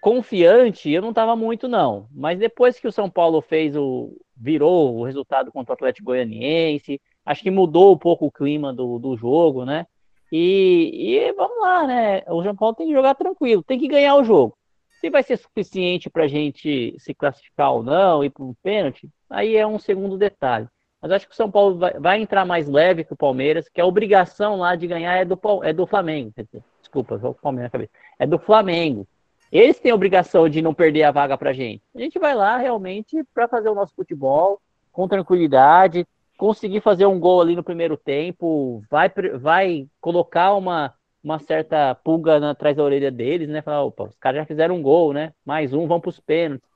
confiante, 0.00 0.90
eu 0.90 1.02
não 1.02 1.10
estava 1.10 1.34
muito 1.34 1.66
não. 1.66 2.06
Mas 2.12 2.38
depois 2.38 2.78
que 2.78 2.86
o 2.86 2.92
São 2.92 3.10
Paulo 3.10 3.40
fez 3.40 3.76
o, 3.76 4.16
virou 4.38 4.96
o 4.96 5.04
resultado 5.04 5.50
contra 5.50 5.72
o 5.72 5.74
Atlético 5.74 6.06
Goianiense. 6.06 7.00
Acho 7.24 7.42
que 7.42 7.50
mudou 7.50 7.94
um 7.94 7.98
pouco 7.98 8.26
o 8.26 8.32
clima 8.32 8.72
do, 8.72 8.98
do 8.98 9.16
jogo, 9.16 9.64
né? 9.64 9.86
E, 10.30 10.90
e 11.16 11.32
vamos 11.32 11.60
lá, 11.60 11.86
né? 11.86 12.22
O 12.28 12.42
João 12.42 12.54
Paulo 12.54 12.74
tem 12.74 12.88
que 12.88 12.92
jogar 12.92 13.14
tranquilo, 13.14 13.62
tem 13.62 13.78
que 13.78 13.88
ganhar 13.88 14.14
o 14.16 14.24
jogo. 14.24 14.56
Se 15.00 15.08
vai 15.10 15.22
ser 15.22 15.36
suficiente 15.36 16.10
para 16.10 16.24
a 16.24 16.28
gente 16.28 16.94
se 16.98 17.14
classificar 17.14 17.72
ou 17.72 17.82
não, 17.82 18.24
ir 18.24 18.30
para 18.30 18.44
um 18.44 18.54
pênalti, 18.62 19.08
aí 19.30 19.56
é 19.56 19.66
um 19.66 19.78
segundo 19.78 20.18
detalhe. 20.18 20.66
Mas 21.00 21.12
acho 21.12 21.28
que 21.28 21.32
o 21.32 21.36
São 21.36 21.50
Paulo 21.50 21.78
vai, 21.78 21.94
vai, 21.94 22.20
entrar 22.20 22.44
mais 22.44 22.68
leve 22.68 23.04
que 23.04 23.12
o 23.12 23.16
Palmeiras, 23.16 23.68
que 23.68 23.80
a 23.80 23.86
obrigação 23.86 24.56
lá 24.56 24.74
de 24.74 24.86
ganhar 24.86 25.14
é 25.14 25.24
do, 25.24 25.38
é 25.62 25.72
do 25.72 25.86
Flamengo. 25.86 26.32
Desculpa, 26.80 27.14
o 27.22 27.34
Palmeiras 27.34 27.68
na 27.68 27.70
cabeça. 27.70 27.92
É 28.18 28.26
do 28.26 28.38
Flamengo. 28.38 29.06
Eles 29.50 29.78
têm 29.78 29.92
a 29.92 29.94
obrigação 29.94 30.48
de 30.48 30.60
não 30.60 30.74
perder 30.74 31.04
a 31.04 31.10
vaga 31.10 31.36
para 31.38 31.50
a 31.50 31.52
gente. 31.52 31.82
A 31.94 32.00
gente 32.00 32.18
vai 32.18 32.34
lá 32.34 32.56
realmente 32.56 33.24
para 33.32 33.48
fazer 33.48 33.68
o 33.68 33.74
nosso 33.74 33.94
futebol 33.94 34.60
com 34.92 35.08
tranquilidade, 35.08 36.06
conseguir 36.36 36.80
fazer 36.80 37.06
um 37.06 37.18
gol 37.18 37.40
ali 37.40 37.56
no 37.56 37.64
primeiro 37.64 37.96
tempo, 37.96 38.82
vai, 38.90 39.10
vai 39.40 39.88
colocar 40.00 40.54
uma, 40.54 40.94
uma 41.22 41.38
certa 41.38 41.94
pulga 41.96 42.38
na, 42.38 42.50
atrás 42.50 42.76
da 42.76 42.82
orelha 42.82 43.10
deles, 43.10 43.48
né? 43.48 43.62
Falar, 43.62 43.84
opa, 43.84 44.04
os 44.04 44.16
caras 44.18 44.40
já 44.40 44.46
fizeram 44.46 44.76
um 44.76 44.82
gol, 44.82 45.12
né? 45.12 45.32
Mais 45.44 45.72
um, 45.72 45.86
vão 45.86 46.00
para 46.00 46.10
os 46.10 46.20
pênaltis. 46.20 46.68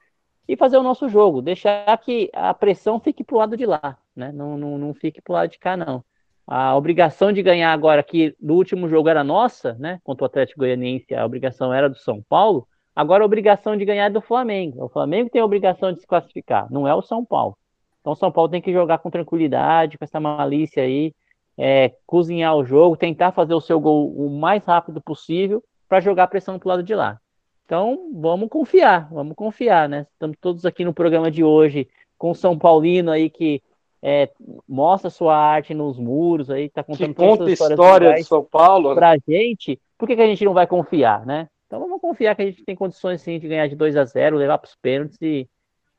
E 0.48 0.56
fazer 0.56 0.76
o 0.76 0.82
nosso 0.82 1.08
jogo, 1.08 1.40
deixar 1.40 1.96
que 1.98 2.28
a 2.32 2.52
pressão 2.52 2.98
fique 2.98 3.22
pro 3.22 3.38
lado 3.38 3.56
de 3.56 3.64
lá, 3.64 3.96
né? 4.14 4.32
Não, 4.32 4.58
não, 4.58 4.78
não 4.78 4.94
fique 4.94 5.22
pro 5.22 5.34
lado 5.34 5.50
de 5.50 5.58
cá, 5.58 5.76
não. 5.76 6.04
A 6.46 6.76
obrigação 6.76 7.32
de 7.32 7.42
ganhar 7.42 7.72
agora, 7.72 8.02
que 8.02 8.34
no 8.40 8.54
último 8.54 8.88
jogo 8.88 9.08
era 9.08 9.22
nossa, 9.22 9.74
né? 9.74 10.00
Contra 10.02 10.24
o 10.24 10.26
Atlético 10.26 10.60
Goianiense, 10.60 11.14
a 11.14 11.24
obrigação 11.24 11.72
era 11.72 11.88
do 11.88 11.96
São 11.96 12.22
Paulo. 12.28 12.66
Agora 12.94 13.22
a 13.22 13.26
obrigação 13.26 13.76
de 13.76 13.84
ganhar 13.84 14.06
é 14.06 14.10
do 14.10 14.20
Flamengo. 14.20 14.84
O 14.84 14.88
Flamengo 14.88 15.30
tem 15.30 15.40
a 15.40 15.44
obrigação 15.44 15.92
de 15.92 16.00
se 16.00 16.06
classificar, 16.06 16.70
não 16.70 16.86
é 16.86 16.94
o 16.94 17.02
São 17.02 17.24
Paulo. 17.24 17.56
Então 18.00 18.12
o 18.12 18.16
São 18.16 18.30
Paulo 18.30 18.50
tem 18.50 18.60
que 18.60 18.72
jogar 18.72 18.98
com 18.98 19.10
tranquilidade, 19.10 19.96
com 19.96 20.04
essa 20.04 20.20
malícia 20.20 20.82
aí, 20.82 21.14
é, 21.56 21.92
cozinhar 22.06 22.56
o 22.56 22.64
jogo, 22.64 22.96
tentar 22.96 23.32
fazer 23.32 23.54
o 23.54 23.60
seu 23.60 23.80
gol 23.80 24.12
o 24.12 24.28
mais 24.28 24.64
rápido 24.64 25.00
possível 25.00 25.62
para 25.88 26.00
jogar 26.00 26.26
pressão 26.26 26.58
pro 26.58 26.68
lado 26.68 26.82
de 26.82 26.94
lá. 26.94 27.18
Então 27.64 28.10
vamos 28.14 28.48
confiar, 28.48 29.08
vamos 29.10 29.34
confiar, 29.34 29.88
né? 29.88 30.06
Estamos 30.12 30.36
todos 30.40 30.66
aqui 30.66 30.84
no 30.84 30.92
programa 30.92 31.30
de 31.30 31.44
hoje 31.44 31.88
com 32.18 32.32
o 32.32 32.34
São 32.34 32.58
Paulino 32.58 33.10
aí 33.10 33.30
que 33.30 33.62
é, 34.02 34.28
mostra 34.68 35.08
sua 35.08 35.36
arte 35.36 35.72
nos 35.72 35.96
muros 35.96 36.50
aí, 36.50 36.68
tá 36.68 36.82
contando 36.82 37.14
que 37.14 37.14
conta 37.14 37.50
história 37.50 38.14
de 38.14 38.24
São 38.24 38.42
Paulo 38.42 38.90
né? 38.90 38.94
pra 38.96 39.16
gente. 39.26 39.80
Por 39.96 40.08
que, 40.08 40.16
que 40.16 40.22
a 40.22 40.26
gente 40.26 40.44
não 40.44 40.52
vai 40.52 40.66
confiar, 40.66 41.24
né? 41.24 41.48
Então 41.66 41.78
vamos 41.78 42.00
confiar 42.00 42.34
que 42.34 42.42
a 42.42 42.46
gente 42.46 42.64
tem 42.64 42.74
condições 42.74 43.22
sim 43.22 43.38
de 43.38 43.46
ganhar 43.46 43.68
de 43.68 43.76
2 43.76 43.96
a 43.96 44.04
0 44.04 44.36
levar 44.36 44.58
para 44.58 44.68
os 44.68 44.76
pênaltis 44.82 45.16
e, 45.22 45.48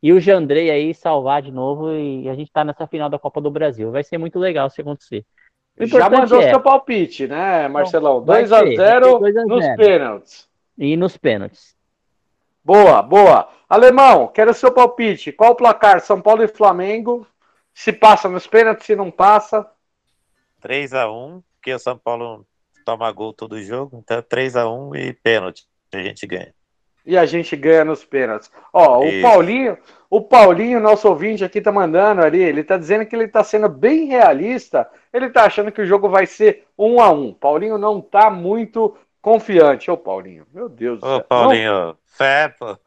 e 0.03 0.11
o 0.11 0.19
Jandrei 0.19 0.69
aí 0.69 0.93
salvar 0.93 1.41
de 1.41 1.51
novo 1.51 1.93
e 1.93 2.27
a 2.27 2.35
gente 2.35 2.51
tá 2.51 2.65
nessa 2.65 2.85
final 2.85 3.09
da 3.09 3.17
Copa 3.17 3.39
do 3.39 3.49
Brasil. 3.49 3.89
Vai 3.89 4.03
ser 4.03 4.17
muito 4.17 4.37
legal 4.37 4.69
se 4.69 4.81
acontecer. 4.81 5.25
Já 5.79 6.09
mandou 6.09 6.41
é, 6.41 6.49
seu 6.49 6.59
palpite, 6.59 7.25
né, 7.25 7.67
Marcelão? 7.67 8.23
2 8.23 8.51
a 8.51 8.59
0 8.65 9.19
nos 9.47 9.75
pênaltis. 9.75 10.47
E 10.77 10.95
nos 10.97 11.17
pênaltis. 11.17 11.75
Boa, 12.63 13.01
boa. 13.01 13.49
Alemão, 13.67 14.27
quero 14.27 14.53
seu 14.53 14.71
palpite. 14.71 15.31
Qual 15.31 15.51
o 15.51 15.55
placar? 15.55 15.99
São 16.01 16.21
Paulo 16.21 16.43
e 16.43 16.47
Flamengo. 16.47 17.25
Se 17.73 17.91
passa 17.91 18.29
nos 18.29 18.47
pênaltis, 18.47 18.85
se 18.85 18.95
não 18.95 19.09
passa. 19.09 19.69
3 20.61 20.93
a 20.93 21.11
1 21.11 21.41
porque 21.63 21.73
o 21.73 21.79
São 21.79 21.97
Paulo 21.97 22.45
toma 22.85 23.09
gol 23.13 23.31
todo 23.31 23.61
jogo, 23.63 23.97
então 24.03 24.21
3 24.21 24.57
a 24.57 24.69
1 24.69 24.95
e 24.97 25.13
pênalti, 25.13 25.65
a 25.93 26.01
gente 26.01 26.27
ganha. 26.27 26.53
E 27.05 27.17
a 27.17 27.25
gente 27.25 27.55
ganha 27.55 27.85
nos 27.85 28.03
pênaltis. 28.03 28.51
Ó, 28.73 29.01
Isso. 29.05 29.19
o 29.19 29.21
Paulinho, 29.21 29.77
o 30.09 30.21
Paulinho, 30.21 30.81
nosso 30.81 31.07
ouvinte 31.07 31.43
aqui 31.43 31.61
tá 31.61 31.71
mandando 31.71 32.21
ali, 32.21 32.41
ele 32.41 32.65
tá 32.65 32.77
dizendo 32.77 33.05
que 33.05 33.15
ele 33.15 33.29
tá 33.29 33.45
sendo 33.45 33.69
bem 33.69 34.07
realista, 34.07 34.89
ele 35.13 35.29
tá 35.29 35.45
achando 35.45 35.71
que 35.71 35.81
o 35.81 35.85
jogo 35.85 36.09
vai 36.09 36.25
ser 36.25 36.65
1 36.77 37.01
a 37.01 37.11
1. 37.11 37.33
Paulinho 37.35 37.77
não 37.77 38.01
tá 38.01 38.29
muito 38.29 38.97
confiante. 39.21 39.89
Ô, 39.89 39.95
Paulinho, 39.97 40.45
meu 40.53 40.67
Deus 40.67 40.99
do 40.99 41.05
céu. 41.05 41.15
Ô, 41.15 41.21
Paulinho, 41.21 41.97
fé, 42.03 42.49
pô. 42.49 42.77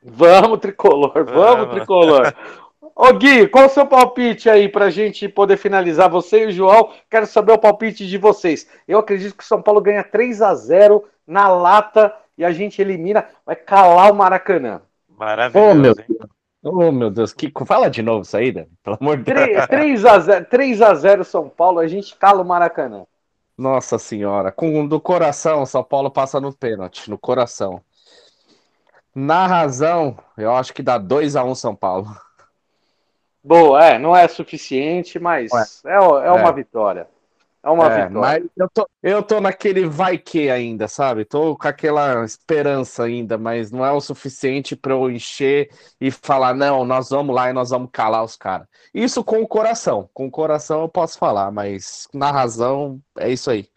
Vamos, 0.00 0.60
tricolor, 0.60 1.12
vamos, 1.12 1.34
vamos. 1.34 1.74
tricolor. 1.74 2.32
Ô 3.00 3.12
Gui, 3.12 3.46
qual 3.46 3.66
o 3.66 3.68
seu 3.68 3.86
palpite 3.86 4.50
aí 4.50 4.68
pra 4.68 4.90
gente 4.90 5.28
poder 5.28 5.56
finalizar? 5.56 6.10
Você 6.10 6.42
e 6.42 6.46
o 6.46 6.50
João, 6.50 6.90
quero 7.08 7.28
saber 7.28 7.52
o 7.52 7.58
palpite 7.58 8.04
de 8.04 8.18
vocês. 8.18 8.66
Eu 8.88 8.98
acredito 8.98 9.36
que 9.36 9.44
o 9.44 9.46
São 9.46 9.62
Paulo 9.62 9.80
ganha 9.80 10.02
3 10.02 10.42
a 10.42 10.52
0 10.52 11.04
na 11.24 11.46
lata 11.46 12.12
e 12.36 12.44
a 12.44 12.50
gente 12.50 12.82
elimina, 12.82 13.24
vai 13.46 13.54
calar 13.54 14.10
o 14.10 14.16
Maracanã. 14.16 14.82
Maravilhoso. 15.16 15.70
Oh, 15.70 15.74
meu 15.76 15.94
Deus. 15.94 16.18
Oh, 16.60 16.90
meu 16.90 17.08
Deus, 17.08 17.32
que... 17.32 17.52
fala 17.64 17.88
de 17.88 18.02
novo 18.02 18.22
isso 18.22 18.36
aí, 18.36 18.52
né? 18.52 18.66
Pelo 18.82 18.98
amor 19.00 19.18
de 19.18 19.32
Deus. 19.32 19.66
3 19.68 20.04
a 20.04 20.18
0, 20.18 20.46
3 20.46 20.82
a 20.82 20.94
0 20.94 21.24
São 21.24 21.48
Paulo, 21.48 21.78
a 21.78 21.86
gente 21.86 22.16
cala 22.16 22.42
o 22.42 22.44
Maracanã. 22.44 23.04
Nossa 23.56 23.96
senhora, 23.96 24.50
com 24.50 24.84
do 24.88 25.00
coração, 25.00 25.64
São 25.64 25.84
Paulo 25.84 26.10
passa 26.10 26.40
no 26.40 26.52
pênalti, 26.52 27.08
no 27.08 27.16
coração. 27.16 27.80
Na 29.14 29.46
razão, 29.46 30.18
eu 30.36 30.52
acho 30.52 30.74
que 30.74 30.82
dá 30.82 30.98
2 30.98 31.36
a 31.36 31.44
1 31.44 31.54
São 31.54 31.76
Paulo. 31.76 32.08
Boa, 33.42 33.84
é, 33.84 33.98
não 33.98 34.14
é 34.14 34.26
suficiente, 34.28 35.18
mas 35.18 35.50
é, 35.84 35.90
é, 35.90 35.94
é 35.94 36.32
uma 36.32 36.50
é. 36.50 36.52
vitória. 36.52 37.08
É 37.62 37.70
uma 37.70 37.86
é, 37.86 38.06
vitória. 38.06 38.20
Mas 38.20 38.44
eu 38.56 38.68
tô, 38.72 38.88
eu 39.02 39.22
tô 39.22 39.40
naquele 39.40 39.86
vai 39.86 40.16
que 40.16 40.48
ainda, 40.48 40.86
sabe? 40.86 41.24
Tô 41.24 41.56
com 41.56 41.68
aquela 41.68 42.24
esperança 42.24 43.04
ainda, 43.04 43.36
mas 43.36 43.70
não 43.70 43.84
é 43.84 43.90
o 43.90 44.00
suficiente 44.00 44.76
para 44.76 44.92
eu 44.92 45.10
encher 45.10 45.70
e 46.00 46.10
falar, 46.10 46.54
não, 46.54 46.84
nós 46.84 47.10
vamos 47.10 47.34
lá 47.34 47.50
e 47.50 47.52
nós 47.52 47.70
vamos 47.70 47.90
calar 47.92 48.24
os 48.24 48.36
caras. 48.36 48.66
Isso 48.94 49.24
com 49.24 49.42
o 49.42 49.48
coração. 49.48 50.08
Com 50.14 50.26
o 50.26 50.30
coração 50.30 50.82
eu 50.82 50.88
posso 50.88 51.18
falar, 51.18 51.50
mas 51.50 52.08
na 52.14 52.30
razão 52.30 53.00
é 53.18 53.30
isso 53.30 53.50
aí. 53.50 53.68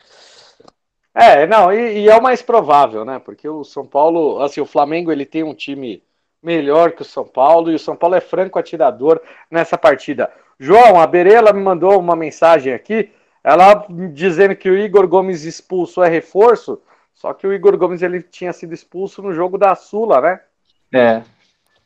É, 1.14 1.46
não, 1.46 1.74
e, 1.74 2.04
e 2.04 2.10
é 2.10 2.16
o 2.16 2.24
mais 2.24 2.42
provável, 2.42 3.04
né? 3.04 3.20
Porque 3.20 3.48
o 3.50 3.64
São 3.64 3.86
Paulo, 3.86 4.42
assim, 4.42 4.62
o 4.62 4.66
Flamengo 4.66 5.12
ele 5.12 5.26
tem 5.26 5.44
um 5.44 5.54
time 5.54 6.02
melhor 6.42 6.92
que 6.92 7.02
o 7.02 7.06
São 7.06 7.26
Paulo 7.26 7.72
e 7.72 7.76
o 7.76 7.80
São 7.80 7.96
Paulo 7.96 8.16
é 8.16 8.22
franco 8.22 8.58
atirador 8.58 9.22
nessa 9.50 9.78
partida. 9.78 10.32
João, 10.60 11.00
a 11.00 11.08
Berela 11.08 11.54
me 11.54 11.62
mandou 11.62 12.00
uma 12.00 12.16
mensagem 12.16 12.74
aqui, 12.74 13.12
ela 13.44 13.86
dizendo 14.14 14.56
que 14.56 14.70
o 14.70 14.78
Igor 14.78 15.08
Gomes 15.08 15.44
expulso 15.44 16.04
é 16.04 16.10
reforço, 16.10 16.82
só 17.14 17.34
que 17.34 17.46
o 17.46 17.54
Igor 17.54 17.78
Gomes 17.78 18.02
ele 18.02 18.22
tinha 18.22 18.54
sido 18.54 18.74
expulso 18.74 19.22
no 19.22 19.34
jogo 19.34 19.58
da 19.58 19.76
Sula, 19.76 20.22
né? 20.22 20.40
É. 20.94 21.22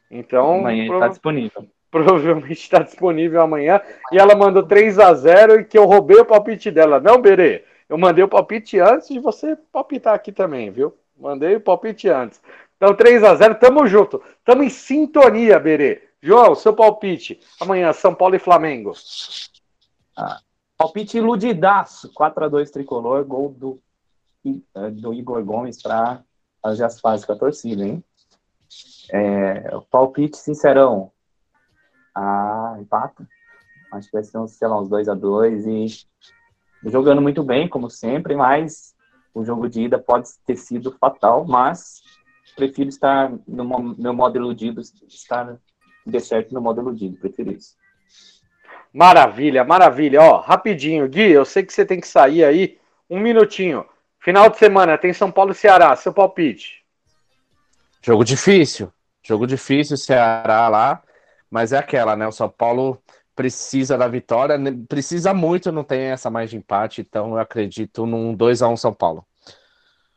Então, 0.09 0.59
amanhã 0.59 0.93
está 0.93 1.07
disponível. 1.07 1.65
Provavelmente 1.91 2.51
está 2.51 2.79
disponível 2.79 3.41
amanhã. 3.41 3.79
E 4.11 4.17
ela 4.17 4.35
mandou 4.35 4.63
3 4.63 4.99
a 4.99 5.13
0 5.13 5.61
e 5.61 5.63
que 5.63 5.77
eu 5.77 5.85
roubei 5.85 6.17
o 6.17 6.25
palpite 6.25 6.69
dela. 6.69 6.99
Não, 6.99 7.21
Berê, 7.21 7.63
eu 7.87 7.97
mandei 7.97 8.23
o 8.23 8.27
palpite 8.27 8.79
antes 8.79 9.07
de 9.07 9.19
você 9.19 9.57
palpitar 9.71 10.13
aqui 10.13 10.31
também, 10.31 10.71
viu? 10.71 10.93
Mandei 11.17 11.55
o 11.55 11.61
palpite 11.61 12.09
antes. 12.09 12.41
Então, 12.85 12.95
3 12.95 13.23
a 13.23 13.33
0 13.33 13.55
tamo 13.55 13.87
junto. 13.87 14.21
Tamo 14.43 14.61
em 14.61 14.69
sintonia, 14.69 15.59
Berê. 15.59 16.07
João, 16.21 16.53
seu 16.53 16.71
palpite. 16.71 17.39
Amanhã, 17.59 17.91
São 17.91 18.13
Paulo 18.13 18.35
e 18.35 18.39
Flamengo. 18.39 18.93
Ah, 20.15 20.39
palpite 20.77 21.17
iludidaço. 21.17 22.13
4 22.13 22.45
a 22.45 22.47
2 22.47 22.69
tricolor, 22.69 23.25
gol 23.25 23.49
do, 23.49 23.81
eh, 24.45 24.91
do 24.91 25.15
Igor 25.15 25.43
Gomes 25.43 25.81
para 25.81 26.21
fazer 26.61 26.83
as 26.83 26.99
fases 26.99 27.25
com 27.25 27.31
a 27.31 27.35
torcida, 27.35 27.83
hein? 27.83 28.03
É, 29.11 29.63
palpite 29.89 30.37
sincerão. 30.37 31.11
Ah, 32.13 32.77
empata. 32.79 33.27
Acho 33.93 34.09
que 34.09 34.13
vai 34.13 34.23
ser 34.23 34.37
uns, 34.37 34.51
sei 34.51 34.67
lá, 34.67 34.79
uns 34.79 34.89
2 34.89 35.09
a 35.09 35.15
2 35.15 35.65
e 35.65 35.87
jogando 36.83 37.19
muito 37.19 37.43
bem, 37.43 37.67
como 37.67 37.89
sempre, 37.89 38.35
mas 38.35 38.93
o 39.33 39.43
jogo 39.43 39.67
de 39.67 39.81
ida 39.81 39.97
pode 39.97 40.29
ter 40.45 40.55
sido 40.55 40.91
fatal, 40.91 41.45
mas 41.45 42.04
prefiro 42.55 42.89
estar 42.89 43.31
no 43.47 43.95
meu 43.97 44.13
modo 44.13 44.37
iludido, 44.37 44.81
estar 44.81 45.57
de 46.05 46.19
certo 46.19 46.53
no 46.53 46.61
modo 46.61 46.81
iludido, 46.81 47.17
prefiro 47.17 47.51
isso. 47.51 47.75
Maravilha, 48.93 49.63
maravilha. 49.63 50.21
Ó, 50.21 50.39
rapidinho, 50.39 51.07
Gui, 51.09 51.31
eu 51.31 51.43
sei 51.43 51.63
que 51.63 51.73
você 51.73 51.85
tem 51.85 51.99
que 51.99 52.07
sair 52.07 52.45
aí, 52.45 52.77
um 53.09 53.19
minutinho. 53.19 53.85
Final 54.19 54.49
de 54.49 54.57
semana 54.57 54.97
tem 54.97 55.13
São 55.13 55.31
Paulo 55.31 55.51
e 55.51 55.55
Ceará, 55.55 55.95
seu 55.95 56.13
palpite. 56.13 56.83
Jogo 58.01 58.23
difícil, 58.23 58.91
jogo 59.21 59.45
difícil, 59.45 59.97
Ceará 59.97 60.69
lá, 60.69 61.03
mas 61.49 61.73
é 61.73 61.77
aquela, 61.77 62.15
né? 62.15 62.27
O 62.27 62.31
São 62.31 62.49
Paulo 62.49 63.01
precisa 63.35 63.97
da 63.97 64.07
vitória, 64.07 64.57
precisa 64.87 65.33
muito, 65.33 65.71
não 65.71 65.83
tem 65.83 66.03
essa 66.03 66.29
mais 66.29 66.49
de 66.49 66.57
empate, 66.57 67.01
então 67.01 67.31
eu 67.31 67.37
acredito 67.37 68.05
num 68.05 68.33
2 68.33 68.61
a 68.61 68.69
1 68.69 68.77
São 68.77 68.93
Paulo. 68.93 69.25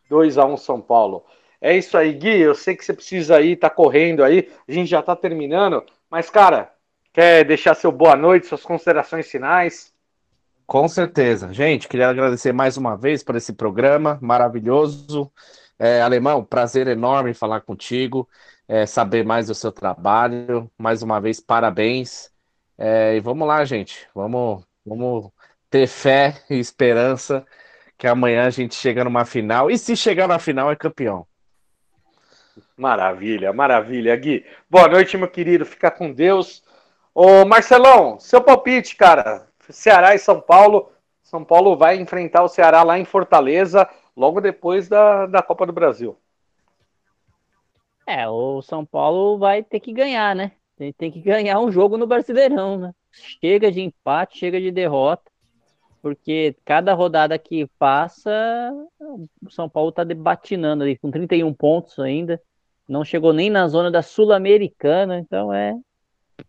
2 0.08 0.38
a 0.38 0.46
1 0.46 0.56
São 0.56 0.80
Paulo. 0.80 1.24
É 1.60 1.76
isso 1.76 1.96
aí, 1.96 2.12
Gui. 2.12 2.40
Eu 2.40 2.54
sei 2.54 2.76
que 2.76 2.84
você 2.84 2.92
precisa 2.92 3.40
ir, 3.40 3.56
tá 3.56 3.68
correndo 3.68 4.22
aí. 4.22 4.50
A 4.66 4.72
gente 4.72 4.88
já 4.88 5.02
tá 5.02 5.16
terminando. 5.16 5.84
Mas, 6.10 6.30
cara, 6.30 6.72
quer 7.12 7.44
deixar 7.44 7.74
seu 7.74 7.90
boa 7.90 8.16
noite, 8.16 8.46
suas 8.46 8.62
considerações 8.62 9.30
finais? 9.30 9.92
Com 10.66 10.86
certeza. 10.86 11.52
Gente, 11.52 11.88
queria 11.88 12.08
agradecer 12.08 12.52
mais 12.52 12.76
uma 12.76 12.96
vez 12.96 13.22
por 13.22 13.34
esse 13.36 13.52
programa 13.52 14.18
maravilhoso. 14.20 15.32
É, 15.78 16.02
Alemão, 16.02 16.44
prazer 16.44 16.86
enorme 16.88 17.32
falar 17.34 17.60
contigo, 17.62 18.28
é, 18.68 18.84
saber 18.84 19.24
mais 19.24 19.46
do 19.46 19.54
seu 19.54 19.72
trabalho. 19.72 20.70
Mais 20.78 21.02
uma 21.02 21.20
vez, 21.20 21.40
parabéns. 21.40 22.30
É, 22.76 23.16
e 23.16 23.20
vamos 23.20 23.48
lá, 23.48 23.64
gente. 23.64 24.06
Vamos, 24.14 24.64
vamos 24.84 25.30
ter 25.70 25.86
fé 25.86 26.42
e 26.50 26.58
esperança 26.58 27.44
que 27.96 28.06
amanhã 28.06 28.46
a 28.46 28.50
gente 28.50 28.74
chega 28.74 29.02
numa 29.04 29.24
final. 29.24 29.70
E 29.70 29.78
se 29.78 29.96
chegar 29.96 30.28
na 30.28 30.38
final, 30.38 30.70
é 30.70 30.76
campeão. 30.76 31.26
Maravilha, 32.78 33.52
maravilha, 33.52 34.14
Gui. 34.14 34.46
Boa 34.70 34.86
noite, 34.86 35.16
meu 35.18 35.28
querido. 35.28 35.66
Fica 35.66 35.90
com 35.90 36.12
Deus. 36.12 36.62
Ô, 37.12 37.44
Marcelão, 37.44 38.20
seu 38.20 38.40
palpite, 38.40 38.94
cara. 38.94 39.48
Ceará 39.68 40.14
e 40.14 40.18
São 40.20 40.40
Paulo. 40.40 40.92
São 41.20 41.44
Paulo 41.44 41.76
vai 41.76 41.96
enfrentar 41.96 42.44
o 42.44 42.48
Ceará 42.48 42.84
lá 42.84 42.96
em 42.96 43.04
Fortaleza, 43.04 43.88
logo 44.16 44.40
depois 44.40 44.88
da, 44.88 45.26
da 45.26 45.42
Copa 45.42 45.66
do 45.66 45.72
Brasil. 45.72 46.16
É, 48.06 48.28
o 48.28 48.62
São 48.62 48.86
Paulo 48.86 49.38
vai 49.38 49.64
ter 49.64 49.80
que 49.80 49.92
ganhar, 49.92 50.36
né? 50.36 50.52
Tem, 50.76 50.92
tem 50.92 51.10
que 51.10 51.20
ganhar 51.20 51.58
um 51.58 51.72
jogo 51.72 51.96
no 51.96 52.06
Brasileirão, 52.06 52.78
né? 52.78 52.92
Chega 53.10 53.72
de 53.72 53.80
empate, 53.80 54.38
chega 54.38 54.60
de 54.60 54.70
derrota 54.70 55.28
porque 56.00 56.56
cada 56.64 56.94
rodada 56.94 57.36
que 57.36 57.66
passa, 57.76 58.30
o 59.00 59.50
São 59.50 59.68
Paulo 59.68 59.90
está 59.90 60.04
debatinando 60.04 60.84
ali 60.84 60.96
com 60.96 61.10
31 61.10 61.52
pontos 61.52 61.98
ainda 61.98 62.40
não 62.88 63.04
chegou 63.04 63.32
nem 63.32 63.50
na 63.50 63.68
zona 63.68 63.90
da 63.90 64.02
Sul-Americana, 64.02 65.18
então 65.18 65.52
é 65.52 65.74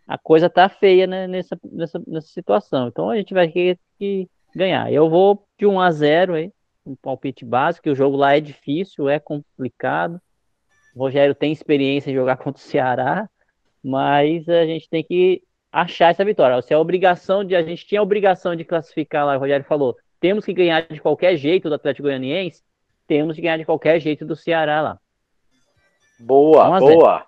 a 0.07 0.17
coisa 0.17 0.49
tá 0.49 0.69
feia 0.69 1.05
né, 1.07 1.27
nessa, 1.27 1.59
nessa, 1.63 2.01
nessa 2.07 2.27
situação. 2.27 2.87
Então 2.87 3.09
a 3.09 3.17
gente 3.17 3.33
vai 3.33 3.49
ter 3.49 3.77
que 3.97 4.29
ganhar. 4.55 4.91
Eu 4.91 5.09
vou 5.09 5.45
de 5.57 5.65
1 5.65 5.79
a 5.79 5.91
0 5.91 6.33
aí, 6.35 6.51
um 6.85 6.95
palpite 6.95 7.43
básico, 7.45 7.83
que 7.83 7.89
o 7.89 7.95
jogo 7.95 8.15
lá 8.15 8.35
é 8.35 8.39
difícil, 8.39 9.09
é 9.09 9.19
complicado. 9.19 10.21
O 10.95 10.99
Rogério 10.99 11.35
tem 11.35 11.51
experiência 11.51 12.11
em 12.11 12.15
jogar 12.15 12.37
contra 12.37 12.61
o 12.61 12.65
Ceará, 12.65 13.29
mas 13.83 14.47
a 14.47 14.65
gente 14.65 14.89
tem 14.89 15.03
que 15.03 15.43
achar 15.71 16.09
essa 16.11 16.25
vitória. 16.25 16.61
Se 16.61 16.73
a 16.73 16.79
obrigação 16.79 17.43
de 17.43 17.55
a 17.55 17.61
gente 17.61 17.85
tinha 17.85 17.99
a 17.99 18.03
obrigação 18.03 18.55
de 18.55 18.63
classificar 18.63 19.25
lá, 19.25 19.35
o 19.35 19.39
Rogério 19.39 19.65
falou, 19.65 19.95
temos 20.19 20.45
que 20.45 20.53
ganhar 20.53 20.87
de 20.87 20.99
qualquer 20.99 21.35
jeito 21.37 21.69
do 21.69 21.75
Atlético 21.75 22.07
Goianiense, 22.07 22.63
temos 23.07 23.35
que 23.35 23.41
ganhar 23.41 23.57
de 23.57 23.65
qualquer 23.65 23.99
jeito 23.99 24.25
do 24.25 24.35
Ceará 24.35 24.81
lá. 24.81 24.99
Boa, 26.19 26.79
boa. 26.79 27.25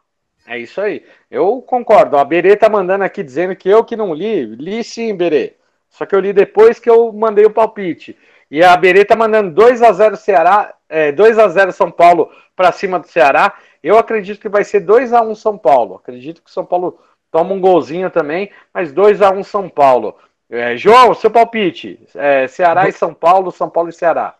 É 0.47 0.57
isso 0.57 0.81
aí. 0.81 1.05
Eu 1.29 1.61
concordo. 1.61 2.17
A 2.17 2.25
Berê 2.25 2.55
tá 2.55 2.69
mandando 2.69 3.03
aqui 3.03 3.23
dizendo 3.23 3.55
que 3.55 3.69
eu 3.69 3.83
que 3.83 3.95
não 3.95 4.13
li, 4.13 4.45
li 4.45 4.83
sim, 4.83 5.15
Berê. 5.15 5.55
Só 5.89 6.05
que 6.05 6.15
eu 6.15 6.19
li 6.19 6.33
depois 6.33 6.79
que 6.79 6.89
eu 6.89 7.11
mandei 7.13 7.45
o 7.45 7.51
palpite. 7.51 8.17
E 8.49 8.63
a 8.63 8.75
Berê 8.75 9.05
tá 9.05 9.15
mandando 9.15 9.51
2 9.51 9.81
a 9.81 9.91
0 9.91 10.17
Ceará, 10.17 10.73
é, 10.89 11.11
2 11.11 11.39
a 11.39 11.47
0 11.47 11.71
São 11.71 11.89
Paulo 11.89 12.29
para 12.55 12.71
cima 12.71 12.99
do 12.99 13.07
Ceará. 13.07 13.53
Eu 13.81 13.97
acredito 13.97 14.41
que 14.41 14.49
vai 14.49 14.63
ser 14.63 14.81
2 14.81 15.13
a 15.13 15.21
1 15.21 15.35
São 15.35 15.57
Paulo. 15.57 15.95
Acredito 15.95 16.41
que 16.41 16.51
São 16.51 16.65
Paulo 16.65 16.99
toma 17.31 17.53
um 17.53 17.61
golzinho 17.61 18.09
também, 18.09 18.51
mas 18.73 18.91
2 18.91 19.21
a 19.21 19.31
1 19.31 19.43
São 19.43 19.69
Paulo. 19.69 20.17
É, 20.49 20.75
João, 20.75 21.13
seu 21.13 21.31
palpite. 21.31 22.05
É, 22.13 22.47
Ceará 22.47 22.89
e 22.89 22.91
São 22.91 23.13
Paulo, 23.13 23.51
São 23.51 23.69
Paulo 23.69 23.89
e 23.89 23.93
Ceará. 23.93 24.35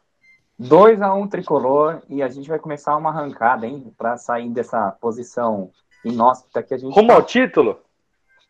2 0.57 1.01
a 1.01 1.13
1 1.13 1.27
tricolor 1.27 2.01
e 2.07 2.21
a 2.21 2.27
gente 2.27 2.47
vai 2.47 2.59
começar 2.59 2.95
uma 2.95 3.09
arrancada, 3.09 3.65
hein, 3.65 3.93
para 3.97 4.17
sair 4.17 4.49
dessa 4.49 4.91
posição 5.01 5.71
inóspita 6.03 6.63
que 6.63 6.73
a 6.73 6.77
gente 6.77 6.93
Rumo 6.93 7.09
tá... 7.09 7.15
ao 7.15 7.23
título? 7.23 7.79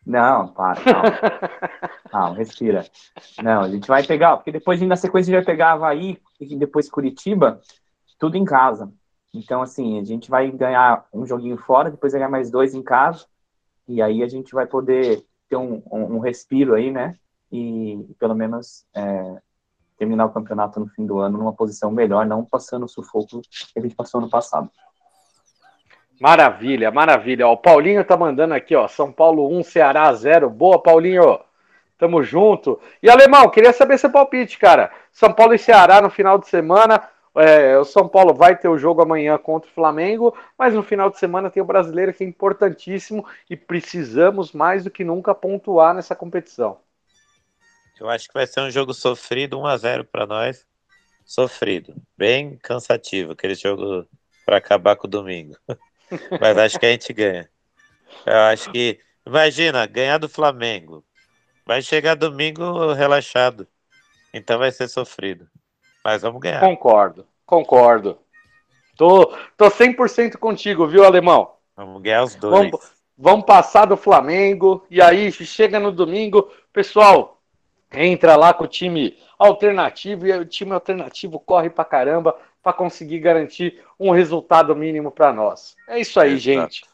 Não, 0.06 0.48
para, 0.48 0.82
calma. 0.82 1.12
calma, 2.10 2.36
respira. 2.36 2.86
Não, 3.42 3.62
a 3.62 3.70
gente 3.70 3.88
vai 3.88 4.04
pegar, 4.04 4.38
porque 4.38 4.52
depois 4.52 4.82
na 4.82 4.96
sequência 4.96 5.32
a 5.32 5.38
gente 5.38 5.46
vai 5.46 5.56
pegar 5.56 5.74
Havaí 5.74 6.20
e 6.40 6.56
depois 6.56 6.90
Curitiba, 6.90 7.62
tudo 8.18 8.36
em 8.36 8.46
casa. 8.46 8.92
Então, 9.34 9.62
assim, 9.62 10.00
a 10.00 10.04
gente 10.04 10.30
vai 10.30 10.52
ganhar 10.52 11.06
um 11.14 11.26
joguinho 11.26 11.58
fora, 11.58 11.92
depois 11.92 12.14
ganhar 12.14 12.30
mais 12.30 12.52
dois 12.52 12.74
em 12.74 12.84
casa, 12.84 13.26
e 13.88 14.02
aí 14.02 14.24
a 14.24 14.28
gente 14.28 14.54
vai 14.54 14.66
poder 14.66 15.26
ter 15.48 15.56
um, 15.56 15.82
um, 15.92 16.16
um 16.16 16.20
respiro 16.20 16.74
aí, 16.74 16.92
né? 16.92 17.18
E 17.52 18.06
pelo 18.20 18.36
menos 18.36 18.86
é, 18.94 19.42
terminar 20.02 20.26
o 20.26 20.32
campeonato 20.32 20.80
no 20.80 20.88
fim 20.88 21.06
do 21.06 21.20
ano 21.20 21.38
numa 21.38 21.54
posição 21.54 21.92
melhor, 21.92 22.26
não 22.26 22.44
passando 22.44 22.86
o 22.86 22.90
sufoco 22.90 23.40
que 23.72 23.78
a 23.78 23.82
gente 23.82 23.94
passou 23.94 24.20
no 24.20 24.28
passado. 24.28 24.68
Maravilha, 26.20 26.90
maravilha. 26.90 27.48
Ó, 27.48 27.54
o 27.54 27.58
Paulinho 27.58 28.04
tá 28.04 28.18
mandando 28.18 28.56
aqui, 28.56 28.76
ó. 28.76 28.88
São 28.88 29.12
Paulo 29.12 29.48
1, 29.60 29.64
Ceará 29.64 30.12
0. 30.12 30.50
Boa, 30.50 30.82
Paulinho. 30.82 31.40
Tamo 32.00 32.24
junto. 32.24 32.80
E 33.02 33.12
Alemão, 33.12 33.48
queria 33.52 33.72
saber 33.72 34.00
seu 34.00 34.10
palpite, 34.10 34.58
cara. 34.58 34.92
São 35.12 35.32
Paulo 35.32 35.54
e 35.54 35.60
Ceará 35.60 36.02
no 36.02 36.10
final 36.10 36.40
de 36.40 36.48
semana. 36.48 37.08
É, 37.36 37.78
o 37.78 37.86
São 37.86 38.08
Paulo 38.08 38.34
vai 38.34 38.56
ter 38.56 38.70
o 38.70 38.80
jogo 38.80 39.04
amanhã 39.04 39.38
contra 39.38 39.70
o 39.70 39.74
Flamengo, 39.74 40.36
mas 40.58 40.74
no 40.74 40.82
final 40.82 41.12
de 41.12 41.20
semana 41.20 41.52
tem 41.52 41.62
o 41.62 41.66
brasileiro 41.66 42.12
que 42.12 42.24
é 42.24 42.28
importantíssimo 42.28 43.24
e 43.48 43.56
precisamos 43.56 44.52
mais 44.52 44.84
do 44.84 44.90
que 44.90 45.04
nunca 45.04 45.36
pontuar 45.36 45.94
nessa 45.94 46.16
competição. 46.16 46.78
Eu 48.02 48.10
acho 48.10 48.28
que 48.28 48.34
vai 48.34 48.48
ser 48.48 48.62
um 48.62 48.72
jogo 48.72 48.96
sofrido, 48.96 49.60
1 49.60 49.66
a 49.68 49.78
0 49.78 50.06
para 50.06 50.26
nós. 50.26 50.66
Sofrido, 51.24 51.94
bem 52.18 52.58
cansativo, 52.58 53.34
aquele 53.34 53.54
jogo 53.54 54.08
para 54.44 54.58
acabar 54.58 54.96
com 54.96 55.06
o 55.06 55.10
domingo. 55.10 55.56
Mas 56.42 56.58
acho 56.58 56.80
que 56.80 56.86
a 56.88 56.92
gente 56.92 57.14
ganha. 57.14 57.48
Eu 58.26 58.38
acho 58.38 58.72
que. 58.72 59.00
Imagina, 59.24 59.86
ganhar 59.86 60.18
do 60.18 60.28
Flamengo. 60.28 61.06
Vai 61.64 61.84
chegar 61.84 62.16
domingo 62.16 62.92
relaxado. 62.92 63.68
Então 64.34 64.58
vai 64.58 64.72
ser 64.72 64.88
sofrido. 64.88 65.48
Mas 66.04 66.24
vamos 66.24 66.42
ganhar. 66.42 66.60
Concordo, 66.60 67.28
concordo. 67.46 68.18
Tô, 68.98 69.28
tô 69.56 69.70
100% 69.70 70.38
contigo, 70.38 70.88
viu, 70.88 71.06
Alemão? 71.06 71.54
Vamos 71.78 72.02
ganhar 72.02 72.24
os 72.24 72.34
dois. 72.34 72.52
Vamos, 72.52 72.92
vamos 73.16 73.46
passar 73.46 73.86
do 73.86 73.96
Flamengo. 73.96 74.84
E 74.90 75.00
aí, 75.00 75.32
chega 75.32 75.80
no 75.80 75.92
domingo, 75.92 76.52
pessoal, 76.74 77.41
entra 77.94 78.36
lá 78.36 78.54
com 78.54 78.64
o 78.64 78.68
time 78.68 79.18
alternativo. 79.38 80.28
E 80.28 80.32
o 80.34 80.46
time 80.46 80.74
alternativo 80.74 81.40
corre 81.40 81.70
pra 81.70 81.86
caramba 81.86 82.36
para 82.62 82.74
conseguir 82.74 83.20
garantir 83.20 83.82
um 84.00 84.12
resultado 84.12 84.76
mínimo 84.76 85.12
para 85.12 85.34
nós. 85.34 85.76
É 85.88 86.00
isso 86.00 86.20
aí, 86.20 86.34
Exato. 86.34 86.42
gente. 86.42 86.92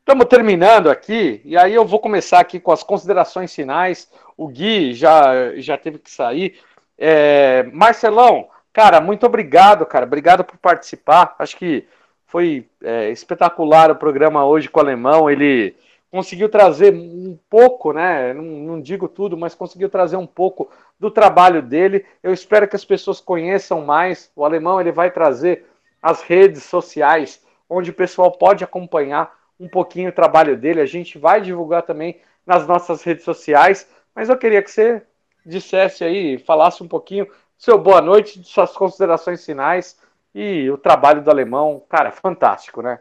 Estamos 0.00 0.24
terminando 0.24 0.88
aqui, 0.88 1.42
e 1.44 1.54
aí 1.54 1.74
eu 1.74 1.84
vou 1.84 2.00
começar 2.00 2.40
aqui 2.40 2.58
com 2.58 2.72
as 2.72 2.82
considerações 2.82 3.54
finais. 3.54 4.10
O 4.38 4.48
Gui 4.48 4.94
já, 4.94 5.54
já 5.56 5.76
teve 5.76 5.98
que 5.98 6.10
sair. 6.10 6.58
É, 6.96 7.64
Marcelão, 7.74 8.48
cara, 8.72 9.02
muito 9.02 9.26
obrigado, 9.26 9.84
cara. 9.84 10.06
Obrigado 10.06 10.42
por 10.44 10.56
participar. 10.56 11.36
Acho 11.38 11.58
que 11.58 11.86
foi 12.24 12.66
é, 12.82 13.10
espetacular 13.10 13.90
o 13.90 13.96
programa 13.96 14.46
hoje 14.46 14.70
com 14.70 14.80
o 14.80 14.82
Alemão. 14.82 15.28
Ele 15.28 15.76
conseguiu 16.10 16.48
trazer 16.48 16.92
um 16.92 17.38
pouco, 17.48 17.92
né? 17.92 18.32
Não, 18.32 18.42
não, 18.42 18.80
digo 18.80 19.08
tudo, 19.08 19.36
mas 19.36 19.54
conseguiu 19.54 19.88
trazer 19.88 20.16
um 20.16 20.26
pouco 20.26 20.70
do 20.98 21.10
trabalho 21.10 21.62
dele. 21.62 22.04
Eu 22.22 22.32
espero 22.32 22.66
que 22.66 22.76
as 22.76 22.84
pessoas 22.84 23.20
conheçam 23.20 23.84
mais. 23.84 24.30
O 24.34 24.44
alemão 24.44 24.80
ele 24.80 24.92
vai 24.92 25.10
trazer 25.10 25.66
as 26.02 26.22
redes 26.22 26.64
sociais 26.64 27.44
onde 27.68 27.90
o 27.90 27.94
pessoal 27.94 28.32
pode 28.32 28.64
acompanhar 28.64 29.36
um 29.60 29.68
pouquinho 29.68 30.08
o 30.08 30.14
trabalho 30.14 30.56
dele. 30.56 30.80
A 30.80 30.86
gente 30.86 31.18
vai 31.18 31.40
divulgar 31.40 31.82
também 31.82 32.20
nas 32.46 32.66
nossas 32.66 33.02
redes 33.02 33.24
sociais. 33.24 33.88
Mas 34.14 34.28
eu 34.28 34.38
queria 34.38 34.62
que 34.62 34.70
você 34.70 35.02
dissesse 35.44 36.04
aí, 36.04 36.38
falasse 36.38 36.82
um 36.82 36.88
pouquinho 36.88 37.26
seu 37.56 37.76
boa 37.76 38.00
noite, 38.00 38.42
suas 38.44 38.72
considerações 38.72 39.44
finais 39.44 39.98
e 40.34 40.70
o 40.70 40.78
trabalho 40.78 41.22
do 41.22 41.30
alemão, 41.30 41.82
cara, 41.88 42.12
fantástico, 42.12 42.80
né? 42.80 43.00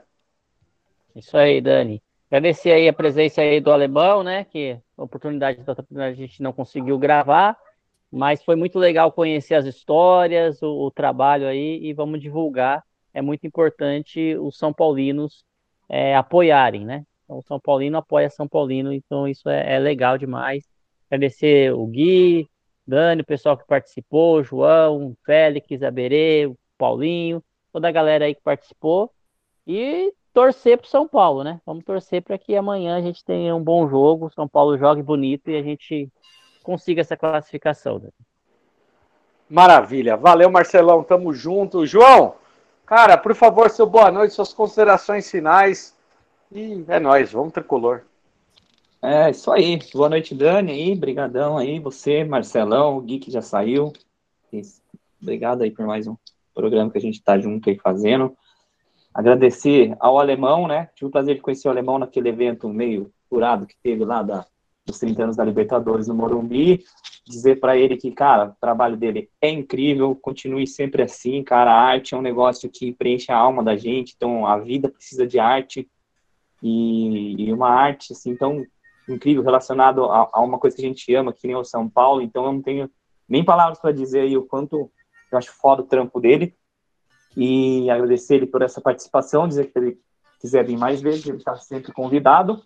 Isso 1.15 1.37
aí, 1.37 1.61
Dani. 1.61 2.01
Agradecer 2.29 2.71
aí 2.71 2.89
a 2.89 2.93
presença 2.93 3.41
aí 3.41 3.61
do 3.61 3.71
alemão, 3.71 4.21
né? 4.21 4.43
Que 4.43 4.77
oportunidade, 4.97 5.59
a 5.65 5.71
oportunidade 5.71 6.11
a 6.11 6.27
gente 6.27 6.41
não 6.41 6.51
conseguiu 6.51 6.97
gravar, 6.99 7.57
mas 8.11 8.43
foi 8.43 8.55
muito 8.55 8.77
legal 8.77 9.11
conhecer 9.11 9.55
as 9.55 9.65
histórias, 9.65 10.61
o, 10.61 10.87
o, 10.87 10.91
trabalho 10.91 11.47
aí 11.47 11.79
e 11.81 11.93
vamos 11.93 12.19
divulgar. 12.19 12.83
É 13.13 13.21
muito 13.21 13.47
importante 13.47 14.35
os 14.37 14.57
São 14.57 14.73
Paulinos 14.73 15.45
é, 15.89 16.15
apoiarem, 16.15 16.85
né? 16.85 17.05
Então, 17.23 17.39
o 17.39 17.43
São 17.43 17.59
Paulino 17.59 17.97
apoia 17.97 18.29
São 18.29 18.47
Paulino, 18.47 18.93
então 18.93 19.27
isso 19.27 19.49
é, 19.49 19.75
é 19.75 19.79
legal 19.79 20.17
demais. 20.17 20.65
Agradecer 21.09 21.73
o 21.73 21.85
Gui, 21.87 22.49
Dani, 22.85 23.21
o 23.21 23.25
pessoal 23.25 23.57
que 23.57 23.65
participou, 23.65 24.43
João, 24.43 25.15
Félix, 25.25 25.81
Aberê, 25.81 26.45
o 26.45 26.57
Paulinho, 26.77 27.43
toda 27.71 27.87
a 27.87 27.91
galera 27.91 28.25
aí 28.25 28.35
que 28.35 28.41
participou. 28.41 29.11
E 29.65 30.13
torcer 30.37 30.77
para 30.77 30.87
São 30.87 31.07
Paulo, 31.07 31.43
né? 31.43 31.59
Vamos 31.65 31.83
torcer 31.83 32.21
para 32.21 32.37
que 32.37 32.55
amanhã 32.55 32.95
a 32.95 33.01
gente 33.01 33.25
tenha 33.25 33.55
um 33.55 33.63
bom 33.63 33.89
jogo, 33.89 34.31
São 34.35 34.47
Paulo 34.47 34.77
jogue 34.77 35.01
bonito 35.01 35.49
e 35.49 35.57
a 35.57 35.63
gente 35.63 36.11
consiga 36.61 37.01
essa 37.01 37.17
classificação. 37.17 37.97
Né? 37.97 38.09
Maravilha. 39.49 40.15
Valeu, 40.15 40.47
Marcelão. 40.51 41.03
Tamo 41.03 41.33
junto. 41.33 41.87
João, 41.87 42.35
cara, 42.85 43.17
por 43.17 43.33
favor, 43.33 43.67
seu 43.71 43.87
boa 43.87 44.11
noite, 44.11 44.35
suas 44.35 44.53
considerações 44.53 45.27
finais. 45.31 45.97
E 46.51 46.85
é 46.87 46.99
nóis, 46.99 47.31
vamos 47.31 47.51
tricolor. 47.51 48.03
É, 49.01 49.31
isso 49.31 49.51
aí. 49.51 49.79
Boa 49.91 50.09
noite, 50.09 50.35
Dani 50.35 50.71
aí. 50.71 50.95
Brigadão 50.95 51.57
aí, 51.57 51.79
você, 51.79 52.23
Marcelão, 52.23 52.99
o 52.99 53.01
Gui 53.01 53.17
que 53.17 53.31
já 53.31 53.41
saiu. 53.41 53.91
Obrigado 55.19 55.63
aí 55.63 55.71
por 55.71 55.87
mais 55.87 56.05
um 56.05 56.15
programa 56.53 56.91
que 56.91 56.99
a 56.99 57.01
gente 57.01 57.23
tá 57.23 57.39
junto 57.39 57.71
aí 57.71 57.75
fazendo 57.79 58.37
agradecer 59.17 59.97
ao 59.99 60.19
alemão, 60.19 60.67
né? 60.67 60.91
Tive 60.93 61.07
o 61.07 61.11
prazer 61.11 61.33
de 61.33 61.41
conhecer 61.41 61.67
o 61.67 61.71
alemão 61.71 61.97
naquele 61.97 62.29
evento 62.29 62.69
meio 62.69 63.11
furado 63.27 63.65
que 63.65 63.75
teve 63.81 64.05
lá 64.05 64.21
da, 64.21 64.45
dos 64.85 64.99
30 64.99 65.23
anos 65.23 65.35
da 65.35 65.43
Libertadores 65.43 66.07
no 66.07 66.13
Morumbi. 66.13 66.85
Dizer 67.25 67.59
para 67.59 67.75
ele 67.75 67.97
que, 67.97 68.11
cara, 68.11 68.49
o 68.49 68.55
trabalho 68.61 68.95
dele 68.95 69.27
é 69.41 69.49
incrível, 69.49 70.15
continue 70.15 70.67
sempre 70.67 71.01
assim, 71.01 71.43
cara. 71.43 71.71
A 71.71 71.81
arte 71.81 72.13
é 72.13 72.17
um 72.17 72.21
negócio 72.21 72.69
que 72.69 72.93
preenche 72.93 73.31
a 73.31 73.37
alma 73.37 73.63
da 73.63 73.75
gente, 73.75 74.13
então 74.15 74.45
a 74.45 74.59
vida 74.59 74.87
precisa 74.87 75.25
de 75.25 75.39
arte. 75.39 75.89
E, 76.61 77.47
e 77.47 77.51
uma 77.51 77.69
arte, 77.69 78.13
assim, 78.13 78.35
tão 78.35 78.63
incrível 79.09 79.41
relacionado 79.41 80.05
a, 80.05 80.29
a, 80.31 80.41
uma 80.41 80.59
coisa 80.59 80.75
que 80.75 80.83
a 80.83 80.87
gente 80.87 81.15
ama, 81.15 81.33
que 81.33 81.47
nem 81.47 81.55
o 81.55 81.63
São 81.63 81.89
Paulo. 81.89 82.21
Então 82.21 82.45
eu 82.45 82.53
não 82.53 82.61
tenho 82.61 82.87
nem 83.27 83.43
palavras 83.43 83.79
para 83.79 83.91
dizer 83.91 84.21
aí 84.21 84.37
o 84.37 84.45
quanto 84.45 84.91
eu 85.31 85.37
acho 85.39 85.51
foda 85.53 85.81
o 85.81 85.85
trampo 85.85 86.19
dele 86.19 86.53
e 87.39 87.87
agradecer 87.91 88.33
ele 88.33 88.47
por 88.47 88.63
essa 88.63 88.81
participação, 88.81 89.47
dizer 89.47 89.71
que 89.71 89.77
ele 89.77 90.01
quiser 90.41 90.65
vir 90.65 90.75
mais 90.75 90.99
vezes, 90.99 91.27
ele 91.27 91.37
está 91.37 91.55
sempre 91.55 91.93
convidado. 91.93 92.63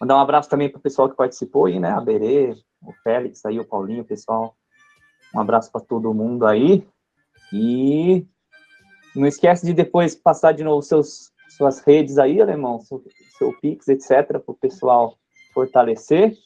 Mandar 0.00 0.16
um 0.16 0.20
abraço 0.20 0.50
também 0.50 0.68
para 0.68 0.80
o 0.80 0.82
pessoal 0.82 1.08
que 1.08 1.16
participou 1.16 1.66
aí, 1.66 1.78
né? 1.78 1.90
A 1.90 2.00
Berê, 2.00 2.56
o 2.82 2.92
Félix 3.04 3.46
aí, 3.46 3.60
o 3.60 3.64
Paulinho, 3.64 4.02
o 4.02 4.04
pessoal. 4.04 4.56
Um 5.32 5.38
abraço 5.38 5.70
para 5.70 5.80
todo 5.80 6.12
mundo 6.12 6.44
aí. 6.44 6.84
E 7.52 8.26
não 9.14 9.24
esquece 9.24 9.64
de 9.64 9.72
depois 9.72 10.16
passar 10.16 10.50
de 10.50 10.64
novo 10.64 10.82
seus, 10.82 11.30
suas 11.56 11.78
redes 11.78 12.18
aí, 12.18 12.42
alemão, 12.42 12.80
seu, 12.80 13.04
seu 13.38 13.52
Pix, 13.60 13.86
etc., 13.86 14.26
para 14.26 14.42
o 14.48 14.54
pessoal 14.54 15.16
fortalecer. 15.52 16.36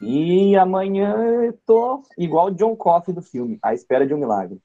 E 0.00 0.56
amanhã 0.56 1.18
eu 1.44 1.52
tô 1.66 2.02
igual 2.16 2.46
o 2.46 2.54
John 2.54 2.74
Coffey 2.74 3.14
do 3.14 3.20
filme, 3.20 3.58
à 3.62 3.74
espera 3.74 4.06
de 4.06 4.14
um 4.14 4.18
milagre. 4.18 4.58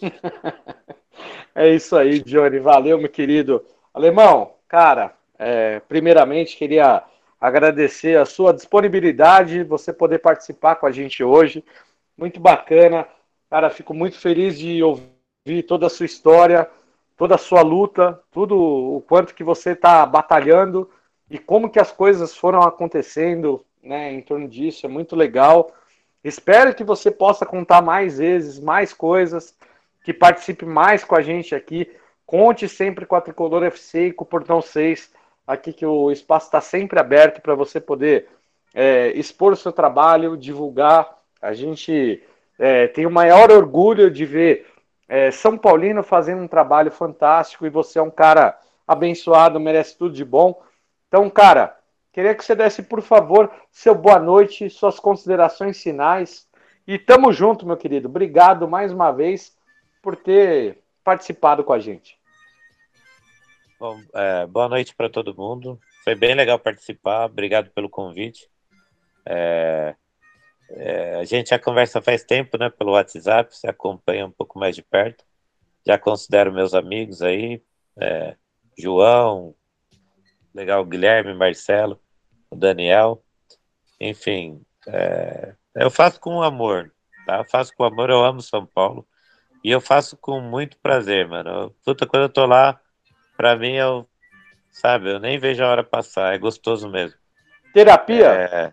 é 1.54 1.68
isso 1.68 1.96
aí, 1.96 2.20
Johnny. 2.20 2.58
Valeu, 2.58 2.98
meu 2.98 3.08
querido. 3.08 3.64
Alemão, 3.92 4.54
cara, 4.68 5.14
é, 5.38 5.80
primeiramente 5.80 6.56
queria 6.56 7.02
agradecer 7.40 8.18
a 8.18 8.24
sua 8.24 8.52
disponibilidade, 8.52 9.62
você 9.62 9.92
poder 9.92 10.18
participar 10.18 10.76
com 10.76 10.86
a 10.86 10.92
gente 10.92 11.22
hoje. 11.22 11.64
Muito 12.16 12.40
bacana. 12.40 13.06
Cara, 13.48 13.70
fico 13.70 13.94
muito 13.94 14.18
feliz 14.18 14.58
de 14.58 14.82
ouvir 14.82 15.62
toda 15.66 15.86
a 15.86 15.90
sua 15.90 16.06
história, 16.06 16.68
toda 17.16 17.36
a 17.36 17.38
sua 17.38 17.62
luta, 17.62 18.20
tudo 18.30 18.56
o 18.56 19.00
quanto 19.02 19.34
que 19.34 19.44
você 19.44 19.70
está 19.72 20.04
batalhando 20.04 20.90
e 21.30 21.38
como 21.38 21.70
que 21.70 21.78
as 21.78 21.92
coisas 21.92 22.36
foram 22.36 22.62
acontecendo 22.62 23.64
né, 23.82 24.12
em 24.12 24.20
torno 24.20 24.48
disso. 24.48 24.86
É 24.86 24.88
muito 24.88 25.14
legal. 25.16 25.72
Espero 26.22 26.74
que 26.74 26.84
você 26.84 27.10
possa 27.10 27.46
contar 27.46 27.80
mais 27.80 28.18
vezes, 28.18 28.58
mais 28.58 28.92
coisas, 28.92 29.56
que 30.08 30.14
participe 30.14 30.64
mais 30.64 31.04
com 31.04 31.14
a 31.14 31.20
gente 31.20 31.54
aqui. 31.54 31.86
Conte 32.24 32.66
sempre 32.66 33.04
com 33.04 33.14
a 33.14 33.20
Tricolor 33.20 33.62
FC 33.64 34.06
e 34.06 34.12
com 34.14 34.24
o 34.24 34.26
Portão 34.26 34.62
6, 34.62 35.12
aqui 35.46 35.70
que 35.70 35.84
o 35.84 36.10
espaço 36.10 36.46
está 36.46 36.62
sempre 36.62 36.98
aberto 36.98 37.42
para 37.42 37.54
você 37.54 37.78
poder 37.78 38.26
é, 38.74 39.08
expor 39.08 39.52
o 39.52 39.56
seu 39.56 39.70
trabalho, 39.70 40.34
divulgar. 40.34 41.14
A 41.42 41.52
gente 41.52 42.22
é, 42.58 42.86
tem 42.86 43.04
o 43.04 43.10
maior 43.10 43.50
orgulho 43.50 44.10
de 44.10 44.24
ver 44.24 44.66
é, 45.06 45.30
São 45.30 45.58
Paulino 45.58 46.02
fazendo 46.02 46.40
um 46.40 46.48
trabalho 46.48 46.90
fantástico 46.90 47.66
e 47.66 47.70
você 47.70 47.98
é 47.98 48.02
um 48.02 48.10
cara 48.10 48.58
abençoado, 48.86 49.60
merece 49.60 49.98
tudo 49.98 50.14
de 50.14 50.24
bom. 50.24 50.58
Então, 51.06 51.28
cara, 51.28 51.76
queria 52.14 52.34
que 52.34 52.42
você 52.42 52.54
desse, 52.54 52.82
por 52.82 53.02
favor, 53.02 53.50
seu 53.70 53.94
boa 53.94 54.18
noite, 54.18 54.70
suas 54.70 54.98
considerações 54.98 55.82
finais. 55.82 56.48
E 56.86 56.98
tamo 56.98 57.30
junto, 57.30 57.66
meu 57.66 57.76
querido. 57.76 58.08
Obrigado 58.08 58.66
mais 58.66 58.90
uma 58.90 59.12
vez 59.12 59.57
por 60.02 60.16
ter 60.16 60.78
participado 61.04 61.64
com 61.64 61.72
a 61.72 61.78
gente. 61.78 62.18
Bom, 63.78 64.00
é, 64.14 64.46
boa 64.46 64.68
noite 64.68 64.94
para 64.94 65.08
todo 65.08 65.36
mundo. 65.36 65.80
Foi 66.04 66.14
bem 66.14 66.34
legal 66.34 66.58
participar. 66.58 67.26
Obrigado 67.26 67.70
pelo 67.70 67.88
convite. 67.88 68.50
É, 69.24 69.94
é, 70.70 71.14
a 71.14 71.24
gente 71.24 71.50
já 71.50 71.58
conversa 71.58 72.02
faz 72.02 72.24
tempo, 72.24 72.58
né, 72.58 72.70
pelo 72.70 72.92
WhatsApp. 72.92 73.54
Você 73.54 73.68
acompanha 73.68 74.26
um 74.26 74.30
pouco 74.30 74.58
mais 74.58 74.74
de 74.74 74.82
perto. 74.82 75.24
Já 75.86 75.96
considero 75.96 76.52
meus 76.52 76.74
amigos 76.74 77.22
aí, 77.22 77.62
é, 77.98 78.36
João, 78.76 79.54
legal, 80.54 80.84
Guilherme, 80.84 81.32
Marcelo, 81.34 82.00
o 82.50 82.56
Daniel. 82.56 83.22
Enfim, 84.00 84.60
é, 84.86 85.54
eu 85.74 85.90
faço 85.90 86.20
com 86.20 86.42
amor, 86.42 86.92
tá? 87.24 87.38
Eu 87.38 87.44
faço 87.44 87.72
com 87.74 87.84
amor. 87.84 88.10
Eu 88.10 88.24
amo 88.24 88.42
São 88.42 88.66
Paulo 88.66 89.06
e 89.62 89.70
eu 89.70 89.80
faço 89.80 90.16
com 90.16 90.40
muito 90.40 90.76
prazer, 90.78 91.28
mano. 91.28 91.74
Puta, 91.84 92.06
quando 92.06 92.24
eu 92.24 92.28
tô 92.28 92.46
lá 92.46 92.80
para 93.36 93.54
mim 93.54 93.74
eu, 93.74 94.08
sabe, 94.70 95.10
eu 95.12 95.20
nem 95.20 95.38
vejo 95.38 95.62
a 95.62 95.68
hora 95.68 95.84
passar, 95.84 96.34
é 96.34 96.38
gostoso 96.38 96.88
mesmo. 96.88 97.16
Terapia? 97.72 98.26
É, 98.26 98.72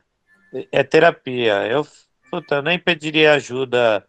é 0.72 0.84
terapia. 0.84 1.68
Eu, 1.68 1.86
puta, 2.32 2.56
eu 2.56 2.62
nem 2.64 2.80
pediria 2.80 3.34
ajuda 3.34 4.03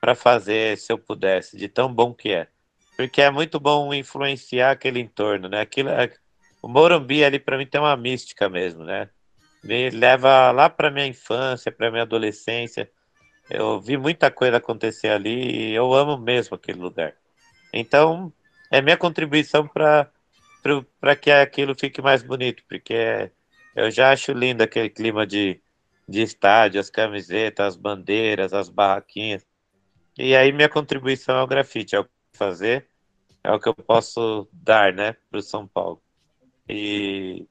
para 0.00 0.14
fazer 0.14 0.78
se 0.78 0.92
eu 0.92 0.98
pudesse, 0.98 1.56
de 1.56 1.68
tão 1.68 1.92
bom 1.92 2.14
que 2.14 2.30
é. 2.30 2.46
Porque 2.96 3.20
é 3.20 3.30
muito 3.30 3.58
bom 3.58 3.92
influenciar 3.92 4.70
aquele 4.70 5.00
entorno, 5.00 5.48
né? 5.48 5.60
Aquilo, 5.60 5.90
é, 5.90 6.10
o 6.62 6.68
Morumbi 6.68 7.24
ali 7.24 7.38
para 7.38 7.58
mim 7.58 7.66
tem 7.66 7.80
uma 7.80 7.96
mística 7.96 8.48
mesmo, 8.48 8.84
né? 8.84 9.10
Me 9.62 9.90
leva 9.90 10.52
lá 10.52 10.70
para 10.70 10.90
minha 10.90 11.06
infância, 11.06 11.72
para 11.72 11.90
minha 11.90 12.04
adolescência. 12.04 12.88
Eu 13.48 13.80
vi 13.80 13.96
muita 13.96 14.30
coisa 14.30 14.56
acontecer 14.56 15.08
ali 15.08 15.70
e 15.70 15.74
eu 15.74 15.92
amo 15.94 16.18
mesmo 16.18 16.56
aquele 16.56 16.80
lugar. 16.80 17.14
Então, 17.72 18.32
é 18.70 18.80
minha 18.80 18.96
contribuição 18.96 19.68
para 19.68 21.16
que 21.20 21.30
aquilo 21.30 21.74
fique 21.78 22.02
mais 22.02 22.22
bonito, 22.22 22.64
porque 22.68 23.30
eu 23.74 23.90
já 23.90 24.10
acho 24.10 24.32
lindo 24.32 24.62
aquele 24.62 24.90
clima 24.90 25.26
de, 25.26 25.60
de 26.08 26.22
estádio, 26.22 26.80
as 26.80 26.90
camisetas, 26.90 27.66
as 27.66 27.76
bandeiras, 27.76 28.52
as 28.52 28.68
barraquinhas. 28.68 29.46
E 30.18 30.34
aí 30.34 30.50
minha 30.50 30.68
contribuição 30.68 31.36
é 31.36 31.42
o 31.42 31.46
grafite, 31.46 31.94
é 31.94 32.00
o 32.00 32.04
que 32.04 32.10
fazer, 32.32 32.88
é 33.44 33.52
o 33.52 33.60
que 33.60 33.68
eu 33.68 33.74
posso 33.74 34.48
dar, 34.52 34.92
né, 34.92 35.14
para 35.30 35.38
o 35.38 35.42
São 35.42 35.66
Paulo. 35.68 36.02
E, 36.68 37.46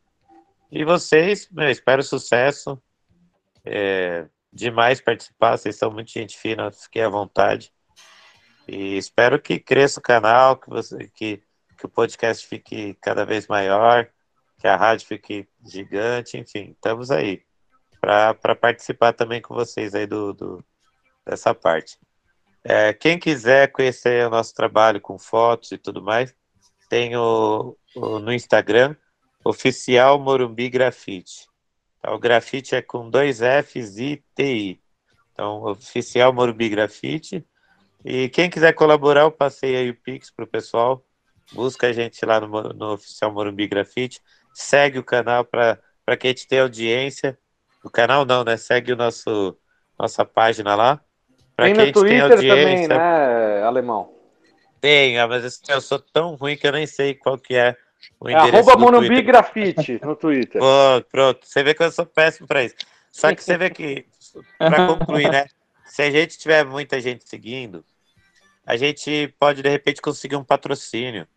e 0.71 0.83
vocês, 0.83 1.47
meu, 1.49 1.69
espero 1.69 2.03
sucesso. 2.03 2.81
É, 3.63 4.27
demais 4.55 5.01
participar, 5.01 5.57
vocês 5.57 5.75
são 5.75 5.91
muito 5.91 6.09
gente 6.11 6.37
fina, 6.37 6.71
fiquei 6.71 7.03
à 7.03 7.09
vontade. 7.09 7.73
E 8.67 8.97
espero 8.97 9.39
que 9.39 9.59
cresça 9.59 9.99
o 9.99 10.03
canal, 10.03 10.55
que, 10.57 10.69
você, 10.69 11.09
que, 11.13 11.43
que 11.77 11.85
o 11.85 11.89
podcast 11.89 12.47
fique 12.47 12.95
cada 13.01 13.25
vez 13.25 13.47
maior, 13.47 14.09
que 14.57 14.67
a 14.67 14.77
rádio 14.77 15.05
fique 15.05 15.47
gigante, 15.63 16.37
enfim, 16.37 16.71
estamos 16.71 17.11
aí 17.11 17.43
para 17.99 18.55
participar 18.55 19.13
também 19.13 19.41
com 19.41 19.53
vocês 19.53 19.93
aí 19.93 20.07
do, 20.07 20.33
do 20.33 20.65
dessa 21.25 21.53
parte. 21.53 21.97
É, 22.63 22.93
quem 22.93 23.19
quiser 23.19 23.71
conhecer 23.71 24.25
o 24.25 24.29
nosso 24.29 24.53
trabalho 24.53 25.01
com 25.01 25.19
fotos 25.19 25.71
e 25.71 25.77
tudo 25.77 26.01
mais, 26.01 26.33
tem 26.89 27.15
o, 27.15 27.75
o 27.95 28.19
no 28.19 28.31
Instagram, 28.31 28.95
Oficial 29.43 30.17
Morumbi 30.19 30.69
Grafite. 30.69 31.47
Então, 32.05 32.13
o 32.13 32.19
grafite 32.19 32.75
é 32.75 32.83
com 32.83 33.09
dois 33.09 33.39
Fs 33.39 33.97
e 33.97 34.23
TI. 34.35 34.79
Então, 35.33 35.63
Oficial 35.63 36.31
Morumbi 36.31 36.69
Grafite. 36.69 37.43
E 38.05 38.29
quem 38.29 38.47
quiser 38.47 38.73
colaborar, 38.73 39.21
eu 39.21 39.31
passei 39.31 39.75
aí 39.75 39.89
o 39.89 39.95
Pix 39.95 40.29
pro 40.29 40.45
pessoal. 40.45 41.03
Busca 41.51 41.87
a 41.87 41.91
gente 41.91 42.23
lá 42.23 42.39
no, 42.39 42.47
no 42.47 42.93
Oficial 42.93 43.33
Morumbi 43.33 43.67
Grafite. 43.67 44.21
Segue 44.53 44.99
o 44.99 45.03
canal 45.03 45.43
para 45.43 45.79
que 46.15 46.27
a 46.27 46.29
gente 46.29 46.47
tenha 46.47 46.61
audiência. 46.61 47.35
O 47.83 47.89
canal 47.89 48.23
não, 48.23 48.43
né? 48.43 48.55
Segue 48.55 48.93
o 48.93 48.95
nosso 48.95 49.57
nossa 49.97 50.23
página 50.23 50.75
lá. 50.75 51.01
Tem 51.57 51.73
no 51.73 51.91
Twitter 51.91 52.29
também, 52.29 52.87
né, 52.87 53.63
Alemão? 53.63 54.13
Tem, 54.79 55.17
ah, 55.17 55.27
mas 55.27 55.59
eu 55.67 55.81
sou 55.81 55.97
tão 55.97 56.35
ruim 56.35 56.55
que 56.55 56.67
eu 56.67 56.71
nem 56.71 56.85
sei 56.85 57.15
qual 57.15 57.35
que 57.35 57.55
é 57.55 57.75
o 58.19 58.29
é 58.29 58.33
Arroba 58.33 58.77
Morumbi 58.77 59.21
Grafite 59.21 59.99
no 60.03 60.15
Twitter. 60.15 60.61
Pô, 60.61 61.01
pronto, 61.11 61.45
você 61.45 61.63
vê 61.63 61.73
que 61.73 61.83
eu 61.83 61.91
sou 61.91 62.05
péssimo 62.05 62.47
para 62.47 62.63
isso. 62.63 62.75
Só 63.11 63.33
que 63.33 63.43
você 63.43 63.57
vê 63.57 63.69
que, 63.69 64.05
para 64.57 64.87
concluir, 64.87 65.31
né? 65.31 65.45
Se 65.85 66.01
a 66.01 66.11
gente 66.11 66.37
tiver 66.37 66.65
muita 66.65 66.99
gente 66.99 67.27
seguindo, 67.27 67.85
a 68.65 68.75
gente 68.75 69.33
pode 69.39 69.61
de 69.61 69.69
repente 69.69 70.01
conseguir 70.01 70.35
um 70.35 70.43
patrocínio. 70.43 71.27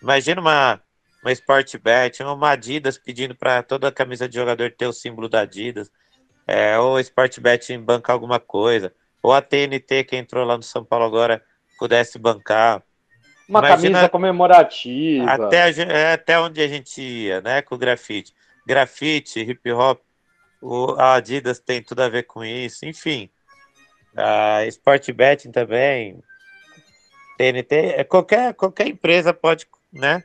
Imagina 0.00 0.40
uma, 0.40 0.80
uma 1.22 1.32
Sportbet, 1.32 2.22
uma 2.22 2.50
Adidas 2.50 2.98
pedindo 2.98 3.34
para 3.34 3.62
toda 3.62 3.88
a 3.88 3.92
camisa 3.92 4.28
de 4.28 4.36
jogador 4.36 4.70
ter 4.70 4.86
o 4.86 4.92
símbolo 4.92 5.28
da 5.28 5.40
Adidas, 5.40 5.90
é, 6.46 6.78
ou 6.78 6.96
a 6.96 7.00
Sportbet 7.00 7.76
bancar 7.78 8.14
alguma 8.14 8.38
coisa, 8.38 8.92
ou 9.22 9.32
a 9.32 9.42
TNT 9.42 10.04
que 10.04 10.16
entrou 10.16 10.44
lá 10.44 10.56
no 10.56 10.62
São 10.62 10.84
Paulo 10.84 11.04
agora 11.04 11.42
pudesse 11.78 12.18
bancar. 12.18 12.82
Uma 13.48 13.60
Imagina, 13.60 13.76
camisa 13.76 14.08
comemorativa. 14.08 15.30
Até, 15.30 15.70
é, 15.82 16.12
até 16.12 16.38
onde 16.38 16.60
a 16.60 16.66
gente 16.66 17.00
ia, 17.00 17.40
né, 17.40 17.62
com 17.62 17.74
o 17.74 17.78
grafite. 17.78 18.34
Grafite, 18.66 19.40
hip 19.40 19.70
hop, 19.70 20.00
o, 20.60 20.96
a 20.98 21.14
Adidas 21.14 21.60
tem 21.60 21.82
tudo 21.82 22.02
a 22.02 22.08
ver 22.08 22.24
com 22.24 22.44
isso, 22.44 22.84
enfim. 22.84 23.30
A 24.16 24.64
Sportbet 24.66 25.48
também, 25.50 26.18
TNT, 27.38 27.94
é 27.96 28.04
qualquer, 28.04 28.54
qualquer 28.54 28.88
empresa 28.88 29.32
pode, 29.32 29.66
né? 29.92 30.24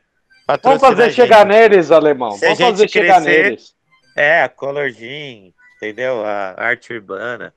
Vamos 0.63 0.81
fazer 0.81 1.11
chegar 1.11 1.45
neles, 1.45 1.91
alemão. 1.91 2.31
Se 2.31 2.45
Vamos 2.45 2.59
fazer 2.59 2.89
crescer, 2.89 2.99
chegar 2.99 3.21
neles. 3.21 3.75
É, 4.15 4.41
a 4.41 4.49
Color 4.49 4.89
Jean, 4.89 5.51
entendeu? 5.77 6.25
A 6.25 6.55
arte 6.57 6.93
urbana. 6.93 7.53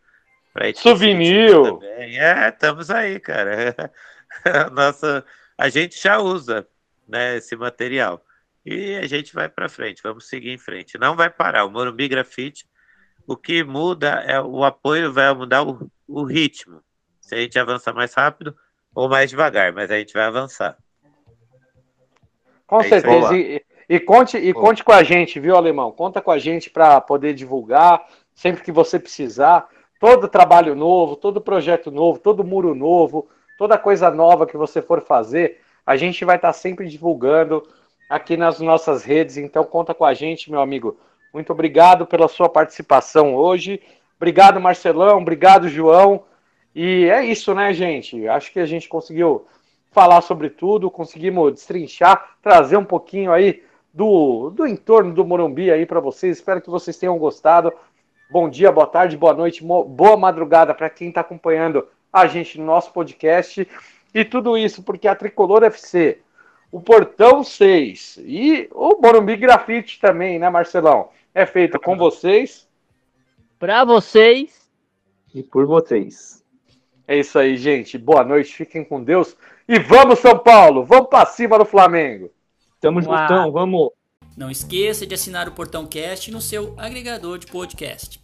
Souvenir. 0.77 1.51
É, 1.99 2.49
estamos 2.49 2.91
aí, 2.91 3.19
cara. 3.19 3.75
Nossa, 4.73 5.25
a 5.57 5.69
gente 5.69 6.01
já 6.01 6.19
usa 6.19 6.67
né, 7.09 7.37
esse 7.37 7.57
material. 7.57 8.25
E 8.65 8.97
a 8.97 9.07
gente 9.07 9.35
vai 9.35 9.49
para 9.49 9.69
frente, 9.69 10.03
vamos 10.03 10.27
seguir 10.27 10.51
em 10.51 10.59
frente. 10.59 10.99
Não 10.99 11.15
vai 11.15 11.29
parar. 11.29 11.65
O 11.65 11.71
Morumbi 11.71 12.09
Grafite, 12.09 12.67
o 13.27 13.37
que 13.37 13.63
muda 13.63 14.25
é 14.27 14.41
o 14.41 14.65
apoio, 14.65 15.13
vai 15.13 15.33
mudar 15.35 15.63
o, 15.63 15.91
o 16.09 16.25
ritmo. 16.25 16.81
Se 17.21 17.35
a 17.35 17.39
gente 17.39 17.59
avançar 17.59 17.93
mais 17.93 18.15
rápido, 18.15 18.57
ou 18.95 19.09
mais 19.09 19.29
devagar, 19.29 19.73
mas 19.73 19.91
a 19.91 19.99
gente 19.99 20.15
vai 20.15 20.25
avançar. 20.25 20.79
Com 22.67 22.81
é 22.81 22.89
certeza. 22.89 23.37
E, 23.37 23.65
e, 23.89 24.01
conte, 24.01 24.39
e 24.39 24.53
conte 24.55 24.85
com 24.85 24.93
a 24.93 25.03
gente, 25.03 25.41
viu, 25.41 25.57
Alemão? 25.57 25.91
Conta 25.91 26.23
com 26.23 26.31
a 26.31 26.39
gente 26.39 26.71
para 26.71 27.01
poder 27.01 27.35
divulgar 27.35 28.07
sempre 28.35 28.63
que 28.63 28.73
você 28.73 28.99
precisar. 28.99 29.69
Todo 29.99 30.29
trabalho 30.29 30.75
novo, 30.75 31.17
todo 31.17 31.41
projeto 31.41 31.91
novo, 31.91 32.19
todo 32.19 32.45
muro 32.45 32.75
novo, 32.75 33.29
toda 33.57 33.79
coisa 33.79 34.11
nova 34.11 34.47
que 34.47 34.57
você 34.57 34.83
for 34.83 35.01
fazer, 35.01 35.61
a 35.87 35.97
gente 35.97 36.25
vai 36.25 36.37
estar 36.37 36.49
tá 36.49 36.53
sempre 36.53 36.89
divulgando 36.89 37.63
aqui 38.09 38.37
nas 38.37 38.61
nossas 38.61 39.05
redes. 39.05 39.37
Então 39.37 39.65
conta 39.65 39.95
com 39.95 40.05
a 40.05 40.15
gente, 40.15 40.51
meu 40.51 40.61
amigo. 40.61 40.99
Muito 41.33 41.53
obrigado 41.53 42.07
pela 42.07 42.29
sua 42.29 42.49
participação 42.49 43.35
hoje. 43.35 43.81
Obrigado, 44.17 44.61
Marcelão. 44.61 45.19
Obrigado, 45.19 45.69
João. 45.69 46.25
E 46.75 47.05
é 47.07 47.25
isso, 47.25 47.55
né, 47.55 47.73
gente? 47.73 48.27
Acho 48.29 48.53
que 48.53 48.61
a 48.61 48.67
gente 48.67 48.89
conseguiu 48.89 49.47
falar 49.93 50.21
sobre 50.23 50.51
tudo, 50.51 50.91
conseguimos 50.91 51.53
destrinchar, 51.53 52.37
trazer 52.43 52.77
um 52.77 52.85
pouquinho 52.85 53.33
aí 53.33 53.63
do, 53.93 54.51
do 54.51 54.67
entorno 54.67 55.15
do 55.15 55.25
Morumbi 55.25 55.71
aí 55.71 55.87
para 55.87 56.01
vocês. 56.01 56.37
Espero 56.37 56.61
que 56.61 56.71
vocês 56.71 56.97
tenham 56.97 57.17
gostado. 57.17 57.73
Bom 58.29 58.49
dia, 58.49 58.73
boa 58.73 58.87
tarde, 58.87 59.17
boa 59.17 59.35
noite, 59.35 59.63
boa 59.63 60.17
madrugada 60.17 60.75
para 60.75 60.91
quem 60.91 61.11
está 61.11 61.21
acompanhando 61.21 61.87
a 62.15 62.29
gente 62.29 62.59
no 62.59 62.65
nosso 62.65 62.93
podcast. 62.93 63.67
E 64.15 64.25
tudo 64.25 64.57
isso 64.57 64.85
porque 64.85 65.09
a 65.09 65.17
Tricolor 65.17 65.65
FC, 65.65 66.21
o 66.71 66.81
Portão 66.81 67.43
6 67.43 68.21
e 68.23 68.69
o 68.71 69.01
Morumbi 69.03 69.37
Grafite 69.37 69.99
também, 70.01 70.39
né, 70.39 70.49
Marcelão? 70.49 71.09
É 71.35 71.45
feito 71.45 71.81
com 71.81 71.97
vocês. 71.97 72.69
Para 73.59 73.85
vocês. 73.85 74.71
E 75.35 75.43
por 75.43 75.67
vocês. 75.67 76.45
É 77.09 77.19
isso 77.19 77.37
aí, 77.37 77.57
gente. 77.57 77.99
Boa 77.99 78.23
noite, 78.23 78.55
fiquem 78.55 78.85
com 78.85 79.03
Deus. 79.03 79.37
E 79.69 79.81
vamos, 79.81 80.21
São 80.21 80.39
Paulo! 80.39 80.85
Vamos 80.85 81.09
para 81.09 81.27
cima 81.27 81.59
do 81.59 81.65
Flamengo! 81.65 82.31
Tamo 82.81 83.03
juntão, 83.03 83.51
vamos! 83.51 83.91
Não 84.37 84.51
esqueça 84.51 85.07
de 85.07 85.15
assinar 85.15 85.49
o 85.49 85.53
Portão 85.53 85.87
Cast 85.87 86.31
no 86.31 86.41
seu 86.41 86.75
agregador 86.77 87.39
de 87.39 87.47
podcast. 87.47 88.24